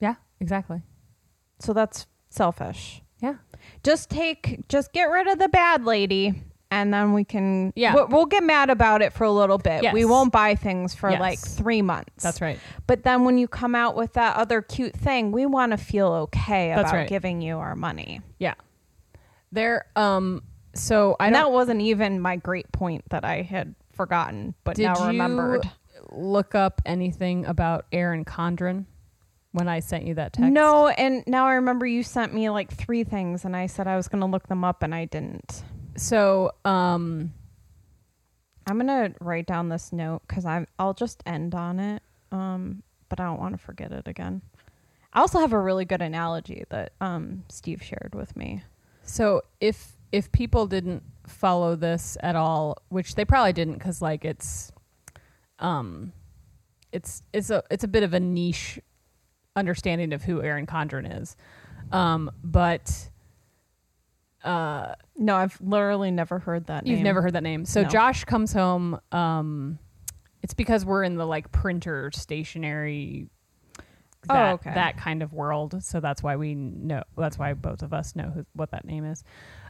Yeah, 0.00 0.14
exactly. 0.40 0.82
So 1.58 1.72
that's 1.72 2.06
selfish. 2.30 3.02
Yeah. 3.20 3.36
Just 3.82 4.10
take, 4.10 4.68
just 4.68 4.92
get 4.92 5.04
rid 5.04 5.26
of 5.26 5.38
the 5.38 5.48
bad 5.48 5.84
lady, 5.84 6.34
and 6.70 6.92
then 6.92 7.12
we 7.12 7.24
can. 7.24 7.72
Yeah. 7.76 7.94
we'll, 7.94 8.08
we'll 8.08 8.26
get 8.26 8.42
mad 8.42 8.70
about 8.70 9.02
it 9.02 9.12
for 9.12 9.24
a 9.24 9.30
little 9.30 9.58
bit. 9.58 9.82
Yes. 9.82 9.94
We 9.94 10.04
won't 10.04 10.32
buy 10.32 10.54
things 10.54 10.94
for 10.94 11.10
Yes. 11.10 11.20
like 11.20 11.38
three 11.38 11.82
months. 11.82 12.22
That's 12.22 12.40
right. 12.40 12.58
But 12.86 13.04
then 13.04 13.24
when 13.24 13.38
you 13.38 13.46
come 13.48 13.74
out 13.74 13.94
with 13.96 14.14
that 14.14 14.36
other 14.36 14.60
cute 14.62 14.94
thing, 14.94 15.30
we 15.32 15.46
want 15.46 15.72
to 15.72 15.76
feel 15.78 16.08
okay 16.12 16.72
That's 16.74 16.90
about 16.90 16.94
right. 17.00 17.08
giving 17.08 17.40
you 17.42 17.58
our 17.58 17.76
money. 17.76 18.20
Yeah. 18.38 18.54
There 19.52 19.86
um 19.94 20.42
so 20.74 21.14
I 21.20 21.26
And 21.26 21.34
that 21.36 21.52
wasn't 21.52 21.80
even 21.80 22.20
my 22.20 22.36
great 22.36 22.70
point 22.72 23.04
that 23.10 23.24
I 23.24 23.42
had 23.42 23.74
forgotten, 23.92 24.54
but 24.64 24.74
Did 24.76 24.84
now 24.86 24.98
you 24.98 25.06
remembered. 25.06 25.70
look 26.10 26.56
up 26.56 26.82
anything 26.84 27.46
about 27.46 27.86
Erin 27.92 28.24
Condren 28.24 28.86
when 29.52 29.68
I 29.68 29.78
sent 29.78 30.04
you 30.04 30.14
that 30.14 30.32
text? 30.32 30.50
No, 30.50 30.88
and 30.88 31.22
now 31.28 31.46
I 31.46 31.54
remember 31.54 31.86
you 31.86 32.02
sent 32.02 32.34
me 32.34 32.50
like 32.50 32.72
three 32.74 33.04
things, 33.04 33.44
and 33.44 33.54
I 33.54 33.66
said 33.66 33.86
I 33.86 33.94
was 33.94 34.08
going 34.08 34.20
to 34.20 34.26
look 34.26 34.48
them 34.48 34.64
up, 34.64 34.82
and 34.82 34.92
I 34.92 35.04
didn't. 35.04 35.62
So, 35.96 36.52
um, 36.64 37.32
I'm 38.66 38.78
gonna 38.78 39.12
write 39.20 39.46
down 39.46 39.68
this 39.68 39.92
note 39.92 40.22
because 40.26 40.44
I'm. 40.44 40.66
I'll 40.78 40.94
just 40.94 41.22
end 41.26 41.54
on 41.54 41.78
it. 41.78 42.02
Um, 42.32 42.82
but 43.08 43.20
I 43.20 43.24
don't 43.24 43.38
want 43.38 43.54
to 43.54 43.58
forget 43.58 43.92
it 43.92 44.08
again. 44.08 44.42
I 45.12 45.20
also 45.20 45.38
have 45.38 45.52
a 45.52 45.58
really 45.60 45.84
good 45.84 46.02
analogy 46.02 46.64
that 46.70 46.92
um 47.00 47.44
Steve 47.48 47.82
shared 47.82 48.14
with 48.14 48.36
me. 48.36 48.62
so 49.04 49.42
if 49.60 49.92
if 50.10 50.32
people 50.32 50.66
didn't 50.66 51.02
follow 51.26 51.76
this 51.76 52.16
at 52.20 52.36
all, 52.36 52.78
which 52.88 53.14
they 53.14 53.24
probably 53.24 53.52
didn't, 53.52 53.74
because 53.74 54.00
like 54.02 54.24
it's, 54.24 54.72
um, 55.58 56.12
it's 56.92 57.22
it's 57.32 57.50
a 57.50 57.62
it's 57.70 57.84
a 57.84 57.88
bit 57.88 58.02
of 58.02 58.14
a 58.14 58.20
niche 58.20 58.80
understanding 59.56 60.12
of 60.12 60.22
who 60.24 60.42
Erin 60.42 60.66
Condren 60.66 61.20
is, 61.22 61.36
um, 61.92 62.30
but. 62.42 63.10
Uh, 64.44 64.94
No, 65.16 65.36
I've 65.36 65.58
literally 65.60 66.10
never 66.10 66.38
heard 66.38 66.66
that. 66.66 66.84
Name. 66.84 66.90
You've 66.90 66.98
name. 66.98 67.04
never 67.04 67.22
heard 67.22 67.32
that 67.32 67.42
name. 67.42 67.64
So 67.64 67.82
No. 67.82 67.88
Josh 67.88 68.24
comes 68.24 68.52
home. 68.52 69.00
Um, 69.12 69.78
it's 70.42 70.54
because 70.54 70.84
we're 70.84 71.02
in 71.02 71.16
the 71.16 71.26
like 71.26 71.50
printer 71.50 72.10
stationery. 72.12 73.28
Oh, 74.28 74.34
That, 74.34 74.52
okay. 74.54 74.74
that 74.74 74.96
kind 74.96 75.22
of 75.22 75.32
world. 75.32 75.82
So 75.82 76.00
that's 76.00 76.22
why 76.22 76.36
we 76.36 76.54
know. 76.54 77.02
That's 77.16 77.38
why 77.38 77.52
both 77.54 77.82
of 77.82 77.92
us 77.92 78.14
know 78.16 78.30
who, 78.30 78.46
what 78.54 78.70
that 78.72 78.84
name 78.84 79.04
is. 79.04 79.22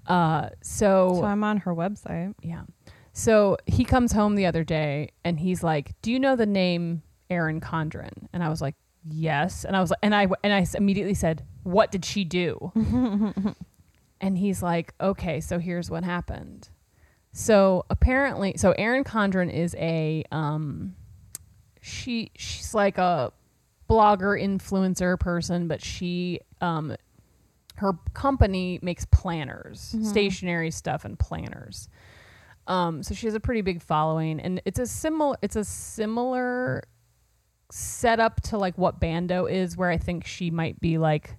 Uh, 0.07 0.51
so, 0.63 1.15
So 1.21 1.25
I'm 1.25 1.43
on 1.45 1.59
her 1.59 1.75
website. 1.75 2.35
yeah. 2.43 2.63
So 3.13 3.57
he 3.67 3.85
comes 3.85 4.13
home 4.13 4.35
the 4.35 4.47
other 4.47 4.65
day 4.65 5.11
and 5.25 5.39
he's 5.39 5.63
like, 5.63 5.93
"Do 6.03 6.11
you 6.11 6.19
know 6.19 6.35
the 6.35 6.47
name 6.47 7.03
Erin 7.31 7.61
Condren?" 7.61 8.27
And 8.33 8.43
I 8.43 8.49
was 8.49 8.61
like, 8.61 8.75
"Yes." 9.09 9.65
And 9.65 9.77
I 9.77 9.81
was 9.81 9.91
like, 9.91 10.01
and 10.03 10.13
I 10.15 10.27
and 10.43 10.53
I 10.53 10.63
s- 10.63 10.75
immediately 10.75 11.15
said, 11.15 11.45
"What 11.63 11.93
did 11.93 12.05
she 12.05 12.25
do?" 12.25 12.73
and 14.21 14.39
he's 14.39 14.63
like, 14.63 14.95
"Okay, 15.01 15.41
so 15.41 15.59
here's 15.59 15.91
what 15.91 16.05
happened." 16.05 16.69
So 17.33 17.85
apparently, 17.91 18.55
so 18.57 18.73
Erin 18.73 19.05
Condren 19.05 19.53
is 19.53 19.75
a 19.77 20.25
um, 20.31 20.95
she 21.81 22.31
she's 22.37 22.75
like 22.75 22.97
a 22.97 23.33
blogger 23.91 24.41
influencer 24.41 25.19
person, 25.19 25.69
but 25.69 25.83
she 25.83 26.41
um, 26.61 26.97
her 27.77 27.95
company 28.15 28.79
makes 28.83 29.05
planners, 29.07 29.95
stationary 30.03 30.71
stuff, 30.71 31.05
and 31.05 31.19
planners. 31.19 31.89
Um, 32.67 33.03
so 33.03 33.15
she 33.15 33.27
has 33.27 33.35
a 33.35 33.41
pretty 33.41 33.61
big 33.61 33.83
following, 33.83 34.41
and 34.41 34.63
it's 34.65 34.79
a 34.79 34.87
similar 34.87 35.37
it's 35.43 35.57
a 35.57 35.65
similar 35.65 36.85
setup 37.71 38.41
to 38.43 38.59
like 38.59 38.79
what 38.79 39.01
Bando 39.01 39.47
is, 39.47 39.77
where 39.77 39.91
I 39.91 39.99
think 39.99 40.25
she 40.25 40.51
might 40.51 40.81
be 40.81 40.99
like, 40.99 41.37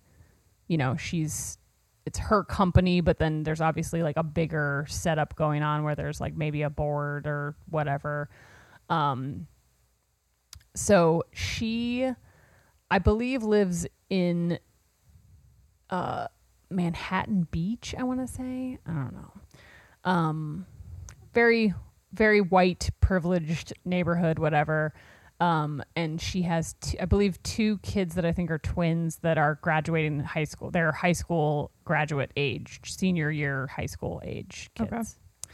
you 0.68 0.78
know, 0.78 0.98
she's 0.98 1.58
it's 2.06 2.20
her 2.20 2.44
company, 2.44 3.02
but 3.02 3.18
then 3.18 3.44
there's 3.44 3.62
obviously 3.62 4.04
like 4.04 4.18
a 4.18 4.24
bigger 4.24 4.86
setup 4.88 5.36
going 5.36 5.64
on 5.64 5.84
where 5.84 5.96
there's 5.96 6.22
like 6.22 6.36
maybe 6.36 6.62
a 6.62 6.70
board 6.70 7.26
or 7.26 7.56
whatever. 7.70 8.30
Um, 8.90 9.48
so 10.76 11.24
she, 11.34 12.12
I 12.92 13.00
believe, 13.00 13.44
lives 13.44 13.88
in 14.10 14.60
uh, 15.90 16.28
Manhattan 16.70 17.48
Beach. 17.50 17.96
I 17.98 18.04
want 18.04 18.20
to 18.20 18.32
say. 18.32 18.78
I 18.86 18.92
don't 18.92 19.14
know. 19.14 19.32
Um, 20.04 20.68
very, 21.34 21.74
very 22.14 22.42
white, 22.42 22.90
privileged 23.02 23.74
neighborhood, 23.84 24.38
whatever. 24.38 24.94
Um, 25.40 25.84
and 25.96 26.22
she 26.22 26.44
has, 26.44 26.76
two, 26.80 26.98
I 27.02 27.06
believe, 27.06 27.42
two 27.44 27.78
kids 27.80 28.16
that 28.16 28.26
I 28.26 28.32
think 28.32 28.50
are 28.52 28.58
twins 28.58 29.18
that 29.18 29.38
are 29.38 29.60
graduating 29.62 30.22
high 30.22 30.46
school. 30.46 30.72
They're 30.72 30.94
high 30.94 31.12
school 31.12 31.72
graduate 31.84 32.32
age, 32.38 32.80
senior 32.86 33.30
year 33.30 33.68
high 33.68 33.86
school 33.86 34.22
age 34.24 34.70
kids. 34.76 34.92
Okay. 34.94 35.54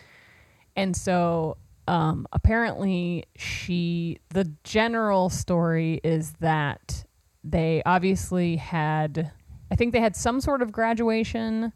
And 0.76 0.96
so 0.96 1.58
um, 1.88 2.28
apparently, 2.32 3.26
she, 3.36 4.20
the 4.30 4.52
general 4.64 5.30
story 5.30 6.00
is 6.04 6.34
that 6.42 7.04
they 7.44 7.82
obviously 7.86 8.56
had 8.56 9.32
I 9.72 9.76
think 9.76 9.94
they 9.94 10.02
had 10.02 10.16
some 10.16 10.42
sort 10.42 10.62
of 10.62 10.72
graduation. 10.72 11.72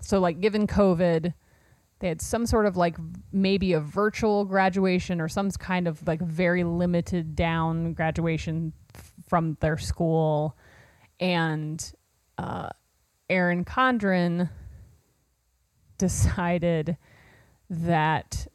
So 0.00 0.20
like 0.20 0.40
given 0.40 0.66
COVID, 0.66 1.32
they 2.04 2.08
had 2.08 2.20
some 2.20 2.44
sort 2.44 2.66
of 2.66 2.76
like 2.76 2.98
maybe 3.32 3.72
a 3.72 3.80
virtual 3.80 4.44
graduation 4.44 5.22
or 5.22 5.28
some 5.28 5.50
kind 5.52 5.88
of 5.88 6.06
like 6.06 6.20
very 6.20 6.62
limited 6.62 7.34
down 7.34 7.94
graduation 7.94 8.74
f- 8.94 9.14
from 9.26 9.56
their 9.60 9.78
school. 9.78 10.54
And 11.18 11.82
uh 12.36 12.68
Erin 13.30 13.64
Condren 13.64 14.50
decided 15.96 16.98
that 17.70 18.48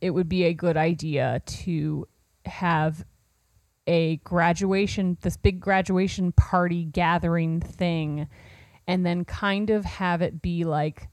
it 0.00 0.08
would 0.08 0.30
be 0.30 0.44
a 0.44 0.54
good 0.54 0.78
idea 0.78 1.42
to 1.44 2.08
have 2.46 3.04
a 3.86 4.16
graduation, 4.24 5.18
this 5.20 5.36
big 5.36 5.60
graduation 5.60 6.32
party 6.32 6.86
gathering 6.86 7.60
thing, 7.60 8.28
and 8.86 9.04
then 9.04 9.26
kind 9.26 9.68
of 9.68 9.84
have 9.84 10.22
it 10.22 10.40
be 10.40 10.64
like 10.64 11.10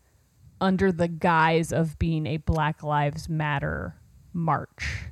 under 0.61 0.91
the 0.91 1.07
guise 1.09 1.73
of 1.73 1.97
being 1.99 2.25
a 2.27 2.37
Black 2.37 2.83
Lives 2.83 3.27
Matter 3.27 3.95
march 4.31 5.05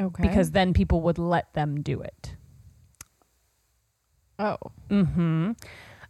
Okay. 0.00 0.22
because 0.22 0.50
then 0.52 0.72
people 0.72 1.00
would 1.02 1.18
let 1.18 1.52
them 1.54 1.82
do 1.82 2.00
it. 2.00 2.34
oh, 4.38 4.56
Mm-hmm. 4.88 5.52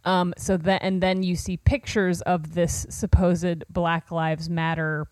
Um, 0.05 0.33
so 0.37 0.55
that 0.55 0.81
and 0.81 1.03
then 1.03 1.23
you 1.23 1.35
see 1.35 1.57
pictures 1.57 2.21
of 2.21 2.53
this 2.53 2.85
supposed 2.89 3.65
Black 3.69 4.11
Lives 4.11 4.49
Matter 4.49 5.07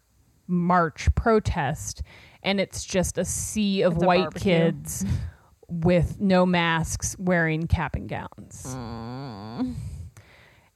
march 0.47 1.13
protest, 1.13 2.01
and 2.41 2.61
it's 2.61 2.85
just 2.85 3.17
a 3.17 3.25
sea 3.25 3.81
of 3.81 3.95
It's 3.97 4.05
white 4.05 4.33
kids 4.35 5.05
with 5.67 6.21
no 6.21 6.45
masks, 6.45 7.17
wearing 7.19 7.67
cap 7.67 7.97
and 7.97 8.07
gowns. 8.07 8.63
Mm. 8.67 9.73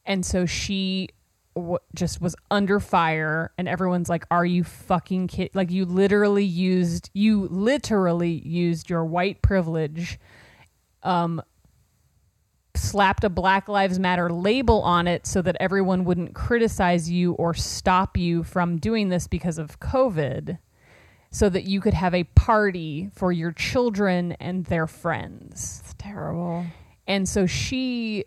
And 0.04 0.26
so 0.26 0.44
she 0.44 1.08
w- 1.54 1.78
just 1.94 2.20
was 2.20 2.34
under 2.50 2.80
fire, 2.80 3.52
and 3.58 3.68
everyone's 3.68 4.08
like, 4.08 4.24
"Are 4.30 4.46
you 4.46 4.64
fucking 4.64 5.28
kid? 5.28 5.50
Like 5.54 5.70
you 5.70 5.84
literally 5.84 6.44
used 6.44 7.10
you 7.14 7.48
literally 7.48 8.30
used 8.44 8.88
your 8.90 9.04
white 9.04 9.42
privilege, 9.42 10.18
um, 11.02 11.42
slapped 12.74 13.24
a 13.24 13.28
Black 13.28 13.68
Lives 13.68 13.98
Matter 13.98 14.30
label 14.30 14.82
on 14.82 15.06
it 15.06 15.26
so 15.26 15.42
that 15.42 15.56
everyone 15.60 16.04
wouldn't 16.04 16.34
criticize 16.34 17.10
you 17.10 17.32
or 17.34 17.54
stop 17.54 18.16
you 18.16 18.42
from 18.42 18.78
doing 18.78 19.08
this 19.08 19.26
because 19.26 19.58
of 19.58 19.80
COVID." 19.80 20.58
So 21.34 21.48
that 21.48 21.64
you 21.64 21.80
could 21.80 21.94
have 21.94 22.12
a 22.12 22.24
party 22.24 23.08
for 23.14 23.32
your 23.32 23.52
children 23.52 24.32
and 24.32 24.66
their 24.66 24.86
friends 24.86 25.80
it's 25.82 25.94
terrible. 25.96 26.66
and 27.06 27.26
so 27.26 27.46
she 27.46 28.26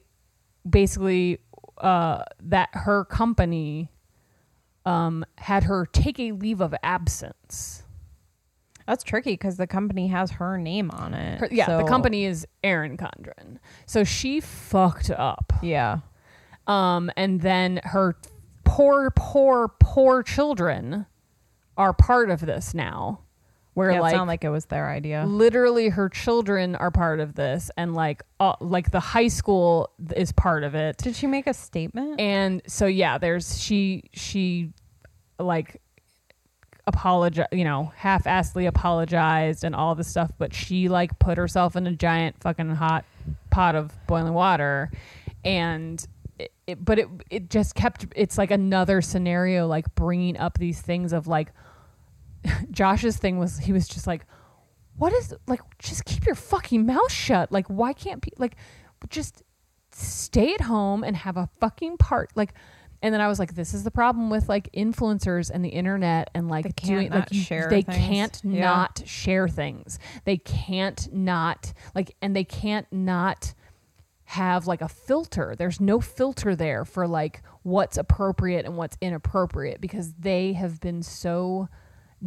basically 0.67 1.37
uh 1.79 2.23
that 2.39 2.69
her 2.73 3.03
company 3.05 3.89
um 4.85 5.25
had 5.37 5.63
her 5.65 5.85
take 5.85 6.19
a 6.19 6.31
leave 6.31 6.61
of 6.61 6.73
absence 6.83 7.83
That's 8.87 9.03
tricky 9.03 9.31
because 9.33 9.57
the 9.57 9.67
company 9.67 10.07
has 10.07 10.31
her 10.31 10.57
name 10.57 10.91
on 10.91 11.13
it. 11.13 11.39
Her- 11.39 11.49
yeah 11.51 11.77
the 11.77 11.83
company 11.87 12.25
is 12.25 12.45
Erin 12.63 12.97
Condren 12.97 13.57
so 13.85 14.03
she 14.03 14.39
fucked 14.39 15.09
up 15.11 15.51
Yeah. 15.61 15.99
um 16.67 17.11
and 17.17 17.41
then 17.41 17.81
her 17.83 18.15
poor 18.63 19.11
poor 19.11 19.67
poor 19.79 20.23
children 20.23 21.05
are 21.77 21.93
part 21.93 22.29
of 22.29 22.39
this 22.41 22.73
now 22.73 23.19
where 23.75 23.91
yeah, 23.91 23.97
it 23.97 24.01
like 24.01 24.11
sounded 24.13 24.27
like 24.31 24.43
it 24.43 24.49
was 24.49 24.65
their 24.65 24.89
idea. 24.89 25.23
literally 25.27 25.89
her 25.89 26.09
children 26.09 26.75
are 26.75 26.89
part 26.91 27.19
of 27.19 27.35
this 27.35 27.69
and 27.77 27.93
like 27.93 28.23
uh, 28.39 28.53
like 28.59 28.89
the 28.91 28.99
high 28.99 29.27
school 29.27 29.91
is 30.15 30.31
part 30.31 30.63
of 30.63 30.73
it 30.75 30.97
Did 30.97 31.15
she 31.15 31.27
make 31.27 31.45
a 31.45 31.53
statement? 31.53 32.19
and 32.19 32.61
so 32.67 32.87
yeah 32.87 33.17
there's 33.19 33.61
she 33.61 34.03
she 34.13 34.71
like 35.37 35.79
apologize 36.87 37.47
you 37.51 37.63
know 37.63 37.91
half-assedly 37.95 38.67
apologized 38.67 39.63
and 39.63 39.75
all 39.75 39.95
this 39.95 40.07
stuff 40.07 40.31
but 40.37 40.53
she 40.53 40.87
like 40.87 41.17
put 41.19 41.37
herself 41.37 41.75
in 41.75 41.87
a 41.87 41.91
giant 41.91 42.35
fucking 42.41 42.69
hot 42.75 43.03
pot 43.49 43.75
of 43.75 43.91
boiling 44.07 44.33
water 44.33 44.91
and 45.43 46.07
it, 46.37 46.51
it, 46.67 46.85
but 46.85 46.99
it 46.99 47.07
it 47.31 47.49
just 47.49 47.73
kept 47.73 48.05
it's 48.15 48.37
like 48.37 48.51
another 48.51 49.01
scenario 49.01 49.65
like 49.67 49.93
bringing 49.95 50.37
up 50.37 50.59
these 50.59 50.79
things 50.81 51.11
of 51.11 51.25
like 51.27 51.47
Josh's 52.71 53.17
thing 53.17 53.37
was 53.39 53.57
he 53.59 53.71
was 53.73 53.87
just 53.87 54.07
like 54.07 54.25
what 54.97 55.11
is 55.13 55.33
like 55.47 55.61
just 55.79 56.05
keep 56.05 56.25
your 56.25 56.35
fucking 56.35 56.85
mouth 56.85 57.11
shut 57.11 57.51
like 57.51 57.67
why 57.67 57.93
can't 57.93 58.21
people 58.21 58.41
like 58.41 58.55
just 59.09 59.43
stay 59.91 60.53
at 60.53 60.61
home 60.61 61.03
and 61.03 61.15
have 61.15 61.37
a 61.37 61.49
fucking 61.59 61.97
part 61.97 62.31
like 62.35 62.53
and 63.01 63.13
then 63.13 63.21
I 63.21 63.27
was 63.27 63.37
like, 63.37 63.53
this 63.53 63.75
is 63.75 63.83
the 63.83 63.91
problem 63.91 64.31
with 64.31 64.49
like 64.49 64.71
influencers 64.71 65.51
and 65.53 65.63
the 65.63 65.69
internet 65.69 66.31
and 66.33 66.47
like 66.47 66.63
They 66.63 66.71
can't 66.71 67.11
doing 67.11 67.11
like 67.11 67.31
share 67.33 67.67
they 67.69 67.83
things. 67.83 67.97
can't 67.97 68.41
Yeah. 68.43 68.61
not 68.61 69.03
share 69.05 69.47
things. 69.47 69.99
They 70.23 70.37
can't 70.37 71.07
not 71.13 71.71
like 71.93 72.15
and 72.23 72.35
they 72.35 72.45
can't 72.45 72.87
not 72.91 73.53
have 74.23 74.65
like 74.65 74.81
a 74.81 74.87
filter. 74.87 75.53
There's 75.55 75.79
no 75.79 75.99
filter 75.99 76.55
there 76.55 76.83
for 76.83 77.07
like 77.07 77.43
what's 77.61 77.97
appropriate 77.97 78.65
and 78.65 78.75
what's 78.75 78.97
inappropriate 79.01 79.81
because 79.81 80.13
they 80.13 80.53
have 80.53 80.79
been 80.79 81.03
so 81.03 81.67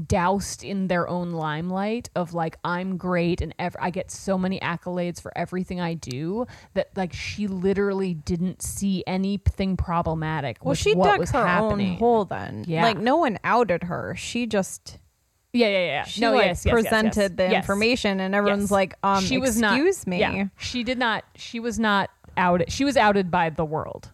doused 0.07 0.64
in 0.64 0.88
their 0.88 1.09
own 1.09 1.32
limelight 1.32 2.11
of 2.14 2.34
like 2.34 2.57
I'm 2.64 2.96
great 2.96 3.40
and 3.40 3.55
ev- 3.59 3.76
I 3.80 3.90
get 3.90 4.11
so 4.11 4.38
many 4.38 4.61
accolades 4.61 5.20
for 5.20 5.36
everything 5.36 5.80
I 5.80 5.94
do 5.94 6.46
that 6.74 6.90
like 6.96 7.12
she 7.12 7.46
literally 7.46 8.14
didn't 8.14 8.62
see 8.62 9.05
anything 9.07 9.76
problematic 9.76 10.64
well, 10.64 10.70
with 10.70 10.78
she 10.78 10.94
what 10.94 11.11
dug 11.11 11.18
was 11.20 11.30
her 11.32 11.46
happening. 11.46 11.92
own 11.92 11.99
hole 11.99 12.24
then. 12.24 12.64
Yeah. 12.66 12.82
Like 12.82 12.99
no 12.99 13.16
one 13.16 13.38
outed 13.44 13.84
her. 13.84 14.14
She 14.16 14.46
just 14.46 14.99
yeah, 15.53 15.68
yeah, 15.68 15.84
yeah. 15.86 16.05
she 16.05 16.20
no, 16.20 16.34
like 16.34 16.46
yes, 16.46 16.66
yes, 16.66 16.72
presented 16.72 17.32
yes. 17.38 17.51
the 17.51 17.57
information 17.57 18.20
and 18.20 18.34
everyone's 18.34 18.70
like, 18.70 18.94
um, 19.03 19.24
she 19.24 19.38
was 19.38 19.59
excuse 19.59 20.07
not, 20.07 20.11
me. 20.11 20.20
Yeah, 20.20 20.49
she 20.59 20.84
did 20.84 20.99
not. 20.99 21.24
She 21.36 21.59
was 21.59 21.78
not 21.78 22.11
outed. 22.36 22.70
She 22.70 22.84
was 22.84 22.96
outed 22.96 23.30
by 23.30 23.51
the 23.51 23.64
world. 23.64 24.11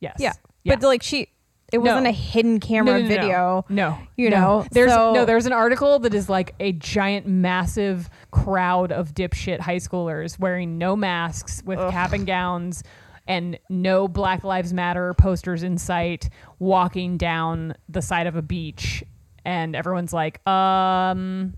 Yes. 0.00 0.16
Yeah. 0.18 0.32
Yeah. 0.64 0.76
But 0.76 0.84
like 0.84 1.02
she 1.02 1.28
it 1.72 1.78
wasn't 1.78 2.06
a 2.06 2.10
hidden 2.12 2.60
camera 2.60 2.94
No, 2.94 2.98
no, 2.98 3.02
no, 3.02 3.08
video. 3.08 3.64
No, 3.68 3.98
You 4.16 4.30
no. 4.30 4.38
know, 4.40 4.66
there's 4.70 4.92
so- 4.92 5.12
no 5.12 5.24
there's 5.24 5.46
an 5.46 5.52
article 5.52 5.98
that 6.00 6.14
is 6.14 6.28
like 6.28 6.54
a 6.60 6.72
giant, 6.72 7.26
massive 7.26 8.10
crowd 8.30 8.92
of 8.92 9.14
dipshit 9.14 9.60
high 9.60 9.76
schoolers 9.76 10.38
wearing 10.38 10.78
no 10.78 10.96
masks 10.96 11.62
with 11.64 11.78
cap 11.90 12.12
and 12.12 12.26
gowns 12.26 12.82
and 13.28 13.58
no 13.68 14.08
Black 14.08 14.42
Lives 14.42 14.72
Matter 14.72 15.14
posters 15.14 15.62
in 15.62 15.78
sight, 15.78 16.28
walking 16.58 17.16
down 17.16 17.74
the 17.88 18.02
side 18.02 18.26
of 18.26 18.34
a 18.34 18.42
beach, 18.42 19.04
and 19.44 19.76
everyone's 19.76 20.12
like, 20.12 20.44
um, 20.48 21.54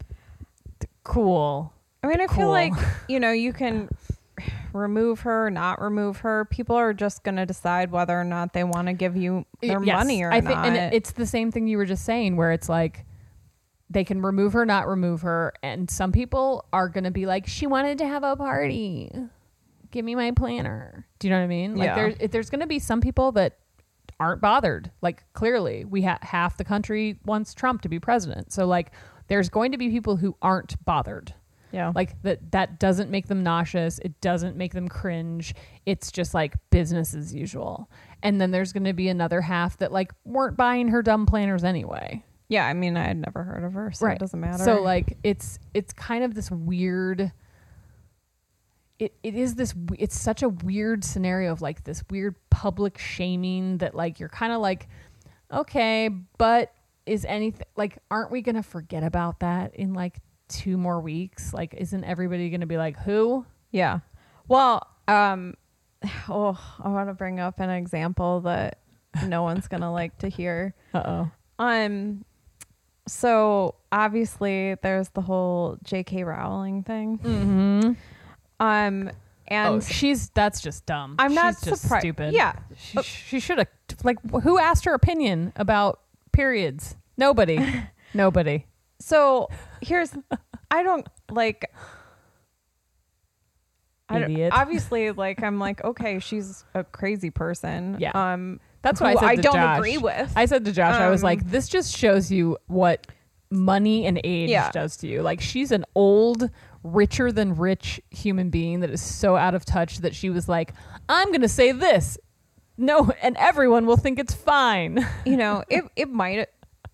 cool. 1.04 1.72
I 2.02 2.08
mean, 2.08 2.20
I 2.20 2.26
feel 2.26 2.48
like, 2.48 2.72
you 3.08 3.20
know, 3.20 3.30
you 3.30 3.52
can 3.52 3.88
remove 4.74 5.20
her, 5.20 5.50
not 5.50 5.80
remove 5.80 6.18
her. 6.18 6.44
People 6.46 6.76
are 6.76 6.92
just 6.94 7.22
going 7.24 7.36
to 7.36 7.46
decide 7.46 7.90
whether 7.90 8.18
or 8.18 8.24
not 8.24 8.52
they 8.52 8.64
want 8.64 8.88
to 8.88 8.92
give 8.92 9.16
you 9.16 9.44
their 9.60 9.82
Yes, 9.82 9.96
money 9.98 10.22
or 10.22 10.32
I 10.32 10.40
think, 10.40 10.54
not. 10.56 10.66
and 10.66 10.94
it's 10.94 11.12
the 11.12 11.26
same 11.26 11.50
thing 11.52 11.66
you 11.66 11.76
were 11.76 11.84
just 11.86 12.04
saying, 12.04 12.36
where 12.36 12.52
it's 12.52 12.68
like 12.68 13.04
they 13.90 14.04
can 14.04 14.22
remove 14.22 14.54
her, 14.54 14.64
not 14.64 14.88
remove 14.88 15.22
her, 15.22 15.52
and 15.62 15.90
some 15.90 16.12
people 16.12 16.64
are 16.72 16.88
gonna 16.88 17.10
be 17.10 17.26
like, 17.26 17.46
she 17.46 17.66
wanted 17.66 17.98
to 17.98 18.06
have 18.06 18.22
a 18.24 18.34
party, 18.36 19.12
give 19.90 20.04
me 20.04 20.14
my 20.14 20.30
planner. 20.30 21.06
Do 21.18 21.28
you 21.28 21.30
know 21.32 21.38
what 21.38 21.44
I 21.44 21.48
mean? 21.48 21.76
Like 21.76 21.86
Yeah. 21.86 21.94
there's 21.94 22.30
there's 22.30 22.50
gonna 22.50 22.66
be 22.66 22.78
some 22.78 23.00
people 23.02 23.32
that 23.32 23.58
aren't 24.18 24.40
bothered. 24.40 24.90
Like 25.02 25.24
clearly, 25.34 25.84
we 25.84 26.02
ha- 26.02 26.18
half 26.22 26.56
the 26.56 26.64
country 26.64 27.18
wants 27.26 27.52
Trump 27.54 27.82
to 27.82 27.88
be 27.90 27.98
president, 27.98 28.52
so 28.52 28.66
like 28.66 28.92
there's 29.28 29.48
going 29.48 29.72
to 29.72 29.78
be 29.78 29.88
people 29.90 30.16
who 30.16 30.36
aren't 30.42 30.82
bothered 30.84 31.34
yeah. 31.72 31.92
like 31.94 32.20
that 32.22 32.52
that 32.52 32.78
doesn't 32.78 33.10
make 33.10 33.26
them 33.26 33.42
nauseous 33.42 33.98
it 34.00 34.20
doesn't 34.20 34.56
make 34.56 34.72
them 34.72 34.88
cringe 34.88 35.54
it's 35.86 36.12
just 36.12 36.34
like 36.34 36.54
business 36.70 37.14
as 37.14 37.34
usual 37.34 37.90
and 38.22 38.40
then 38.40 38.50
there's 38.50 38.72
going 38.72 38.84
to 38.84 38.92
be 38.92 39.08
another 39.08 39.40
half 39.40 39.76
that 39.78 39.90
like 39.92 40.12
weren't 40.24 40.56
buying 40.56 40.88
her 40.88 41.02
dumb 41.02 41.26
planners 41.26 41.64
anyway 41.64 42.22
yeah. 42.48 42.66
I 42.66 42.74
mean, 42.74 42.98
I 42.98 43.04
had 43.04 43.16
never 43.16 43.44
heard 43.44 43.64
of 43.64 43.72
her, 43.72 43.92
so 43.92 44.08
it 44.08 44.18
doesn't 44.18 44.38
matter. 44.38 44.62
so 44.62 44.82
like 44.82 45.16
it's 45.22 45.58
it's 45.72 45.94
kind 45.94 46.22
of 46.22 46.34
this 46.34 46.50
weird 46.50 47.32
it, 49.02 49.14
it 49.24 49.34
is 49.34 49.56
this 49.56 49.74
it's 49.98 50.18
such 50.18 50.44
a 50.44 50.48
weird 50.48 51.02
scenario 51.02 51.50
of 51.50 51.60
like 51.60 51.82
this 51.82 52.04
weird 52.08 52.36
public 52.50 52.98
shaming 52.98 53.78
that 53.78 53.96
like 53.96 54.20
you're 54.20 54.28
kind 54.28 54.52
of 54.52 54.60
like 54.60 54.88
okay 55.52 56.08
but 56.38 56.72
is 57.04 57.24
anything 57.24 57.66
like 57.74 57.98
aren't 58.12 58.30
we 58.30 58.42
gonna 58.42 58.62
forget 58.62 59.02
about 59.02 59.40
that 59.40 59.74
in 59.74 59.92
like 59.92 60.18
two 60.52 60.76
more 60.76 61.00
weeks 61.00 61.52
like 61.54 61.74
isn't 61.74 62.04
everybody 62.04 62.50
gonna 62.50 62.66
be 62.66 62.76
like 62.76 62.98
who 62.98 63.44
Yeah. 63.70 64.00
Well, 64.48 64.86
um, 65.08 65.54
oh, 66.28 66.58
I 66.82 66.88
want 66.88 67.08
to 67.08 67.14
bring 67.14 67.40
up 67.40 67.58
an 67.58 67.70
example 67.70 68.40
that 68.42 68.78
no 69.26 69.42
one's 69.42 69.66
gonna 69.68 69.92
like 70.00 70.18
to 70.18 70.28
hear. 70.28 70.74
uh-oh 70.94 71.30
Um, 71.58 72.24
so 73.08 73.74
obviously 73.90 74.76
there's 74.82 75.08
the 75.10 75.20
whole 75.22 75.78
J.K. 75.84 76.24
Rowling 76.24 76.82
thing. 76.82 77.18
mm-hmm 77.18 77.92
Um, 78.60 79.10
And 79.48 79.74
oh, 79.74 79.80
she's 79.80 80.30
that's 80.30 80.60
just 80.60 80.86
dumb. 80.86 81.16
I'm 81.18 81.34
not 81.34 81.54
She's 81.56 81.64
just 81.70 81.82
surprised. 81.82 82.02
Stupid. 82.02 82.34
Yeah. 82.34 82.54
she, 82.76 83.02
she 83.02 83.40
should 83.40 83.58
have 83.58 83.68
like 84.04 84.18
who 84.42 84.58
asked 84.58 84.84
her 84.84 84.94
opinion 84.94 85.52
about 85.56 86.00
periods? 86.32 86.96
Nobody. 87.16 87.58
Nobody. 88.14 88.66
So 89.02 89.48
here's, 89.80 90.12
I 90.70 90.82
don't 90.82 91.06
like. 91.30 91.70
I 94.08 94.18
don't- 94.18 94.30
Idiot. 94.32 94.52
obviously, 94.54 95.10
like 95.10 95.42
I'm 95.42 95.58
like, 95.58 95.82
okay, 95.84 96.18
she's 96.18 96.64
a 96.74 96.84
crazy 96.84 97.30
person. 97.30 97.96
Yeah. 97.98 98.10
Um, 98.14 98.60
That's 98.82 99.00
what 99.00 99.08
I 99.08 99.12
who 99.12 99.18
said. 99.20 99.26
I 99.28 99.36
to 99.36 99.42
don't 99.42 99.54
Josh. 99.54 99.78
agree 99.78 99.98
with. 99.98 100.32
I 100.36 100.44
said 100.46 100.64
to 100.66 100.72
Josh, 100.72 100.94
I 100.96 101.08
was 101.08 101.22
Um, 101.22 101.26
like, 101.28 101.48
this 101.50 101.68
just 101.68 101.96
shows 101.96 102.30
you 102.30 102.58
what 102.66 103.06
money 103.50 104.06
and 104.06 104.20
age 104.24 104.50
Yeah. 104.50 104.70
does 104.70 104.96
to 104.98 105.06
you. 105.06 105.22
Like 105.22 105.40
she's 105.40 105.72
an 105.72 105.84
old, 105.94 106.50
richer 106.84 107.30
than 107.32 107.54
rich 107.54 108.00
human 108.10 108.50
being 108.50 108.80
that 108.80 108.90
is 108.90 109.00
so 109.00 109.36
out 109.36 109.54
of 109.54 109.64
touch 109.64 109.98
that 109.98 110.14
she 110.14 110.30
was 110.30 110.48
like, 110.48 110.74
I'm 111.08 111.30
gonna 111.32 111.48
say 111.48 111.72
this. 111.72 112.18
No, 112.76 113.12
and 113.22 113.36
everyone 113.36 113.86
will 113.86 113.96
think 113.96 114.18
it's 114.18 114.34
fine. 114.34 115.06
you 115.24 115.36
know, 115.36 115.62
it 115.70 115.84
it 115.96 116.10
might, 116.10 116.48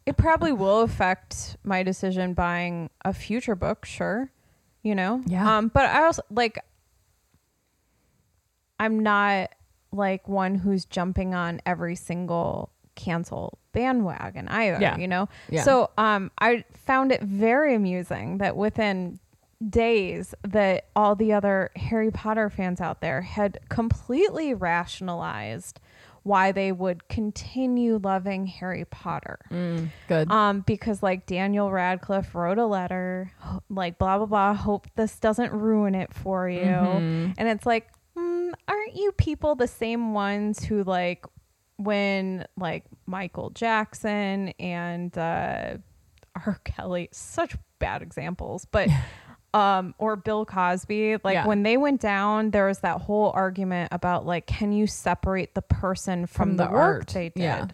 it 0.08 0.16
probably 0.16 0.52
will 0.52 0.80
affect 0.80 1.58
my 1.64 1.82
decision 1.82 2.32
buying 2.32 2.88
a 3.04 3.12
future 3.12 3.54
book. 3.54 3.84
Sure, 3.84 4.30
you 4.82 4.94
know. 4.94 5.22
Yeah. 5.26 5.58
Um, 5.58 5.68
but 5.68 5.84
I 5.84 6.04
also 6.04 6.22
like. 6.30 6.58
I'm 8.80 9.00
not 9.00 9.50
like 9.92 10.28
one 10.28 10.54
who's 10.54 10.84
jumping 10.84 11.34
on 11.34 11.60
every 11.66 11.96
single 11.96 12.70
cancel 12.94 13.58
bandwagon 13.72 14.48
either. 14.48 14.80
Yeah. 14.80 14.96
You 14.96 15.08
know. 15.08 15.28
Yeah. 15.50 15.62
So 15.64 15.90
um, 15.98 16.30
I 16.38 16.64
found 16.74 17.12
it 17.12 17.22
very 17.22 17.74
amusing 17.74 18.38
that 18.38 18.56
within 18.56 19.20
days 19.68 20.34
that 20.42 20.86
all 20.96 21.16
the 21.16 21.32
other 21.34 21.70
Harry 21.76 22.10
Potter 22.10 22.48
fans 22.48 22.80
out 22.80 23.00
there 23.00 23.20
had 23.20 23.58
completely 23.68 24.54
rationalized 24.54 25.80
why 26.28 26.52
they 26.52 26.70
would 26.70 27.08
continue 27.08 27.98
loving 28.04 28.46
Harry 28.46 28.84
Potter. 28.84 29.38
Good. 30.08 30.30
Um, 30.30 30.60
because 30.60 31.02
like 31.02 31.24
Daniel 31.24 31.72
Radcliffe 31.72 32.34
wrote 32.34 32.58
a 32.58 32.66
letter, 32.66 33.32
like 33.70 33.98
blah 33.98 34.18
blah 34.18 34.26
blah. 34.26 34.54
Hope 34.54 34.86
this 34.94 35.18
doesn't 35.18 35.52
ruin 35.52 35.94
it 35.94 36.12
for 36.12 36.48
you. 36.48 36.60
Mm-hmm. 36.60 37.32
And 37.38 37.48
it's 37.48 37.64
like, 37.64 37.88
mm, 38.16 38.52
aren't 38.68 38.94
you 38.94 39.12
people 39.12 39.54
the 39.54 39.66
same 39.66 40.12
ones 40.12 40.62
who 40.62 40.84
like 40.84 41.24
when 41.78 42.44
like 42.58 42.84
Michael 43.06 43.48
Jackson 43.50 44.48
and 44.60 45.16
uh, 45.16 45.78
R. 46.46 46.60
Kelly, 46.64 47.08
such 47.10 47.56
bad 47.78 48.02
examples, 48.02 48.66
but. 48.70 48.88
Um, 49.54 49.94
or 49.96 50.14
Bill 50.16 50.44
Cosby, 50.44 51.16
like 51.24 51.34
Yeah. 51.34 51.46
when 51.46 51.62
they 51.62 51.78
went 51.78 52.00
down, 52.02 52.50
there 52.50 52.66
was 52.66 52.80
that 52.80 53.00
whole 53.00 53.30
argument 53.34 53.88
about 53.92 54.26
like, 54.26 54.46
can 54.46 54.72
you 54.72 54.86
separate 54.86 55.54
the 55.54 55.62
person 55.62 56.26
from, 56.26 56.50
From 56.50 56.56
the, 56.58 56.66
the 56.66 56.72
work 56.72 56.80
art. 57.00 57.06
they 57.08 57.30
did? 57.30 57.42
Yeah. 57.42 57.66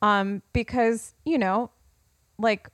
Um, 0.00 0.40
because 0.54 1.14
you 1.26 1.36
know, 1.36 1.70
like 2.38 2.70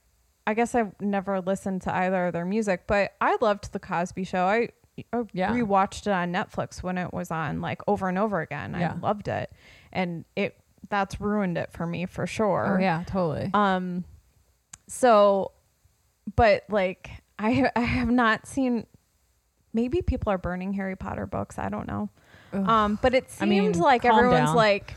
I 0.47 0.55
guess 0.55 0.76
I've 0.76 0.92
never 1.01 1.40
listened 1.40 1.82
to 1.82 1.94
either 1.94 2.28
of 2.28 2.32
their 2.34 2.44
music, 2.44 2.84
but 2.86 3.14
I 3.20 3.36
loved 3.40 3.72
the 3.72 3.80
Cosby 3.80 4.22
Show. 4.22 4.44
I, 4.47 4.68
I 5.12 5.24
Yeah. 5.32 5.53
rewatched 5.53 6.03
it 6.07 6.12
on 6.12 6.32
Netflix 6.32 6.84
when 6.84 6.99
it 6.99 7.12
was 7.12 7.32
on, 7.32 7.61
like 7.61 7.82
over 7.88 8.09
and 8.09 8.16
over 8.16 8.40
again. 8.40 8.76
Yeah. 8.78 8.92
I 8.92 9.01
loved 9.05 9.26
it, 9.26 9.51
and 9.92 10.24
it 10.36 10.57
that's 10.88 11.20
ruined 11.20 11.59
it 11.59 11.72
for 11.72 11.84
me 11.84 12.07
for 12.07 12.28
sure. 12.28 12.76
oh 12.78 12.80
yeah, 12.80 13.03
totally. 13.09 13.51
Um, 13.55 14.05
so, 14.86 15.51
but 16.36 16.62
like 16.68 17.11
I 17.39 17.70
I 17.76 17.80
have 17.80 18.11
not 18.11 18.47
seen. 18.47 18.87
Maybe 19.72 20.01
people 20.03 20.32
are 20.32 20.39
burning 20.39 20.72
Harry 20.74 20.97
Potter 20.97 21.26
books. 21.26 21.59
I 21.59 21.68
don't 21.68 21.87
know. 21.87 22.09
Ugh. 22.53 22.68
Um, 22.68 22.99
but 23.03 23.14
it 23.14 23.24
I 23.41 23.47
seems 23.47 23.76
mean, 23.76 23.78
like 23.78 24.05
everyone's 24.05 24.47
down. 24.49 24.57
like 24.57 24.95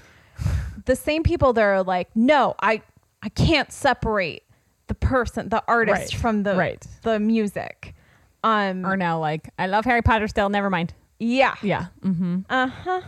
the 0.86 0.96
same 0.96 1.24
people 1.24 1.52
that 1.54 1.62
are 1.62 1.84
like, 1.84 2.16
no, 2.16 2.56
I 2.62 2.82
I 3.22 3.30
can't 3.30 3.72
separate 3.72 4.44
the 4.88 4.96
person, 4.96 5.50
the 5.50 5.62
artist 5.68 6.14
Right. 6.14 6.22
from 6.22 6.44
the 6.44 6.56
Right. 6.56 6.86
the 7.04 7.20
music. 7.20 7.94
Um, 8.42 8.86
Are 8.86 8.96
now 8.96 9.20
like, 9.20 9.50
I 9.60 9.68
love 9.68 9.84
Harry 9.84 10.02
Potter 10.02 10.30
still. 10.30 10.48
Never 10.48 10.70
mind. 10.70 10.94
yeah, 11.20 11.56
Yeah. 11.62 11.88
Mm-hmm. 12.02 12.40
uh 12.50 12.68
huh. 12.68 13.02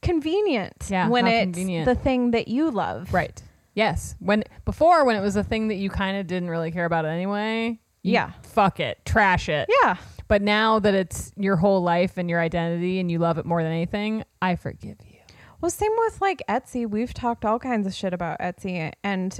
Convenient. 0.00 0.86
Yeah, 0.88 1.08
when 1.08 1.26
it's 1.26 1.44
convenient. 1.44 1.86
the 1.86 1.94
thing 1.96 2.30
that 2.30 2.48
you 2.48 2.70
love. 2.70 3.12
Right. 3.12 3.42
Yes. 3.74 4.14
When 4.20 4.44
before, 4.64 5.04
when 5.04 5.16
it 5.16 5.20
was 5.20 5.36
a 5.36 5.44
thing 5.44 5.68
that 5.68 5.74
you 5.74 5.90
kind 5.90 6.16
of 6.16 6.26
didn't 6.26 6.48
really 6.50 6.70
care 6.70 6.84
about 6.84 7.04
anyway. 7.04 7.80
Yeah. 8.02 8.32
Fuck 8.42 8.80
it. 8.80 9.04
Trash 9.04 9.48
it. 9.48 9.68
Yeah. 9.82 9.96
But 10.28 10.42
now 10.42 10.78
that 10.78 10.94
it's 10.94 11.32
your 11.36 11.56
whole 11.56 11.82
life 11.82 12.16
and 12.16 12.30
your 12.30 12.40
identity 12.40 13.00
and 13.00 13.10
you 13.10 13.18
love 13.18 13.38
it 13.38 13.44
more 13.44 13.62
than 13.62 13.72
anything, 13.72 14.24
I 14.40 14.56
forgive 14.56 14.96
you. 15.06 15.18
Well, 15.60 15.70
same 15.70 15.90
with 15.98 16.20
like 16.20 16.42
Etsy. 16.48 16.88
We've 16.88 17.12
talked 17.12 17.44
all 17.44 17.58
kinds 17.58 17.86
of 17.86 17.92
shit 17.92 18.14
about 18.14 18.38
Etsy, 18.38 18.92
and 19.04 19.38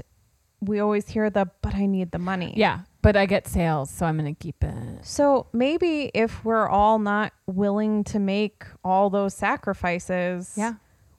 we 0.59 0.79
always 0.79 1.07
hear 1.07 1.29
the 1.31 1.49
"but 1.63 1.73
I 1.73 1.87
need 1.87 2.11
the 2.11 2.19
money." 2.19 2.53
Yeah. 2.55 2.81
But 3.01 3.15
I 3.17 3.25
get 3.25 3.47
sales, 3.47 3.89
so 3.89 4.05
I'm 4.05 4.19
going 4.19 4.35
to 4.35 4.39
keep 4.39 4.63
it. 4.63 4.75
So 5.03 5.47
maybe 5.53 6.11
if 6.13 6.45
we're 6.45 6.67
all 6.69 6.99
not 6.99 7.33
willing 7.47 8.03
to 8.05 8.19
make 8.19 8.65
all 8.83 9.09
those 9.09 9.33
sacrifices, 9.33 10.53
Yeah. 10.55 10.73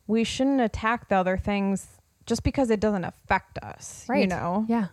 we 0.06 0.22
shouldn't 0.22 0.60
attack 0.60 1.08
the 1.08 1.16
other 1.16 1.36
things 1.36 1.88
just 2.24 2.44
because 2.44 2.70
it 2.70 2.78
doesn't 2.78 3.02
affect 3.04 3.58
us. 3.58 4.04
right 4.08 4.20
You 4.20 4.26
know? 4.28 4.64
Yeah. 4.68 4.88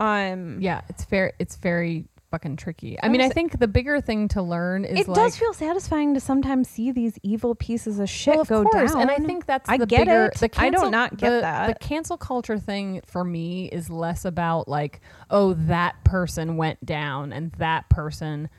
Um 0.00 0.60
Yeah. 0.60 0.82
It's 0.88 1.04
fair. 1.04 1.32
It's 1.38 1.56
very 1.56 2.06
fucking 2.30 2.56
tricky. 2.56 3.00
I 3.00 3.06
I 3.06 3.08
mean, 3.08 3.22
I 3.22 3.30
think 3.30 3.58
the 3.58 3.66
bigger 3.66 4.02
thing 4.02 4.28
to 4.28 4.42
learn 4.42 4.84
is 4.84 5.00
it 5.00 5.08
like, 5.08 5.16
does 5.16 5.36
feel 5.38 5.54
satisfying 5.54 6.12
to 6.12 6.20
sometimes 6.20 6.68
see 6.68 6.92
these 6.92 7.18
evil 7.22 7.54
pieces 7.54 7.98
of 7.98 8.10
shit 8.10 8.34
Well, 8.34 8.42
of 8.42 8.48
go 8.48 8.64
course, 8.64 8.92
down. 8.92 9.00
and 9.02 9.10
I 9.10 9.16
think 9.16 9.46
that's 9.46 9.66
I 9.68 9.78
the 9.78 9.86
get 9.86 10.00
bigger. 10.00 10.26
it. 10.26 10.34
The 10.38 10.50
I 10.58 10.68
don't 10.68 10.90
not 10.90 11.16
get 11.16 11.30
the, 11.30 11.40
that. 11.40 11.66
The 11.68 11.74
cancel 11.86 12.18
culture 12.18 12.58
thing 12.58 13.00
for 13.06 13.24
me 13.24 13.66
is 13.70 13.88
less 13.88 14.26
about 14.26 14.68
like, 14.68 15.00
oh, 15.30 15.54
that 15.54 16.04
person 16.04 16.58
went 16.58 16.84
down 16.84 17.32
and 17.32 17.50
that 17.52 17.88
person 17.88 18.50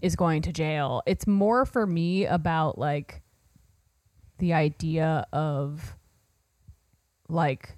is 0.00 0.14
going 0.14 0.42
to 0.42 0.52
jail. 0.52 1.02
It's 1.04 1.26
more 1.26 1.66
for 1.66 1.84
me 1.84 2.26
about 2.26 2.78
like 2.78 3.22
the 4.38 4.52
idea 4.52 5.26
of 5.32 5.96
like 7.28 7.75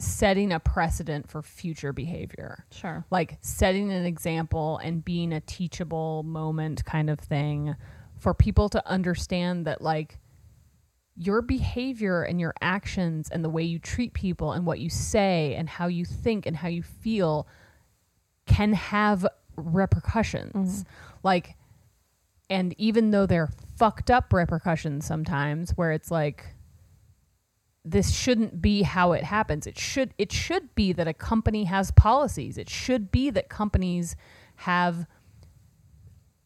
setting 0.00 0.52
a 0.52 0.58
precedent 0.58 1.28
for 1.28 1.42
future 1.42 1.92
behavior. 1.92 2.64
Sure. 2.70 3.04
like 3.10 3.38
setting 3.40 3.92
an 3.92 4.06
example 4.06 4.78
and 4.78 5.04
being 5.04 5.32
a 5.32 5.40
teachable 5.40 6.22
moment 6.22 6.84
kind 6.84 7.10
of 7.10 7.20
thing 7.20 7.76
for 8.16 8.34
people 8.34 8.68
to 8.68 8.86
understand 8.88 9.66
that 9.66 9.80
like 9.82 10.18
your 11.16 11.42
behavior 11.42 12.22
and 12.22 12.40
your 12.40 12.54
actions 12.62 13.28
and 13.30 13.44
the 13.44 13.50
way 13.50 13.62
you 13.62 13.78
treat 13.78 14.14
people 14.14 14.52
and 14.52 14.64
what 14.64 14.78
you 14.78 14.88
say 14.88 15.54
and 15.54 15.68
how 15.68 15.86
you 15.86 16.04
think 16.04 16.46
and 16.46 16.56
how 16.56 16.68
you 16.68 16.82
feel 16.82 17.46
can 18.46 18.72
have 18.72 19.26
repercussions. 19.56 20.84
Mm-hmm. 20.84 20.90
Like 21.22 21.56
and 22.48 22.74
even 22.78 23.10
though 23.10 23.26
they're 23.26 23.50
fucked 23.76 24.10
up 24.10 24.32
repercussions 24.32 25.06
sometimes 25.06 25.70
where 25.72 25.92
it's 25.92 26.10
like 26.10 26.46
this 27.84 28.10
shouldn't 28.10 28.60
be 28.60 28.82
how 28.82 29.12
it 29.12 29.24
happens. 29.24 29.66
It 29.66 29.78
should 29.78 30.12
it 30.18 30.32
should 30.32 30.74
be 30.74 30.92
that 30.92 31.08
a 31.08 31.14
company 31.14 31.64
has 31.64 31.90
policies. 31.90 32.58
It 32.58 32.68
should 32.68 33.10
be 33.10 33.30
that 33.30 33.48
companies 33.48 34.16
have 34.56 35.06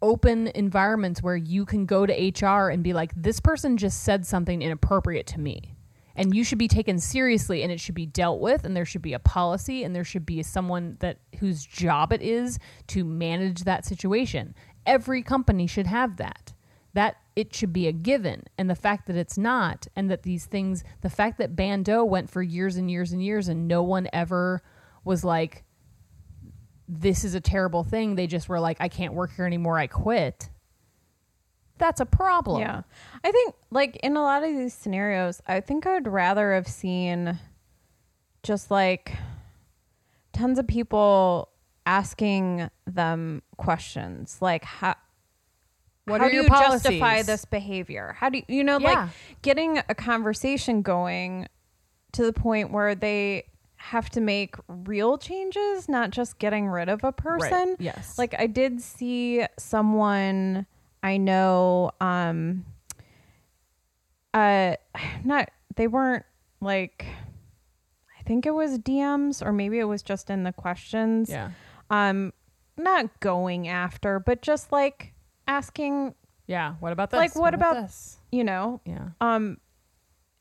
open 0.01 0.49
environments 0.49 1.23
where 1.23 1.37
you 1.37 1.65
can 1.65 1.87
go 1.87 2.07
to 2.07 2.13
HR 2.13 2.69
and 2.69 2.83
be 2.83 2.93
like 2.93 3.13
this 3.17 3.41
person 3.41 3.77
just 3.77 4.03
said 4.03 4.27
something 4.27 4.63
inappropriate 4.63 5.27
to 5.29 5.41
me. 5.41 5.75
And 6.17 6.33
you 6.33 6.45
should 6.45 6.59
be 6.59 6.69
taken 6.69 7.01
seriously 7.01 7.65
and 7.65 7.73
it 7.73 7.81
should 7.81 7.97
be 7.97 8.07
dealt 8.07 8.41
with 8.41 8.65
and 8.65 8.77
there 8.77 8.85
should 8.85 9.03
be 9.03 9.15
a 9.15 9.19
policy 9.19 9.83
and 9.83 9.97
there 9.97 10.05
should 10.05 10.25
be 10.25 10.43
someone 10.45 10.97
that 11.01 11.19
whose 11.41 11.65
job 11.65 12.13
it 12.13 12.23
is 12.23 12.61
to 12.89 13.05
manage 13.05 13.65
that 13.65 13.85
situation. 13.85 14.55
Every 14.87 15.23
company 15.23 15.67
should 15.67 15.89
have 15.89 16.19
that 16.19 16.54
that 16.95 17.17
it 17.37 17.55
should 17.55 17.73
be 17.73 17.87
a 17.87 17.93
given 17.93 18.45
and 18.57 18.71
the 18.71 18.75
fact 18.75 19.07
that 19.07 19.17
it's 19.17 19.37
not 19.37 19.87
and 19.95 20.11
that 20.11 20.23
these 20.23 20.47
things 20.47 20.85
the 21.03 21.11
fact 21.11 21.39
that 21.39 21.57
bando 21.57 22.05
went 22.05 22.31
for 22.31 22.43
years 22.43 22.77
and 22.77 22.91
years 22.91 23.13
and 23.13 23.23
years 23.23 23.49
and 23.49 23.69
no 23.69 23.83
one 23.83 24.09
ever 24.13 24.63
was 25.05 25.25
like 25.25 25.65
this 26.89 27.25
is 27.25 27.35
a 27.35 27.41
terrible 27.41 27.85
thing. 27.85 28.15
They 28.15 28.27
just 28.27 28.49
were 28.49 28.61
like 28.61 28.77
i 28.81 28.89
can't 28.89 29.15
work 29.15 29.35
here 29.35 29.47
anymore. 29.47 29.79
I 29.79 29.87
quit. 29.87 30.51
That's 31.79 32.01
a 32.01 32.07
problem. 32.07 32.61
Yeah. 32.61 32.83
I 33.25 33.33
think 33.33 33.55
like 33.71 33.97
in 33.97 34.17
a 34.17 34.23
lot 34.23 34.43
of 34.45 34.51
these 34.51 34.75
scenarios, 34.75 35.43
I 35.47 35.61
think 35.61 35.87
I'd 35.87 36.07
rather 36.07 36.55
have 36.55 36.69
seen 36.69 37.39
just 38.43 38.71
like 38.71 39.17
tons 40.33 40.59
of 40.59 40.67
people 40.67 41.49
asking 41.87 42.71
them 42.87 43.43
questions 43.57 44.39
like 44.41 44.65
how 44.65 44.95
What 46.07 46.21
how 46.21 46.27
are 46.27 46.31
do 46.31 46.37
your 46.37 46.45
you 46.45 46.51
justify 46.51 47.23
this 47.23 47.45
behavior? 47.45 48.15
How 48.19 48.29
do 48.29 48.39
you, 48.39 48.45
you 48.49 48.65
know, 48.65 48.79
Yeah. 48.79 49.05
like 49.05 49.09
getting 49.43 49.79
a 49.89 49.95
conversation 49.95 50.83
going 50.83 51.49
to 52.13 52.25
the 52.25 52.33
point 52.33 52.71
where 52.73 52.95
they 52.95 53.45
have 53.77 54.09
to 54.11 54.21
make 54.21 54.57
real 54.69 55.19
changes, 55.19 55.89
not 55.89 56.11
just 56.11 56.39
getting 56.39 56.69
rid 56.69 56.89
of 56.89 57.05
a 57.05 57.13
person. 57.13 57.77
yes 57.79 58.19
Like 58.19 58.35
I 58.39 58.47
did 58.47 58.81
see 58.81 59.45
someone 59.59 60.67
I 61.03 61.17
know 61.19 61.91
um 62.01 62.65
uh 64.33 64.77
not 65.25 65.51
they 65.77 65.87
weren't 65.87 66.25
like 66.61 67.07
I 68.19 68.23
think 68.23 68.47
it 68.47 68.53
was 68.55 68.79
DMs 68.79 69.45
or 69.45 69.53
maybe 69.53 69.79
it 69.79 69.85
was 69.85 70.03
just 70.03 70.31
in 70.31 70.45
the 70.45 70.53
questions. 70.53 71.29
Yeah. 71.31 71.51
Um 71.91 72.33
not 72.77 73.21
going 73.21 73.69
after, 73.69 74.19
but 74.19 74.43
just 74.43 74.73
like 74.73 75.14
asking, 75.47 76.15
Yeah. 76.47 76.75
What 76.81 76.93
about 76.93 77.11
this? 77.11 77.19
Like, 77.19 77.35
what 77.37 77.55
about- 77.55 77.75
this? 77.77 78.19
you 78.31 78.45
know, 78.45 78.81
Yeah. 78.85 79.11
um 79.21 79.59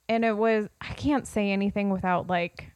and 0.09 0.25
it 0.25 0.35
was 0.37 0.67
I 0.81 0.93
can't 0.93 1.25
say 1.27 1.51
anything 1.51 1.89
without 1.89 2.27
like 2.27 2.71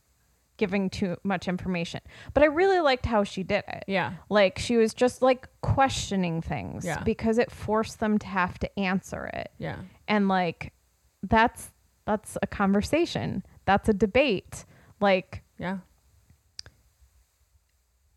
giving 0.57 0.89
too 0.89 1.17
much 1.23 1.47
information. 1.47 1.99
But 2.33 2.41
I 2.43 2.47
really 2.47 2.79
liked 2.79 3.05
how 3.05 3.23
she 3.23 3.43
did 3.43 3.63
it. 3.67 3.83
Yeah. 3.87 4.13
Like 4.29 4.57
she 4.57 4.75
was 4.77 4.93
just 4.93 5.21
like 5.21 5.47
questioning 5.61 6.41
things 6.41 6.83
Yeah. 6.85 7.03
because 7.03 7.37
it 7.37 7.51
forced 7.51 7.99
them 7.99 8.17
to 8.19 8.27
have 8.27 8.57
to 8.59 8.79
answer 8.79 9.25
it. 9.25 9.51
Yeah. 9.59 9.77
And 10.07 10.27
like 10.27 10.73
that's 11.21 11.71
that's 12.05 12.37
a 12.41 12.47
conversation. 12.47 13.43
That's 13.65 13.89
a 13.89 13.93
debate. 13.93 14.65
Like 15.01 15.43
Yeah. 15.59 15.79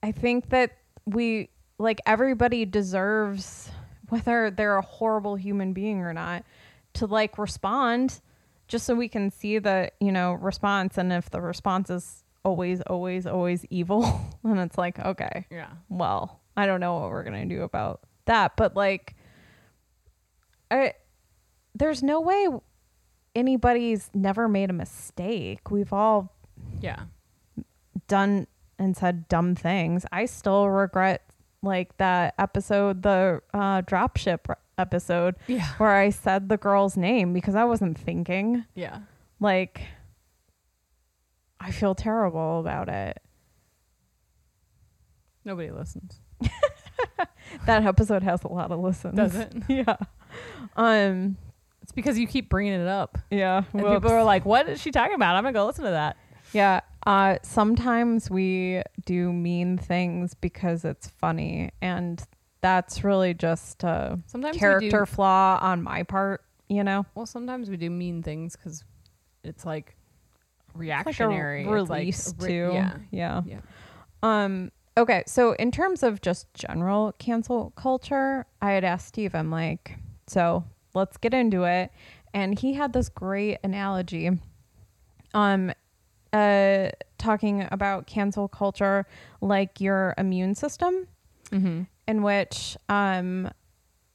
I 0.03 0.13
think 0.13 0.51
that 0.51 0.79
we 1.07 1.51
like 1.79 2.01
everybody 2.07 2.65
deserves 2.65 3.71
whether 4.11 4.51
they're 4.51 4.77
a 4.77 4.83
horrible 4.83 5.37
human 5.37 5.73
being 5.73 6.01
or 6.01 6.13
not 6.13 6.45
to 6.95 7.07
like 7.07 7.39
respond 7.39 8.21
just 8.69 8.87
so 8.87 8.95
we 8.95 9.09
can 9.09 9.31
see 9.31 9.59
the, 9.59 9.91
you 10.01 10.13
know, 10.13 10.35
response 10.35 10.97
and 10.99 11.13
if 11.13 11.31
the 11.31 11.41
response 11.41 11.91
is 11.91 12.23
always 12.45 12.81
always 12.83 13.27
always 13.27 13.67
evil 13.69 14.21
then 14.45 14.59
it's 14.59 14.79
like 14.79 14.99
okay 14.99 15.47
Yeah. 15.51 15.69
well, 15.89 16.41
I 16.57 16.67
don't 16.67 16.81
know 16.81 16.99
what 16.99 17.11
we're 17.11 17.25
gonna 17.25 17.47
do 17.47 17.63
about 17.63 18.01
that, 18.27 18.57
but 18.57 18.75
like, 18.77 19.15
I 20.71 20.95
there's 21.75 22.03
no 22.03 22.21
way 22.21 22.49
anybody's 23.35 24.11
never 24.15 24.49
made 24.49 24.71
a 24.71 24.73
mistake. 24.73 25.71
We've 25.71 25.93
all 25.93 26.33
Yeah. 26.81 27.05
done 28.09 28.47
and 28.79 28.97
said 28.97 29.29
dumb 29.29 29.55
things. 29.55 30.05
I 30.11 30.25
still 30.27 30.69
regret 30.69 31.23
like 31.63 31.97
that 31.99 32.35
episode, 32.39 33.03
the 33.03 33.43
uh, 33.53 33.83
dropship 33.83 34.55
episode, 34.79 35.35
Yeah. 35.47 35.67
where 35.79 35.91
I 35.97 36.11
said 36.11 36.49
the 36.49 36.57
girl's 36.57 36.97
name 36.97 37.33
because 37.33 37.55
I 37.55 37.65
wasn't 37.65 37.99
thinking. 37.99 38.65
Yeah. 38.75 39.01
Like, 39.41 39.83
I 41.61 41.71
feel 41.71 41.95
terrible 41.95 42.61
about 42.61 42.89
it. 42.89 43.21
Nobody 45.45 45.71
listens. 45.71 46.21
That 47.67 47.85
episode 47.85 48.23
has 48.23 48.45
a 48.45 48.49
lot 48.49 48.71
of 48.71 48.79
listens. 48.79 49.17
Does 49.17 49.35
it? 49.35 49.53
yeah. 49.69 49.97
Um. 50.77 51.37
It's 51.83 51.91
because 51.93 52.17
you 52.19 52.27
keep 52.29 52.49
bringing 52.49 52.75
it 52.75 52.87
up. 52.87 53.19
Yeah. 53.31 53.65
And 53.73 53.83
whoops. 53.83 53.97
people 53.97 54.13
are 54.13 54.23
like, 54.23 54.45
what 54.45 54.69
is 54.69 54.81
she 54.81 54.93
talking 54.93 55.15
about? 55.17 55.35
I'm 55.35 55.43
going 55.43 55.53
to 55.55 55.59
go 55.59 55.67
listen 55.67 55.85
to 55.85 55.91
that. 55.91 56.17
yeah. 56.53 56.81
Uh, 57.07 57.37
sometimes 57.43 58.31
we 58.31 58.83
do 59.07 59.33
mean 59.33 59.79
things 59.79 60.35
because 60.35 60.85
it's 60.85 61.09
funny, 61.09 61.71
and 61.81 62.23
that's 62.61 63.03
really 63.05 63.33
just 63.35 63.83
a 63.85 64.19
Sometimes 64.27 64.57
character 64.59 65.07
flaw 65.07 65.59
on 65.63 65.83
my 65.83 66.03
part. 66.03 66.43
You 66.69 66.85
know, 66.85 67.05
Well, 67.15 67.27
sometimes 67.27 67.69
we 67.71 67.77
do 67.77 67.91
mean 67.91 68.23
things 68.23 68.55
because 68.55 68.85
it's 69.43 69.65
like 69.65 69.97
It's 70.69 70.77
reactionary. 70.77 71.65
like 71.65 71.73
a 71.75 71.81
It's 71.81 71.91
like 71.91 71.99
release 71.99 72.35
re- 72.39 72.49
too. 72.49 72.71
Yeah. 72.75 72.97
Yeah. 73.11 73.43
Yeah. 73.47 73.61
Um. 74.23 74.71
Okay. 74.97 75.25
So 75.27 75.53
in 75.53 75.71
terms 75.71 76.03
of 76.03 76.21
just 76.21 76.53
general 76.55 77.13
cancel 77.19 77.73
culture, 77.77 78.45
I 78.61 78.73
had 78.73 78.85
asked 78.85 79.09
Steve. 79.09 79.35
I'm 79.35 79.51
like, 79.51 79.97
so 80.27 80.65
let's 80.95 81.17
get 81.17 81.33
into 81.35 81.65
it, 81.65 81.91
and 82.35 82.59
he 82.59 82.75
had 82.75 82.93
this 82.93 83.09
great 83.09 83.59
analogy. 83.65 84.31
Um, 85.33 85.73
uh, 86.33 86.91
talking 87.19 87.67
about 87.71 88.07
cancel 88.07 88.49
culture 88.49 89.07
like 89.41 89.81
your 89.81 90.15
immune 90.19 90.55
system, 90.55 91.07
Mm-hmm. 91.51 91.83
in 92.07 92.23
which 92.23 92.77
um, 92.89 93.51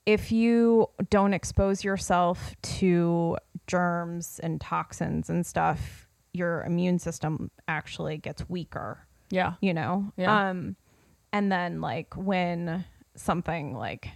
if 0.05 0.31
you 0.31 0.87
don't 1.09 1.33
expose 1.33 1.83
yourself 1.83 2.55
to 2.61 3.37
germs 3.67 4.39
and 4.41 4.61
toxins 4.61 5.29
and 5.29 5.45
stuff, 5.45 6.07
your 6.31 6.63
immune 6.63 6.99
system 6.99 7.49
actually 7.67 8.17
gets 8.17 8.47
weaker 8.49 8.99
Yeah. 9.29 9.53
you 9.61 9.73
know 9.73 10.11
Yeah. 10.17 10.49
um 10.49 10.75
and 11.33 11.49
then 11.51 11.79
like 11.81 12.13
when 12.15 12.83
something 13.15 13.73
like 13.73 14.09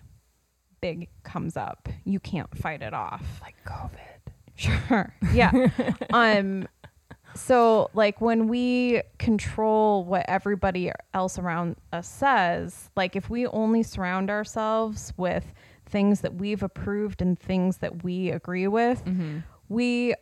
big 0.81 1.07
comes 1.23 1.55
up 1.57 1.87
you 2.03 2.19
can't 2.19 2.55
fight 2.57 2.81
it 2.81 2.93
off 2.93 3.23
Like 3.41 3.55
COVID. 3.65 4.33
sure 4.55 5.15
yeah 5.33 5.51
um 6.13 6.67
so 7.35 7.89
like 7.93 8.19
when 8.21 8.47
we 8.47 9.01
control 9.17 10.03
what 10.03 10.25
everybody 10.27 10.91
else 11.13 11.37
around 11.37 11.75
us 11.93 12.07
says 12.07 12.89
like 12.95 13.15
if 13.15 13.29
we 13.29 13.45
only 13.47 13.83
surround 13.83 14.29
ourselves 14.29 15.13
with 15.17 15.53
things 15.85 16.21
that 16.21 16.35
we've 16.35 16.63
approved 16.63 17.21
and 17.21 17.39
things 17.39 17.77
that 17.77 18.03
we 18.03 18.29
agree 18.29 18.67
with 18.67 19.03
Mm-hmm. 19.05 19.39
we 19.69 20.13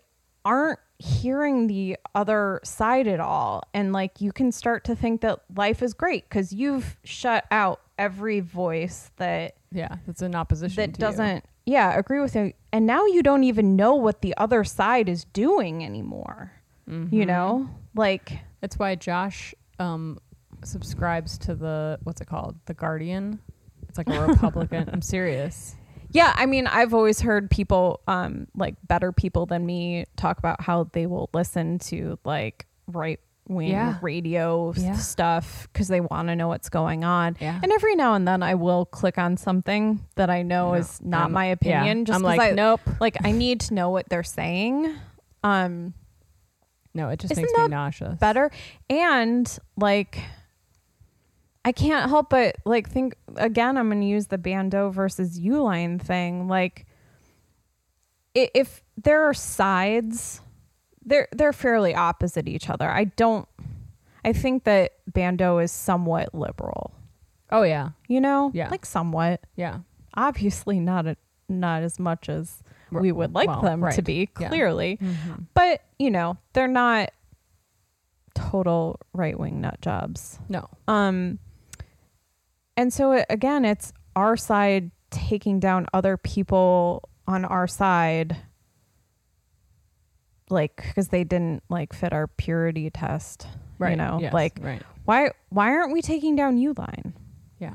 aren't 0.46 0.80
hearing 1.00 1.68
the 1.68 1.98
other 2.16 2.60
side 2.64 3.08
at 3.08 3.20
all 3.20 3.64
and 3.74 3.94
like 3.94 4.20
you 4.22 4.32
can 4.32 4.52
start 4.52 4.84
to 4.86 4.96
think 4.96 5.22
that 5.22 5.40
life 5.56 5.84
is 5.84 5.94
great 5.94 6.28
because 6.28 6.52
you've 6.54 6.98
shut 7.04 7.46
out 7.52 7.82
every 8.00 8.40
voice 8.40 9.12
that 9.18 9.56
Yeah. 9.72 9.98
That's 10.08 10.22
in 10.22 10.34
opposition. 10.36 10.76
that 10.92 10.98
doesn't 10.98 11.44
yeah 11.66 11.98
agree 12.00 12.20
with 12.22 12.36
you 12.36 12.54
and 12.72 12.88
now 12.88 13.06
you 13.06 13.22
don't 13.22 13.44
even 13.44 13.76
know 13.76 13.94
what 13.94 14.22
the 14.22 14.34
other 14.38 14.64
side 14.64 15.10
is 15.10 15.26
doing 15.26 15.84
anymore 15.84 16.54
you 16.88 16.94
Mhm. 17.24 17.28
know 17.28 17.70
like 17.96 18.40
It's 18.62 18.80
why 18.80 18.96
Josh 18.96 19.54
um, 19.80 20.18
subscribes 20.64 21.38
to 21.40 21.56
the 21.56 22.00
what's 22.04 22.22
it 22.22 22.26
called? 22.28 22.56
The 22.66 22.74
Guardian. 22.74 23.40
It's 23.90 23.98
like 23.98 24.10
a 24.10 24.26
Republican. 24.28 24.90
I'm 24.94 25.02
serious. 25.02 25.76
yeah 26.12 26.32
i 26.38 26.46
mean 26.46 26.68
i've 26.68 26.94
always 26.94 27.20
heard 27.20 27.52
people 27.52 28.00
um 28.08 28.48
like 28.56 28.76
better 28.88 29.12
people 29.12 29.46
than 29.46 29.66
me 29.66 30.06
talk 30.16 30.40
about 30.40 30.62
how 30.62 30.86
they 30.94 31.06
will 31.06 31.30
listen 31.34 31.78
to 31.80 32.18
like 32.24 32.66
right 32.88 33.20
wing 33.50 33.72
Yeah. 33.72 33.98
radio 34.02 34.72
Yeah. 34.78 34.94
stuff 34.96 35.68
because 35.74 35.90
they 35.90 36.00
want 36.00 36.30
to 36.30 36.36
know 36.38 36.48
what's 36.48 36.70
going 36.70 37.04
on 37.04 37.36
Yeah. 37.42 37.60
and 37.62 37.74
every 37.74 37.96
now 37.98 38.14
and 38.14 38.26
then 38.26 38.42
i 38.42 38.56
will 38.56 38.86
click 38.86 39.18
on 39.18 39.36
something 39.36 40.00
that 40.16 40.30
i 40.30 40.44
know 40.44 40.70
No, 40.70 40.74
is 40.76 41.02
not 41.04 41.30
my 41.30 41.46
opinion 41.48 42.06
just 42.06 42.16
I'm 42.16 42.24
like, 42.24 42.40
I, 42.40 42.52
nope. 42.52 42.80
like 43.02 43.18
i 43.26 43.34
need 43.34 43.60
to 43.68 43.74
know 43.74 43.90
what 43.90 44.08
they're 44.08 44.24
saying 44.24 44.96
um 45.44 45.94
No, 46.98 47.10
it 47.10 47.20
just 47.20 47.32
Isn't 47.32 47.44
makes 47.44 47.58
me 47.58 47.68
nauseous. 47.70 48.18
better 48.20 48.52
and 48.90 49.58
like 49.78 50.20
i 51.64 51.72
can't 51.72 52.10
help 52.10 52.30
but 52.30 52.56
like 52.66 52.90
think 52.90 53.16
again 53.36 53.78
i'm 53.78 53.90
gonna 53.90 54.06
use 54.06 54.28
the 54.28 54.38
bando 54.38 54.90
versus 54.90 55.40
uline 55.40 56.02
thing 56.02 56.48
like 56.48 56.86
if 58.34 58.84
there 58.98 59.24
are 59.24 59.34
sides 59.34 60.42
they're 61.06 61.28
they're 61.32 61.54
fairly 61.54 61.94
opposite 61.96 62.48
each 62.48 62.70
other 62.70 62.90
i 62.90 63.04
don't 63.06 63.48
i 64.26 64.32
think 64.34 64.64
that 64.64 64.94
bando 65.14 65.58
is 65.60 65.72
somewhat 65.72 66.34
liberal 66.34 66.94
Oh 67.50 67.64
yeah. 67.64 67.92
you 68.10 68.20
know 68.20 68.52
Yeah. 68.54 68.70
like 68.70 68.86
somewhat 68.86 69.42
Yeah. 69.56 69.80
obviously 70.16 70.80
not 70.82 71.08
a, 71.08 71.16
not 71.48 71.82
as 71.84 71.98
much 72.00 72.28
as 72.28 72.62
we 72.92 73.12
would 73.12 73.34
like 73.34 73.48
well, 73.50 73.62
them 73.62 73.80
to 73.82 73.86
right. 73.86 74.04
be 74.04 74.30
Yeah. 74.40 74.48
clearly 74.50 74.98
Mm-hmm. 75.02 75.44
but 75.54 75.82
you 76.00 76.10
know 76.12 76.38
they're 76.54 76.68
not 76.68 77.12
total 78.34 79.00
right-wing 79.14 79.62
nut 79.62 79.82
jobs 79.82 80.38
No. 80.50 80.70
um 80.88 81.40
and 82.76 82.94
so 82.94 83.12
it- 83.14 83.26
again 83.30 83.66
it's 83.66 83.92
our 84.16 84.38
side 84.38 84.92
taking 85.10 85.60
down 85.60 85.88
other 85.94 86.18
people 86.18 87.10
on 87.28 87.46
our 87.46 87.68
side 87.68 88.38
like 90.50 90.76
because 90.78 91.10
they 91.10 91.24
didn't 91.24 91.64
like 91.70 91.94
fit 91.94 92.14
our 92.14 92.28
purity 92.28 92.90
test 92.90 93.48
Right. 93.80 93.92
you 93.92 93.96
know 93.98 94.20
Yes, 94.22 94.34
like 94.34 94.58
right. 94.62 94.82
why 95.06 95.32
why 95.50 95.70
aren't 95.72 95.92
we 95.94 96.02
taking 96.02 96.36
down 96.36 96.58
uline 96.58 97.14
Yeah. 97.60 97.74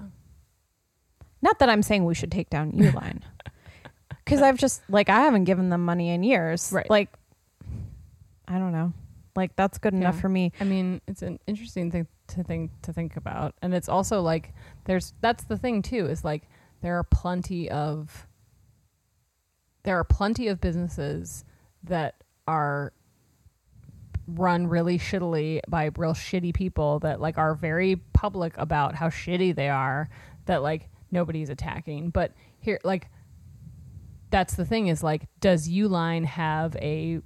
not 1.42 1.58
that 1.58 1.68
i'm 1.68 1.82
saying 1.82 2.04
we 2.04 2.14
should 2.14 2.32
take 2.32 2.50
down 2.50 2.72
uline 2.72 3.20
because 4.24 4.40
i've 4.42 4.58
just 4.58 4.82
like 4.88 5.08
i 5.08 5.20
haven't 5.20 5.44
given 5.44 5.68
them 5.70 5.84
money 5.84 6.10
in 6.10 6.22
years. 6.22 6.70
Right. 6.72 6.88
like 6.90 7.08
i 8.48 8.58
don't 8.58 8.72
know. 8.72 8.92
Like 9.34 9.56
that's 9.56 9.78
good 9.78 9.94
enough 9.94 10.16
Yeah. 10.16 10.20
for 10.20 10.28
me. 10.28 10.52
I 10.60 10.64
mean, 10.64 11.00
it's 11.08 11.22
an 11.22 11.38
interesting 11.46 11.90
thing 11.90 12.06
to 12.28 12.44
think 12.44 12.70
to 12.82 12.92
think 12.92 13.16
about, 13.16 13.54
and 13.62 13.72
it's 13.72 13.88
also 13.88 14.20
like 14.20 14.52
there's 14.84 15.14
that's 15.22 15.44
the 15.44 15.56
thing 15.56 15.80
too 15.80 16.04
is 16.06 16.22
like 16.22 16.42
there 16.82 16.98
are 16.98 17.04
plenty 17.04 17.70
of 17.70 18.26
there 19.84 19.98
are 19.98 20.04
plenty 20.04 20.48
of 20.48 20.60
businesses 20.60 21.46
that 21.84 22.16
are 22.46 22.92
run 24.28 24.66
really 24.66 24.98
shittily 24.98 25.60
by 25.66 25.90
real 25.96 26.12
shitty 26.12 26.52
people 26.54 26.98
that 27.00 27.18
like 27.20 27.38
are 27.38 27.54
very 27.54 27.96
public 28.12 28.52
about 28.58 28.94
how 28.94 29.08
shitty 29.08 29.54
they 29.54 29.68
are 29.70 30.10
that 30.44 30.62
like 30.62 30.90
nobody's 31.10 31.48
attacking. 31.48 32.10
But 32.10 32.32
here 32.60 32.78
like 32.84 33.08
that's 34.32 34.54
the 34.56 34.64
thing 34.64 34.88
is 34.88 35.02
like, 35.04 35.28
does 35.40 35.68
Uline 35.68 36.24
have 36.24 36.74
a 36.76 37.20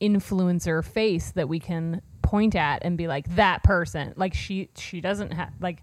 influencer 0.00 0.82
face 0.84 1.32
that 1.32 1.48
we 1.48 1.60
can 1.60 2.00
point 2.22 2.54
at 2.56 2.82
and 2.84 2.96
be 2.96 3.06
like 3.06 3.34
that 3.36 3.62
person? 3.62 4.14
Like 4.16 4.32
she 4.34 4.70
she 4.78 5.00
doesn't 5.02 5.32
have 5.32 5.50
like 5.60 5.82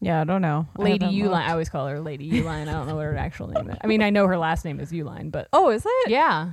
Yeah, 0.00 0.20
I 0.20 0.24
don't 0.24 0.42
know. 0.42 0.66
Lady 0.76 1.06
Uline. 1.06 1.22
looked. 1.30 1.34
I 1.36 1.52
always 1.52 1.68
call 1.68 1.86
her 1.86 2.00
Lady 2.00 2.30
Uline. 2.30 2.68
I 2.68 2.72
don't 2.72 2.86
know 2.88 2.96
what 2.96 3.04
her 3.04 3.16
actual 3.16 3.48
name 3.48 3.70
is. 3.70 3.76
I 3.80 3.86
mean, 3.86 4.02
I 4.02 4.10
know 4.10 4.26
her 4.26 4.36
last 4.38 4.64
name 4.64 4.80
is 4.80 4.90
Uline, 4.90 5.30
but 5.30 5.48
Oh, 5.52 5.70
is 5.70 5.84
it? 5.86 6.10
yeah, 6.10 6.50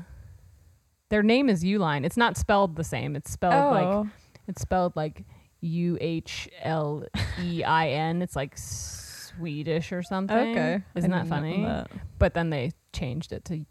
their 1.10 1.24
name 1.24 1.50
is 1.50 1.64
Uline. 1.64 2.06
It's 2.06 2.18
not 2.18 2.38
spelled 2.38 2.76
the 2.76 2.84
same. 2.84 3.16
It's 3.16 3.32
spelled 3.32 3.54
Oh. 3.54 3.72
like 4.02 4.08
it's 4.48 4.62
spelled 4.62 4.96
like 4.96 5.24
U 5.62 5.98
H 6.02 6.48
L 6.62 7.04
E 7.42 7.64
I 7.64 7.90
N. 7.90 8.22
It's 8.22 8.36
like 8.36 8.58
Swedish 8.58 9.92
or 9.92 10.02
something. 10.04 10.38
okay. 10.38 10.84
isn't 10.96 11.12
I 11.14 11.20
that 11.24 11.28
funny? 11.28 11.64
that. 11.64 11.90
But 12.20 12.34
then 12.34 12.50
they 12.50 12.72
changed 12.96 13.34
it 13.34 13.46
to 13.46 13.66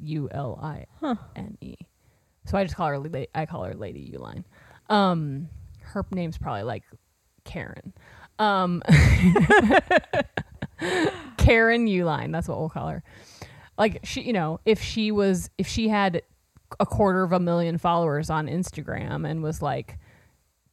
U 0.00 0.28
L 0.30 0.58
I 0.62 0.86
N 1.36 1.58
E. 1.60 1.76
So 2.46 2.56
I 2.58 2.64
just 2.64 2.76
call 2.76 2.88
her. 2.88 3.26
I 3.34 3.46
call 3.46 3.64
her 3.64 3.74
Lady 3.74 4.14
Uline. 4.16 4.44
Um, 4.88 5.48
her 5.80 6.04
name's 6.10 6.38
probably 6.38 6.62
like 6.62 6.84
Karen. 7.44 7.92
Um, 8.38 8.82
Karen 11.36 11.86
Uline. 11.86 12.32
That's 12.32 12.48
what 12.48 12.58
we'll 12.58 12.70
call 12.70 12.88
her. 12.88 13.02
Like 13.78 14.00
she, 14.04 14.22
you 14.22 14.32
know, 14.32 14.60
if 14.64 14.82
she 14.82 15.12
was, 15.12 15.50
if 15.58 15.66
she 15.66 15.88
had 15.88 16.22
a 16.78 16.86
quarter 16.86 17.22
of 17.22 17.32
a 17.32 17.40
million 17.40 17.78
followers 17.78 18.30
on 18.30 18.46
Instagram 18.46 19.28
and 19.28 19.42
was 19.42 19.60
like 19.62 19.98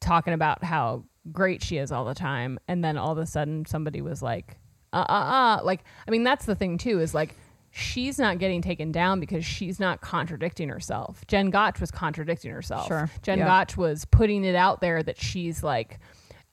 talking 0.00 0.32
about 0.32 0.62
how 0.62 1.04
great 1.32 1.62
she 1.62 1.76
is 1.78 1.90
all 1.92 2.04
the 2.04 2.14
time, 2.14 2.58
and 2.68 2.84
then 2.84 2.96
all 2.96 3.12
of 3.12 3.18
a 3.18 3.26
sudden 3.26 3.64
somebody 3.66 4.00
was 4.00 4.22
like, 4.22 4.58
uh, 4.92 5.04
uh, 5.08 5.58
uh, 5.58 5.60
like, 5.64 5.84
I 6.06 6.10
mean, 6.10 6.24
that's 6.24 6.46
the 6.46 6.54
thing 6.54 6.78
too, 6.78 7.00
is 7.00 7.14
like, 7.14 7.34
she's 7.78 8.18
not 8.18 8.38
getting 8.38 8.60
taken 8.62 8.92
down 8.92 9.20
because 9.20 9.44
she's 9.44 9.78
not 9.78 10.00
contradicting 10.00 10.68
herself. 10.68 11.26
Jen 11.26 11.50
Gotch 11.50 11.80
was 11.80 11.90
contradicting 11.90 12.50
herself. 12.50 12.88
Sure. 12.88 13.10
Jen 13.22 13.38
Yeah. 13.38 13.46
Gotch 13.46 13.76
was 13.76 14.04
putting 14.04 14.44
it 14.44 14.54
out 14.54 14.80
there 14.80 15.02
that 15.02 15.20
she's 15.20 15.62
like, 15.62 15.98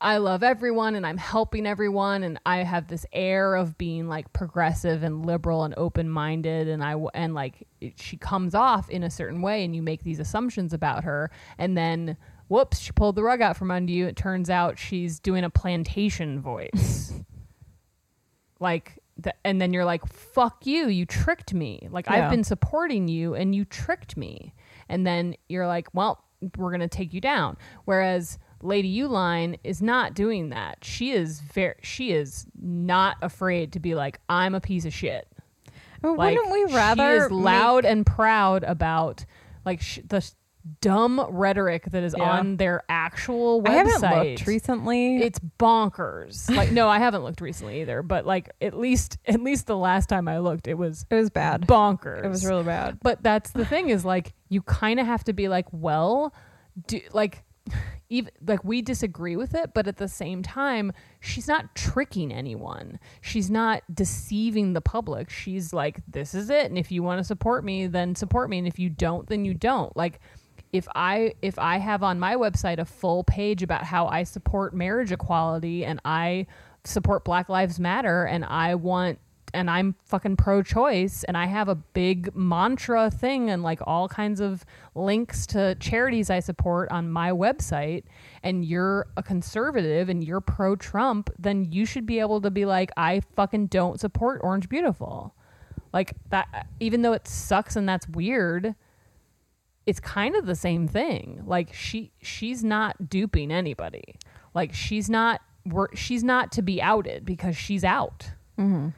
I 0.01 0.17
love 0.17 0.43
everyone 0.43 0.95
and 0.95 1.05
I'm 1.07 1.17
helping 1.17 1.65
everyone 1.65 2.23
and 2.23 2.37
I 2.45 2.57
have 2.57 2.87
this 2.87 3.05
air 3.13 3.55
of 3.55 3.77
being 3.77 4.07
like 4.09 4.31
progressive 4.33 5.03
and 5.03 5.25
liberal 5.25 5.63
and 5.63 5.73
open 5.77 6.09
minded 6.09 6.67
and 6.67 6.83
I 6.83 6.91
w- 6.91 7.09
and 7.13 7.33
like 7.33 7.65
it, 7.79 7.99
she 7.99 8.17
comes 8.17 8.53
off 8.53 8.89
in 8.89 9.03
a 9.03 9.09
certain 9.09 9.41
way 9.41 9.63
and 9.63 9.73
you 9.75 9.81
make 9.81 10.03
these 10.03 10.19
assumptions 10.19 10.73
about 10.73 11.05
her 11.05 11.31
and 11.57 11.77
then 11.77 12.17
whoops 12.49 12.77
she 12.79 12.91
pulled 12.91 13.15
the 13.15 13.23
rug 13.23 13.41
out 13.41 13.55
from 13.55 13.71
under 13.71 13.91
you 13.91 14.05
it 14.05 14.17
turns 14.17 14.49
out 14.49 14.77
she's 14.77 15.19
doing 15.21 15.45
a 15.45 15.49
plantation 15.49 16.41
voice 16.41 17.13
like 18.59 18.99
th- 19.23 19.35
and 19.43 19.59
then 19.61 19.73
you're 19.73 19.85
like 19.85 20.05
fuck 20.07 20.65
you 20.65 20.87
you 20.87 21.05
tricked 21.05 21.53
me 21.53 21.87
like 21.91 22.05
Yeah. 22.07 22.25
i've 22.25 22.31
been 22.31 22.43
supporting 22.43 23.07
you 23.07 23.33
and 23.35 23.55
you 23.55 23.65
tricked 23.65 24.17
me 24.17 24.53
and 24.89 25.05
then 25.05 25.35
you're 25.49 25.67
like 25.67 25.87
well 25.93 26.23
we're 26.57 26.69
going 26.71 26.81
to 26.81 26.87
take 26.87 27.13
you 27.13 27.21
down 27.21 27.57
whereas 27.85 28.37
lady 28.61 28.99
uline 28.99 29.57
is 29.63 29.81
not 29.81 30.13
doing 30.13 30.49
that 30.49 30.77
she 30.83 31.11
is 31.11 31.39
very 31.39 31.75
she 31.81 32.11
is 32.11 32.45
not 32.61 33.17
afraid 33.21 33.71
to 33.73 33.79
be 33.79 33.95
like 33.95 34.19
i'm 34.29 34.53
a 34.55 34.61
piece 34.61 34.85
of 34.85 34.93
shit 34.93 35.27
Well, 36.01 36.15
like 36.17 36.35
Wouldn't 36.37 36.53
we 36.53 36.65
rather? 36.75 37.19
she 37.21 37.25
is 37.25 37.31
loud 37.31 37.85
and 37.85 38.05
proud 38.05 38.63
about 38.63 39.25
like 39.65 39.81
sh- 39.81 39.99
the 40.07 40.29
dumb 40.81 41.25
rhetoric 41.29 41.85
that 41.91 42.03
is 42.03 42.15
Yeah. 42.17 42.23
on 42.37 42.57
their 42.57 42.83
actual 42.89 43.61
website 43.61 43.67
I 43.69 43.73
haven't 43.73 44.29
looked 44.29 44.47
recently. 44.47 45.17
it's 45.17 45.39
bonkers. 45.39 46.49
Like 46.55 46.71
no, 46.71 46.87
I 46.89 46.99
haven't 46.99 47.23
looked 47.23 47.41
recently 47.41 47.81
either, 47.81 48.01
but 48.01 48.25
like 48.25 48.49
at 48.61 48.77
least 48.77 49.17
at 49.27 49.41
least 49.41 49.67
the 49.67 49.77
last 49.77 50.09
time 50.09 50.27
I 50.27 50.39
looked, 50.39 50.67
it 50.67 50.73
was 50.75 51.05
it 51.09 51.15
was 51.15 51.29
bad. 51.29 51.61
bonkers. 51.67 52.23
It 52.23 52.29
was 52.29 52.45
really 52.45 52.63
bad. 52.63 52.99
But 53.01 53.21
that's 53.21 53.51
the 53.51 53.65
thing 53.65 53.89
is 53.89 54.03
like 54.05 54.33
you 54.49 54.61
kind 54.61 54.99
of 54.99 55.05
have 55.05 55.23
to 55.25 55.33
be 55.33 55.47
like, 55.47 55.65
well, 55.71 56.33
do 56.87 56.99
like 57.13 57.43
even 58.09 58.31
like 58.47 58.63
we 58.63 58.81
disagree 58.81 59.35
with 59.35 59.53
it, 59.55 59.71
but 59.73 59.87
at 59.87 59.97
the 59.97 60.07
same 60.07 60.43
time, 60.43 60.91
she's 61.19 61.47
not 61.47 61.75
tricking 61.75 62.31
anyone. 62.31 62.99
She's 63.21 63.49
not 63.49 63.81
deceiving 63.93 64.73
the 64.73 64.81
public. 64.81 65.29
She's 65.29 65.73
like, 65.73 65.99
this 66.07 66.33
is 66.35 66.49
it, 66.49 66.65
and 66.67 66.77
if 66.77 66.91
you 66.91 67.01
want 67.03 67.19
to 67.19 67.23
support 67.23 67.63
me, 67.63 67.87
then 67.87 68.13
support 68.15 68.49
me, 68.49 68.59
and 68.59 68.67
if 68.67 68.77
you 68.79 68.89
don't, 68.89 69.27
then 69.27 69.45
you 69.45 69.53
don't. 69.55 69.95
Like 69.97 70.19
if 70.73 70.87
I 70.95 71.33
if 71.41 71.57
I 71.57 71.77
have 71.77 72.03
on 72.03 72.19
my 72.19 72.35
website 72.35 72.79
a 72.79 72.85
full 72.85 73.23
page 73.23 73.63
about 73.63 73.83
how 73.83 74.07
I 74.07 74.23
support 74.23 74.73
marriage 74.73 75.11
equality 75.11 75.85
and 75.85 75.99
I 76.05 76.47
support 76.83 77.23
Black 77.25 77.49
Lives 77.49 77.79
Matter 77.79 78.25
and 78.25 78.45
I 78.45 78.75
want 78.75 79.19
and 79.55 79.69
I'm 79.69 79.95
fucking 80.03 80.35
pro 80.35 80.61
choice 80.61 81.23
and 81.23 81.37
I 81.37 81.45
have 81.45 81.69
a 81.69 81.75
big 81.75 82.35
mantra 82.35 83.09
thing 83.09 83.49
and 83.49 83.63
like 83.63 83.79
all 83.87 84.09
kinds 84.09 84.41
of 84.41 84.65
links 84.93 85.45
to 85.47 85.75
charities 85.75 86.29
I 86.29 86.41
support 86.41 86.91
on 86.91 87.09
my 87.09 87.31
website 87.31 88.03
and 88.43 88.65
you're 88.65 89.07
a 89.15 89.23
conservative 89.23 90.09
and 90.09 90.23
you're 90.23 90.41
pro 90.41 90.75
Trump, 90.75 91.29
then 91.39 91.71
you 91.71 91.85
should 91.85 92.05
be 92.05 92.19
able 92.19 92.41
to 92.41 92.51
be 92.51 92.65
like, 92.65 92.91
I 92.97 93.21
fucking 93.35 93.67
don't 93.67 93.99
support 93.99 94.41
Orange 94.43 94.67
Beautiful. 94.67 95.33
Like 95.93 96.13
that 96.29 96.67
even 96.81 97.01
though 97.01 97.13
it 97.13 97.27
sucks 97.27 97.77
and 97.77 97.87
that's 97.87 98.07
weird, 98.09 98.75
it's 99.85 99.99
kind 99.99 100.35
of 100.35 100.45
the 100.45 100.55
same 100.55 100.87
thing. 100.87 101.43
Like 101.45 101.73
she 101.73 102.11
she's 102.21 102.63
not 102.63 103.09
duping 103.09 103.51
anybody. 103.51 104.15
Like 104.53 104.73
she's 104.73 105.09
not 105.09 105.41
we're, 105.65 105.93
she's 105.95 106.23
not 106.23 106.51
to 106.53 106.61
be 106.61 106.81
outed 106.81 107.25
because 107.25 107.57
she's 107.57 107.83
out. 107.83 108.31
Mm-hmm. 108.57 108.89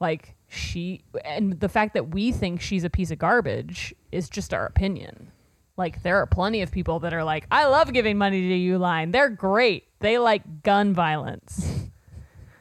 Like 0.00 0.34
she 0.48 1.02
and 1.24 1.58
the 1.58 1.68
fact 1.68 1.94
that 1.94 2.10
we 2.10 2.32
think 2.32 2.60
she's 2.60 2.84
a 2.84 2.90
piece 2.90 3.10
of 3.10 3.18
garbage 3.18 3.94
is 4.12 4.28
just 4.28 4.54
our 4.54 4.66
opinion. 4.66 5.32
Like 5.76 6.02
there 6.02 6.16
are 6.18 6.26
plenty 6.26 6.62
of 6.62 6.70
people 6.70 7.00
that 7.00 7.12
are 7.12 7.24
like, 7.24 7.46
I 7.50 7.66
love 7.66 7.92
giving 7.92 8.16
money 8.16 8.48
to 8.48 8.78
Uline. 8.78 9.12
They're 9.12 9.28
great. 9.28 9.84
They 10.00 10.18
like 10.18 10.62
gun 10.62 10.94
violence. 10.94 11.88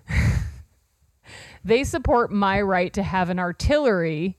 they 1.63 1.83
support 1.83 2.31
my 2.31 2.61
right 2.61 2.91
to 2.93 3.03
have 3.03 3.29
an 3.29 3.39
artillery 3.39 4.37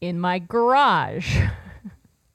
in 0.00 0.20
my 0.20 0.38
garage. 0.38 1.38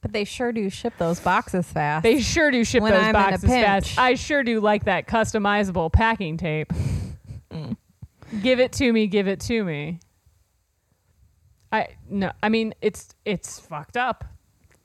But 0.02 0.14
they 0.14 0.24
sure 0.24 0.52
do 0.52 0.70
ship 0.70 0.94
those 0.98 1.20
boxes 1.20 1.68
fast. 1.72 2.04
They 2.04 2.20
sure 2.22 2.50
do 2.50 2.64
ship 2.64 2.82
When 2.82 2.92
those 2.94 3.02
I'm 3.04 3.10
in 3.10 3.16
a 3.16 3.20
boxes 3.32 3.50
fast. 3.50 3.98
I 4.00 4.16
sure 4.16 4.44
do 4.44 4.60
like 4.60 4.86
that 4.86 5.08
customizable 5.08 5.92
packing 5.94 6.38
tape. 6.38 6.74
Give 8.42 8.60
it 8.62 8.72
to 8.74 8.92
me, 8.94 9.08
give 9.08 9.28
it 9.28 9.42
to 9.42 9.64
me. 9.64 10.00
I 11.72 11.90
no, 12.10 12.32
I 12.42 12.48
mean 12.50 12.74
it's 12.82 13.14
it's 13.26 13.60
fucked 13.60 13.98
up. 13.98 14.24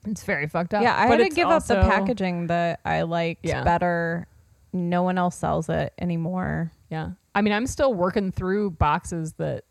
It's 0.05 0.23
very 0.23 0.47
fucked 0.47 0.73
up. 0.73 0.83
yeah, 0.83 0.95
I 0.95 1.03
But 1.07 1.11
had 1.11 1.17
to 1.19 1.23
it's 1.27 1.35
give 1.35 1.47
up 1.47 1.65
the 1.65 1.77
also- 1.79 1.89
packaging 1.89 2.47
that 2.47 2.79
I 2.85 3.01
liked 3.03 3.45
Yeah. 3.45 3.63
better. 3.63 4.27
No 4.73 5.03
one 5.03 5.17
else 5.17 5.35
sells 5.37 5.69
it 5.69 5.93
anymore. 5.97 6.71
Yeah. 6.89 7.11
I 7.33 7.41
mean, 7.41 7.53
I'm 7.53 7.67
still 7.67 7.93
working 7.93 8.31
through 8.31 8.71
boxes 8.71 9.33
that 9.33 9.63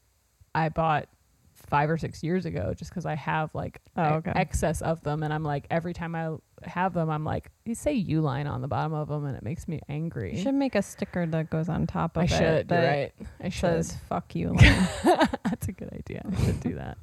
I 0.54 0.68
bought 0.70 1.08
five 1.66 1.90
or 1.90 1.98
six 1.98 2.22
years 2.22 2.46
ago 2.46 2.72
just 2.74 2.90
because 2.90 3.06
I 3.06 3.14
have 3.16 3.54
like 3.54 3.80
Oh, 3.96 4.14
okay. 4.14 4.32
excess 4.36 4.82
of 4.82 5.02
them. 5.02 5.22
And 5.22 5.32
I'm 5.32 5.42
like, 5.42 5.66
every 5.70 5.92
time 5.94 6.14
I 6.14 6.36
have 6.62 6.94
them, 6.94 7.10
I'm 7.10 7.24
like, 7.24 7.50
you 7.64 7.74
say 7.74 7.92
U 7.92 8.20
line 8.20 8.46
on 8.46 8.60
the 8.62 8.68
bottom 8.68 8.94
of 8.94 9.08
them 9.08 9.24
and 9.26 9.36
it 9.36 9.42
makes 9.42 9.66
me 9.66 9.80
angry. 9.88 10.36
You 10.36 10.42
should 10.42 10.54
make 10.54 10.74
a 10.74 10.82
sticker 10.82 11.26
that 11.26 11.50
goes 11.50 11.68
on 11.68 11.86
top 11.86 12.16
of 12.16 12.22
I 12.22 12.24
it. 12.24 12.28
should. 12.28 12.68
That 12.68 12.86
right. 12.86 13.12
I 13.40 13.48
should. 13.48 13.84
Says 13.84 13.96
"fuck 14.08 14.34
you." 14.34 14.50
Lynn." 14.52 14.86
That's 15.44 15.68
a 15.68 15.72
good 15.72 15.92
idea. 15.92 16.22
I 16.30 16.44
should 16.44 16.60
do 16.60 16.74
that. 16.76 16.98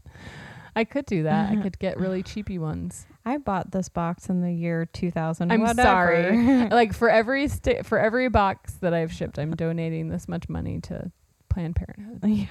I 0.76 0.85
could 0.85 1.06
do 1.06 1.23
that. 1.23 1.52
I 1.52 1.56
could 1.61 1.77
get 1.77 1.99
really 1.99 2.23
cheapy 2.23 2.57
ones. 2.57 3.06
I 3.26 3.38
bought 3.38 3.72
this 3.72 3.90
box 3.90 4.27
in 4.30 4.41
the 4.41 4.52
year 4.52 4.85
2000. 4.88 5.52
I'm 5.52 5.61
whatever. 5.61 5.81
sorry. 5.84 6.69
like 6.72 6.94
for 6.94 7.10
every 7.10 7.48
sta- 7.48 7.84
for 7.84 7.99
every 7.99 8.27
box 8.30 8.73
that 8.81 8.94
I've 8.94 9.11
shipped, 9.14 9.38
I'm 9.38 9.56
donating 9.56 10.10
this 10.10 10.27
much 10.27 10.49
money 10.49 10.80
to 10.81 11.11
Planned 11.49 11.76
Parenthood. 11.76 12.19
yeah. 12.30 12.45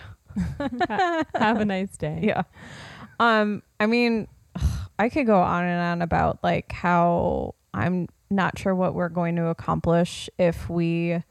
Ha- 0.89 1.25
have 1.35 1.61
a 1.61 1.65
nice 1.65 1.97
day. 1.97 2.21
yeah. 2.23 2.43
Um, 3.21 3.63
I 3.79 3.87
mean, 3.87 4.29
I 4.99 5.09
could 5.09 5.27
go 5.27 5.41
on 5.41 5.65
and 5.65 5.81
on 5.81 6.03
about 6.03 6.39
like 6.43 6.73
how 6.73 7.55
I'm 7.75 8.09
not 8.31 8.59
sure 8.59 8.75
what 8.75 8.95
we're 8.95 9.09
going 9.09 9.37
to 9.37 9.47
accomplish 9.47 10.29
if 10.39 10.69
we 10.69 11.23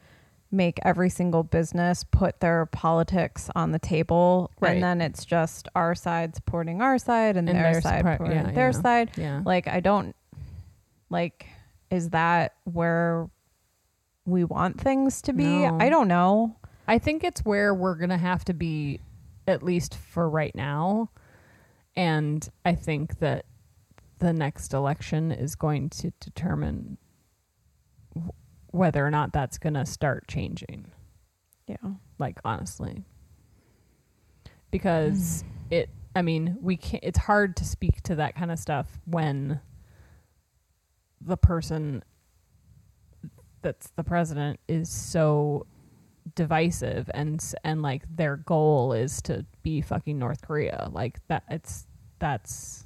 make 0.52 0.80
every 0.84 1.10
single 1.10 1.44
business 1.44 2.04
put 2.04 2.40
their 2.42 2.66
politics 2.66 3.50
on 3.56 3.72
the 3.72 3.80
table 3.80 4.52
Right. 4.60 4.74
and 4.74 4.84
then 4.84 5.00
it's 5.02 5.24
just 5.24 5.70
our 5.76 5.96
side 5.96 6.36
supporting 6.36 6.82
our 6.82 6.98
side 6.98 7.38
and, 7.38 7.48
And 7.50 7.58
their, 7.58 7.72
their 7.72 7.82
side 7.82 8.00
supporting 8.06 8.36
yeah, 8.38 8.52
their 8.52 8.66
yeah. 8.72 8.82
side. 8.82 9.12
Yeah. 9.18 9.42
Like 9.46 9.68
I 9.68 9.80
don't 9.80 10.14
like 11.10 11.46
is 11.90 12.10
that 12.10 12.54
where 12.66 13.30
we 14.26 14.44
want 14.44 14.80
things 14.80 15.22
to 15.24 15.34
be? 15.34 15.44
No. 15.46 15.78
I 15.80 15.90
don't 15.90 16.08
know. 16.08 16.56
I 16.92 17.00
think 17.00 17.24
it's 17.24 17.40
where 17.46 17.74
we're 17.74 17.96
going 17.96 18.10
to 18.10 18.18
have 18.18 18.44
to 18.44 18.54
be, 18.54 19.00
at 19.48 19.64
least 19.64 19.96
for 19.96 20.30
right 20.30 20.54
now. 20.54 21.10
And 21.96 22.46
I 22.66 22.76
think 22.76 23.20
that 23.20 23.46
the 24.20 24.34
next 24.34 24.74
election 24.74 25.32
is 25.32 25.56
going 25.56 25.90
to 25.92 26.12
determine 26.20 26.98
wh- 28.14 28.76
whether 28.76 29.08
or 29.08 29.10
not 29.10 29.32
that's 29.32 29.58
going 29.58 29.76
to 29.76 29.86
start 29.86 30.28
changing. 30.28 30.92
Yeah. 31.66 31.78
Like, 32.20 32.42
honestly. 32.44 33.06
Because 34.70 35.46
hmm. 35.48 35.74
it, 35.74 35.90
I 36.14 36.22
mean, 36.22 36.58
we 36.60 36.76
can't. 36.76 37.06
It's 37.06 37.20
hard 37.20 37.56
to 37.56 37.64
speak 37.64 38.04
to 38.04 38.16
that 38.16 38.36
kind 38.36 38.52
of 38.52 38.60
stuff 38.60 39.00
when 39.06 39.62
the 41.22 41.38
person 41.38 42.04
that's 43.62 43.92
the 43.96 44.04
president 44.04 44.60
is 44.68 44.90
so 44.90 45.68
divisive 46.36 47.10
and 47.14 47.44
and 47.64 47.82
like 47.82 48.04
their 48.14 48.38
goal 48.38 48.94
is 48.94 49.22
to 49.24 49.46
be 49.64 49.82
fucking 49.82 50.18
North 50.20 50.42
Korea. 50.42 50.90
Like 50.92 51.20
that. 51.28 51.44
It's 51.50 51.88
that's 52.20 52.86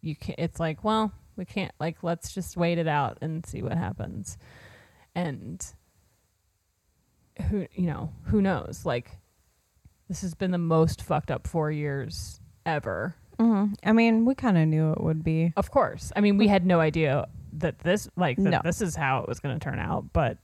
you 0.00 0.16
can't. 0.16 0.38
It's 0.38 0.58
like 0.60 0.82
well, 0.84 1.12
we 1.36 1.44
can't. 1.44 1.72
Like 1.78 2.02
let's 2.02 2.32
just 2.34 2.56
wait 2.56 2.78
it 2.78 2.88
out 2.88 3.18
and 3.20 3.44
see 3.46 3.62
what 3.62 3.72
happens. 3.76 4.38
And 5.14 5.64
who 7.48 7.66
you 7.72 7.86
know 7.86 8.12
who 8.24 8.42
knows 8.42 8.82
like 8.84 9.10
this 10.08 10.20
has 10.20 10.34
been 10.34 10.50
the 10.50 10.58
most 10.58 11.02
fucked 11.02 11.30
up 11.30 11.46
four 11.46 11.70
years 11.70 12.40
ever 12.66 13.14
Mhm. 13.38 13.74
I 13.82 13.92
mean, 13.92 14.26
we 14.26 14.34
kind 14.34 14.58
of 14.58 14.68
knew 14.68 14.92
it 14.92 15.00
would 15.02 15.24
be. 15.24 15.52
of 15.56 15.70
course 15.70 16.12
i 16.14 16.20
mean 16.20 16.36
we 16.36 16.46
had 16.48 16.66
no 16.66 16.78
idea 16.80 17.26
that 17.54 17.78
this 17.80 18.06
like 18.16 18.36
that 18.36 18.50
No. 18.50 18.60
this 18.62 18.82
is 18.82 18.94
how 18.94 19.20
it 19.20 19.28
was 19.28 19.40
going 19.40 19.58
to 19.58 19.64
turn 19.64 19.78
out 19.78 20.12
but 20.12 20.36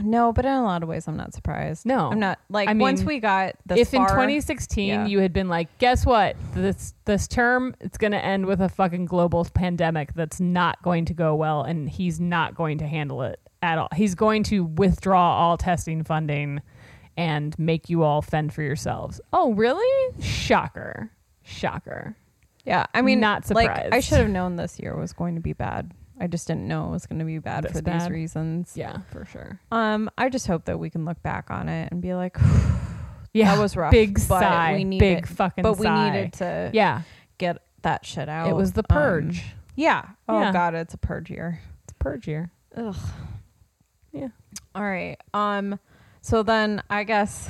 No, 0.00 0.32
but 0.32 0.44
in 0.44 0.52
a 0.52 0.62
lot 0.62 0.82
of 0.82 0.88
ways, 0.88 1.06
I'm 1.08 1.16
not 1.16 1.34
surprised. 1.34 1.86
No. 1.86 2.10
I'm 2.10 2.18
not. 2.18 2.38
Like 2.48 2.68
I 2.68 2.72
mean, 2.72 2.80
once 2.80 3.02
we 3.02 3.18
got 3.20 3.56
this 3.66 3.78
if 3.78 3.94
in 3.94 4.02
2016 4.02 4.88
yeah. 4.88 5.06
you 5.06 5.20
had 5.20 5.32
been 5.32 5.48
like 5.48 5.76
guess 5.78 6.06
what 6.06 6.36
this 6.54 6.94
this 7.04 7.26
term 7.26 7.74
it's 7.80 7.98
going 7.98 8.12
to 8.12 8.24
end 8.24 8.46
with 8.46 8.60
a 8.60 8.68
fucking 8.68 9.06
global 9.06 9.44
pandemic 9.44 10.14
that's 10.14 10.40
not 10.40 10.80
going 10.82 11.04
to 11.06 11.14
go 11.14 11.34
well 11.34 11.62
and 11.62 11.88
he's 11.88 12.20
not 12.20 12.54
going 12.54 12.78
to 12.78 12.86
handle 12.86 13.22
it 13.22 13.40
at 13.62 13.78
all 13.78 13.88
he's 13.94 14.14
going 14.14 14.42
to 14.44 14.64
withdraw 14.64 15.36
all 15.36 15.56
testing 15.56 16.04
funding 16.04 16.60
and 17.16 17.58
make 17.58 17.88
you 17.88 18.02
all 18.02 18.22
fend 18.22 18.52
for 18.52 18.62
yourselves 18.62 19.20
oh 19.32 19.52
really 19.54 20.22
shocker 20.22 21.10
shocker 21.42 22.16
yeah, 22.66 22.84
I 22.92 23.00
mean, 23.00 23.20
not 23.20 23.48
Like 23.50 23.70
I 23.70 24.00
should 24.00 24.18
have 24.18 24.28
known 24.28 24.56
this 24.56 24.78
year 24.80 24.96
was 24.96 25.12
going 25.12 25.36
to 25.36 25.40
be 25.40 25.52
bad. 25.52 25.92
I 26.18 26.26
just 26.26 26.46
didn't 26.46 26.66
know 26.66 26.86
it 26.88 26.90
was 26.90 27.06
going 27.06 27.18
to 27.18 27.24
be 27.24 27.38
bad 27.38 27.64
This 27.64 27.72
for 27.72 27.82
bad? 27.82 28.00
these 28.02 28.10
reasons. 28.10 28.72
yeah 28.74 28.98
for 29.12 29.24
sure 29.24 29.60
Um, 29.70 30.10
I 30.16 30.28
just 30.28 30.46
hope 30.46 30.64
that 30.66 30.78
we 30.78 30.88
can 30.90 31.04
look 31.04 31.22
back 31.22 31.50
on 31.50 31.68
it 31.68 31.90
and 31.92 32.00
be 32.00 32.14
like, 32.14 32.36
yeah 33.34 33.54
that 33.54 33.60
was 33.60 33.76
rough. 33.76 33.90
big 33.90 34.18
sigh 34.18 34.74
We 34.74 34.84
needed, 34.84 35.16
big 35.16 35.26
fucking 35.26 35.62
but 35.62 35.78
we 35.78 35.84
sigh. 35.86 36.10
needed 36.10 36.32
to 36.34 36.70
yeah 36.72 37.02
get 37.38 37.58
that 37.82 38.04
shit 38.06 38.28
out. 38.28 38.48
it 38.48 38.54
was 38.56 38.72
the 38.72 38.84
Um, 38.90 38.96
purge 38.96 39.44
yeah. 39.76 40.06
Oh 40.28 40.40
Yeah. 40.40 40.52
god, 40.52 40.74
it's 40.74 40.94
a 40.94 40.98
purge 40.98 41.30
year. 41.30 41.60
it's 41.84 41.92
purge 41.98 42.26
year 42.26 42.50
Ugh. 42.76 42.96
Yeah. 44.12 44.28
All 44.74 44.82
right. 44.82 45.16
Um. 45.34 45.78
So 46.22 46.42
then 46.42 46.82
I 46.90 47.04
guess 47.04 47.48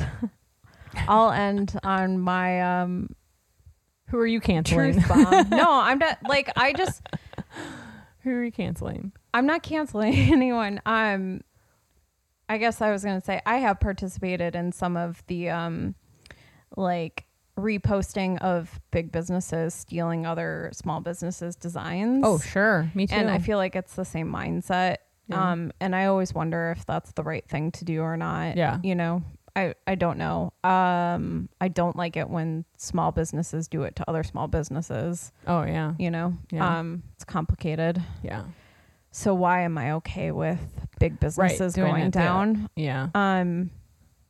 I'll 1.09 1.31
end 1.31 1.79
on 1.83 2.19
my 2.19 2.83
um 2.83 3.15
who 4.09 4.19
are 4.19 4.27
you 4.27 4.41
canceling 4.41 4.95
truth 4.95 5.09
bomb. 5.09 5.49
no, 5.51 5.81
I'm 5.81 5.99
not. 5.99 6.19
Like 6.29 6.51
I 6.57 6.73
just 6.73 7.03
who 8.27 8.33
are 8.33 8.45
you 8.45 8.53
canceling 8.53 9.13
I'm 9.33 9.47
not 9.47 9.63
canceling 9.63 10.15
anyone. 10.33 10.81
Um, 10.85 11.43
I 12.49 12.59
guess 12.59 12.81
I 12.81 12.91
was 12.91 13.05
gonna 13.05 13.21
say 13.21 13.41
I 13.47 13.59
have 13.59 13.81
participated 13.81 14.57
in 14.57 14.73
some 14.73 14.97
of 14.97 15.23
the 15.27 15.51
um, 15.51 15.95
like 16.77 17.27
reposting 17.59 18.39
of 18.43 18.81
big 18.91 19.13
businesses 19.13 19.75
stealing 19.75 20.27
other 20.27 20.71
small 20.75 21.01
businesses 21.01 21.57
designs. 21.57 22.23
oh 22.27 22.39
sure 22.39 22.91
me 22.95 23.07
too 23.07 23.15
and 23.15 23.31
I 23.31 23.39
feel 23.39 23.59
like 23.59 23.77
it's 23.77 23.95
the 23.95 24.05
same 24.05 24.31
mindset. 24.31 24.97
Yeah. 25.29 25.53
Um, 25.53 25.73
and 25.81 25.95
I 25.95 26.07
always 26.07 26.33
wonder 26.33 26.73
if 26.77 26.87
that's 26.87 27.13
the 27.13 27.23
right 27.23 27.47
thing 27.49 27.73
to 27.73 27.85
do 27.85 28.01
or 28.01 28.17
not. 28.17 28.57
Yeah. 28.57 28.79
you 28.83 28.95
know, 28.95 29.23
I 29.57 29.75
I 29.87 29.95
don't 29.97 30.19
know. 30.19 30.53
Um, 30.63 31.49
I 31.61 31.69
don't 31.69 31.97
like 31.97 32.17
it 32.17 32.29
when 32.31 32.65
small 32.77 33.11
businesses 33.11 33.67
do 33.69 33.83
it 33.83 33.97
to 33.97 34.09
other 34.09 34.23
small 34.23 34.47
businesses. 34.49 35.33
oh 35.47 35.63
yeah 35.65 35.95
You 35.99 36.11
know, 36.11 36.35
Yeah. 36.53 36.79
um, 36.79 37.03
it's 37.15 37.25
complicated. 37.25 38.01
yeah 38.23 38.45
So 39.11 39.35
why 39.35 39.63
am 39.63 39.79
I 39.79 39.93
okay 39.93 40.31
with 40.31 40.61
big 41.01 41.19
businesses 41.19 41.75
doing 41.75 41.93
going 41.93 42.11
down? 42.11 42.69
yeah 42.77 43.09
Um, 43.15 43.71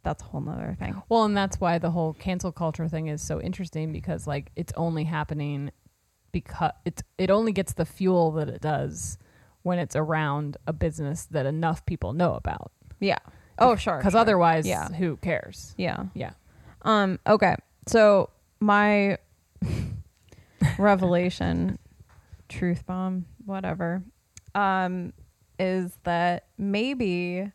that's 0.04 0.22
a 0.22 0.26
whole 0.26 0.40
nother 0.40 0.76
thing. 0.78 1.02
Well, 1.08 1.24
and 1.24 1.36
that's 1.36 1.58
why 1.60 1.78
the 1.78 1.90
whole 1.90 2.14
cancel 2.14 2.52
culture 2.52 2.88
thing 2.88 3.08
is 3.08 3.20
so 3.20 3.40
interesting 3.40 3.90
because 3.92 4.26
like 4.28 4.52
it's 4.54 4.72
only 4.76 5.02
happening 5.04 5.72
because 6.30 6.70
it's 6.84 7.02
it 7.18 7.30
only 7.30 7.50
gets 7.52 7.72
the 7.72 7.84
fuel 7.84 8.30
that 8.32 8.48
it 8.48 8.60
does 8.60 9.18
when 9.62 9.80
it's 9.80 9.96
around 9.96 10.56
a 10.68 10.72
business 10.72 11.26
that 11.32 11.44
enough 11.46 11.84
people 11.86 12.12
know 12.12 12.34
about. 12.34 12.70
Yeah. 13.00 13.18
Oh, 13.58 13.76
sure. 13.76 13.96
Because 13.98 14.12
sure. 14.12 14.20
otherwise, 14.20 14.66
Yeah. 14.66 14.88
who 14.88 15.16
cares? 15.16 15.74
yeah. 15.78 16.04
Yeah. 16.14 16.32
Um. 16.82 17.18
Okay. 17.26 17.54
So 17.86 18.30
my 18.60 19.18
revelation, 20.78 21.78
truth 22.48 22.86
bomb, 22.86 23.26
whatever, 23.44 24.02
um, 24.54 25.12
is 25.58 25.98
that 26.04 26.46
maybe 26.58 27.50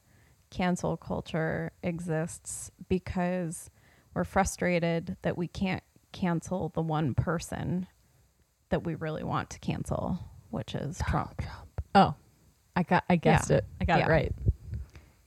cancel 0.49 0.97
culture 0.97 1.71
exists 1.83 2.71
because 2.89 3.69
we're 4.13 4.23
frustrated 4.23 5.15
that 5.21 5.37
we 5.37 5.47
can't 5.47 5.83
cancel 6.11 6.69
the 6.69 6.81
one 6.81 7.13
person 7.13 7.87
that 8.69 8.83
we 8.83 8.95
really 8.95 9.23
want 9.23 9.49
to 9.49 9.59
cancel, 9.59 10.19
which 10.49 10.75
is 10.75 10.99
Trump. 11.07 11.41
Oh, 11.95 12.15
I 12.75 12.83
got. 12.83 13.03
I 13.09 13.15
guessed 13.17 13.51
it. 13.51 13.65
I 13.79 13.85
got 13.85 13.99
Yeah. 13.99 14.05
it 14.07 14.09
right. 14.09 14.35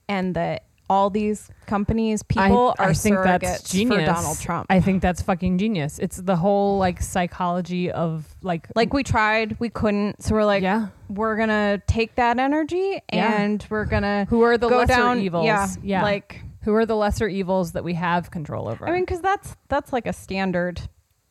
And 0.07 0.35
that 0.35 0.63
all 0.89 1.09
these 1.09 1.49
companies, 1.65 2.21
people 2.23 2.75
I, 2.77 2.83
are 2.83 2.89
I 2.89 2.93
think 2.93 3.15
surrogates 3.15 3.39
that's 3.41 3.69
genius. 3.71 4.01
for 4.01 4.05
Donald 4.05 4.39
Trump. 4.39 4.67
I 4.69 4.79
think 4.81 5.01
that's 5.01 5.21
fucking 5.21 5.57
genius. 5.57 5.97
It's 5.99 6.17
the 6.17 6.35
whole 6.35 6.77
like 6.77 7.01
psychology 7.01 7.91
of 7.91 8.27
like 8.41 8.67
like 8.75 8.93
we 8.93 9.03
tried, 9.03 9.59
we 9.59 9.69
couldn't, 9.69 10.21
so 10.21 10.35
we're 10.35 10.45
like, 10.45 10.61
yeah. 10.63 10.89
we're 11.09 11.37
gonna 11.37 11.81
take 11.87 12.15
that 12.15 12.37
energy 12.37 13.01
Yeah. 13.11 13.41
and 13.41 13.65
we're 13.69 13.85
gonna 13.85 14.25
Who 14.29 14.43
are 14.43 14.57
the 14.57 14.67
lesser 14.67 14.87
down. 14.93 15.19
evils? 15.21 15.45
Yeah, 15.45 15.67
yeah. 15.81 16.03
Like 16.03 16.41
who 16.63 16.73
are 16.75 16.85
the 16.85 16.95
lesser 16.95 17.27
evils 17.27 17.71
that 17.73 17.83
we 17.83 17.93
have 17.95 18.31
control 18.31 18.67
over? 18.67 18.87
I 18.87 18.91
mean, 18.91 19.05
because 19.05 19.21
that's 19.21 19.55
that's 19.69 19.91
like 19.91 20.05
a 20.05 20.13
standard 20.13 20.81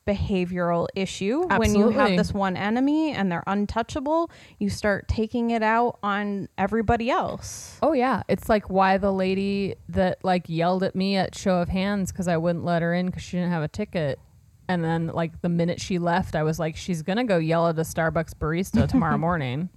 behavioral 0.07 0.87
issue 0.95 1.47
when 1.59 1.75
you 1.75 1.91
have 1.91 2.17
this 2.17 2.33
one 2.33 2.57
enemy 2.57 3.13
and 3.13 3.31
they're 3.31 3.45
untouchable. 3.47 4.31
You 4.59 4.71
start 4.71 5.09
taking 5.09 5.51
it 5.51 5.63
out 5.63 5.99
on 6.03 6.49
everybody 6.59 7.11
else. 7.11 7.79
Oh 7.83 7.93
yeah, 7.93 8.23
it's 8.29 8.49
like 8.49 8.69
why 8.71 8.99
the 8.99 9.13
lady 9.13 9.75
that 9.89 10.19
like 10.25 10.45
yelled 10.49 10.83
at 10.83 10.95
me 10.95 11.17
at 11.17 11.35
show 11.35 11.59
of 11.59 11.69
hands 11.69 12.13
because 12.13 12.29
I 12.29 12.37
wouldn't 12.37 12.65
let 12.65 12.83
her 12.83 12.93
in 12.95 13.07
because 13.07 13.23
she 13.23 13.37
didn't 13.37 13.53
have 13.53 13.63
a 13.63 13.69
ticket, 13.69 14.19
and 14.69 14.83
then 14.85 15.09
like 15.09 15.41
the 15.43 15.49
minute 15.49 15.81
she 15.81 15.99
left, 15.99 16.35
I 16.35 16.43
was 16.43 16.59
like, 16.59 16.77
she's 16.77 17.03
gonna 17.03 17.25
go 17.25 17.39
yell 17.39 17.69
at 17.69 17.79
a 17.79 17.83
Starbucks 17.83 18.35
barista 18.35 18.89
tomorrow 18.89 19.19
morning. 19.29 19.69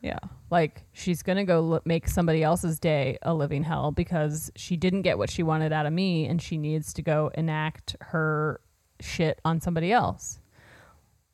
Yeah, 0.00 0.18
Like 0.50 0.82
she's 0.92 1.22
gonna 1.22 1.46
go 1.46 1.60
lo- 1.60 1.80
make 1.86 2.08
somebody 2.08 2.42
else's 2.42 2.78
day 2.78 3.16
a 3.22 3.32
living 3.32 3.62
hell 3.62 3.90
because 3.90 4.52
she 4.54 4.76
didn't 4.76 5.00
get 5.00 5.16
what 5.16 5.30
she 5.30 5.42
wanted 5.42 5.72
out 5.72 5.86
of 5.86 5.94
me, 5.94 6.26
and 6.26 6.42
she 6.42 6.58
needs 6.58 6.92
to 6.94 7.02
go 7.02 7.30
enact 7.34 7.96
her 8.02 8.60
shit 9.00 9.40
on 9.44 9.60
somebody 9.60 9.92
else. 9.92 10.40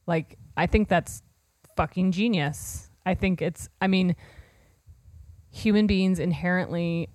Like 0.07 0.39
I 0.57 0.67
think 0.67 0.89
that's 0.89 1.23
fucking 1.77 2.13
genius. 2.13 2.91
I 3.07 3.15
think 3.15 3.41
it's. 3.41 3.69
I 3.81 3.87
mean, 3.87 4.15
human 5.51 5.87
beings 5.87 6.19
inherently 6.19 7.09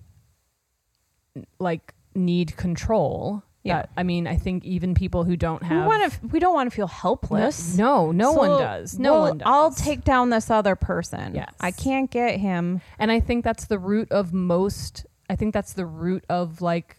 like 1.58 1.94
need 2.14 2.56
control. 2.56 3.42
Yeah. 3.62 3.82
That- 3.82 3.90
I 3.96 4.02
mean, 4.04 4.26
I 4.26 4.36
think 4.36 4.64
even 4.64 4.94
people 4.94 5.24
who 5.24 5.36
don't 5.36 5.60
we 5.62 5.68
have 5.68 5.86
want 5.86 6.12
to. 6.12 6.26
We 6.28 6.38
don't 6.38 6.54
want 6.54 6.70
to 6.70 6.74
feel 6.74 6.86
helpless. 6.86 7.76
No, 7.76 8.12
no 8.12 8.32
So, 8.32 8.38
one 8.38 8.60
does. 8.60 8.98
No 8.98 9.12
well, 9.12 9.22
one 9.22 9.38
does. 9.38 9.46
I'll 9.48 9.70
take 9.72 10.04
down 10.04 10.30
this 10.30 10.50
other 10.50 10.76
person. 10.76 11.34
Yes. 11.34 11.52
I 11.60 11.70
can't 11.72 12.10
get 12.10 12.38
him. 12.38 12.80
And 12.98 13.10
I 13.10 13.20
think 13.20 13.44
that's 13.44 13.66
the 13.66 13.78
root 13.78 14.10
of 14.12 14.32
most 14.32 15.04
I 15.28 15.34
think 15.34 15.52
that's 15.52 15.72
the 15.72 15.86
root 15.86 16.24
of 16.28 16.62
like 16.62 16.98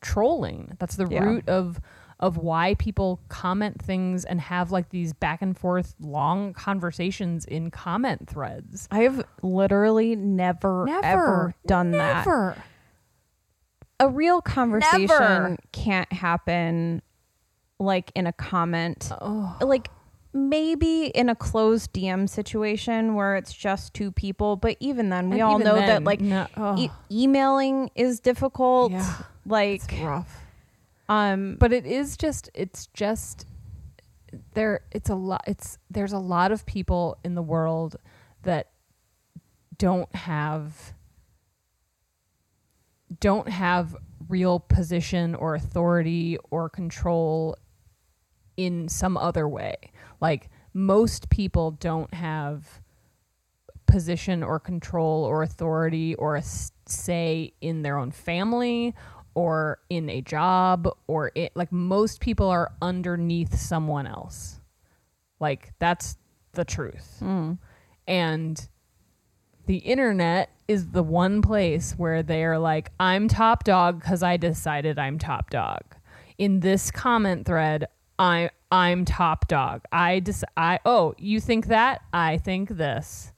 trolling. 0.00 0.76
That's 0.78 0.94
the 0.96 1.06
Yeah. 1.08 1.24
root 1.24 1.48
of 1.48 1.80
of 2.24 2.38
why 2.38 2.72
people 2.78 3.20
comment 3.28 3.82
things 3.82 4.24
and 4.24 4.40
have 4.40 4.72
like 4.72 4.88
these 4.88 5.12
back 5.12 5.42
and 5.42 5.58
forth 5.58 5.94
long 6.00 6.54
conversations 6.54 7.44
in 7.44 7.70
comment 7.70 8.26
threads. 8.30 8.88
I've 8.90 9.22
literally 9.42 10.16
never, 10.16 10.86
Never. 10.86 11.04
ever 11.04 11.54
done 11.66 11.90
that. 11.90 12.26
Never. 12.26 12.56
A 14.00 14.08
real 14.08 14.40
conversation 14.40 15.06
Never. 15.06 15.56
can't 15.72 16.10
happen 16.14 17.02
like 17.78 18.10
in 18.14 18.26
a 18.26 18.32
comment. 18.32 19.10
Oh. 19.20 19.58
Like 19.60 19.88
maybe 20.32 21.08
in 21.08 21.28
a 21.28 21.34
closed 21.34 21.92
DM 21.92 22.26
situation 22.26 23.14
where 23.14 23.36
it's 23.36 23.52
just 23.52 23.92
two 23.92 24.10
people, 24.10 24.56
but 24.56 24.78
even 24.80 25.10
then, 25.10 25.28
we 25.28 25.34
And 25.34 25.42
all 25.42 25.58
know 25.58 25.74
then, 25.74 25.86
that 25.88 26.04
like 26.04 26.22
no, 26.22 26.46
oh, 26.56 26.78
e- 26.78 26.90
emailing 27.10 27.90
is 27.94 28.18
difficult. 28.18 28.92
Yeah. 28.92 29.14
Like, 29.44 29.82
it's 29.84 29.92
rough. 30.00 30.40
Um, 31.08 31.56
But 31.58 31.72
it 31.72 31.86
is 31.86 32.16
just 32.16 32.50
it's 32.54 32.86
just 32.88 33.46
there 34.54 34.80
it's 34.90 35.10
a 35.10 35.14
lot 35.14 35.42
it's 35.46 35.78
there's 35.90 36.12
a 36.12 36.18
lot 36.18 36.50
of 36.50 36.66
people 36.66 37.18
in 37.24 37.34
the 37.34 37.42
world 37.42 37.96
that 38.42 38.70
don't 39.78 40.12
have 40.14 40.94
don't 43.20 43.48
have 43.48 43.96
real 44.28 44.58
position 44.58 45.34
or 45.34 45.54
authority 45.54 46.38
or 46.50 46.68
control 46.68 47.56
in 48.56 48.88
some 48.88 49.16
other 49.16 49.48
way. 49.48 49.76
Like 50.20 50.50
most 50.72 51.30
people 51.30 51.72
don't 51.72 52.12
have 52.14 52.80
position 53.86 54.42
or 54.42 54.58
control 54.58 55.24
or 55.24 55.42
authority 55.42 56.14
or 56.16 56.36
a 56.36 56.42
say 56.86 57.52
in 57.60 57.82
their 57.82 57.98
own 57.98 58.10
family 58.10 58.94
or 59.34 59.78
in 59.90 60.08
a 60.08 60.20
job 60.20 60.88
or 61.06 61.32
it 61.34 61.52
like 61.54 61.72
most 61.72 62.20
people 62.20 62.48
are 62.48 62.72
underneath 62.80 63.58
someone 63.58 64.06
else. 64.06 64.60
Like 65.40 65.72
that's 65.78 66.16
the 66.52 66.64
truth. 66.64 67.18
Mm. 67.20 67.58
And 68.06 68.68
the 69.66 69.78
internet 69.78 70.50
is 70.68 70.90
the 70.90 71.02
one 71.02 71.42
place 71.42 71.92
where 71.96 72.22
they're 72.22 72.58
like, 72.58 72.90
I'm 72.98 73.28
top 73.28 73.64
dog 73.64 74.00
because 74.00 74.22
I 74.22 74.36
decided 74.36 74.98
I'm 74.98 75.18
top 75.18 75.50
dog. 75.50 75.82
In 76.38 76.60
this 76.60 76.90
comment 76.90 77.46
thread, 77.46 77.86
I 78.18 78.50
I'm 78.70 79.04
top 79.04 79.48
dog. 79.48 79.82
I 79.92 80.20
dis- 80.20 80.44
I 80.56 80.80
oh, 80.84 81.14
you 81.18 81.40
think 81.40 81.66
that? 81.66 82.02
I 82.12 82.38
think 82.38 82.70
this. 82.70 83.32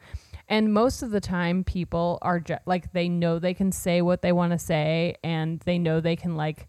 And 0.49 0.73
most 0.73 1.03
of 1.03 1.11
the 1.11 1.21
time 1.21 1.65
people 1.65 2.19
are 2.23 2.39
ju- 2.39 2.59
like 2.67 2.93
they 2.93 3.09
know 3.09 3.39
they 3.39 3.55
can 3.55 3.73
say 3.73 4.01
what 4.01 4.23
they 4.23 4.33
want 4.33 4.53
to 4.53 4.59
say 4.59 5.17
and 5.25 5.61
they 5.61 5.79
know 5.79 6.01
they 6.01 6.17
can 6.17 6.37
like 6.37 6.69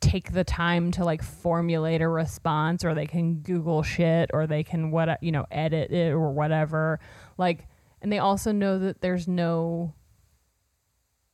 take 0.00 0.32
the 0.32 0.44
time 0.44 0.90
to 0.90 1.04
like 1.04 1.22
formulate 1.22 2.02
a 2.02 2.08
response 2.08 2.84
or 2.84 2.94
they 2.94 3.06
can 3.06 3.36
google 3.36 3.82
shit 3.82 4.30
or 4.32 4.46
they 4.46 4.62
can 4.62 4.90
what 4.90 5.22
you 5.22 5.32
know 5.32 5.46
edit 5.50 5.90
it 5.90 6.12
or 6.12 6.30
whatever. 6.30 7.00
Like 7.38 7.68
and 8.02 8.12
they 8.12 8.18
also 8.18 8.52
know 8.52 8.78
that 8.78 9.00
there's 9.00 9.26
no 9.26 9.94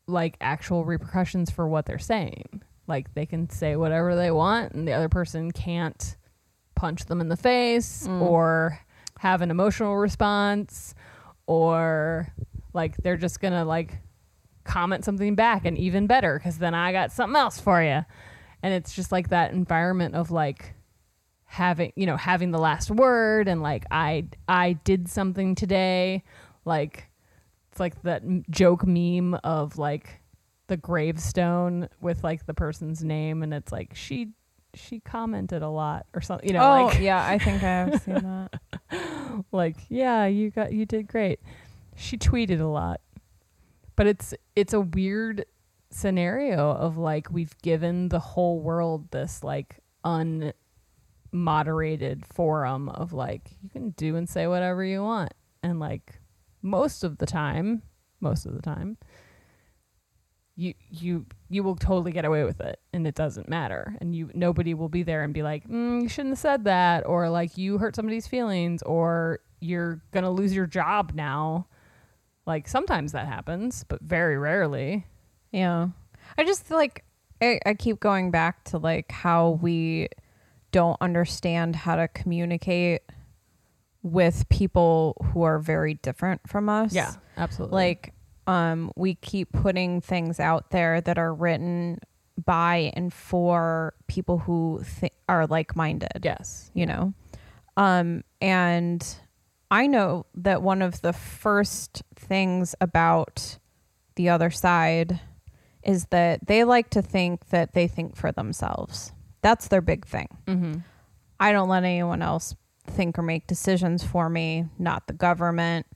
like 0.06 0.36
actual 0.40 0.84
repercussions 0.84 1.51
for 1.51 1.66
what 1.66 1.86
they're 1.86 1.98
saying. 1.98 2.62
Like 2.86 3.12
they 3.14 3.26
can 3.26 3.51
say 3.51 3.74
whatever 3.74 4.14
they 4.14 4.30
want 4.30 4.72
and 4.72 4.86
the 4.86 4.93
other 4.93 5.09
person 5.09 5.51
can't 5.51 6.16
punch 6.76 7.06
them 7.06 7.20
in 7.20 7.28
the 7.28 7.36
face 7.36 8.06
mm. 8.06 8.20
or 8.20 8.78
have 9.18 9.43
an 9.43 9.51
emotional 9.51 9.97
response 9.97 10.94
or 11.47 12.32
like 12.73 12.97
they're 12.98 13.16
just 13.16 13.40
gonna 13.40 13.64
like 13.64 13.98
comment 14.64 15.05
something 15.05 15.35
back 15.35 15.64
and 15.64 15.78
even 15.78 16.06
better 16.06 16.39
because 16.39 16.59
then 16.59 16.74
i 16.74 16.90
got 16.90 17.12
something 17.12 17.36
else 17.36 17.60
for 17.60 17.82
you 17.82 18.05
and 18.62 18.74
it's 18.74 18.94
just 18.94 19.12
like 19.12 19.28
that 19.28 19.52
environment 19.52 20.14
of 20.14 20.31
like 20.31 20.74
having 21.47 21.93
you 21.97 22.06
know 22.06 22.16
having 22.16 22.51
the 22.51 22.59
last 22.59 22.90
word 22.90 23.48
and 23.48 23.62
like 23.62 23.85
i 23.90 24.24
i 24.48 24.73
did 24.85 25.09
something 25.09 25.55
today. 25.55 26.23
Like 26.64 27.09
it's 27.70 27.78
like 27.78 28.02
that 28.02 28.23
joke 28.51 28.85
meme 28.86 29.35
of 29.44 29.78
like 29.78 30.20
the 30.66 30.77
gravestone 30.77 31.89
with 32.01 32.24
like 32.24 32.47
the 32.47 32.55
person's 32.55 33.05
name 33.05 33.44
and 33.44 33.55
it's 33.55 33.70
like 33.70 33.94
she 33.94 34.32
she 34.76 35.00
commented 35.00 35.62
a 35.62 35.68
lot 35.68 36.06
or 36.14 36.20
something 36.20 36.48
you 36.48 36.54
know 36.54 36.62
oh 36.62 36.86
like 36.86 37.00
yeah, 37.00 37.26
I 37.26 37.38
think 37.38 37.62
I 37.62 37.66
have 37.66 38.02
seen 38.02 38.14
that. 38.50 38.60
like 39.52 39.76
yeah 39.88 40.26
you 40.26 40.50
got 40.50 40.72
you 40.72 40.86
did 40.86 41.06
great. 41.06 41.40
She 41.96 42.18
tweeted 42.18 42.60
a 42.60 42.66
lot. 42.66 43.00
But 43.96 44.06
it's 44.06 44.34
it's 44.54 44.74
a 44.74 44.80
weird 44.80 45.46
scenario 45.90 46.70
of 46.72 46.98
like 46.98 47.30
we've 47.30 47.56
given 47.62 48.10
the 48.10 48.18
whole 48.18 48.60
world 48.60 49.10
this 49.10 49.42
like 49.42 49.78
unmoderated 50.04 52.26
forum 52.26 52.90
of 52.90 53.14
like 53.14 53.50
you 53.62 53.70
can 53.70 53.90
do 53.90 54.16
and 54.16 54.28
say 54.28 54.46
whatever 54.46 54.84
you 54.84 55.02
want. 55.02 55.32
And 55.62 55.80
like 55.80 56.20
most 56.62 57.04
of 57.04 57.18
the 57.18 57.26
time 57.26 57.82
most 58.20 58.46
of 58.46 58.54
the 58.54 58.62
time 58.62 58.96
you 60.56 60.72
you 60.90 61.26
you 61.50 61.62
will 61.62 61.76
totally 61.76 62.10
get 62.12 62.24
away 62.24 62.42
with 62.44 62.60
it 62.60 62.80
and 62.92 63.06
it 63.06 63.14
doesn't 63.14 63.48
matter 63.48 63.94
and 64.00 64.14
you 64.16 64.30
nobody 64.34 64.72
will 64.72 64.88
be 64.88 65.02
there 65.02 65.22
and 65.22 65.34
be 65.34 65.42
like 65.42 65.68
mm, 65.68 66.02
you 66.02 66.08
shouldn't 66.08 66.32
have 66.32 66.38
said 66.38 66.64
that 66.64 67.06
or 67.06 67.28
like 67.28 67.58
you 67.58 67.76
hurt 67.78 67.94
somebody's 67.94 68.26
feelings 68.26 68.82
or 68.82 69.40
you're 69.60 70.00
gonna 70.12 70.30
lose 70.30 70.54
your 70.54 70.66
job 70.66 71.12
now 71.14 71.66
like 72.46 72.66
sometimes 72.68 73.12
that 73.12 73.26
happens 73.26 73.84
but 73.88 74.00
very 74.02 74.38
rarely 74.38 75.06
Yeah. 75.52 75.88
I 76.38 76.44
just 76.44 76.70
like 76.70 77.04
I, 77.42 77.60
I 77.66 77.74
keep 77.74 78.00
going 78.00 78.30
back 78.30 78.64
to 78.64 78.78
like 78.78 79.12
how 79.12 79.58
we 79.60 80.08
don't 80.72 80.96
understand 81.02 81.76
how 81.76 81.96
to 81.96 82.08
communicate 82.08 83.02
with 84.02 84.48
people 84.48 85.16
who 85.32 85.42
are 85.42 85.58
very 85.58 85.94
different 85.94 86.40
from 86.48 86.68
us. 86.68 86.94
yeah 86.94 87.12
absolutely 87.36 87.74
Like 87.76 88.12
um 88.47 88.90
we 88.97 89.14
keep 89.16 89.52
putting 89.52 90.01
things 90.01 90.40
out 90.40 90.70
there 90.70 91.01
that 91.01 91.18
are 91.18 91.35
written 91.35 91.98
by 92.44 92.93
and 92.94 93.12
for 93.12 93.94
people 94.09 94.39
who 94.39 94.82
th- 95.01 95.12
are 95.28 95.47
like-minded 95.47 96.20
yes. 96.23 96.70
you 96.74 96.86
know? 96.86 97.14
Um 97.77 98.23
and 98.40 99.06
i 99.70 99.86
know 99.86 100.27
that 100.35 100.62
one 100.62 100.82
of 100.82 101.01
the 101.01 101.12
first 101.12 102.02
things 102.14 102.74
about 102.81 103.59
the 104.14 104.28
other 104.28 104.51
side 104.51 105.20
is 105.82 106.06
that 106.06 106.47
they 106.47 106.64
like 106.64 106.90
to 106.90 107.02
think 107.02 107.48
that 107.51 107.73
they 107.74 107.86
think 107.86 108.16
for 108.16 108.32
themselves. 108.32 109.12
That's 109.43 109.68
their 109.68 109.81
big 109.81 110.06
thing. 110.06 110.28
Mm-hmm. 110.47 110.74
i 111.39 111.52
don't 111.52 111.68
let 111.68 111.85
anyone 111.85 112.23
else 112.23 112.55
think 112.89 113.18
or 113.18 113.23
make 113.23 113.47
decisions 113.47 114.05
for 114.05 114.28
me. 114.28 114.66
Not 114.78 115.06
the 115.06 115.12
government 115.12 115.86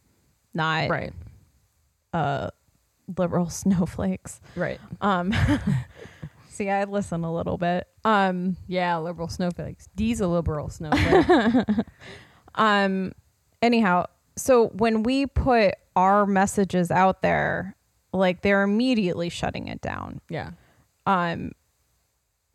not 0.55 0.91
right 0.91 1.13
uh 2.13 2.51
liberal 3.19 3.49
snowflakes. 3.51 4.41
Right. 4.57 4.81
Um 5.01 5.35
see 6.49 6.69
i 6.69 6.85
listen 6.85 7.25
a 7.25 7.33
little 7.33 7.57
bit. 7.59 7.87
Um 8.05 8.57
yeah 8.67 8.99
liberal 8.99 9.29
snowflakes. 9.29 9.89
D's 9.97 10.21
a 10.21 10.27
liberal 10.29 10.69
snowflake. 10.69 11.77
Um 12.57 13.13
anyhow, 13.63 14.07
so 14.37 14.69
when 14.69 15.03
we 15.05 15.27
put 15.27 15.75
our 15.95 16.27
messages 16.27 16.91
out 16.91 17.23
there, 17.23 17.77
like 18.13 18.43
they're 18.43 18.63
immediately 18.63 19.29
shutting 19.29 19.69
it 19.69 19.81
down. 19.81 20.21
yeah. 20.29 20.51
Um 21.07 21.53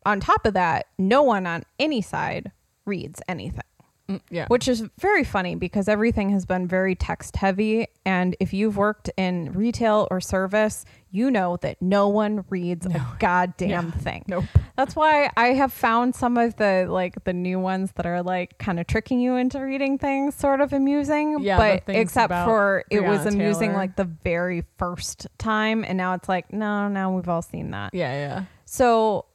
on 0.06 0.20
top 0.20 0.46
of 0.46 0.54
that, 0.54 0.86
no 1.00 1.24
one 1.24 1.48
on 1.48 1.64
any 1.80 2.02
side 2.02 2.52
reads 2.86 3.22
anything. 3.28 3.62
Mm, 4.08 4.22
yeah 4.30 4.46
Which 4.50 4.68
is 4.68 4.84
very 5.00 5.24
funny 5.24 5.56
because 5.56 5.88
everything 5.88 6.30
has 6.30 6.46
been 6.46 6.68
very 6.68 6.94
text 6.94 7.38
heavy 7.38 7.88
and 8.06 8.36
if 8.40 8.54
you've 8.54 8.78
worked 8.78 9.10
in 9.18 9.52
retail 9.54 10.08
or 10.12 10.22
service, 10.22 10.86
you 11.10 11.32
know 11.32 11.58
that 11.62 11.82
no 11.82 12.08
one 12.10 12.46
reads 12.50 12.86
a 12.86 13.04
goddamn 13.20 13.70
Yeah. 13.70 13.92
thing. 13.92 14.24
nope 14.28 14.44
That's 14.76 14.96
why 14.96 15.32
I 15.36 15.48
have 15.54 15.74
found 15.74 16.14
some 16.16 16.38
of 16.38 16.56
the 16.58 16.86
like 16.88 17.24
the 17.24 17.34
new 17.34 17.60
ones 17.60 17.94
that 17.96 18.06
are 18.06 18.22
like 18.22 18.58
kind 18.60 18.80
of 18.80 18.86
tricking 18.86 19.20
you 19.20 19.38
into 19.38 19.60
reading 19.60 19.98
things 19.98 20.36
sort 20.36 20.62
of 20.62 20.72
amusing. 20.74 21.40
Yeah, 21.40 21.58
but 21.58 21.84
except 21.96 22.32
for 22.32 22.84
it 22.92 23.02
was 23.02 23.26
amusing 23.26 23.70
Taylor. 23.70 23.78
like 23.82 23.96
the 23.96 24.04
very 24.24 24.66
first 24.78 25.26
time, 25.40 25.84
and 25.84 25.98
now 25.98 26.14
it's 26.14 26.30
like 26.30 26.54
no, 26.54 26.88
now 26.90 27.16
we've 27.16 27.28
all 27.30 27.42
seen 27.42 27.72
that. 27.72 27.94
yeah 27.94 28.14
yeah 28.14 28.44
So 28.66 29.26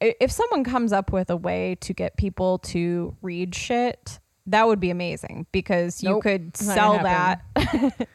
if 0.00 0.30
someone 0.30 0.64
comes 0.64 0.92
up 0.92 1.12
with 1.12 1.30
a 1.30 1.36
way 1.36 1.76
to 1.80 1.92
get 1.92 2.16
people 2.16 2.58
to 2.58 3.16
read 3.22 3.54
shit, 3.54 4.20
that 4.46 4.66
would 4.66 4.80
be 4.80 4.90
amazing 4.90 5.46
because 5.52 6.02
you 6.02 6.10
Nope, 6.10 6.22
could 6.22 6.56
sell 6.56 6.94
that. 6.94 7.42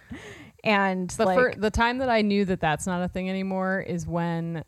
and 0.63 1.09
the 1.11 1.25
like, 1.25 1.37
fir- 1.37 1.53
the 1.55 1.71
time 1.71 1.99
that 1.99 2.09
I 2.09 2.21
knew 2.21 2.45
that 2.45 2.61
that's 2.61 2.87
not 2.87 3.03
a 3.03 3.07
thing 3.07 3.29
anymore 3.29 3.81
is 3.81 4.07
when 4.07 4.63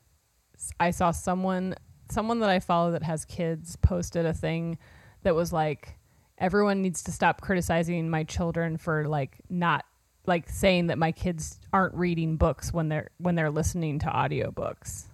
I 0.80 0.92
saw 0.92 1.12
someone 1.12 1.76
someone 2.12 2.40
that 2.40 2.50
I 2.50 2.60
follow 2.60 2.92
that 2.92 3.04
has 3.04 3.26
kids 3.26 3.76
posted 3.78 4.28
a 4.28 4.34
thing 4.34 4.78
that 5.24 5.34
was 5.34 5.52
like 5.52 5.98
everyone 6.38 6.82
needs 6.82 7.02
to 7.04 7.12
stop 7.12 7.42
criticizing 7.42 8.10
my 8.10 8.24
children 8.24 8.78
for 8.78 9.08
like 9.08 9.38
not 9.50 9.86
like 10.28 10.50
saying 10.50 10.88
that 10.88 10.98
my 10.98 11.12
kids 11.12 11.60
aren't 11.72 11.96
reading 11.96 12.38
books 12.38 12.74
when 12.74 12.90
they're 12.90 13.10
when 13.18 13.36
they're 13.36 13.50
listening 13.50 14.00
to 14.00 14.08
audiobooks. 14.08 15.06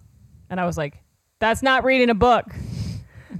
And 0.49 0.59
I 0.59 0.65
was 0.65 0.77
like 0.77 1.01
that's 1.41 1.61
not 1.61 1.83
reading 1.83 2.09
a 2.09 2.15
book. 2.15 2.45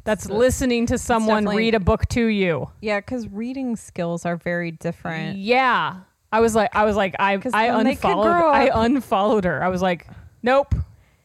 That's 0.03 0.30
listening 0.30 0.88
to 0.88 0.98
someone 0.98 1.45
read 1.45 1.76
a 1.76 1.80
book 1.80 2.07
to 2.10 2.26
you. 2.26 2.69
yeah, 2.82 2.99
because 2.99 3.28
reading 3.30 3.76
skills 3.76 4.26
are 4.26 4.36
very 4.36 4.72
different. 4.72 5.38
Yeah. 5.38 6.02
I 6.32 6.40
was 6.40 6.56
like 6.56 6.76
I 6.76 6.86
was 6.86 6.95
like 6.95 7.15
I 7.19 7.34
I 7.53 7.68
then 7.68 7.86
they 7.86 7.95
could 7.95 8.10
unfollowed 8.10 8.56
I 8.56 8.69
unfollowed 8.73 9.44
her. 9.45 9.64
I 9.64 9.68
was 9.68 9.82
like, 9.82 10.07
"Nope. 10.41 10.76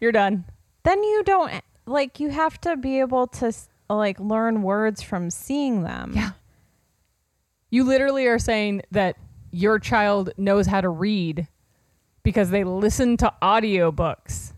You're 0.01 0.13
done." 0.13 0.45
then 0.87 1.03
you 1.03 1.25
don't 1.25 1.53
like 1.87 2.21
you 2.21 2.31
have 2.31 2.61
to 2.61 2.77
be 2.77 3.01
able 3.01 3.27
to 3.27 3.53
like 3.91 4.21
learn 4.21 4.63
words 4.63 5.03
from 5.03 5.31
seeing 5.31 5.83
them. 5.83 6.13
Yeah. 6.15 6.31
You 7.71 7.85
literally 7.85 8.27
are 8.27 8.39
saying 8.39 8.83
that 8.93 9.17
your 9.51 9.79
child 9.79 10.31
knows 10.37 10.67
how 10.67 10.81
to 10.81 10.89
read 10.89 11.49
because 12.23 12.51
they 12.51 12.63
listen 12.65 13.17
to 13.19 13.33
audiobooks. 13.43 14.53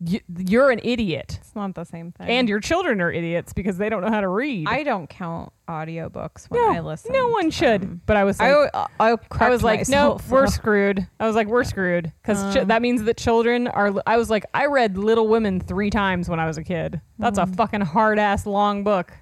You, 0.00 0.20
you're 0.46 0.70
an 0.70 0.78
idiot. 0.84 1.38
It's 1.40 1.56
not 1.56 1.74
the 1.74 1.82
same 1.82 2.12
thing. 2.12 2.28
And 2.28 2.48
your 2.48 2.60
children 2.60 3.00
are 3.00 3.10
idiots 3.10 3.52
because 3.52 3.78
they 3.78 3.88
don't 3.88 4.00
know 4.02 4.10
how 4.10 4.20
to 4.20 4.28
read. 4.28 4.68
I 4.68 4.84
don't 4.84 5.08
count 5.10 5.52
audiobooks 5.68 6.48
when 6.48 6.60
no, 6.60 6.70
I 6.72 6.78
listen. 6.80 7.12
no 7.12 7.26
one 7.28 7.50
should. 7.50 7.80
them. 7.82 8.00
But 8.06 8.16
I 8.16 8.22
was 8.22 8.38
I, 8.38 8.54
like, 8.54 8.70
I, 8.74 8.86
I, 9.12 9.16
I 9.40 9.50
was 9.50 9.64
like, 9.64 9.88
no, 9.88 10.20
we're 10.30 10.46
screwed. 10.46 11.04
I 11.18 11.26
was 11.26 11.34
like, 11.34 11.48
we're 11.48 11.64
screwed 11.64 12.12
because 12.22 12.56
Uh. 12.56 12.64
that 12.64 12.80
means 12.80 13.02
that 13.02 13.16
children 13.16 13.66
are. 13.66 13.92
I 14.06 14.16
was 14.18 14.30
like, 14.30 14.44
I 14.54 14.66
read 14.66 14.96
Little 14.96 15.26
Women 15.26 15.58
three 15.58 15.90
times 15.90 16.28
when 16.28 16.38
I 16.38 16.46
was 16.46 16.58
a 16.58 16.64
kid. 16.64 17.00
That's 17.18 17.38
Mm. 17.40 17.52
a 17.52 17.56
fucking 17.56 17.80
hard 17.80 18.20
ass 18.20 18.46
long 18.46 18.84
book. 18.84 19.12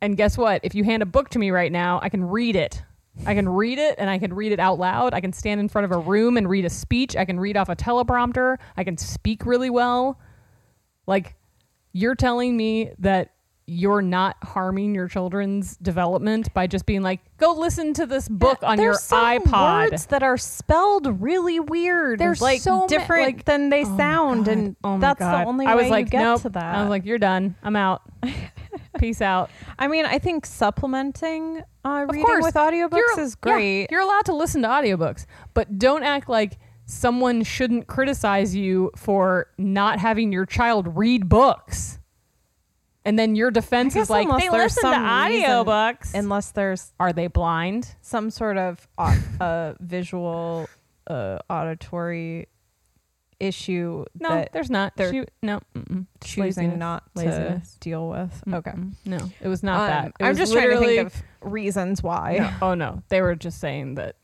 And 0.00 0.16
guess 0.16 0.38
what? 0.38 0.60
If 0.64 0.74
you 0.76 0.84
hand 0.84 1.02
a 1.02 1.06
book 1.06 1.30
to 1.30 1.38
me 1.40 1.50
right 1.50 1.70
now, 1.72 1.98
I 2.00 2.08
can 2.10 2.22
read 2.24 2.54
it. 2.54 2.82
I 3.26 3.34
can 3.34 3.48
read 3.48 3.78
it 3.78 3.96
and 3.98 4.08
I 4.08 4.18
can 4.18 4.32
read 4.34 4.52
it 4.52 4.58
out 4.60 4.78
loud. 4.78 5.12
I 5.14 5.20
can 5.20 5.32
stand 5.32 5.60
in 5.60 5.68
front 5.68 5.84
of 5.84 5.92
a 5.92 5.98
room 5.98 6.36
and 6.36 6.48
read 6.48 6.64
a 6.64 6.70
speech. 6.70 7.14
I 7.16 7.24
can 7.24 7.38
read 7.38 7.56
off 7.56 7.68
a 7.68 7.76
teleprompter. 7.76 8.56
I 8.76 8.84
can 8.84 8.96
speak 8.96 9.44
really 9.46 9.70
well. 9.70 10.18
Like, 11.06 11.36
you're 11.92 12.14
telling 12.14 12.56
me 12.56 12.90
that 13.00 13.32
you're 13.66 14.02
not 14.02 14.36
harming 14.42 14.94
your 14.94 15.06
children's 15.08 15.76
development 15.76 16.52
by 16.52 16.66
just 16.66 16.84
being 16.84 17.02
like, 17.02 17.20
go 17.36 17.52
listen 17.52 17.94
to 17.94 18.06
this 18.06 18.28
book 18.28 18.58
on 18.62 18.80
your 18.80 18.94
iPod. 18.94 19.90
Words 19.90 20.06
that 20.06 20.22
are 20.22 20.36
spelled 20.36 21.20
really 21.22 21.60
weird. 21.60 22.18
There's 22.18 22.40
like 22.42 22.60
so 22.60 22.80
ma- 22.80 22.86
different 22.86 23.24
like- 23.26 23.44
than 23.44 23.68
they 23.68 23.84
Oh 23.84 23.96
sound, 23.96 24.48
and 24.48 24.74
Oh 24.82 24.98
that's 24.98 25.18
God. 25.20 25.44
the 25.44 25.48
only 25.48 25.66
I 25.66 25.76
way 25.76 25.82
was 25.84 25.90
like, 25.90 26.06
you 26.06 26.10
get 26.10 26.22
nope. 26.22 26.42
to 26.42 26.48
that. 26.50 26.74
I 26.76 26.80
was 26.80 26.90
like, 26.90 27.04
you're 27.04 27.18
done. 27.18 27.54
I'm 27.62 27.76
out. 27.76 28.02
Peace 28.98 29.20
out. 29.20 29.50
I 29.78 29.88
mean, 29.88 30.04
I 30.06 30.18
think 30.18 30.46
supplementing 30.46 31.62
uh, 31.84 32.06
reading 32.08 32.24
course. 32.24 32.44
with 32.44 32.54
audiobooks 32.54 32.96
You're- 33.16 33.22
is 33.22 33.36
yeah, 33.44 33.52
great. 33.52 33.90
you're 33.90 34.00
allowed 34.00 34.24
to 34.26 34.34
listen 34.34 34.62
to 34.62 34.68
audiobooks, 34.68 35.26
but 35.54 35.78
don't 35.78 36.02
act 36.02 36.28
like 36.28 36.58
someone 36.84 37.42
shouldn't 37.42 37.86
criticize 37.86 38.54
you 38.54 38.90
for 38.96 39.46
not 39.58 39.98
having 39.98 40.32
your 40.32 40.46
child 40.46 40.96
read 40.96 41.28
books. 41.28 41.98
And 43.04 43.18
then 43.18 43.34
your 43.34 43.50
defense 43.50 43.96
is 43.96 44.08
like, 44.08 44.26
unless 44.26 44.42
they 44.42 44.48
there's 44.48 44.76
listen 44.76 44.90
to 44.90 44.96
some 44.96 45.26
reason- 45.28 45.42
audiobooks. 45.50 46.14
Unless 46.14 46.50
there's 46.52 46.92
Are 47.00 47.12
they 47.12 47.26
blind? 47.26 47.96
some 48.00 48.30
sort 48.30 48.56
of 48.58 48.86
uh, 48.96 49.74
visual, 49.80 50.68
uh, 51.08 51.38
auditory 51.50 52.46
issue 53.42 54.04
No, 54.18 54.44
there's 54.52 54.70
not. 54.70 54.96
they're 54.96 55.12
She, 55.12 55.24
no, 55.42 55.60
choosing 56.22 56.42
laziness. 56.44 56.78
not 56.78 57.04
Laziness. 57.14 57.72
to 57.74 57.78
deal 57.80 58.08
with. 58.08 58.42
Okay. 58.52 58.72
No, 59.04 59.18
it 59.40 59.48
was 59.48 59.62
not 59.62 59.80
Um, 59.80 59.86
that. 59.88 60.06
It 60.20 60.24
I'm 60.24 60.28
was 60.30 60.38
just 60.38 60.52
trying 60.52 60.70
to 60.70 60.78
think 60.78 61.06
of 61.06 61.22
reasons 61.42 62.02
why. 62.02 62.36
No. 62.38 62.68
Oh 62.70 62.74
no, 62.74 63.02
they 63.08 63.20
were 63.20 63.34
just 63.34 63.58
saying 63.60 63.96
that 63.96 64.16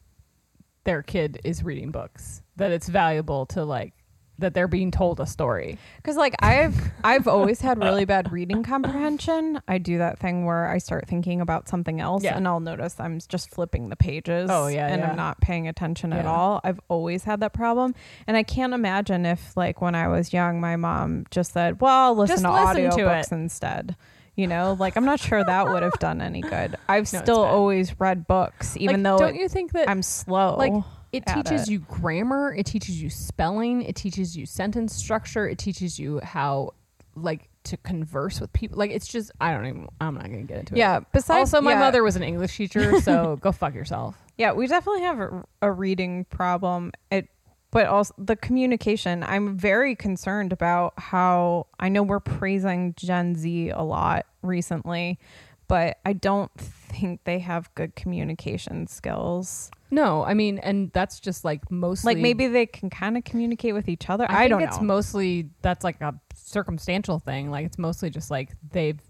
their 0.85 1.03
kid 1.03 1.41
is 1.45 1.63
reading 1.65 1.91
books. 1.91 2.43
That 2.57 2.71
it's 2.73 2.89
valuable 2.89 3.47
to 3.47 3.65
like 3.65 3.93
that 4.39 4.55
they're 4.55 4.69
being 4.69 4.91
told 4.91 5.19
a 5.21 5.27
story. 5.27 5.79
Because 5.97 6.17
like 6.17 6.35
I've 6.41 6.77
I've 7.05 7.27
always 7.29 7.61
had 7.61 7.79
really 7.83 8.05
bad 8.05 8.31
reading 8.33 8.63
comprehension. 8.63 9.61
I 9.69 9.79
do 9.79 9.99
that 9.99 10.19
thing 10.19 10.45
where 10.45 10.69
I 10.69 10.79
start 10.79 11.09
thinking 11.09 11.41
about 11.41 11.69
something 11.69 12.01
else 12.01 12.23
Yeah. 12.23 12.37
and 12.37 12.47
I'll 12.47 12.61
notice 12.61 12.97
I'm 12.99 13.19
just 13.29 13.51
flipping 13.51 13.89
the 13.89 13.97
pages. 13.97 14.49
Oh, 14.51 14.67
yeah, 14.69 14.87
and 14.87 15.01
yeah. 15.01 15.11
I'm 15.11 15.17
not 15.17 15.41
paying 15.41 15.69
attention 15.69 16.13
at 16.13 16.27
all. 16.27 16.61
I've 16.65 16.81
always 16.89 17.25
had 17.25 17.41
that 17.41 17.53
problem, 17.53 17.95
and 18.27 18.37
I 18.37 18.43
can't 18.43 18.73
imagine 18.75 19.27
if 19.27 19.57
like 19.57 19.81
when 19.81 19.95
I 19.95 20.09
was 20.09 20.33
young, 20.33 20.61
my 20.61 20.77
mom 20.77 21.27
just 21.31 21.53
said, 21.53 21.81
"Well, 21.81 22.15
listen 22.15 22.35
Just 22.35 22.45
to 22.45 22.53
listen 22.53 22.91
to 22.91 22.97
audiobooks 23.05 23.33
it. 23.33 23.35
instead." 23.35 23.97
You 24.37 24.47
know, 24.47 24.77
like 24.79 24.97
I'm 24.97 25.05
not 25.05 25.19
sure 25.19 25.43
that 25.43 25.69
would 25.69 25.83
have 25.83 25.99
done 25.99 26.21
any 26.21 26.43
good. 26.43 26.77
I've 26.89 27.13
No, 27.13 27.21
still 27.23 27.43
always 27.43 27.99
read 27.99 28.29
books, 28.29 28.77
even 28.77 29.03
Like, 29.03 29.03
though 29.03 29.19
don't 29.27 29.35
it- 29.35 29.41
you 29.41 29.49
think 29.49 29.73
that 29.73 29.89
I'm 29.89 30.01
slow. 30.03 30.55
like 30.57 30.73
it 31.13 31.27
teaches 31.27 31.63
it. 31.63 31.73
you 31.73 31.79
grammar, 31.81 32.55
it 32.55 32.67
teaches 32.67 33.01
you 33.01 33.11
spelling, 33.11 33.83
it 33.83 33.97
teaches 33.97 34.37
you 34.37 34.47
sentence 34.47 34.95
structure, 34.95 35.49
it 35.49 35.59
teaches 35.59 35.99
you 35.99 36.21
how 36.23 36.75
like 37.15 37.49
to 37.65 37.77
converse 37.79 38.41
with 38.41 38.53
people. 38.53 38.79
Like 38.79 38.91
it's 38.91 39.07
just 39.07 39.31
I 39.41 39.53
don't 39.53 39.67
even 39.67 39.89
I'm 40.01 40.15
not 40.15 40.25
gonna 40.25 40.43
get 40.43 40.61
into 40.61 40.75
it. 40.75 40.79
yeah. 40.79 41.01
Besides, 41.13 41.53
Also, 41.53 41.61
my 41.61 41.73
yeah. 41.73 41.81
mother 41.81 42.03
was 42.03 42.17
an 42.17 42.23
English 42.23 42.57
teacher, 42.57 43.01
so 43.03 43.37
go 43.37 43.53
fuck 43.53 43.75
yourself. 43.75 44.17
Yeah, 44.37 44.53
we 44.53 44.67
definitely 44.67 45.03
have 45.03 45.21
a, 45.21 45.45
a 45.63 45.73
reading 45.73 46.25
problem. 46.27 46.93
It, 47.11 47.29
but 47.71 47.87
also 47.87 48.15
the 48.17 48.37
communication. 48.37 49.23
I'm 49.23 49.57
very 49.59 49.95
concerned 49.95 50.53
about 50.53 50.95
how 50.97 51.67
I 51.79 51.89
know 51.91 52.03
we're 52.03 52.21
praising 52.21 52.95
Gen 52.97 53.35
Z 53.35 53.71
a 53.71 53.83
lot 53.83 54.27
recently, 54.43 55.19
but 55.67 55.99
I 56.07 56.15
don't 56.15 56.51
think 56.89 57.25
they 57.25 57.39
have 57.39 57.73
good 57.75 57.95
communication 57.95 58.87
skills. 58.87 59.71
No, 59.91 60.25
I 60.25 60.35
mean, 60.35 60.59
and 60.59 60.91
that's 60.93 61.21
just 61.21 61.45
like 61.45 61.71
mostly 61.71 62.15
Like 62.15 62.23
maybe 62.23 62.47
they 62.47 62.67
can 62.67 62.91
kind 62.91 63.17
of 63.17 63.25
communicate 63.25 63.75
with 63.75 63.89
each 63.89 64.11
other. 64.11 64.27
I, 64.29 64.35
I, 64.35 64.39
think 64.41 64.51
don't 64.51 64.63
it's 64.63 64.79
know. 64.79 64.85
mostly 64.85 65.51
that's 65.63 65.85
like 65.85 66.01
a 66.01 66.15
circumstantial 66.35 67.19
thing. 67.19 67.51
Like 67.51 67.67
it's 67.67 67.79
mostly 67.79 68.11
just 68.11 68.31
like 68.31 68.51
they've 68.71 69.01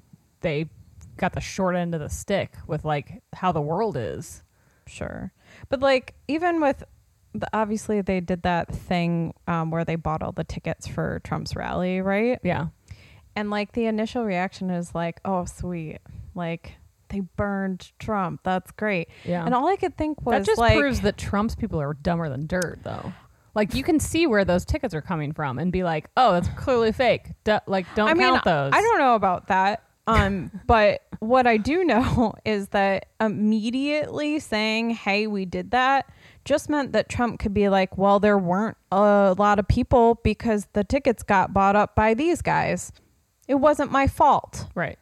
they 0.41 0.69
got 1.17 1.33
the 1.33 1.41
short 1.41 1.75
end 1.75 1.95
of 1.95 2.01
the 2.01 2.09
stick 2.09 2.55
with 2.67 2.85
like 2.85 3.23
how 3.33 3.51
the 3.53 3.61
world 3.61 3.97
is. 3.97 4.43
sure, 4.87 5.33
but 5.69 5.81
like 5.81 6.15
even 6.29 6.61
with 6.61 6.85
the, 7.35 7.49
obviously 7.53 8.01
they 8.01 8.21
did 8.21 8.43
that 8.43 8.69
thing 8.69 9.35
um, 9.47 9.71
where 9.71 9.85
they 9.85 9.97
bought 9.97 10.23
all 10.23 10.33
the 10.33 10.45
tickets 10.45 10.87
for 10.87 11.21
Trump's 11.25 11.57
rally, 11.57 12.01
right? 12.01 12.39
Yeah. 12.43 12.69
And 13.37 13.51
like 13.51 13.73
the 13.73 13.87
initial 13.87 14.25
reaction 14.25 14.71
is 14.71 14.95
like, 14.95 15.21
oh, 15.25 15.45
sweet. 15.45 15.99
Like 16.35 16.75
they 17.09 17.21
burned 17.21 17.93
Trump. 17.99 18.41
That's 18.45 18.71
great. 18.73 19.09
Yeah. 19.25 19.45
And 19.45 19.55
all 19.55 19.69
I 19.69 19.77
could 19.77 19.97
think 19.97 20.25
was 20.25 20.33
that 20.33 20.47
just 20.47 20.59
like, 20.59 20.77
proves 20.79 21.01
that 21.03 21.17
Trump's 21.17 21.55
people 21.55 21.81
are 21.81 21.95
dumber 21.95 22.29
than 22.29 22.47
dirt, 22.47 22.81
though. 22.83 23.13
Like 23.55 23.75
you 23.75 23.83
can 23.83 23.99
see 23.99 24.27
where 24.27 24.45
those 24.45 24.65
tickets 24.65 24.95
are 24.95 25.03
coming 25.03 25.33
from 25.33 25.59
and 25.59 25.73
be 25.73 25.83
like, 25.83 26.09
"Oh, 26.17 26.33
that's 26.33 26.49
clearly 26.51 26.93
fake." 26.93 27.33
D- 27.43 27.59
like, 27.67 27.87
don't 27.97 28.09
I 28.09 28.15
mean, 28.15 28.29
count 28.29 28.45
those. 28.45 28.73
I 28.73 28.81
don't 28.81 28.99
know 28.99 29.15
about 29.17 29.49
that. 29.49 29.83
Um, 30.07 30.53
but 30.67 31.03
what 31.19 31.47
I 31.47 31.57
do 31.57 31.85
know 31.85 32.35
is 32.45 32.69
that 32.69 33.07
immediately 33.21 34.39
saying, 34.39 34.91
"Hey, 34.91 35.27
we 35.27 35.45
did 35.45 35.73
that," 35.73 36.09
just 36.45 36.69
meant 36.69 36.93
that 36.93 37.09
Trump 37.09 37.41
could 37.41 37.53
be 37.53 37.69
like, 37.69 37.99
"Well, 37.99 38.21
there 38.21 38.39
weren't 38.39 38.77
a 38.93 39.35
lot 39.37 39.59
of 39.59 39.67
people 39.67 40.21
because 40.23 40.69
the 40.73 40.85
tickets 40.85 41.23
got 41.23 41.53
bought 41.53 41.75
up 41.75 41.97
by 41.97 42.15
these 42.15 42.43
guys. 42.43 42.93
It 43.49 43.57
wasn't 43.57 43.91
my 43.91 44.07
fault. 44.07 44.67
Right. 44.75 44.99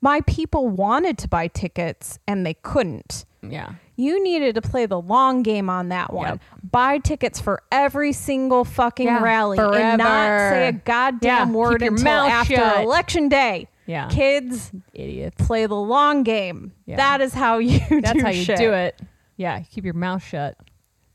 My 0.00 0.20
people 0.22 0.68
wanted 0.68 1.18
to 1.18 1.28
buy 1.28 1.48
tickets 1.48 2.18
and 2.26 2.44
they 2.46 2.54
couldn't." 2.54 3.24
Yeah. 3.42 3.72
You 3.96 4.22
needed 4.22 4.54
to 4.56 4.62
play 4.62 4.86
the 4.86 5.00
long 5.00 5.42
game 5.42 5.68
on 5.68 5.88
that 5.88 6.12
one. 6.12 6.26
Yep. 6.28 6.40
Buy 6.70 6.98
tickets 6.98 7.40
for 7.40 7.62
every 7.72 8.12
single 8.12 8.64
fucking 8.64 9.06
Yeah, 9.06 9.22
rally 9.22 9.58
and 9.58 9.98
not 9.98 10.50
say 10.50 10.68
a 10.68 10.72
goddamn 10.72 11.50
Yeah, 11.50 11.54
word 11.56 11.80
your 11.80 11.90
until 11.92 12.04
mouth 12.04 12.30
after 12.30 12.54
shut. 12.56 12.84
election 12.84 13.28
day. 13.28 13.68
Yeah. 13.86 14.08
Kids, 14.08 14.70
Idiots. 14.92 15.44
play 15.46 15.66
the 15.66 15.74
long 15.74 16.22
game. 16.22 16.72
Yeah. 16.86 16.96
That 16.96 17.20
is 17.20 17.32
how 17.34 17.58
you 17.58 17.80
That's 18.00 18.12
do 18.12 18.20
how 18.20 18.30
you 18.30 18.44
shit. 18.44 18.58
do 18.58 18.72
it. 18.72 19.00
Yeah. 19.36 19.60
Keep 19.70 19.84
your 19.84 19.94
mouth 19.94 20.22
shut. 20.22 20.56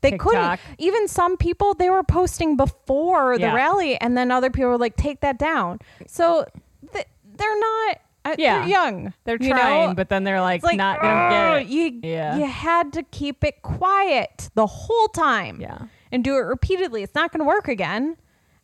They 0.00 0.10
TikTok. 0.12 0.32
couldn't. 0.32 0.60
Even 0.78 1.08
some 1.08 1.36
people 1.38 1.72
they 1.74 1.88
were 1.88 2.02
posting 2.02 2.56
before 2.56 3.38
the 3.38 3.46
rally, 3.54 3.98
and 3.98 4.16
then 4.16 4.30
other 4.30 4.50
people 4.50 4.68
were 4.70 4.76
like, 4.78 4.96
"Take 4.96 5.20
that 5.20 5.38
down." 5.38 5.78
So 6.06 6.44
th- 6.92 7.06
they're 7.36 7.58
not. 7.58 7.98
Uh, 8.24 8.34
Yeah. 8.38 8.60
they're 8.60 8.68
young. 8.68 9.12
They're 9.24 9.36
you 9.40 9.50
know? 9.50 9.56
trying, 9.56 9.94
but 9.94 10.08
then 10.08 10.24
they're 10.24 10.40
like, 10.40 10.62
like, 10.62 10.76
not. 10.76 11.00
They 11.02 11.08
don't 11.08 11.30
get 11.30 11.62
it. 11.62 11.66
You, 11.68 12.00
Yeah. 12.02 12.36
you 12.38 12.46
had 12.46 12.92
to 12.94 13.02
keep 13.02 13.44
it 13.44 13.62
quiet 13.62 14.50
the 14.54 14.66
whole 14.66 15.08
time 15.08 15.60
Yeah. 15.60 15.78
and 16.10 16.24
do 16.24 16.36
it 16.36 16.40
repeatedly. 16.40 17.02
It's 17.02 17.14
not 17.14 17.32
going 17.32 17.40
to 17.40 17.44
work 17.46 17.68
again. 17.68 18.16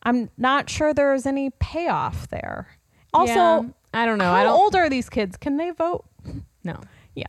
I'm 0.02 0.30
not 0.38 0.70
sure 0.70 0.94
there's 0.94 1.26
any 1.26 1.50
payoff 1.50 2.28
there. 2.28 2.68
Also, 3.12 3.34
Yeah. 3.34 3.62
I 3.92 4.06
don't 4.06 4.18
know. 4.18 4.24
how 4.24 4.34
I 4.34 4.42
don't. 4.44 4.52
old 4.58 4.74
are 4.76 4.88
these 4.88 5.10
kids? 5.10 5.36
Can 5.36 5.56
they 5.58 5.70
vote? 5.70 6.04
No. 6.64 6.80
Yeah. 7.14 7.26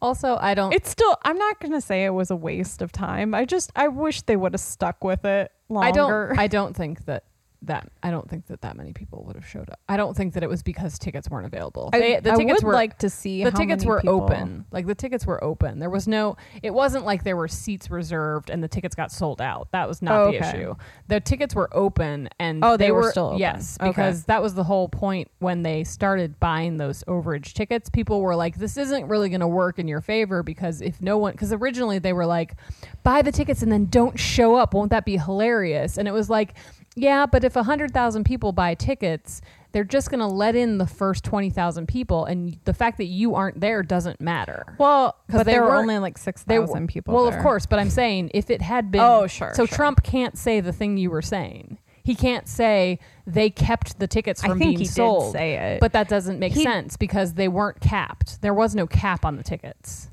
Also, 0.00 0.38
I 0.40 0.54
don't. 0.54 0.72
It's 0.72 0.88
still, 0.88 1.16
I'm 1.24 1.36
not 1.36 1.58
going 1.60 1.72
to 1.72 1.80
say 1.80 2.04
it 2.04 2.10
was 2.10 2.30
a 2.30 2.36
waste 2.36 2.80
of 2.82 2.92
time. 2.92 3.34
I 3.34 3.44
just, 3.44 3.72
I 3.74 3.88
wish 3.88 4.22
they 4.22 4.36
would 4.36 4.52
have 4.54 4.60
stuck 4.60 5.02
with 5.02 5.24
it 5.24 5.50
longer. 5.68 5.88
I 5.88 5.90
don't. 5.90 6.38
I 6.38 6.46
don't 6.46 6.76
think 6.76 7.04
that 7.06 7.24
that. 7.62 7.90
I 8.02 8.10
don't 8.10 8.28
think 8.28 8.46
that 8.46 8.60
that 8.60 8.76
many 8.76 8.92
people 8.92 9.24
would 9.26 9.34
have 9.34 9.46
showed 9.46 9.68
up. 9.68 9.80
I 9.88 9.96
don't 9.96 10.16
think 10.16 10.34
that 10.34 10.42
it 10.42 10.48
was 10.48 10.62
because 10.62 10.98
tickets 10.98 11.28
weren't 11.28 11.46
available. 11.46 11.90
I, 11.92 11.98
They- 11.98 12.20
the 12.20 12.32
I 12.32 12.36
tickets 12.36 12.62
would 12.62 12.68
were 12.68 12.72
like 12.72 12.98
to 12.98 13.10
see 13.10 13.42
the 13.42 13.50
tickets 13.50 13.84
were 13.84 14.00
people- 14.00 14.22
open. 14.22 14.64
Like 14.70 14.86
the 14.86 14.94
tickets 14.94 15.26
were 15.26 15.42
open. 15.42 15.78
There 15.80 15.90
was 15.90 16.06
no. 16.06 16.36
It 16.62 16.72
wasn't 16.72 17.04
like 17.04 17.24
there 17.24 17.36
were 17.36 17.48
seats 17.48 17.90
reserved 17.90 18.50
and 18.50 18.62
the 18.62 18.68
tickets 18.68 18.94
got 18.94 19.10
sold 19.10 19.40
out. 19.40 19.68
That 19.72 19.88
was 19.88 20.00
not 20.02 20.14
Oh, 20.20 20.30
the 20.30 20.38
okay. 20.38 20.48
issue. 20.48 20.74
The 21.08 21.20
tickets 21.20 21.54
were 21.54 21.68
open 21.76 22.28
and 22.38 22.64
Oh, 22.64 22.76
they 22.76 22.92
were 22.92 23.10
still 23.10 23.26
open. 23.28 23.38
Yes, 23.38 23.76
Okay. 23.80 23.88
because 23.90 24.24
that 24.24 24.40
was 24.40 24.54
the 24.54 24.64
whole 24.64 24.88
point 24.88 25.28
when 25.40 25.62
they 25.62 25.82
started 25.84 26.38
buying 26.38 26.76
those 26.76 27.02
overage 27.08 27.54
tickets. 27.54 27.90
People 27.90 28.20
were 28.20 28.36
like, 28.36 28.56
"This 28.56 28.76
isn't 28.76 29.06
really 29.08 29.28
going 29.30 29.40
to 29.40 29.48
work 29.48 29.78
in 29.78 29.88
your 29.88 30.00
favor 30.00 30.42
because 30.42 30.80
if 30.80 31.00
no 31.02 31.18
one." 31.18 31.32
Because 31.32 31.52
originally 31.52 31.98
they 31.98 32.12
were 32.12 32.26
like, 32.26 32.54
"Buy 33.02 33.22
the 33.22 33.32
tickets 33.32 33.62
and 33.62 33.72
then 33.72 33.86
don't 33.86 34.18
show 34.18 34.54
up. 34.54 34.74
Won't 34.74 34.90
that 34.90 35.04
be 35.04 35.16
hilarious?" 35.16 35.98
And 35.98 36.06
it 36.06 36.12
was 36.12 36.30
like. 36.30 36.54
Yeah, 36.98 37.26
but 37.26 37.44
if 37.44 37.54
100,000 37.54 38.24
people 38.24 38.52
buy 38.52 38.74
tickets, 38.74 39.40
they're 39.72 39.84
just 39.84 40.10
going 40.10 40.20
to 40.20 40.26
let 40.26 40.56
in 40.56 40.78
the 40.78 40.86
first 40.86 41.24
20,000 41.24 41.86
people 41.86 42.24
and 42.24 42.58
the 42.64 42.74
fact 42.74 42.96
that 42.98 43.04
you 43.06 43.34
aren't 43.34 43.60
there 43.60 43.82
doesn't 43.82 44.20
matter. 44.20 44.74
Well, 44.78 45.14
they 45.28 45.44
there 45.44 45.62
were 45.62 45.76
only 45.76 45.98
like 45.98 46.18
six 46.18 46.42
They- 46.42 46.56
thousand 46.56 46.88
people. 46.88 47.14
Well, 47.14 47.26
there. 47.26 47.36
of 47.38 47.42
course, 47.42 47.66
but 47.66 47.78
I'm 47.78 47.90
saying 47.90 48.30
if 48.34 48.50
it 48.50 48.62
had 48.62 48.90
been 48.90 49.00
Oh, 49.02 49.26
sure, 49.26 49.52
So 49.54 49.66
sure. 49.66 49.76
Trump 49.76 50.02
can't 50.02 50.36
say 50.36 50.60
the 50.60 50.72
thing 50.72 50.96
you 50.96 51.10
were 51.10 51.22
saying. 51.22 51.78
He 52.02 52.14
can't 52.14 52.48
say 52.48 52.98
they 53.26 53.50
kept 53.50 53.98
the 53.98 54.06
tickets 54.06 54.42
from 54.42 54.58
being 54.58 54.82
sold. 54.86 55.32
say 55.32 55.54
it. 55.74 55.80
But 55.80 55.92
that 55.92 56.08
doesn't 56.08 56.38
make 56.38 56.54
He- 56.54 56.62
sense 56.62 56.96
because 56.96 57.34
they 57.34 57.48
weren't 57.48 57.80
capped. 57.80 58.40
There 58.40 58.54
was 58.54 58.74
no 58.74 58.86
cap 58.86 59.26
on 59.26 59.36
the 59.36 59.42
tickets. 59.42 60.08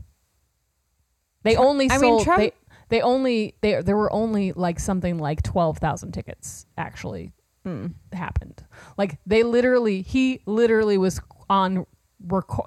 They 1.44 1.56
only 1.56 1.90
I 1.90 1.98
sold 1.98 2.02
mean, 2.18 2.24
Trump- 2.26 2.40
they 2.41 2.52
they 2.90 3.02
only 3.02 3.56
they 3.62 3.82
there 3.82 3.95
were 3.98 4.12
only 4.14 4.52
like 4.53 4.80
something 4.80 5.18
like 5.18 5.41
12,000 5.44 6.12
tickets 6.12 6.66
actually 6.78 7.32
Hmm. 7.64 7.88
happened. 8.14 8.64
Like 8.95 9.18
they 9.26 9.41
literally, 9.41 10.03
he 10.03 10.41
literally 10.45 10.99
was 10.99 11.20
on 11.49 11.88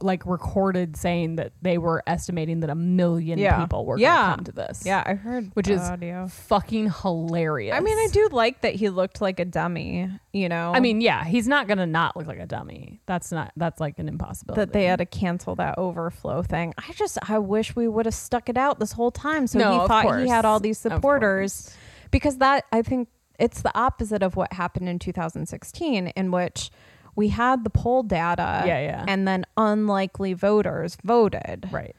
like 0.02 0.24
recorded 0.26 0.96
saying 0.96 1.36
that 1.36 1.52
they 1.62 1.78
were 1.78 2.02
estimating 2.06 2.60
that 2.60 2.70
a 2.70 2.74
million 2.74 3.38
Yeah. 3.38 3.60
people 3.60 3.86
were 3.86 3.98
Yeah. 3.98 4.14
going 4.14 4.28
to 4.30 4.34
come 4.36 4.44
to 4.44 4.52
this. 4.52 4.82
Yeah, 4.86 5.02
I 5.04 5.14
heard 5.14 5.50
Which 5.54 5.68
is 5.68 5.80
audio. 5.80 6.28
fucking 6.28 6.90
hilarious. 7.02 7.74
I 7.74 7.80
mean, 7.80 7.96
I 7.98 8.08
do 8.12 8.28
like 8.30 8.60
that 8.60 8.74
he 8.74 8.88
looked 8.90 9.20
like 9.20 9.40
a 9.40 9.44
dummy. 9.44 10.10
You 10.32 10.48
know, 10.48 10.72
I 10.74 10.80
mean, 10.80 11.00
yeah, 11.00 11.24
he's 11.24 11.48
not 11.48 11.66
gonna 11.66 11.86
not 11.86 12.16
look 12.16 12.26
like 12.28 12.38
a 12.38 12.46
dummy. 12.46 13.00
That's 13.06 13.32
not. 13.32 13.50
That's 13.56 13.80
like 13.80 13.98
an 13.98 14.08
impossibility. 14.08 14.60
that 14.60 14.72
they 14.72 14.84
had 14.84 14.98
to 15.00 15.06
cancel 15.06 15.56
that 15.56 15.76
overflow 15.78 16.42
thing. 16.42 16.74
I 16.78 16.92
just, 16.92 17.18
I 17.28 17.38
wish 17.38 17.74
we 17.74 17.88
would 17.88 18.06
have 18.06 18.14
stuck 18.14 18.48
it 18.48 18.56
out 18.56 18.78
this 18.78 18.92
whole 18.92 19.10
time. 19.10 19.46
So 19.48 19.58
No, 19.58 19.72
he 19.72 19.78
of 19.80 19.88
thought 19.88 20.04
course. 20.04 20.22
he 20.22 20.28
had 20.28 20.44
all 20.44 20.60
these 20.60 20.84
Of 20.86 20.92
supporters 20.92 21.74
because 22.12 22.38
that, 22.38 22.66
I 22.70 22.82
think 22.82 23.08
it's 23.40 23.62
the 23.62 23.76
opposite 23.76 24.22
of 24.22 24.36
what 24.36 24.52
happened 24.52 24.88
in 24.88 24.98
2016, 24.98 26.08
in 26.08 26.30
which 26.30 26.70
we 27.18 27.28
had 27.28 27.64
the 27.64 27.70
poll 27.70 28.04
data, 28.04 28.62
Yeah, 28.64 28.78
yeah. 28.80 29.04
and 29.08 29.26
then 29.26 29.44
unlikely 29.56 30.34
voters 30.34 30.96
voted. 31.04 31.68
Right. 31.72 31.96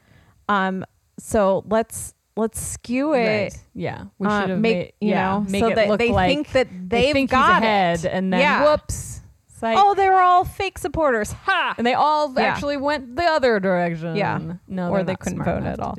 Um, 0.48 0.82
so 1.18 1.62
let's 1.68 2.14
let's 2.36 2.58
skew 2.58 3.12
it. 3.12 3.18
Right. 3.52 3.64
Yeah. 3.74 4.04
We 4.18 4.26
uh, 4.26 4.40
should 4.40 4.50
have 4.50 4.58
make 4.60 4.76
made, 4.76 4.92
you 5.02 5.10
yeah, 5.10 5.32
know 5.32 5.40
make 5.46 5.60
so 5.62 5.68
it 5.68 5.74
that 5.74 5.88
look 5.88 5.98
they 5.98 6.10
like 6.10 6.30
think 6.30 6.52
that 6.52 6.68
they 6.70 7.02
they've 7.02 7.12
think 7.12 7.30
got 7.30 7.56
he's 7.56 7.62
ahead, 7.64 8.04
it. 8.06 8.08
and 8.08 8.32
then 8.32 8.40
yeah. 8.40 8.64
whoops. 8.64 9.20
Like, 9.62 9.76
oh, 9.78 9.94
they 9.94 10.08
were 10.08 10.22
all 10.22 10.46
fake 10.46 10.78
supporters. 10.78 11.32
Ha! 11.32 11.74
and 11.76 11.86
they 11.86 11.92
all 11.92 12.32
Yeah. 12.34 12.44
actually 12.44 12.78
went 12.78 13.14
the 13.16 13.24
other 13.24 13.60
direction. 13.60 14.16
Yeah. 14.16 14.40
No, 14.66 14.90
Or 14.90 15.02
they 15.04 15.16
couldn't 15.16 15.42
vote 15.44 15.64
at 15.64 15.78
all. 15.78 15.98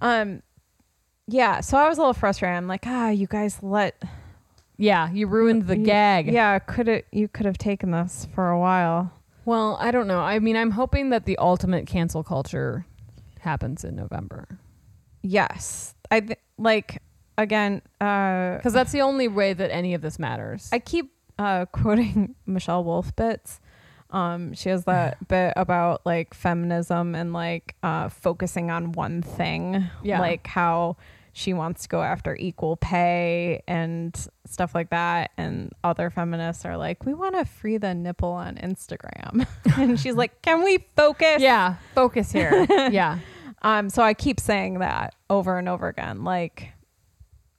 Um, 0.00 0.42
yeah. 1.28 1.60
So 1.60 1.76
I 1.76 1.90
was 1.90 1.98
a 1.98 2.00
little 2.00 2.14
frustrated. 2.14 2.56
I'm 2.56 2.68
like, 2.68 2.86
ah, 2.86 3.10
you 3.10 3.26
guys 3.26 3.62
let 3.62 4.02
Yeah, 4.82 5.10
you 5.12 5.28
ruined 5.28 5.68
the 5.68 5.76
gag. 5.76 6.26
Yeah, 6.26 6.58
could 6.58 6.88
it? 6.88 7.06
You 7.12 7.28
could 7.28 7.46
have 7.46 7.56
taken 7.56 7.92
this 7.92 8.26
for 8.34 8.50
a 8.50 8.58
while. 8.58 9.12
Well, 9.44 9.76
I 9.80 9.92
don't 9.92 10.08
know. 10.08 10.18
I 10.20 10.40
mean, 10.40 10.56
I'm 10.56 10.72
hoping 10.72 11.10
that 11.10 11.24
the 11.24 11.38
ultimate 11.38 11.86
cancel 11.86 12.24
culture 12.24 12.84
happens 13.40 13.84
in 13.84 13.96
November 13.96 14.46
Yes, 15.22 15.94
I 16.10 16.20
th- 16.20 16.38
like 16.58 17.00
again. 17.38 17.80
Uh, 18.00 18.56
because 18.56 18.72
that's 18.72 18.90
the 18.90 19.02
only 19.02 19.28
way 19.28 19.52
that 19.52 19.70
any 19.72 19.94
of 19.94 20.02
this 20.02 20.18
matters. 20.18 20.68
I 20.72 20.80
keep 20.80 21.12
uh, 21.38 21.66
quoting 21.66 22.34
Michelle 22.46 22.82
Wolf 22.82 23.14
bits. 23.14 23.60
Um, 24.10 24.52
she 24.52 24.68
has 24.68 24.84
that 24.86 25.28
bit 25.28 25.52
about 25.56 26.04
like 26.04 26.34
feminism 26.34 27.14
and 27.14 27.32
like 27.32 27.76
uh, 27.84 28.08
focusing 28.08 28.70
on 28.72 28.92
one 28.92 29.22
thing, 29.22 29.88
Yeah. 30.02 30.18
like 30.20 30.46
how 30.48 30.96
she 31.32 31.54
wants 31.54 31.82
to 31.84 31.88
go 31.88 32.02
after 32.02 32.36
equal 32.36 32.76
pay 32.76 33.62
and 33.66 34.14
stuff 34.52 34.74
like 34.74 34.90
that. 34.90 35.30
And 35.36 35.72
other 35.82 36.10
feminists 36.10 36.64
are 36.64 36.76
like, 36.76 37.04
we 37.04 37.14
want 37.14 37.36
to 37.36 37.44
free 37.44 37.78
the 37.78 37.94
nipple 37.94 38.30
on 38.32 38.56
Instagram. 38.56 39.46
and 39.76 39.98
she's 39.98 40.14
like, 40.14 40.42
can 40.42 40.62
we 40.62 40.86
focus? 40.96 41.40
yeah, 41.40 41.76
focus 41.94 42.30
here. 42.32 42.66
yeah, 42.90 43.18
Um, 43.62 43.88
so 43.90 44.02
I 44.02 44.14
keep 44.14 44.38
saying 44.40 44.80
that 44.80 45.14
over 45.30 45.58
and 45.58 45.68
over 45.68 45.88
again. 45.88 46.24
Like, 46.24 46.72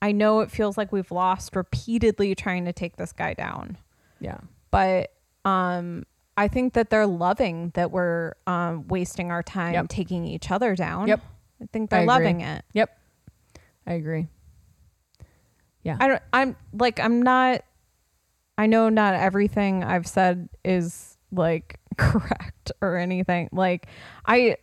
I 0.02 0.12
know 0.12 0.42
it 0.42 0.52
feels 0.52 0.78
like 0.78 0.92
we've 0.92 1.12
lost 1.12 1.56
repeatedly 1.56 2.36
trying 2.36 2.66
to 2.66 2.74
take 2.74 2.98
this 2.98 3.14
guy 3.14 3.34
down 3.34 3.78
yeah, 4.20 4.38
but 4.72 5.12
um 5.46 6.06
I 6.38 6.48
think 6.48 6.74
that 6.74 6.90
they're 6.90 7.06
loving 7.08 7.72
that 7.76 7.92
we're 7.92 8.34
um 8.48 8.88
wasting 8.88 9.32
our 9.32 9.44
time 9.44 9.74
Yep. 9.74 9.88
taking 9.90 10.26
each 10.26 10.50
other 10.52 10.76
down. 10.76 11.08
Yep. 11.10 11.22
I 11.62 11.66
think 11.72 11.90
they're 11.90 12.00
agree. 12.02 12.08
loving 12.08 12.42
it. 12.42 12.64
yep. 12.74 12.98
I 13.86 13.94
agree. 13.94 14.28
Yeah, 15.84 15.98
I 16.00 16.08
don't 16.08 16.22
I'm 16.32 16.56
like 16.74 17.00
I'm 17.00 17.22
not 17.22 17.64
I 18.58 18.68
know 18.68 18.90
not 18.90 19.16
everything 19.16 19.84
I've 19.84 20.08
said 20.08 20.50
is 20.64 21.18
like 21.32 21.80
correct 21.98 22.72
or 22.82 22.98
anything. 22.98 23.50
Like 23.52 23.88
I 24.26 24.58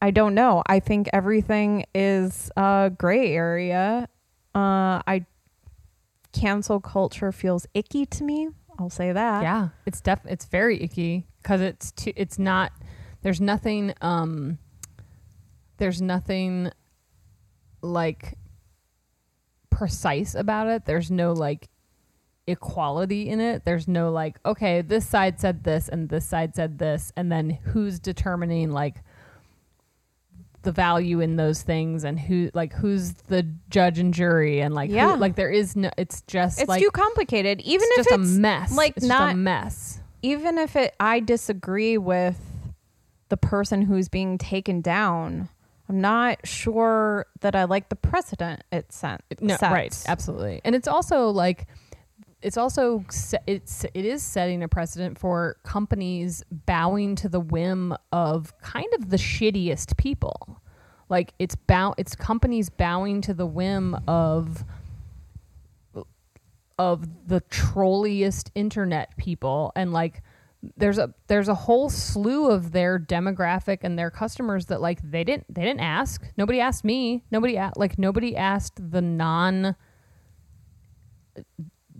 I 0.00 0.10
don't 0.10 0.34
know. 0.34 0.62
I 0.66 0.80
think 0.80 1.08
everything 1.12 1.86
is 1.94 2.50
a 2.56 2.92
gray 2.96 3.32
area. 3.32 4.08
Uh 4.54 5.02
I 5.06 5.26
cancel 6.32 6.80
culture 6.80 7.32
feels 7.32 7.66
icky 7.74 8.04
to 8.06 8.24
me. 8.24 8.48
I'll 8.78 8.90
say 8.90 9.12
that. 9.12 9.42
yeah. 9.42 9.68
It's 9.86 10.00
def. 10.00 10.20
It's 10.26 10.46
very 10.46 10.82
icky 10.82 11.26
because 11.42 11.60
it's 11.60 11.92
too. 11.92 12.12
It's 12.16 12.38
not. 12.38 12.72
There's 13.22 13.40
nothing. 13.40 13.94
Um. 14.00 14.58
There's 15.78 16.02
nothing. 16.02 16.70
Like. 17.82 18.34
Precise 19.76 20.34
about 20.34 20.68
it. 20.68 20.84
There's 20.84 21.10
no 21.10 21.32
like 21.32 21.68
equality 22.46 23.28
in 23.28 23.40
it. 23.40 23.64
There's 23.64 23.88
no 23.88 24.10
like, 24.12 24.38
okay, 24.46 24.82
this 24.82 25.06
side 25.06 25.40
said 25.40 25.64
this 25.64 25.88
and 25.88 26.08
this 26.08 26.26
side 26.26 26.54
said 26.54 26.78
this, 26.78 27.12
and 27.16 27.30
then 27.32 27.50
who's 27.50 27.98
determining 27.98 28.70
like 28.70 28.96
the 30.62 30.72
value 30.72 31.20
in 31.20 31.36
those 31.36 31.60
things 31.62 32.04
and 32.04 32.18
who 32.18 32.50
like 32.54 32.72
who's 32.72 33.12
the 33.28 33.46
judge 33.68 33.98
and 33.98 34.14
jury 34.14 34.60
and 34.60 34.74
like 34.74 34.88
who- 34.88 34.96
Yeah. 34.96 35.14
like 35.14 35.34
there 35.36 35.50
is 35.50 35.76
no 35.76 35.90
it's 35.98 36.22
just 36.22 36.58
It's 36.60 36.68
like 36.68 36.82
too 36.82 36.90
complicated. 36.90 37.60
Even 37.60 37.86
it's 37.92 37.98
if 37.98 38.08
just 38.08 38.20
it's 38.22 38.36
a 38.36 38.40
mess. 38.40 38.74
like, 38.76 38.96
it's 38.96 39.04
not- 39.06 39.32
a 39.34 39.36
mess. 39.36 40.00
even 40.22 40.56
if 40.56 40.74
it 40.76 40.94
I 40.98 41.20
disagree 41.20 41.98
with 41.98 42.40
the 43.28 43.36
person 43.36 43.82
who's 43.82 44.08
being 44.08 44.38
taken 44.38 44.80
down, 44.80 45.48
I'm 45.88 46.00
not 46.00 46.46
sure 46.46 47.26
that 47.40 47.54
I 47.54 47.64
like 47.64 47.88
the 47.88 47.96
precedent 47.96 48.64
it 48.72 48.92
sent. 48.92 49.22
No, 49.40 49.56
sets. 49.56 49.62
right, 49.62 50.04
absolutely. 50.06 50.60
And 50.64 50.74
it's 50.74 50.88
also 50.88 51.28
like 51.28 51.66
it's 52.40 52.56
also 52.56 53.04
it's 53.46 53.84
it 53.84 54.04
is 54.04 54.22
setting 54.22 54.62
a 54.62 54.68
precedent 54.68 55.18
for 55.18 55.56
companies 55.62 56.42
bowing 56.50 57.16
to 57.16 57.28
the 57.28 57.40
whim 57.40 57.94
of 58.12 58.58
kind 58.60 58.88
of 58.94 59.10
the 59.10 59.16
shittiest 59.16 59.96
people. 59.96 60.60
Like 61.08 61.34
it's 61.38 61.54
bow 61.54 61.94
it's 61.98 62.16
companies 62.16 62.70
bowing 62.70 63.20
to 63.22 63.34
the 63.34 63.46
whim 63.46 63.96
of 64.08 64.64
of 66.78 67.28
the 67.28 67.40
trolliest 67.40 68.50
internet 68.54 69.16
people 69.16 69.72
and 69.76 69.92
like 69.92 70.22
there's 70.76 70.98
a 70.98 71.12
there's 71.26 71.48
a 71.48 71.54
whole 71.54 71.90
slew 71.90 72.50
of 72.50 72.72
their 72.72 72.98
demographic 72.98 73.78
and 73.82 73.98
their 73.98 74.10
customers 74.10 74.66
that 74.66 74.80
like 74.80 75.00
they 75.02 75.24
didn't 75.24 75.52
they 75.52 75.62
didn't 75.62 75.80
ask. 75.80 76.24
Nobody 76.36 76.60
asked 76.60 76.84
me. 76.84 77.24
Nobody 77.30 77.60
like 77.76 77.98
nobody 77.98 78.36
asked 78.36 78.90
the 78.90 79.02
non 79.02 79.76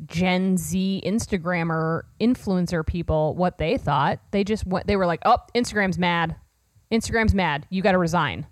Gen 0.07 0.57
Z 0.57 1.03
Instagrammer 1.05 2.03
influencer 2.21 2.87
people 2.87 3.35
what 3.35 3.59
they 3.59 3.77
thought. 3.77 4.21
They 4.31 4.45
just 4.45 4.67
went 4.67 4.87
they 4.87 4.97
were 4.97 5.07
like 5.07 5.21
oh 5.25 5.39
Instagram's 5.55 5.99
mad. 5.99 6.37
Instagram's 6.93 7.35
mad. 7.35 7.67
You 7.71 7.83
got 7.83 7.93
to 7.93 7.99
resign. 7.99 8.47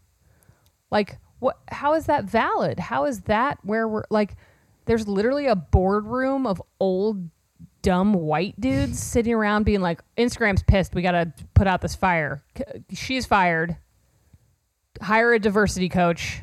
Like 0.91 1.19
what 1.39 1.59
how 1.69 1.95
is 1.95 2.07
that 2.07 2.25
valid? 2.25 2.79
How 2.79 3.05
is 3.05 3.23
that 3.23 3.59
where 3.63 3.89
we're 3.89 4.05
like 4.11 4.37
there's 4.85 5.07
literally 5.07 5.47
a 5.47 5.57
boardroom 5.57 6.47
of 6.47 6.61
old 6.81 7.31
dumb 7.83 8.15
white 8.15 8.59
dudes 8.61 9.03
sitting 9.03 9.35
around 9.35 9.65
being 9.65 9.81
like 9.81 10.01
instagram's 10.17 10.63
pissed. 10.63 10.95
We 10.95 11.03
gotta 11.03 11.33
put 11.55 11.67
out 11.67 11.81
this 11.81 11.95
fire. 11.95 12.43
She's 12.93 13.27
fired. 13.27 13.77
Hire 15.01 15.33
a 15.35 15.39
diversity 15.39 15.89
coach. 15.89 16.43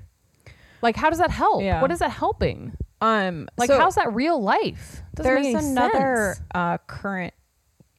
Like 0.81 0.95
how 0.95 1.09
does 1.09 1.19
that 1.19 1.31
help? 1.31 1.63
Yeah. 1.63 1.81
what 1.81 1.91
is 1.91 1.99
that 1.99 2.11
helping? 2.11 2.73
Um 3.01 3.47
like 3.57 3.67
so 3.67 3.79
how's 3.79 3.95
that 3.95 4.13
real 4.13 4.41
life? 4.41 5.01
Doesn't 5.15 5.41
there's 5.43 5.65
another 5.65 6.35
uh 6.53 6.77
current 6.87 7.33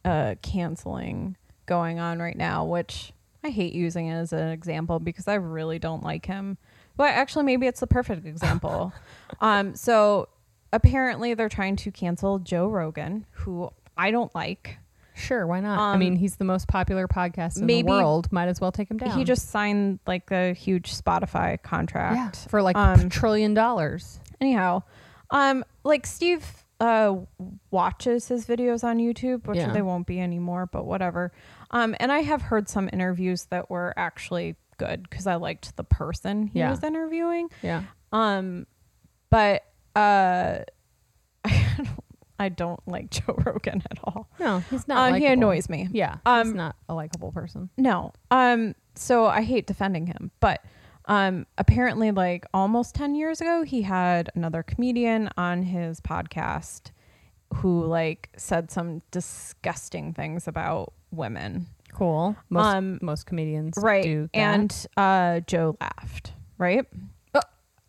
uh 0.05 0.35
canceling 0.43 1.37
going 1.67 1.99
on 1.99 2.19
right 2.19 2.37
now, 2.37 2.65
which 2.65 3.13
I 3.43 3.49
hate 3.49 3.73
using 3.73 4.09
it 4.09 4.15
as 4.15 4.33
an 4.33 4.49
example 4.49 4.99
because 4.99 5.27
I 5.29 5.35
really 5.35 5.79
don't 5.79 6.03
like 6.03 6.27
him. 6.27 6.59
But 6.97 7.11
actually 7.11 7.45
maybe 7.45 7.67
it's 7.67 7.81
the 7.81 7.87
perfect 7.87 8.27
example. 8.27 8.93
um 9.41 9.75
so 9.75 10.29
apparently 10.73 11.35
they're 11.35 11.49
trying 11.49 11.77
to 11.77 11.91
cancel 11.91 12.39
Joe 12.39 12.69
Rogan, 12.69 13.27
who 13.33 13.71
I 13.97 14.11
don't 14.11 14.35
like. 14.35 14.79
sure 15.15 15.47
why 15.47 15.61
not 15.61 15.79
i 15.79 15.93
Um, 15.93 15.99
mean 15.99 16.17
he's 16.17 16.37
the 16.37 16.45
most 16.45 16.67
popular 16.69 17.07
podcast 17.07 17.59
in 17.59 17.67
maybe 17.67 17.83
the 17.83 17.93
world 17.93 18.31
might 18.33 18.49
as 18.49 18.59
well 18.61 18.73
take 18.73 18.91
him 18.91 18.97
down 18.97 19.19
He 19.19 19.25
just 19.25 19.51
signed 19.51 19.99
like 20.07 20.31
a 20.31 20.55
huge 20.55 20.95
Spotify 20.95 21.51
yeah, 21.51 21.57
contract. 21.59 22.47
for 22.49 22.63
like 22.63 22.77
Um, 22.77 23.01
a 23.01 23.09
trillion 23.11 23.53
dollars 23.53 24.21
Anyhow, 24.41 24.83
um, 25.31 25.65
like 25.85 26.07
Steve 26.07 26.47
uh 26.81 27.17
watches 27.71 28.29
his 28.29 28.47
videos 28.47 28.83
on 28.85 28.97
YouTube, 28.97 29.47
which 29.47 29.59
Yeah. 29.59 29.73
they 29.73 29.83
won't 29.83 30.07
be 30.07 30.19
anymore, 30.19 30.65
but 30.73 30.87
whatever. 30.87 31.31
Um, 31.71 31.95
and 32.01 32.11
I 32.11 32.21
have 32.21 32.41
heard 32.41 32.71
some 32.71 32.89
interviews 32.91 33.45
that 33.51 33.69
were 33.69 33.93
actually 33.99 34.57
good 34.79 35.03
because 35.03 35.27
I 35.27 35.35
liked 35.35 35.77
the 35.77 35.85
person 35.85 36.47
he 36.47 36.61
Yeah. 36.61 36.71
was 36.71 36.83
interviewing. 36.83 37.51
yeah 37.63 37.83
Um, 38.13 38.67
but 39.29 39.63
uh, 39.97 40.59
I 41.45 41.75
don't, 41.79 41.89
I 42.39 42.49
don't 42.49 42.81
like 42.87 43.11
Joe 43.11 43.35
Rogan 43.45 43.83
at 43.91 43.99
all. 44.05 44.29
no 44.39 44.61
he's 44.71 44.87
not 44.89 44.99
Um, 44.99 45.15
he 45.15 45.21
likable. 45.27 45.33
annoys 45.33 45.69
me. 45.69 45.89
yeah 45.93 46.17
Um, 46.27 46.47
he's 46.49 46.55
not 46.55 46.77
a 46.89 46.95
likable 46.95 47.33
person 47.33 47.71
No. 47.77 48.13
Um 48.31 48.75
so 48.95 49.27
I 49.27 49.43
hate 49.43 49.67
defending 49.67 50.07
him, 50.07 50.31
but 50.41 50.63
um 51.07 51.47
apparently 51.59 52.11
like 52.11 52.45
almost 52.55 52.95
10 52.95 53.15
years 53.15 53.41
ago 53.41 53.63
he 53.63 53.83
had 53.83 54.31
another 54.35 54.63
comedian 54.63 55.29
on 55.37 55.63
his 55.63 56.01
podcast 56.01 56.91
who 57.55 57.85
like 57.85 58.29
said 58.37 58.71
some 58.71 59.03
disgusting 59.11 60.13
things 60.15 60.47
about 60.47 60.93
women. 61.11 61.67
Cool. 61.93 62.37
Most, 62.49 62.75
Um, 62.77 62.99
most 63.03 63.27
comedians 63.27 63.75
right 63.79 64.03
do 64.05 64.29
that. 64.33 64.39
and 64.39 64.87
uh 64.97 65.41
joe 65.41 65.77
laughed 65.81 66.33
right 66.59 66.87
Oh. 67.35 67.41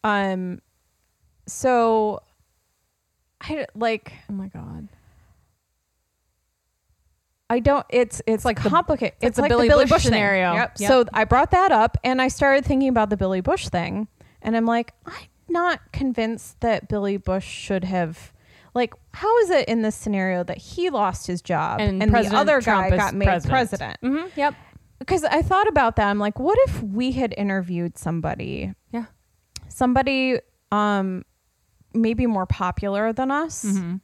um 0.03 0.61
so 1.51 2.21
i 3.41 3.65
like 3.75 4.13
oh 4.29 4.33
my 4.33 4.47
god, 4.47 4.87
i 7.49 7.59
don't 7.59 7.85
it's 7.89 8.21
it's 8.25 8.45
like 8.45 8.57
like 8.57 8.63
the- 8.63 8.69
complicated 8.69 9.15
it's 9.21 9.37
like 9.37 9.49
the 9.51 9.57
Billy 9.57 9.85
Bush 9.85 9.89
thing. 9.89 9.99
scenario. 9.99 10.53
yep. 10.53 10.73
Yep. 10.79 10.87
so 10.87 11.05
i 11.13 11.23
brought 11.23 11.51
that 11.51 11.71
up 11.71 11.97
and 12.03 12.21
i 12.21 12.27
started 12.27 12.65
thinking 12.65 12.89
about 12.89 13.09
the 13.09 13.17
billy 13.17 13.41
bush 13.41 13.67
thing 13.69 14.07
and 14.41 14.55
i'm 14.55 14.65
like 14.65 14.93
i'm 15.05 15.13
not 15.49 15.79
convinced 15.91 16.59
that 16.61 16.87
billy 16.87 17.17
bush 17.17 17.45
should 17.47 17.83
have 17.83 18.31
like 18.73 18.93
how 19.13 19.37
is 19.39 19.49
it 19.49 19.67
in 19.67 19.81
this 19.81 19.95
scenario 19.95 20.43
that 20.45 20.57
he 20.57 20.89
lost 20.89 21.27
his 21.27 21.41
job 21.41 21.81
and, 21.81 22.01
and, 22.01 22.13
the 22.13 22.33
other 22.35 22.61
Trump 22.61 22.89
guy 22.89 22.95
got 22.95 23.13
made 23.13 23.25
president. 23.25 23.51
president 23.51 23.97
hmm 24.01 24.39
Yep. 24.39 24.55
because 24.99 25.23
I 25.25 25.41
thought 25.41 25.67
about 25.67 25.97
that. 25.97 26.07
I'm 26.07 26.19
like, 26.19 26.39
what 26.39 26.57
if 26.67 26.81
we 26.83 27.11
had 27.11 27.33
interviewed 27.35 27.97
somebody, 27.97 28.73
Yeah. 28.93 29.05
somebody 29.67 30.39
um 30.71 31.25
maybe 31.93 32.25
more 32.27 32.45
popular 32.45 33.13
than 33.13 33.31
us, 33.31 33.63
Mm-hmm. 33.65 33.95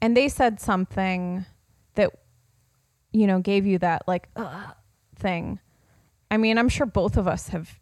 and 0.00 0.16
they 0.16 0.28
said 0.28 0.60
something 0.60 1.44
that 1.94 2.10
you 3.12 3.26
know 3.26 3.40
gave 3.40 3.66
you 3.66 3.78
that 3.78 4.02
like 4.06 4.28
Ugh, 4.36 4.74
thing. 5.16 5.60
I 6.30 6.36
mean, 6.36 6.58
I'm 6.58 6.68
sure 6.68 6.86
both 6.86 7.16
of 7.16 7.26
us 7.26 7.48
have 7.48 7.78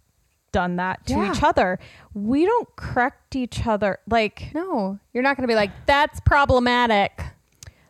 done 0.53 0.77
that 0.77 1.05
to 1.07 1.15
Yeah. 1.15 1.33
each 1.33 1.43
other. 1.43 1.79
We 2.15 2.47
don't 2.47 2.69
correct 2.77 3.35
each 3.37 3.67
other 3.67 3.99
like 4.09 4.53
No, 4.55 4.99
you're 5.13 5.23
not 5.23 5.37
going 5.37 5.43
to 5.43 5.51
be 5.51 5.57
like 5.57 5.71
that's 5.87 6.21
problematic. 6.21 7.21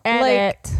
Edit. 0.04 0.72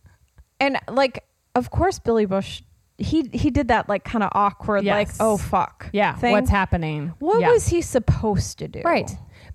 and 0.60 0.78
like 0.88 1.24
of 1.54 1.70
course 1.70 1.98
Billy 1.98 2.26
Bush 2.26 2.62
he 2.98 3.28
he 3.32 3.50
did 3.50 3.68
that 3.68 3.88
like 3.88 4.04
kind 4.04 4.22
of 4.22 4.30
awkward 4.34 4.84
like 4.84 5.08
oh 5.18 5.36
fuck 5.36 5.88
yeah. 5.92 6.14
thing. 6.16 6.32
What's 6.32 6.50
happening? 6.50 7.14
What 7.18 7.40
Yeah. 7.40 7.52
was 7.52 7.68
he 7.68 7.80
supposed 7.82 8.58
to 8.58 8.68
do? 8.68 8.82
Right. 8.84 9.10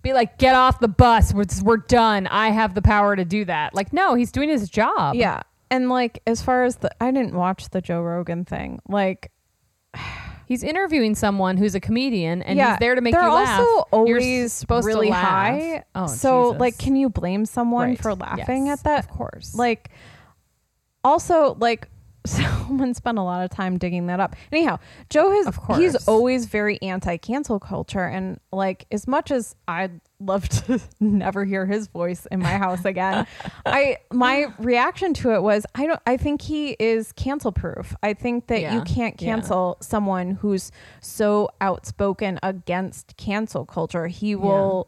Be 0.07 0.13
like, 0.13 0.37
get 0.37 0.55
off 0.55 0.79
the 0.79 0.87
bus. 0.87 1.33
We're, 1.33 1.43
we're 1.63 1.77
done. 1.77 2.27
I 2.27 2.49
have 2.49 2.73
the 2.75 2.81
power 2.81 3.15
to 3.17 3.25
do 3.25 3.43
that. 3.43 3.73
Like, 3.75 3.91
no, 3.91 4.15
he's 4.15 4.31
doing 4.31 4.47
his 4.47 4.69
job. 4.69 5.15
Yeah. 5.15 5.41
And 5.69 5.89
like 5.89 6.21
as 6.25 6.41
far 6.41 6.63
as 6.63 6.77
the 6.77 6.89
I 7.03 7.11
didn't 7.11 7.33
watch 7.33 7.69
the 7.71 7.81
Joe 7.81 8.01
Rogan 8.01 8.45
thing. 8.45 8.79
Like 8.87 9.31
He's 10.45 10.63
interviewing 10.63 11.13
someone 11.13 11.57
who's 11.57 11.75
a 11.75 11.81
comedian 11.81 12.41
and 12.41 12.57
yeah, 12.57 12.69
he's 12.71 12.79
there 12.79 12.95
to 12.95 13.01
make 13.01 13.13
they're 13.13 13.23
you 13.23 13.33
laugh. 13.33 13.59
also 13.59 14.05
You're 14.07 14.17
always 14.19 14.53
supposed 14.53 14.87
really 14.87 15.07
to 15.07 15.11
laugh. 15.11 15.27
high. 15.27 15.83
Oh, 15.93 16.07
so 16.07 16.51
Jesus. 16.51 16.59
like 16.61 16.77
can 16.77 16.95
you 16.95 17.09
blame 17.09 17.45
someone 17.45 17.89
Right. 17.89 18.01
for 18.01 18.15
laughing 18.15 18.67
Yes, 18.67 18.79
at 18.79 18.83
that? 18.85 18.99
Of 18.99 19.09
course. 19.09 19.55
Like 19.55 19.89
also 21.03 21.57
like 21.59 21.89
someone 22.65 22.93
spent 22.93 23.17
a 23.17 23.21
lot 23.23 23.43
of 23.43 23.49
time 23.51 23.77
digging 23.77 24.07
that 24.07 24.19
up. 24.19 24.35
Anyhow, 24.51 24.79
Joe 25.09 25.31
has 25.31 25.47
Of 25.47 25.57
course. 25.59 25.79
he's 25.79 26.07
always 26.07 26.45
very 26.45 26.81
anti 26.81 27.17
cancel 27.17 27.59
culture 27.59 28.03
and 28.05 28.39
like 28.51 28.85
as 28.91 29.07
much 29.07 29.31
as 29.31 29.55
I'd 29.67 29.99
love 30.19 30.47
to 30.65 30.79
never 30.99 31.45
hear 31.45 31.65
his 31.65 31.87
voice 31.87 32.25
in 32.31 32.39
my 32.39 32.57
house 32.57 32.85
again, 32.85 33.25
I 33.65 33.97
my 34.11 34.47
reaction 34.59 35.13
to 35.15 35.31
it 35.35 35.41
was 35.41 35.65
I 35.75 35.85
don't 35.87 36.01
I 36.07 36.17
think 36.17 36.41
he 36.41 36.71
is 36.79 37.11
cancel 37.13 37.51
proof. 37.51 37.95
I 38.03 38.13
think 38.13 38.47
that 38.47 38.61
Yeah. 38.61 38.75
you 38.75 38.81
can't 38.81 39.19
Yeah. 39.21 39.35
cancel 39.35 39.77
someone 39.79 40.31
who's 40.31 40.71
so 41.01 41.49
outspoken 41.61 42.39
against 42.43 43.15
cancel 43.17 43.65
culture. 43.65 44.07
He 44.07 44.35
will 44.35 44.87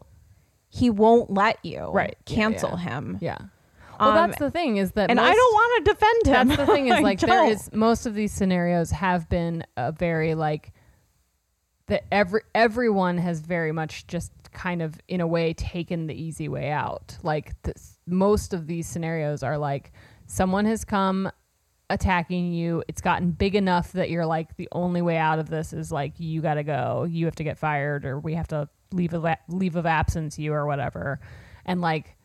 he 0.68 0.88
won't 0.90 1.32
let 1.32 1.58
you 1.64 1.90
Right. 1.90 2.16
Yeah, 2.26 2.34
cancel 2.36 2.70
yeah. 2.70 2.76
him. 2.78 3.18
yeah. 3.20 3.38
Well, 4.00 4.10
Um, 4.10 4.14
that's 4.30 4.38
the 4.38 4.50
thing 4.50 4.78
is 4.78 4.92
that 4.92 5.10
and 5.10 5.20
I 5.20 5.32
don't 5.32 5.52
want 5.54 5.84
to 5.84 5.92
defend 5.92 6.26
him. 6.26 6.48
That's 6.48 6.60
the 6.60 6.66
thing 6.74 6.88
is 6.92 7.00
like 7.00 7.20
there 7.20 7.56
most 7.72 8.06
of 8.06 8.14
these 8.14 8.32
scenarios 8.32 8.90
have 8.90 9.28
been 9.28 9.64
a 9.76 9.92
very 9.92 10.34
like 10.34 10.72
that 11.88 12.04
every 12.10 12.42
everyone 12.54 13.18
has 13.18 13.40
very 13.40 13.72
much 13.72 14.06
just 14.06 14.32
kind 14.52 14.80
of 14.80 14.98
in 15.08 15.20
a 15.20 15.26
way 15.26 15.52
taken 15.52 16.06
the 16.06 16.14
easy 16.14 16.48
way 16.48 16.70
out. 16.70 17.18
Like 17.22 17.60
this, 17.62 17.98
most 18.06 18.54
of 18.54 18.66
these 18.66 18.86
scenarios 18.86 19.42
are 19.42 19.58
like 19.58 19.92
someone 20.26 20.64
has 20.64 20.84
come 20.84 21.30
attacking 21.90 22.52
you. 22.52 22.82
It's 22.88 23.00
gotten 23.00 23.32
big 23.32 23.54
enough 23.56 23.92
that 23.92 24.08
you're 24.08 24.26
like 24.26 24.56
the 24.56 24.68
only 24.72 25.02
way 25.02 25.16
out 25.16 25.40
of 25.40 25.50
this 25.50 25.72
is 25.72 25.90
like 25.92 26.14
you 26.18 26.40
got 26.40 26.54
to 26.54 26.62
go. 26.62 27.06
You 27.10 27.26
have 27.26 27.34
to 27.36 27.44
get 27.44 27.58
fired 27.58 28.04
or 28.06 28.18
we 28.18 28.34
have 28.34 28.48
to 28.48 28.68
leave 28.92 29.12
a 29.12 29.36
leave 29.48 29.76
of 29.76 29.84
absence 29.86 30.38
you 30.38 30.52
or 30.52 30.66
whatever. 30.66 31.20
And 31.66 31.80
like 31.80 32.16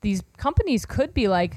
these 0.00 0.22
companies 0.36 0.86
could 0.86 1.14
be 1.14 1.28
like 1.28 1.56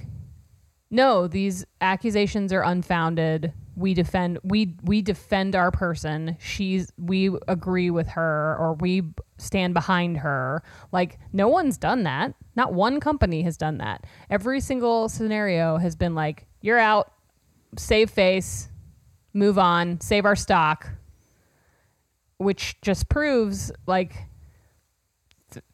no 0.91 1.27
these 1.27 1.65
accusations 1.81 2.51
are 2.51 2.63
unfounded. 2.63 3.53
We 3.75 3.93
defend 3.93 4.39
we 4.43 4.75
we 4.83 5.01
defend 5.01 5.55
our 5.55 5.71
person. 5.71 6.37
She's 6.39 6.91
we 6.97 7.31
agree 7.47 7.91
with 7.91 8.07
her 8.09 8.57
or 8.59 8.73
we 8.73 9.03
stand 9.37 9.73
behind 9.73 10.17
her. 10.17 10.63
Like 10.91 11.19
no 11.31 11.47
one's 11.47 11.77
done 11.77 12.03
that. 12.03 12.33
Not 12.55 12.73
one 12.73 12.99
company 12.99 13.43
has 13.43 13.55
done 13.55 13.77
that. 13.77 14.05
Every 14.29 14.59
single 14.59 15.09
scenario 15.09 15.77
has 15.77 15.95
been 15.95 16.15
like 16.15 16.47
you're 16.61 16.79
out 16.79 17.13
save 17.77 18.09
face 18.09 18.67
move 19.33 19.59
on 19.59 20.01
save 20.01 20.25
our 20.25 20.35
stock 20.35 20.89
which 22.37 22.79
just 22.81 23.09
proves 23.09 23.71
like 23.85 24.15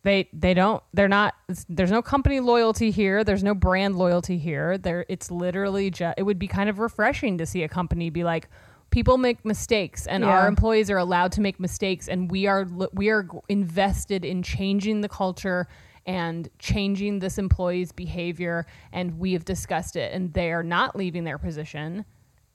they 0.04 0.30
they 0.34 0.54
don't 0.54 0.84
they're 0.94 1.08
not 1.08 1.36
there's 1.68 1.92
no 1.92 2.02
company 2.02 2.40
loyalty 2.40 2.92
here. 2.92 3.24
There's 3.24 3.44
no 3.44 3.54
brand 3.54 3.96
loyalty 3.96 4.38
here. 4.38 4.78
There 4.78 5.06
it's 5.10 5.32
literally 5.32 5.90
just 5.90 6.18
it 6.18 6.24
would 6.24 6.40
be 6.40 6.48
kind 6.48 6.70
of 6.70 6.80
refreshing 6.80 7.38
to 7.38 7.46
see 7.46 7.64
a 7.64 7.70
company 7.70 8.10
be 8.10 8.24
like 8.24 8.50
people 8.92 9.18
make 9.18 9.44
mistakes 9.44 10.08
and 10.08 10.24
our 10.24 10.48
employees 10.48 10.90
are 10.90 10.98
allowed 10.98 11.32
to 11.34 11.42
make 11.42 11.60
mistakes 11.60 12.08
and 12.08 12.32
we 12.32 12.48
are 12.48 12.66
we 12.94 13.10
are 13.10 13.28
invested 13.50 14.24
in 14.24 14.42
changing 14.42 15.02
the 15.02 15.10
culture 15.10 15.68
and 16.06 16.50
changing 16.60 17.20
this 17.20 17.38
employee's 17.38 17.92
behavior 17.92 18.66
and 18.94 19.18
we 19.18 19.34
have 19.34 19.44
discussed 19.44 19.96
it 19.96 20.14
and 20.14 20.34
they 20.34 20.52
are 20.52 20.64
not 20.64 20.96
leaving 20.96 21.24
their 21.24 21.38
position. 21.38 22.06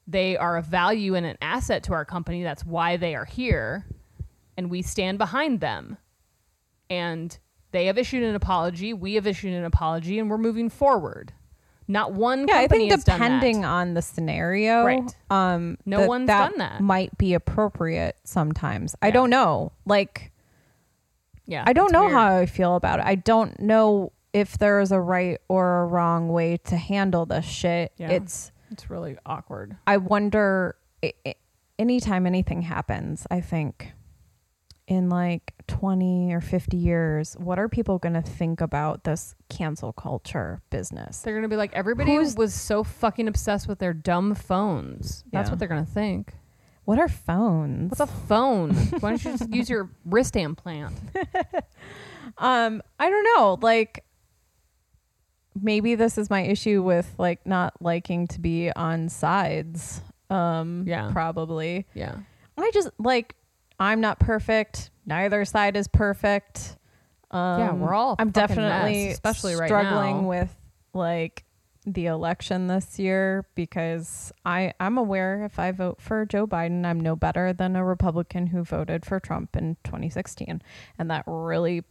They 0.07 0.37
are 0.37 0.57
a 0.57 0.63
value 0.63 1.15
and 1.15 1.27
an 1.27 1.37
asset 1.43 1.83
to 1.85 1.93
our 1.93 2.05
company. 2.05 2.43
That's 2.43 2.65
why 2.65 2.97
they 2.97 3.15
are 3.15 3.25
here 3.25 3.87
and 4.57 4.71
we 4.71 4.83
stand 4.83 5.19
behind 5.19 5.61
them 5.61 5.99
and 6.91 7.39
they 7.71 7.87
have 7.87 7.97
issued 7.97 8.23
an 8.25 8.35
apology. 8.35 8.93
We 8.93 9.15
have 9.15 9.27
issued 9.27 9.55
an 9.55 9.65
apology, 9.65 10.19
and 10.19 10.29
we're 10.29 10.39
moving 10.39 10.69
forward. 10.69 11.33
Not 11.89 12.13
one 12.13 12.47
yeah, 12.47 12.57
I 12.57 12.61
company 12.69 12.91
think 12.91 13.05
depending 13.05 13.65
on 13.65 13.95
the 13.95 14.03
scenario, 14.03 14.85
Right. 14.85 15.17
um, 15.31 15.77
No 15.87 16.07
one's 16.07 16.27
done 16.29 16.59
that. 16.59 16.81
Might 16.81 17.17
be 17.19 17.35
appropriate 17.35 18.17
sometimes. 18.25 18.95
I 19.03 19.11
don't 19.11 19.31
know. 19.31 19.73
Like, 19.87 20.31
Yeah, 21.47 21.65
I 21.67 21.73
don't 21.73 21.91
know 21.91 22.03
weird. 22.03 22.13
how 22.13 22.37
I 22.37 22.47
feel 22.47 22.77
about 22.77 23.01
it. 23.01 23.07
I 23.07 23.17
don't 23.17 23.59
know 23.59 24.13
if 24.33 24.57
there 24.59 24.79
is 24.79 24.93
a 24.93 25.01
right 25.01 25.41
or 25.49 25.83
a 25.83 25.87
wrong 25.87 26.29
way 26.29 26.59
to 26.59 26.77
handle 26.77 27.27
this 27.27 27.45
shit. 27.45 27.93
Yeah. 27.97 28.11
It's. 28.11 28.53
it's 28.71 28.89
really 28.89 29.17
awkward. 29.27 29.77
I 29.87 29.97
wonder. 29.97 30.77
i 31.03 31.13
i 31.27 31.35
anytime 31.77 32.25
anything 32.27 32.63
happens, 32.63 33.27
I 33.33 33.41
think. 33.41 33.95
In 34.91 35.09
like 35.09 35.55
20 35.69 36.35
or 36.35 36.41
50 36.41 36.77
years, 36.77 37.35
what 37.39 37.61
are 37.61 37.69
people 37.69 37.99
going 38.01 38.15
to 38.15 38.23
think 38.23 38.61
about 38.61 39.05
this 39.05 39.37
cancel 39.49 39.93
culture 39.93 40.61
business? 40.69 41.21
They're 41.21 41.37
gonna 41.37 41.47
be 41.47 41.55
like 41.55 41.73
everybody 41.75 42.17
Who's- 42.17 42.35
was 42.37 42.53
so 42.53 42.83
fucking 42.83 43.29
obsessed 43.29 43.69
with 43.69 43.79
their 43.79 43.95
dumb 43.95 44.35
phones. 44.35 45.23
That's 45.31 45.47
Yeah. 45.47 45.53
what 45.53 45.59
they're 45.61 45.69
gonna 45.69 45.85
think. 45.87 46.35
What 46.87 46.99
are 46.99 47.07
phones? 47.07 47.91
What's 47.93 48.01
a 48.01 48.07
phone? 48.09 48.75
Why 48.99 49.11
don't 49.11 49.25
you 49.25 49.31
just 49.39 49.49
use 49.55 49.71
your 49.71 49.91
wrist 50.05 50.35
implant? 50.35 50.99
Um, 52.39 52.81
I 52.99 53.11
don't 53.11 53.25
know. 53.37 53.59
Like, 53.61 54.05
maybe 55.61 55.95
this 55.95 56.17
is 56.19 56.31
my 56.31 56.43
issue 56.43 56.83
with 56.83 57.13
like 57.19 57.45
not 57.47 57.75
liking 57.81 58.27
to 58.29 58.41
be 58.41 58.71
on 58.73 59.09
sides. 59.09 60.01
Um, 60.31 60.85
Yeah. 60.87 61.11
probably. 61.13 61.87
Yeah, 61.95 62.17
I 62.57 62.71
just 62.73 62.91
like 62.99 63.35
I'm 63.81 64.01
not 64.01 64.21
perfect. 64.21 64.91
Neither 65.07 65.45
side 65.45 65.77
is 65.77 65.89
perfect. 65.89 66.77
Um, 67.31 67.61
Yeah, 67.61 67.73
we're 67.73 67.95
all 67.95 68.17
I'm 68.19 68.31
definitely 68.31 69.07
mess, 69.07 69.15
especially 69.15 69.55
right 69.55 69.69
struggling 69.69 70.23
now. 70.23 70.29
with 70.29 70.55
like 70.93 71.45
the 71.87 72.07
election 72.07 72.67
this 72.67 72.99
year 72.99 73.47
because 73.55 74.33
I 74.45 74.75
I'm 74.79 74.99
aware 74.99 75.45
if 75.45 75.59
I 75.59 75.71
vote 75.73 76.01
for 76.01 76.27
Joe 76.27 76.47
Biden, 76.47 76.85
I'm 76.85 77.01
no 77.01 77.17
better 77.17 77.53
than 77.55 77.75
a 77.75 77.85
Republican 77.85 78.49
who 78.49 78.63
voted 78.65 79.07
for 79.07 79.19
Trump 79.19 79.57
in 79.57 79.77
2016, 79.85 80.61
and 80.99 81.11
that 81.11 81.25
really 81.27 81.85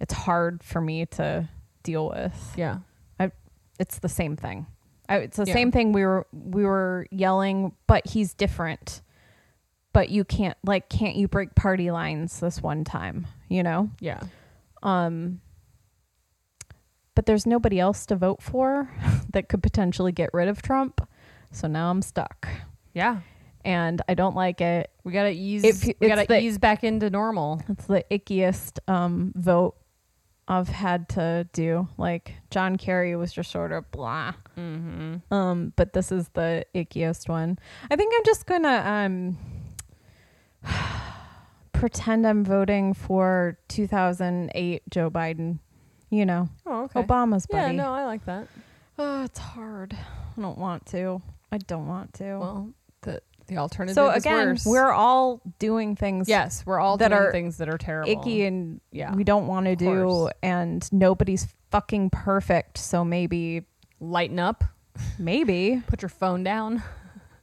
it's 0.00 0.12
hard 0.12 0.62
for 0.62 0.80
me 0.80 1.06
to 1.06 1.48
deal 1.82 2.08
with. 2.10 2.52
yeah, 2.56 2.78
I 3.18 3.30
It's 3.80 3.98
the 4.00 4.08
same 4.08 4.36
thing. 4.36 4.66
I, 5.08 5.16
it's 5.18 5.38
the 5.38 5.46
Yeah. 5.46 5.54
same 5.54 5.72
thing 5.72 5.92
we 5.92 6.04
were 6.04 6.26
we 6.32 6.64
were 6.64 7.06
yelling, 7.10 7.72
but 7.86 8.06
he's 8.06 8.34
different. 8.34 9.00
But 9.98 10.10
you 10.10 10.22
can't 10.22 10.56
like 10.64 10.88
can't 10.88 11.16
you 11.16 11.26
break 11.26 11.56
party 11.56 11.90
lines 11.90 12.38
this 12.38 12.62
one 12.62 12.84
time, 12.84 13.26
you 13.48 13.64
know? 13.64 13.90
yeah. 13.98 14.20
Um 14.80 15.40
but 17.16 17.26
there's 17.26 17.46
nobody 17.46 17.80
else 17.80 18.06
to 18.06 18.14
vote 18.14 18.40
for 18.40 18.88
that 19.32 19.48
could 19.48 19.60
potentially 19.60 20.12
get 20.12 20.30
rid 20.32 20.46
of 20.46 20.62
Trump. 20.62 21.04
So 21.50 21.66
now 21.66 21.90
I'm 21.90 22.00
stuck. 22.02 22.46
Yeah. 22.94 23.22
And 23.64 24.00
I 24.08 24.14
don't 24.14 24.36
like 24.36 24.60
it. 24.60 24.88
We 25.02 25.10
gotta 25.10 25.32
ease. 25.32 25.64
If 25.64 25.92
we 25.98 26.06
gotta 26.06 26.26
the- 26.28 26.42
ease 26.42 26.58
back 26.58 26.84
into 26.84 27.10
normal. 27.10 27.60
It's 27.68 27.86
the 27.86 28.04
ickiest 28.08 28.78
um, 28.86 29.32
vote 29.34 29.74
I've 30.46 30.68
had 30.68 31.08
to 31.08 31.48
do. 31.52 31.88
Like 31.98 32.34
John 32.52 32.76
Kerry 32.76 33.16
was 33.16 33.32
just 33.32 33.50
sort 33.50 33.72
of 33.72 33.90
blah. 33.90 34.34
Mm-hmm. 34.56 35.34
Um, 35.34 35.72
but 35.74 35.92
this 35.92 36.12
is 36.12 36.28
the 36.34 36.64
ickiest 36.72 37.28
one. 37.28 37.58
I 37.90 37.96
think 37.96 38.14
I'm 38.16 38.24
just 38.24 38.46
gonna 38.46 38.82
um 38.86 39.38
pretend 41.72 42.26
I'm 42.26 42.44
voting 42.44 42.94
for 42.94 43.58
2008 43.68 44.82
Joe 44.90 45.10
Biden. 45.10 45.58
You 46.10 46.24
know, 46.24 46.48
Oh, 46.64 46.84
okay. 46.84 47.02
Obama's 47.02 47.46
yeah, 47.50 47.64
buddy. 47.66 47.76
no, 47.76 47.92
I 47.92 48.06
like 48.06 48.24
that. 48.24 48.48
Oh, 48.98 49.24
it's 49.24 49.38
hard. 49.38 49.94
I 49.94 50.40
don't 50.40 50.56
want 50.58 50.86
to. 50.86 51.20
I 51.52 51.58
don't 51.58 51.86
want 51.86 52.14
to. 52.14 52.24
Well, 52.38 52.70
the 53.02 53.20
the 53.46 53.58
alternative. 53.58 53.94
so 53.94 54.10
again, 54.10 54.56
we're 54.66 54.90
all 54.90 55.40
doing 55.58 55.96
things 55.96 56.28
yes, 56.28 56.64
we're 56.66 56.78
all 56.80 56.96
that 56.98 57.08
doing 57.08 57.20
are 57.22 57.32
things 57.32 57.58
that 57.58 57.68
are 57.68 57.78
terrible. 57.78 58.10
icky 58.10 58.44
and 58.44 58.80
Yeah. 58.90 59.14
we 59.14 59.22
don't 59.24 59.46
want 59.46 59.66
to 59.66 59.76
do 59.76 60.04
course. 60.04 60.32
and 60.42 60.86
nobody's 60.92 61.46
fucking 61.70 62.10
perfect 62.10 62.76
so 62.78 63.04
maybe 63.04 63.62
Lighten 64.00 64.38
up. 64.38 64.64
maybe 65.18 65.82
Put 65.88 66.02
your 66.02 66.08
phone 66.10 66.42
down. 66.42 66.82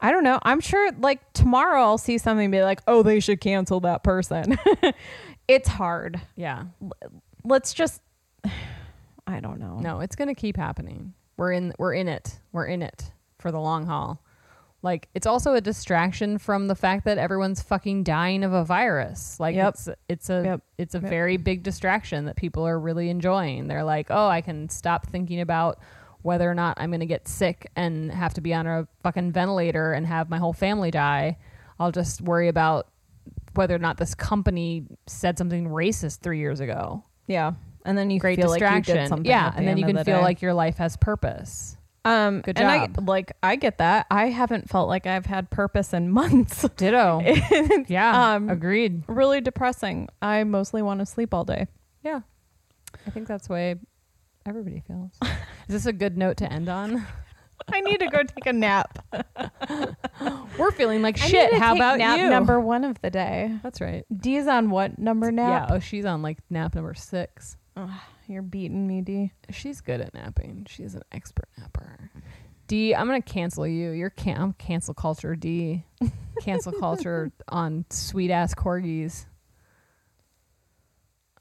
I 0.05 0.11
don't 0.11 0.23
know 0.23 0.39
i'm 0.43 0.59
sure 0.59 0.91
like 0.99 1.19
tomorrow 1.33 1.81
i'll 1.81 1.97
see 1.97 2.17
something 2.17 2.51
be 2.51 2.61
like 2.61 2.81
oh 2.87 3.01
they 3.03 3.19
should 3.19 3.39
cancel 3.41 3.79
that 3.79 4.03
person 4.03 4.57
it's 5.47 5.67
hard 5.69 6.21
Yeah. 6.35 6.65
let's 7.43 7.73
just 7.73 8.01
i 9.27 9.39
don't 9.39 9.59
know 9.59 9.79
No, 9.79 9.99
it's 9.99 10.15
gonna 10.15 10.35
keep 10.35 10.57
happening. 10.57 11.13
We're 11.37 11.51
in. 11.51 11.73
We're 11.77 11.93
in 11.93 12.07
it. 12.07 12.39
We're 12.53 12.65
in 12.67 12.81
it 12.81 13.11
for 13.39 13.51
the 13.51 13.59
long 13.59 13.85
haul. 13.87 14.21
Like 14.81 15.09
it's 15.13 15.27
also 15.27 15.53
a 15.55 15.61
distraction 15.61 16.37
from 16.37 16.67
the 16.67 16.75
fact 16.75 17.05
that 17.05 17.17
everyone's 17.17 17.61
fucking 17.61 18.03
dying 18.03 18.43
of 18.43 18.53
a 18.53 18.63
virus. 18.63 19.39
Like 19.39 19.55
Yep. 19.55 19.73
it's 19.73 19.89
it's 20.07 20.29
a 20.29 20.41
Yep. 20.45 20.61
it's 20.77 20.95
a 20.95 20.99
Yep. 20.99 21.09
very 21.09 21.37
big 21.37 21.63
distraction 21.63 22.25
that 22.25 22.35
people 22.37 22.65
are 22.67 22.79
really 22.79 23.09
enjoying. 23.09 23.67
They're 23.67 23.83
like, 23.83 24.07
"Oh, 24.11 24.27
I 24.27 24.41
can 24.41 24.69
stop 24.69 25.07
thinking 25.07 25.41
about 25.41 25.79
whether 26.25 26.49
or 26.49 26.55
not 26.55 26.77
I'm 26.79 26.89
going 26.89 26.99
to 27.01 27.05
get 27.05 27.27
sick 27.27 27.69
and 27.75 28.11
have 28.11 28.33
to 28.33 28.41
be 28.41 28.53
on 28.53 28.65
a 28.67 28.87
fucking 29.03 29.31
ventilator 29.31 29.93
and 29.93 30.05
have 30.07 30.29
my 30.29 30.37
whole 30.39 30.53
family 30.53 30.89
die. 30.91 31.37
I'll 31.79 31.91
just 31.91 32.21
worry 32.21 32.47
about 32.47 32.87
whether 33.53 33.75
or 33.75 33.79
not 33.79 33.97
this 33.97 34.15
company 34.15 34.85
said 35.07 35.37
something 35.37 35.67
racist 35.69 36.19
3 36.21 36.39
years 36.39 36.59
ago." 36.59 37.03
yeah 37.27 37.53
and 37.85 37.97
then 37.97 38.09
you 38.09 38.19
Great 38.19 38.37
feel 38.37 38.49
distraction. 38.49 38.75
like 38.75 38.87
you 38.87 38.93
did 39.03 39.07
something 39.09 39.29
yeah, 39.31 39.49
the 39.51 39.57
and 39.57 39.67
then 39.67 39.77
you 39.77 39.85
can 39.85 39.95
the 39.95 40.03
feel 40.05 40.17
day. 40.17 40.21
like 40.23 40.41
your 40.41 40.53
life 40.53 40.77
has 40.77 40.95
purpose. 40.97 41.75
um 42.03 42.41
Good 42.41 42.55
job. 42.57 42.65
and 42.69 42.99
i 42.99 43.01
like 43.03 43.31
i 43.41 43.55
get 43.55 43.77
that 43.79 44.05
i 44.11 44.27
haven't 44.27 44.69
felt 44.69 44.87
like 44.89 45.05
i've 45.07 45.25
had 45.25 45.49
purpose 45.49 45.93
in 45.93 46.09
months 46.19 46.67
Ditto. 46.77 47.21
yeah. 47.87 48.33
Um, 48.35 48.49
agreed. 48.49 49.03
really 49.07 49.41
depressing 49.41 50.07
i 50.21 50.43
mostly 50.43 50.81
want 50.83 50.99
to 50.99 51.05
sleep 51.05 51.33
all 51.33 51.45
day 51.45 51.67
Yeah. 52.03 52.21
I 53.07 53.09
think 53.11 53.27
that's 53.27 53.47
way 53.49 53.75
everybody 54.45 54.81
feels. 54.87 55.11
Is 55.23 55.29
this 55.69 55.85
a 55.85 55.93
good 55.93 56.17
note 56.17 56.37
to 56.37 56.51
end 56.51 56.69
on? 56.69 57.05
i 57.71 57.79
need 57.79 58.01
to 58.01 58.07
go 58.07 58.21
take 58.21 58.45
a 58.47 58.53
nap 58.53 58.99
We're 60.59 60.71
feeling 60.71 61.01
like 61.01 61.19
I 61.21 61.25
shit. 61.25 61.51
need 61.53 61.57
to 61.57 61.63
How 61.63 61.71
take 61.73 61.79
about 61.79 61.97
nap 61.99 62.19
you? 62.19 62.29
number 62.29 62.59
one 62.59 62.83
of 62.83 62.99
the 63.01 63.09
day 63.09 63.57
That's 63.63 63.79
right. 63.79 64.03
D's 64.15 64.45
on 64.47 64.69
what 64.69 64.99
number 64.99 65.31
nap? 65.31 65.69
Yeah. 65.69 65.75
Oh, 65.75 65.79
she's 65.79 66.03
on 66.05 66.21
like 66.21 66.37
nap 66.49 66.75
number 66.75 66.93
six. 66.93 67.55
You're 68.27 68.41
beating 68.41 68.85
me, 68.87 69.01
D. 69.01 69.31
She's 69.51 69.79
good 69.81 70.01
at 70.01 70.13
napping. 70.13 70.65
She's 70.69 70.95
an 70.95 71.03
expert 71.13 71.47
napper. 71.57 72.11
D, 72.67 72.93
I'm 72.93 73.05
gonna 73.07 73.21
cancel 73.21 73.65
you. 73.65 73.91
You're 73.91 74.09
can- 74.09 74.41
I'm 74.41 74.53
cancel 74.53 74.93
culture. 74.93 75.35
D, 75.35 75.85
cancel 76.41 76.71
culture 76.73 77.31
on 77.47 77.85
sweet 77.89 78.31
ass 78.31 78.53
corgis. 78.53 79.25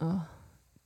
Oh, 0.01 0.27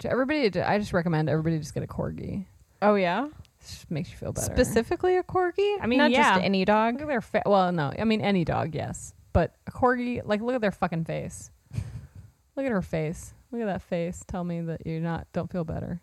everybody. 0.05 0.61
I 0.61 0.79
just 0.79 0.93
recommend 0.93 1.29
everybody 1.29 1.59
just 1.59 1.75
get 1.75 1.83
a 1.83 1.87
corgi. 1.87 2.47
Oh 2.81 2.95
yeah, 2.95 3.29
Just 3.61 3.91
makes 3.91 4.11
you 4.11 4.16
feel 4.16 4.33
better. 4.33 4.47
specifically 4.53 5.16
a 5.16 5.23
corgi. 5.25 5.79
I 5.81 5.87
mean, 5.87 5.99
not 5.99 6.11
yeah. 6.12 6.35
just 6.35 6.45
any 6.45 6.61
Look 6.61 6.66
dog. 6.66 7.01
at 7.03 7.09
their 7.09 7.20
fa- 7.20 7.43
well, 7.45 7.73
no, 7.73 7.93
I 7.99 8.05
mean 8.05 8.20
any 8.20 8.45
dog, 8.45 8.75
yes, 8.75 9.15
but 9.33 9.55
a 9.66 9.73
corgi, 9.73 10.20
like 10.25 10.41
look 10.41 10.55
at 10.55 10.61
their 10.61 10.70
fucking 10.73 11.05
face. 11.05 11.51
look 12.57 12.65
at 12.66 12.70
her 12.70 12.83
face. 12.83 13.35
Look 13.51 13.61
at 13.62 13.66
that 13.66 13.83
face. 13.83 14.25
Tell 14.29 14.45
me 14.45 14.61
that 14.61 14.87
you're 14.87 15.01
not 15.01 15.27
don't 15.33 15.51
feel 15.51 15.65
better. 15.65 16.01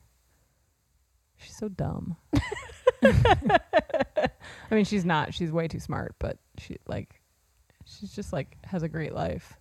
She's 1.38 1.56
so 1.56 1.70
dumb. 1.70 2.18
I 3.04 4.30
mean, 4.72 4.86
she's 4.86 5.06
not. 5.06 5.34
She's 5.34 5.52
way 5.52 5.68
too 5.68 5.80
smart, 5.80 6.16
but 6.20 6.38
she 6.58 6.78
like 6.88 7.22
she's 7.86 8.12
just 8.14 8.34
like 8.34 8.58
has 8.66 8.84
a 8.84 8.90
great 8.90 9.14
life. 9.14 9.54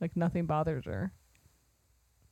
Like 0.00 0.16
nothing 0.16 0.46
bothers 0.46 0.84
her. 0.84 1.12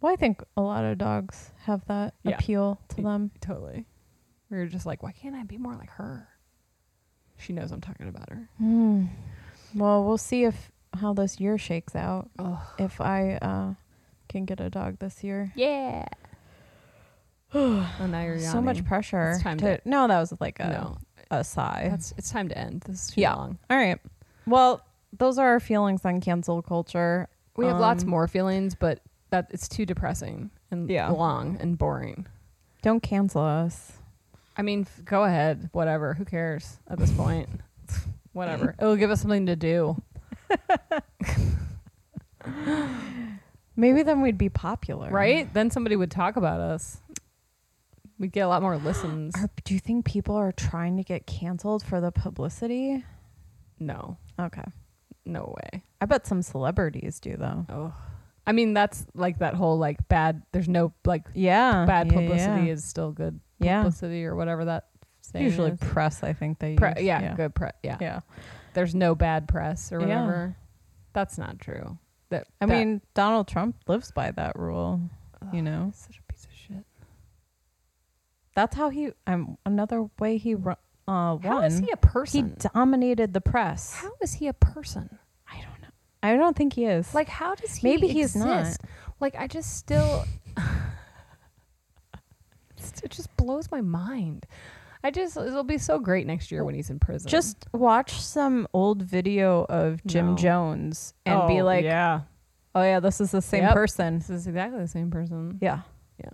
Well, 0.04 0.12
I 0.12 0.16
think 0.16 0.42
a 0.54 0.60
lot 0.60 0.84
of 0.84 0.98
dogs 0.98 1.50
have 1.62 1.82
that 1.86 2.12
Yeah. 2.24 2.32
appeal 2.34 2.78
to 2.88 3.00
them. 3.00 3.30
Totally. 3.40 3.86
We 4.50 4.58
are 4.58 4.66
just 4.66 4.84
like, 4.84 5.02
why 5.02 5.12
can't 5.12 5.34
I 5.34 5.44
be 5.44 5.56
more 5.56 5.74
like 5.76 5.88
her? 5.92 6.28
She 7.38 7.54
knows 7.54 7.72
I'm 7.72 7.80
talking 7.80 8.06
about 8.08 8.28
her. 8.28 8.50
Hmm. 8.58 9.06
Well, 9.74 10.04
we'll 10.04 10.18
see 10.18 10.44
if 10.44 10.70
how 10.92 11.14
this 11.14 11.40
year 11.40 11.56
shakes 11.56 11.96
out. 11.96 12.28
Oh 12.38 12.62
If 12.78 13.00
I 13.00 13.36
uh, 13.40 13.74
can 14.28 14.44
get 14.44 14.60
a 14.60 14.68
dog 14.68 14.98
this 14.98 15.24
year. 15.24 15.54
yeah. 15.56 16.04
oh, 17.54 17.88
now 18.06 18.20
you're 18.24 18.40
So 18.40 18.60
much 18.60 18.84
pressure. 18.84 19.30
It's 19.30 19.42
time 19.42 19.56
to, 19.56 19.78
to- 19.78 19.88
no, 19.88 20.06
that 20.06 20.20
was 20.20 20.34
like 20.38 20.60
a 20.60 20.68
no, 20.68 20.98
a 21.30 21.42
sigh. 21.42 21.86
That's 21.90 22.12
it's 22.18 22.30
time 22.30 22.50
to 22.50 22.58
end. 22.58 22.82
This 22.86 23.06
is 23.06 23.10
too 23.14 23.22
Yeah. 23.22 23.36
long. 23.36 23.58
All 23.70 23.76
right. 23.78 23.98
Well, 24.46 24.84
those 25.16 25.38
are 25.38 25.48
our 25.48 25.60
feelings 25.60 26.04
on 26.04 26.20
cancel 26.20 26.60
culture. 26.60 27.26
We 27.56 27.64
have 27.64 27.80
lots 27.80 28.04
Um, 28.04 28.10
more 28.10 28.28
feelings, 28.28 28.74
but 28.74 29.00
that 29.34 29.48
it's 29.50 29.66
too 29.68 29.84
depressing 29.84 30.50
and 30.70 30.88
Yeah. 30.88 31.08
long 31.10 31.56
and 31.60 31.76
boring. 31.76 32.26
Don't 32.82 33.02
cancel 33.02 33.42
us. 33.42 33.94
I 34.56 34.62
mean, 34.62 34.82
f- 34.82 35.04
go 35.04 35.24
ahead, 35.24 35.70
whatever. 35.72 36.14
Who 36.14 36.24
cares 36.24 36.78
at 36.88 36.98
this 37.00 37.10
point? 37.10 37.48
whatever. 38.32 38.76
It'll 38.78 38.94
give 38.94 39.10
us 39.10 39.20
something 39.22 39.46
to 39.46 39.56
do. 39.56 40.00
Maybe 43.76 44.04
then 44.04 44.20
we'd 44.20 44.38
be 44.38 44.48
popular, 44.48 45.10
Right? 45.10 45.52
Then 45.52 45.68
somebody 45.70 45.96
would 45.96 46.10
talk 46.12 46.36
about 46.36 46.60
us. 46.60 46.98
We'd 48.20 48.30
get 48.30 48.42
a 48.42 48.48
lot 48.48 48.62
more 48.62 48.76
listens. 48.76 49.34
Are, 49.36 49.50
do 49.64 49.74
you 49.74 49.80
think 49.80 50.04
people 50.04 50.36
are 50.36 50.52
trying 50.52 50.96
to 50.98 51.02
get 51.02 51.26
canceled 51.26 51.82
for 51.82 52.00
the 52.00 52.12
publicity? 52.12 53.04
no. 53.80 54.16
Okay. 54.38 54.62
No 55.26 55.54
way. 55.56 55.82
I 56.00 56.06
bet 56.06 56.26
some 56.26 56.42
celebrities 56.42 57.18
do 57.18 57.36
though. 57.36 57.64
Oh. 57.70 57.94
I 58.46 58.52
mean, 58.52 58.74
that's 58.74 59.06
like 59.14 59.38
that 59.38 59.54
whole 59.54 59.78
like 59.78 60.06
bad 60.08 60.42
there's 60.52 60.68
no 60.68 60.92
like 61.04 61.24
Yeah. 61.34 61.84
bad 61.86 62.08
yeah, 62.08 62.12
publicity 62.12 62.66
yeah. 62.66 62.72
is 62.72 62.84
still 62.84 63.10
good 63.12 63.40
Yeah. 63.58 63.78
publicity 63.82 64.24
or 64.26 64.34
whatever 64.36 64.64
that 64.66 64.88
Usually 65.34 65.70
is. 65.72 65.78
press, 65.80 66.22
I 66.22 66.32
think 66.34 66.58
they 66.58 66.74
Pre- 66.76 66.90
use. 66.90 67.00
yeah, 67.02 67.20
yeah. 67.22 67.34
good 67.34 67.54
press. 67.54 67.72
Yeah. 67.82 67.96
Yeah. 68.00 68.20
there's 68.74 68.94
no 68.94 69.14
bad 69.14 69.46
press 69.48 69.90
or 69.92 70.00
Yeah. 70.00 70.06
whatever. 70.06 70.56
That's 71.12 71.38
not 71.38 71.58
true. 71.60 71.98
That 72.30 72.46
I 72.60 72.66
that- 72.66 72.72
mean, 72.72 73.00
Donald 73.14 73.46
Trump 73.48 73.76
lives 73.86 74.10
by 74.10 74.30
that 74.32 74.58
rule. 74.58 75.00
you 75.52 75.62
know? 75.62 75.92
such 75.94 76.18
a 76.18 76.32
piece 76.32 76.44
of 76.44 76.52
shit. 76.52 76.84
That's 78.54 78.76
how 78.76 78.88
he. 78.90 79.10
Um, 79.26 79.58
another 79.66 80.08
way 80.18 80.36
he 80.38 80.54
ru- 80.54 80.72
uh, 81.06 81.36
won. 81.36 81.42
How 81.42 81.60
is 81.62 81.78
he 81.78 81.90
a 81.90 81.96
person? 81.96 82.48
he 82.60 82.68
dominated 82.72 83.32
the 83.34 83.40
press. 83.40 83.94
how 83.94 84.12
is 84.22 84.34
he 84.34 84.46
a 84.48 84.52
person? 84.52 85.18
I 86.24 86.28
don't 86.30 86.38
know. 86.38 86.44
I 86.44 86.46
don't 86.46 86.56
think 86.56 86.72
he 86.72 86.86
is. 86.86 87.12
Like, 87.14 87.28
how 87.28 87.54
does 87.54 87.74
he? 87.76 87.86
Maybe 87.88 88.08
he's 88.08 88.34
not. 88.34 88.76
Like, 89.20 89.34
I 89.36 89.46
just 89.46 89.76
still. 89.76 90.24
It 93.02 93.10
just 93.10 93.34
blows 93.36 93.70
my 93.70 93.80
mind. 93.80 94.46
I 95.02 95.10
just 95.10 95.36
it'll 95.36 95.64
be 95.64 95.78
so 95.78 95.98
great 95.98 96.26
next 96.26 96.50
year 96.50 96.64
when 96.64 96.74
he's 96.74 96.90
in 96.90 96.98
prison. 96.98 97.28
just 97.30 97.66
watch 97.72 98.12
some 98.20 98.66
old 98.72 99.02
video 99.02 99.64
of 99.68 100.04
Jim 100.06 100.30
No. 100.30 100.36
Jones 100.36 101.14
and 101.26 101.46
be 101.48 101.60
Oh, 101.60 101.64
like, 101.64 101.84
yeah, 101.84 102.22
"Oh 102.74 102.82
yeah, 102.82 103.00
this 103.00 103.20
is 103.20 103.30
the 103.30 103.42
same 103.42 103.62
Yep. 103.64 103.72
person." 103.74 104.18
this 104.18 104.30
is 104.30 104.46
exactly 104.46 104.78
the 104.80 104.88
same 104.88 105.10
person. 105.10 105.58
Yeah. 105.60 105.80
Yeah. 106.18 106.30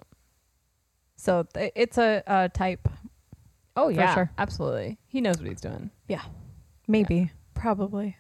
So 1.17 1.45
th- 1.55 1.73
it's 1.75 1.99
a, 1.99 2.23
a 2.27 2.49
type. 2.49 2.89
Oh 3.77 3.87
For 3.87 3.93
yeah, 3.93 4.15
sure. 4.15 4.31
absolutely. 4.39 4.99
He 5.09 5.21
knows 5.21 5.39
what 5.39 5.49
he's 5.49 5.61
doing. 5.61 5.91
Yeah, 6.09 6.23
maybe. 6.89 7.31
Probably. 7.55 8.17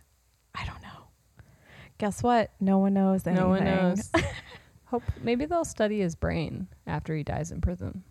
I 0.54 0.64
don't 0.66 0.82
know. 0.82 0.88
Guess 2.00 2.22
what? 2.22 2.50
No 2.60 2.78
one 2.78 2.94
knows 2.94 3.26
anything. 3.26 3.44
No 3.44 3.50
one 3.50 3.62
knows. 3.62 4.10
Hope 4.86 5.02
maybe 5.22 5.44
they'll 5.44 5.66
study 5.66 6.00
his 6.00 6.16
brain 6.16 6.66
after 6.86 7.14
he 7.14 7.22
dies 7.22 7.52
in 7.52 7.60
prison. 7.60 8.02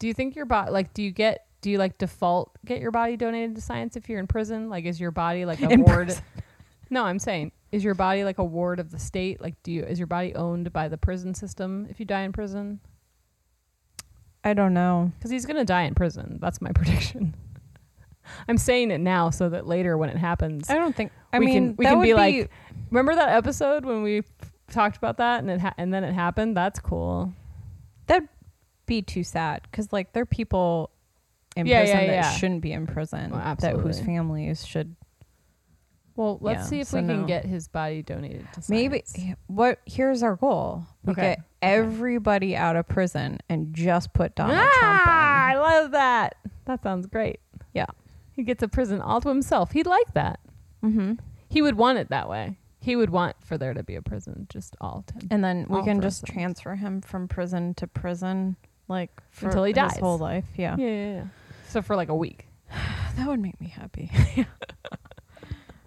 Do 0.00 0.08
you 0.08 0.14
think 0.14 0.34
your 0.34 0.46
body 0.46 0.72
like 0.72 0.92
do 0.94 1.02
you 1.02 1.12
get 1.12 1.46
do 1.60 1.70
you 1.70 1.78
like 1.78 1.96
default 1.96 2.58
get 2.64 2.80
your 2.80 2.90
body 2.90 3.16
donated 3.16 3.54
to 3.54 3.60
science 3.60 3.96
if 3.96 4.08
you're 4.08 4.18
in 4.18 4.26
prison? 4.26 4.68
Like 4.68 4.84
is 4.84 4.98
your 5.00 5.12
body 5.12 5.44
like 5.44 5.62
a 5.62 5.70
In 5.70 5.82
ward 5.82 6.08
prison. 6.08 6.24
No, 6.90 7.04
I'm 7.04 7.20
saying 7.20 7.52
is 7.70 7.84
your 7.84 7.94
body 7.94 8.24
like 8.24 8.38
a 8.38 8.44
ward 8.44 8.80
of 8.80 8.90
the 8.90 8.98
state? 8.98 9.40
Like 9.40 9.62
do 9.62 9.70
you 9.70 9.84
is 9.84 10.00
your 10.00 10.08
body 10.08 10.34
owned 10.34 10.72
by 10.72 10.88
the 10.88 10.98
prison 10.98 11.34
system 11.34 11.86
if 11.88 12.00
you 12.00 12.04
die 12.04 12.22
in 12.22 12.32
prison? 12.32 12.80
I 14.42 14.54
don't 14.54 14.74
know. 14.74 15.12
Cuz 15.20 15.30
he's 15.30 15.46
going 15.46 15.56
to 15.56 15.64
die 15.64 15.82
in 15.82 15.94
prison. 15.94 16.38
That's 16.40 16.60
my 16.60 16.72
prediction. 16.74 17.36
I'm 18.48 18.58
saying 18.58 18.90
it 18.90 18.98
now 18.98 19.30
so 19.30 19.48
that 19.48 19.66
later 19.66 19.96
when 19.96 20.10
it 20.10 20.16
happens, 20.16 20.68
I 20.70 20.74
don't 20.74 20.94
think. 20.94 21.12
I 21.32 21.38
we 21.38 21.46
mean, 21.46 21.54
can 21.54 21.76
we 21.76 21.84
can 21.84 21.98
would 21.98 22.04
be 22.04 22.14
like, 22.14 22.50
remember 22.90 23.14
that 23.14 23.28
episode 23.30 23.84
when 23.84 24.02
we 24.02 24.22
talked 24.70 24.96
about 24.96 25.16
that 25.18 25.40
and 25.40 25.50
it 25.50 25.60
ha- 25.60 25.74
and 25.78 25.92
then 25.92 26.04
it 26.04 26.12
happened. 26.12 26.56
That's 26.56 26.78
cool. 26.80 27.32
that'd 28.06 28.28
be 28.86 29.02
too 29.02 29.22
sad 29.24 29.62
because 29.70 29.92
like 29.92 30.12
there 30.12 30.22
are 30.22 30.26
people 30.26 30.90
in 31.56 31.66
Yeah, 31.66 31.80
prison 31.80 31.96
yeah, 32.00 32.06
that 32.06 32.12
yeah. 32.12 32.30
shouldn't 32.32 32.62
be 32.62 32.72
in 32.72 32.86
prison. 32.86 33.30
Well, 33.32 33.56
that 33.60 33.76
whose 33.76 34.00
families 34.00 34.66
should 34.66 34.96
Well, 36.16 36.38
let's 36.40 36.68
see 36.68 36.80
if 36.80 36.88
so 36.88 37.00
we 37.00 37.06
can 37.06 37.20
no. 37.22 37.26
get 37.26 37.44
his 37.44 37.68
body 37.68 38.02
donated 38.02 38.46
to 38.54 38.62
maybe. 38.68 39.02
What? 39.46 39.80
Here's 39.86 40.22
our 40.22 40.36
goal: 40.36 40.86
we 41.04 41.12
Okay, 41.12 41.20
get 41.22 41.38
okay. 41.38 41.42
everybody 41.62 42.56
out 42.56 42.76
of 42.76 42.88
prison 42.88 43.38
and 43.48 43.74
just 43.74 44.12
put 44.14 44.34
Donald 44.34 44.56
Trump 44.58 44.72
ah, 44.82 45.50
in. 45.50 45.56
I 45.56 45.60
love 45.60 45.90
that. 45.92 46.36
That 46.64 46.82
sounds 46.82 47.06
great. 47.06 47.40
Yeah. 47.74 47.86
He 48.32 48.42
gets 48.42 48.62
a 48.62 48.68
prison 48.68 49.00
all 49.00 49.20
to 49.20 49.28
himself. 49.28 49.72
He'd 49.72 49.86
like 49.86 50.14
that. 50.14 50.40
Mm-hmm. 50.84 51.14
He 51.48 51.62
would 51.62 51.76
want 51.76 51.98
it 51.98 52.10
that 52.10 52.28
way. 52.28 52.58
He 52.80 52.94
would 52.94 53.10
want 53.10 53.36
for 53.40 53.58
there 53.58 53.74
to 53.74 53.82
be 53.82 53.96
a 53.96 54.02
prison 54.02 54.46
just 54.48 54.76
all 54.80 55.04
him. 55.12 55.28
And 55.30 55.42
then 55.44 55.66
we 55.68 55.78
All 55.78 55.84
can 55.84 56.00
just 56.00 56.24
transfer 56.24 56.76
him 56.76 57.00
from 57.00 57.26
prison 57.26 57.74
to 57.74 57.86
prison, 57.86 58.56
like 58.86 59.10
for 59.30 59.46
Until 59.46 59.64
he 59.64 59.70
his 59.70 59.76
dies. 59.76 59.98
whole 59.98 60.18
life. 60.18 60.46
Yeah. 60.56 60.76
Yeah, 60.78 60.86
yeah, 60.86 61.14
yeah. 61.14 61.24
So 61.68 61.82
for 61.82 61.96
like 61.96 62.08
a 62.08 62.14
week. 62.14 62.46
that 63.16 63.26
would 63.26 63.40
make 63.40 63.60
me 63.60 63.68
happy. 63.68 64.10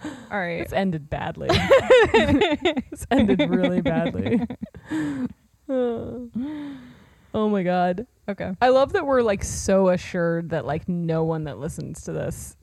All 0.04 0.40
right. 0.40 0.62
It's 0.62 0.74
ended 0.74 1.10
badly. 1.10 1.48
it's 1.52 3.06
ended 3.12 3.40
really 3.50 3.82
badly. 3.82 4.42
oh 5.70 6.30
my 7.34 7.64
god. 7.64 8.08
Okay. 8.28 8.52
I 8.62 8.70
love 8.70 8.94
that 8.94 9.06
we're 9.06 9.22
like 9.22 9.44
so 9.44 9.90
assured 9.90 10.50
that 10.50 10.66
like 10.66 10.90
no 10.90 11.24
one 11.24 11.46
that 11.46 11.58
listens 11.58 12.04
to 12.04 12.12
this 12.12 12.58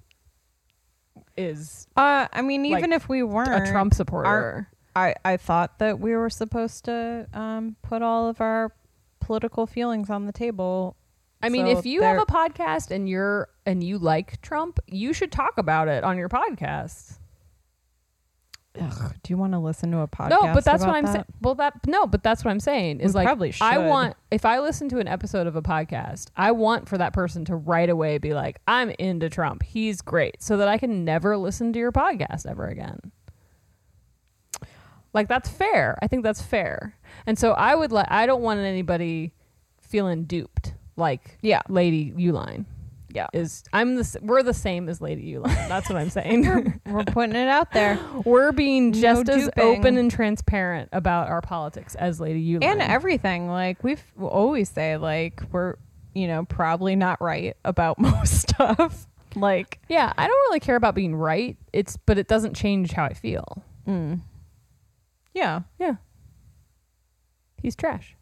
is 1.38 1.86
Uh, 1.96 2.26
I 2.32 2.42
mean, 2.42 2.68
Like, 2.70 2.80
even 2.80 2.92
if 2.92 3.08
we 3.08 3.22
weren't 3.22 3.66
a 3.66 3.70
Trump 3.70 3.94
supporter. 3.94 4.68
I, 4.96 5.14
I 5.24 5.36
thought 5.36 5.78
that 5.78 6.00
we 6.00 6.16
were 6.16 6.30
supposed 6.30 6.84
to 6.86 7.28
um, 7.32 7.76
put 7.82 8.02
all 8.02 8.28
of 8.28 8.40
our 8.40 8.72
political 9.20 9.66
feelings 9.66 10.10
on 10.10 10.26
the 10.26 10.32
table. 10.32 10.96
I 11.40 11.50
mean, 11.50 11.66
So 11.66 11.78
if 11.78 11.86
you 11.86 12.02
have 12.02 12.18
a 12.18 12.26
podcast 12.26 12.90
and 12.90 13.08
you're 13.08 13.48
and 13.64 13.84
you 13.84 13.98
like 13.98 14.40
Trump, 14.42 14.80
you 14.88 15.12
should 15.12 15.30
talk 15.30 15.56
about 15.56 15.86
it 15.86 16.02
on 16.02 16.18
your 16.18 16.28
podcast. 16.28 17.17
Ugh, 18.80 19.14
do 19.22 19.32
you 19.32 19.36
want 19.36 19.52
to 19.52 19.58
listen 19.58 19.90
to 19.92 19.98
a 19.98 20.08
podcast? 20.08 20.30
no, 20.30 20.54
but 20.54 20.64
that's 20.64 20.84
what 20.84 20.94
I'm 20.94 21.06
saying. 21.06 21.24
Well, 21.40 21.54
that 21.56 21.86
no, 21.86 22.06
but 22.06 22.22
that's 22.22 22.44
what 22.44 22.50
I'm 22.50 22.60
saying 22.60 23.00
is 23.00 23.14
We 23.14 23.24
like 23.24 23.60
I 23.60 23.78
want 23.78 24.16
if 24.30 24.44
I 24.44 24.60
listen 24.60 24.88
to 24.90 24.98
an 24.98 25.08
episode 25.08 25.46
of 25.46 25.56
a 25.56 25.62
podcast, 25.62 26.26
I 26.36 26.52
want 26.52 26.88
for 26.88 26.98
that 26.98 27.12
person 27.12 27.44
to 27.46 27.56
right 27.56 27.88
away 27.88 28.18
be 28.18 28.34
like, 28.34 28.60
"I'm 28.66 28.90
into 28.98 29.28
Trump. 29.30 29.62
He's 29.62 30.00
great," 30.00 30.42
so 30.42 30.56
that 30.58 30.68
I 30.68 30.78
can 30.78 31.04
never 31.04 31.36
listen 31.36 31.72
to 31.72 31.78
your 31.78 31.92
podcast 31.92 32.46
ever 32.46 32.66
again. 32.66 33.12
Like 35.14 35.28
that's 35.28 35.48
fair. 35.48 35.98
I 36.02 36.06
think 36.06 36.22
that's 36.22 36.42
fair. 36.42 36.96
And 37.26 37.38
so 37.38 37.52
I 37.52 37.74
would 37.74 37.92
like 37.92 38.06
I 38.10 38.26
don't 38.26 38.42
want 38.42 38.60
anybody 38.60 39.32
feeling 39.80 40.24
duped 40.24 40.74
like 40.96 41.38
Yeah. 41.40 41.62
Lady 41.68 42.12
Uline 42.12 42.66
Yeah. 43.10 43.26
is. 43.32 43.64
I'm 43.72 43.94
the 43.96 44.18
we're 44.22 44.42
the 44.42 44.52
same 44.54 44.88
as 44.88 45.00
Lady 45.00 45.32
Uline. 45.34 45.68
That's 45.68 45.88
what 45.88 45.96
I'm 45.96 46.10
saying. 46.10 46.80
We're 46.86 47.04
putting 47.04 47.36
it 47.36 47.48
out 47.48 47.72
there. 47.72 47.98
we're 48.24 48.52
being 48.52 48.90
No 48.90 49.00
just 49.00 49.28
as 49.30 49.44
duping. 49.44 49.64
open 49.78 49.96
and 49.98 50.10
transparent 50.10 50.90
about 50.92 51.28
our 51.28 51.40
politics 51.40 51.94
as 51.94 52.20
Lady 52.20 52.44
Uline. 52.52 52.64
and 52.64 52.82
everything. 52.82 53.48
Like 53.48 53.82
we've 53.82 54.02
we 54.16 54.26
always 54.26 54.68
say, 54.68 54.96
like 54.98 55.40
we're 55.52 55.76
you 56.14 56.26
know 56.26 56.44
probably 56.44 56.96
not 56.96 57.20
right 57.20 57.56
about 57.64 57.98
most 57.98 58.48
stuff. 58.50 59.06
Like 59.34 59.78
yeah, 59.88 60.12
I 60.16 60.26
don't 60.26 60.36
really 60.48 60.60
care 60.60 60.76
about 60.76 60.94
being 60.94 61.14
right. 61.14 61.56
It's 61.72 61.96
but 61.96 62.18
it 62.18 62.28
doesn't 62.28 62.54
change 62.54 62.92
how 62.92 63.04
I 63.04 63.14
feel. 63.14 63.62
mm. 63.86 64.20
yeah, 65.34 65.60
Yeah. 65.78 65.96
He's 67.62 67.74
trash. 67.76 68.16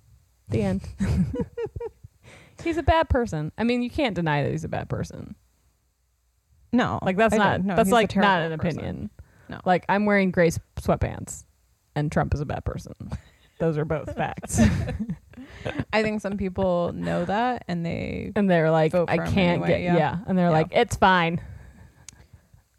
The 0.48 0.62
end. 0.62 0.82
he's 2.66 2.76
a 2.76 2.82
bad 2.82 3.08
person. 3.08 3.52
I 3.56 3.64
mean, 3.64 3.82
you 3.82 3.90
can't 3.90 4.14
deny 4.14 4.42
that 4.42 4.50
he's 4.50 4.64
a 4.64 4.68
bad 4.68 4.88
person. 4.88 5.34
no, 6.72 6.98
Like 7.02 7.16
that's 7.16 7.34
I 7.34 7.38
not. 7.38 7.64
No, 7.64 7.76
that's 7.76 7.90
like 7.90 8.14
not 8.16 8.42
an 8.42 8.58
person. 8.58 8.78
opinion. 8.78 9.10
No. 9.48 9.60
Like 9.64 9.84
I'm 9.88 10.04
wearing 10.06 10.30
gray 10.30 10.50
sweatpants 10.80 11.44
and 11.94 12.10
Trump 12.10 12.34
is 12.34 12.40
a 12.40 12.46
bad 12.46 12.64
person. 12.64 12.94
Those 13.58 13.78
are 13.78 13.84
both 13.86 14.14
facts. 14.14 14.60
I 15.92 16.02
think 16.02 16.20
some 16.20 16.36
people 16.36 16.92
know 16.92 17.24
that 17.24 17.64
and 17.68 17.86
they 17.86 18.32
and 18.36 18.50
they're 18.50 18.70
like 18.70 18.94
I 18.94 19.16
can't 19.16 19.38
anyway, 19.62 19.68
get 19.68 19.80
yeah. 19.82 19.96
yeah. 19.96 20.18
and 20.26 20.36
they're 20.36 20.46
Yeah. 20.48 20.52
like 20.52 20.68
it's 20.72 20.96
fine. 20.96 21.40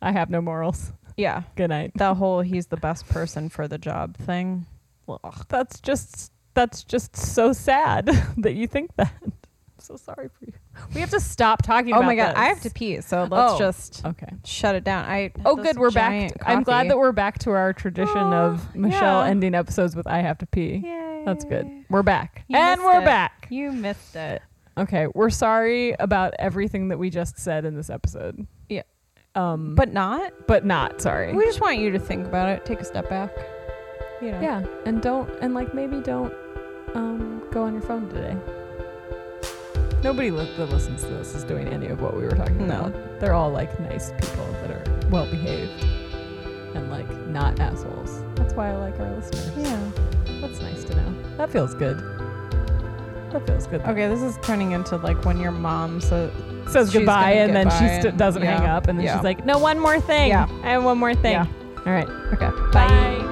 I 0.01 0.11
have 0.11 0.29
no 0.29 0.39
morals. 0.41 0.91
yeah 1.15 1.43
Good 1.55 1.69
night. 1.71 1.91
the 1.95 2.13
whole 2.13 2.41
he's 2.41 2.67
the 2.67 2.77
best 2.77 3.07
person 3.09 3.49
for 3.49 3.67
the 3.67 3.79
job 3.79 4.17
thing. 4.17 4.67
Ugh, 5.09 5.45
that's 5.49 5.79
just 5.79 6.31
that's 6.53 6.83
just 6.83 7.15
so 7.15 7.53
sad 7.53 8.05
that 8.37 8.53
you 8.53 8.67
think 8.67 8.91
that. 8.97 9.13
So 9.87 9.95
sorry 9.95 10.27
for 10.27 10.45
you. 10.45 10.51
We 10.93 10.99
have 10.99 11.11
to 11.11 11.19
stop 11.21 11.61
talking 11.61 11.93
Oh 11.93 11.99
about 11.99 12.07
my 12.07 12.15
god, 12.17 12.31
this. 12.31 12.37
I 12.37 12.45
have 12.47 12.59
to 12.63 12.69
pee, 12.69 12.99
so 12.99 13.21
let's 13.23 13.53
Oh. 13.53 13.57
just 13.57 14.05
Okay. 14.05 14.27
shut 14.43 14.75
it 14.75 14.83
down. 14.83 15.05
I 15.05 15.31
Oh, 15.45 15.55
this 15.55 15.67
good. 15.67 15.77
We're 15.79 15.91
back. 15.91 16.11
giant 16.11 16.33
I'm 16.45 16.63
glad 16.63 16.79
coffee. 16.79 16.87
that 16.89 16.97
we're 16.97 17.13
back 17.13 17.39
to 17.39 17.51
our 17.51 17.71
tradition 17.71 18.17
of 18.33 18.75
Michelle 18.75 19.23
yeah. 19.23 19.29
ending 19.29 19.55
episodes 19.55 19.95
with 19.95 20.05
"I 20.05 20.17
have 20.19 20.37
to 20.39 20.45
pee." 20.45 20.81
Yay. 20.83 21.23
That's 21.25 21.45
good. 21.45 21.69
We're 21.89 22.03
back, 22.03 22.43
You 22.49 22.57
and 22.57 22.81
missed 22.81 22.85
we're 22.93 23.01
it. 23.01 23.05
back. 23.05 23.47
You 23.49 23.71
missed 23.71 24.15
it. 24.17 24.41
Okay, 24.77 25.07
we're 25.15 25.29
sorry 25.29 25.93
about 25.99 26.33
everything 26.37 26.89
that 26.89 26.99
we 26.99 27.09
just 27.09 27.39
said 27.39 27.63
in 27.63 27.73
this 27.75 27.89
episode. 27.89 28.45
Yeah. 28.67 28.83
Um, 29.35 29.73
But 29.73 29.93
not. 29.93 30.33
but 30.47 30.65
not 30.65 30.99
sorry. 31.01 31.33
We 31.33 31.45
just 31.45 31.61
want 31.61 31.77
you 31.79 31.91
to 31.91 31.99
think 31.99 32.27
about 32.27 32.49
it. 32.49 32.65
Take 32.65 32.81
a 32.81 32.85
step 32.85 33.09
back. 33.09 33.31
You 34.21 34.31
know. 34.31 34.41
Yeah, 34.41 34.65
and 34.85 35.01
don't 35.01 35.29
and 35.41 35.53
like 35.53 35.73
maybe 35.73 36.01
don't 36.01 36.33
um, 36.93 37.41
go 37.51 37.63
on 37.63 37.71
your 37.73 37.81
phone 37.83 38.09
today. 38.09 38.35
Nobody 40.03 40.31
li- 40.31 40.49
that 40.57 40.67
listens 40.69 41.01
to 41.03 41.09
this 41.09 41.33
is 41.35 41.43
doing 41.43 41.67
any 41.67 41.87
of 41.87 42.01
what 42.01 42.15
we 42.15 42.23
were 42.23 42.31
talking 42.31 42.67
No. 42.67 42.85
about. 42.85 43.19
They're 43.19 43.33
all 43.33 43.49
like 43.51 43.77
nice 43.79 44.11
people 44.11 44.45
that 44.61 44.71
are 44.71 44.83
well 45.09 45.29
behaved 45.29 45.83
and 46.75 46.89
like 46.91 47.09
not 47.27 47.59
assholes. 47.59 48.21
That's 48.35 48.53
why 48.53 48.69
I 48.69 48.75
like 48.75 48.99
our 48.99 49.11
listeners. 49.15 49.51
Yeah. 49.57 49.79
That's 50.41 50.61
nice 50.61 50.83
to 50.85 50.95
know. 50.95 51.13
That 51.37 51.49
feels 51.49 51.73
good. 51.73 51.97
That 53.31 53.45
feels 53.45 53.67
good. 53.67 53.81
Okay, 53.81 54.07
this 54.07 54.21
is 54.21 54.37
turning 54.41 54.71
into 54.71 54.97
like 54.97 55.25
when 55.25 55.39
your 55.39 55.51
mom 55.51 55.99
so 55.99 56.31
Says 56.69 56.87
she's 56.91 56.99
goodbye 56.99 57.31
and 57.31 57.55
then 57.55 57.69
she 57.71 57.87
st- 57.87 58.05
and- 58.05 58.17
doesn't 58.17 58.41
hang 58.41 58.61
yeah, 58.63 58.75
up 58.77 58.87
and 58.87 58.99
then 58.99 59.05
yeah. 59.05 59.15
she's 59.15 59.23
like, 59.23 59.45
"No, 59.45 59.57
one 59.57 59.79
more 59.79 59.99
thing. 60.01 60.29
Yeah. 60.29 60.47
I 60.63 60.71
have 60.71 60.83
one 60.83 60.97
more 60.97 61.15
thing." 61.15 61.31
Yeah. 61.33 61.45
All 61.85 61.93
right. 61.93 62.07
Okay. 62.33 62.49
Bye. 62.71 63.23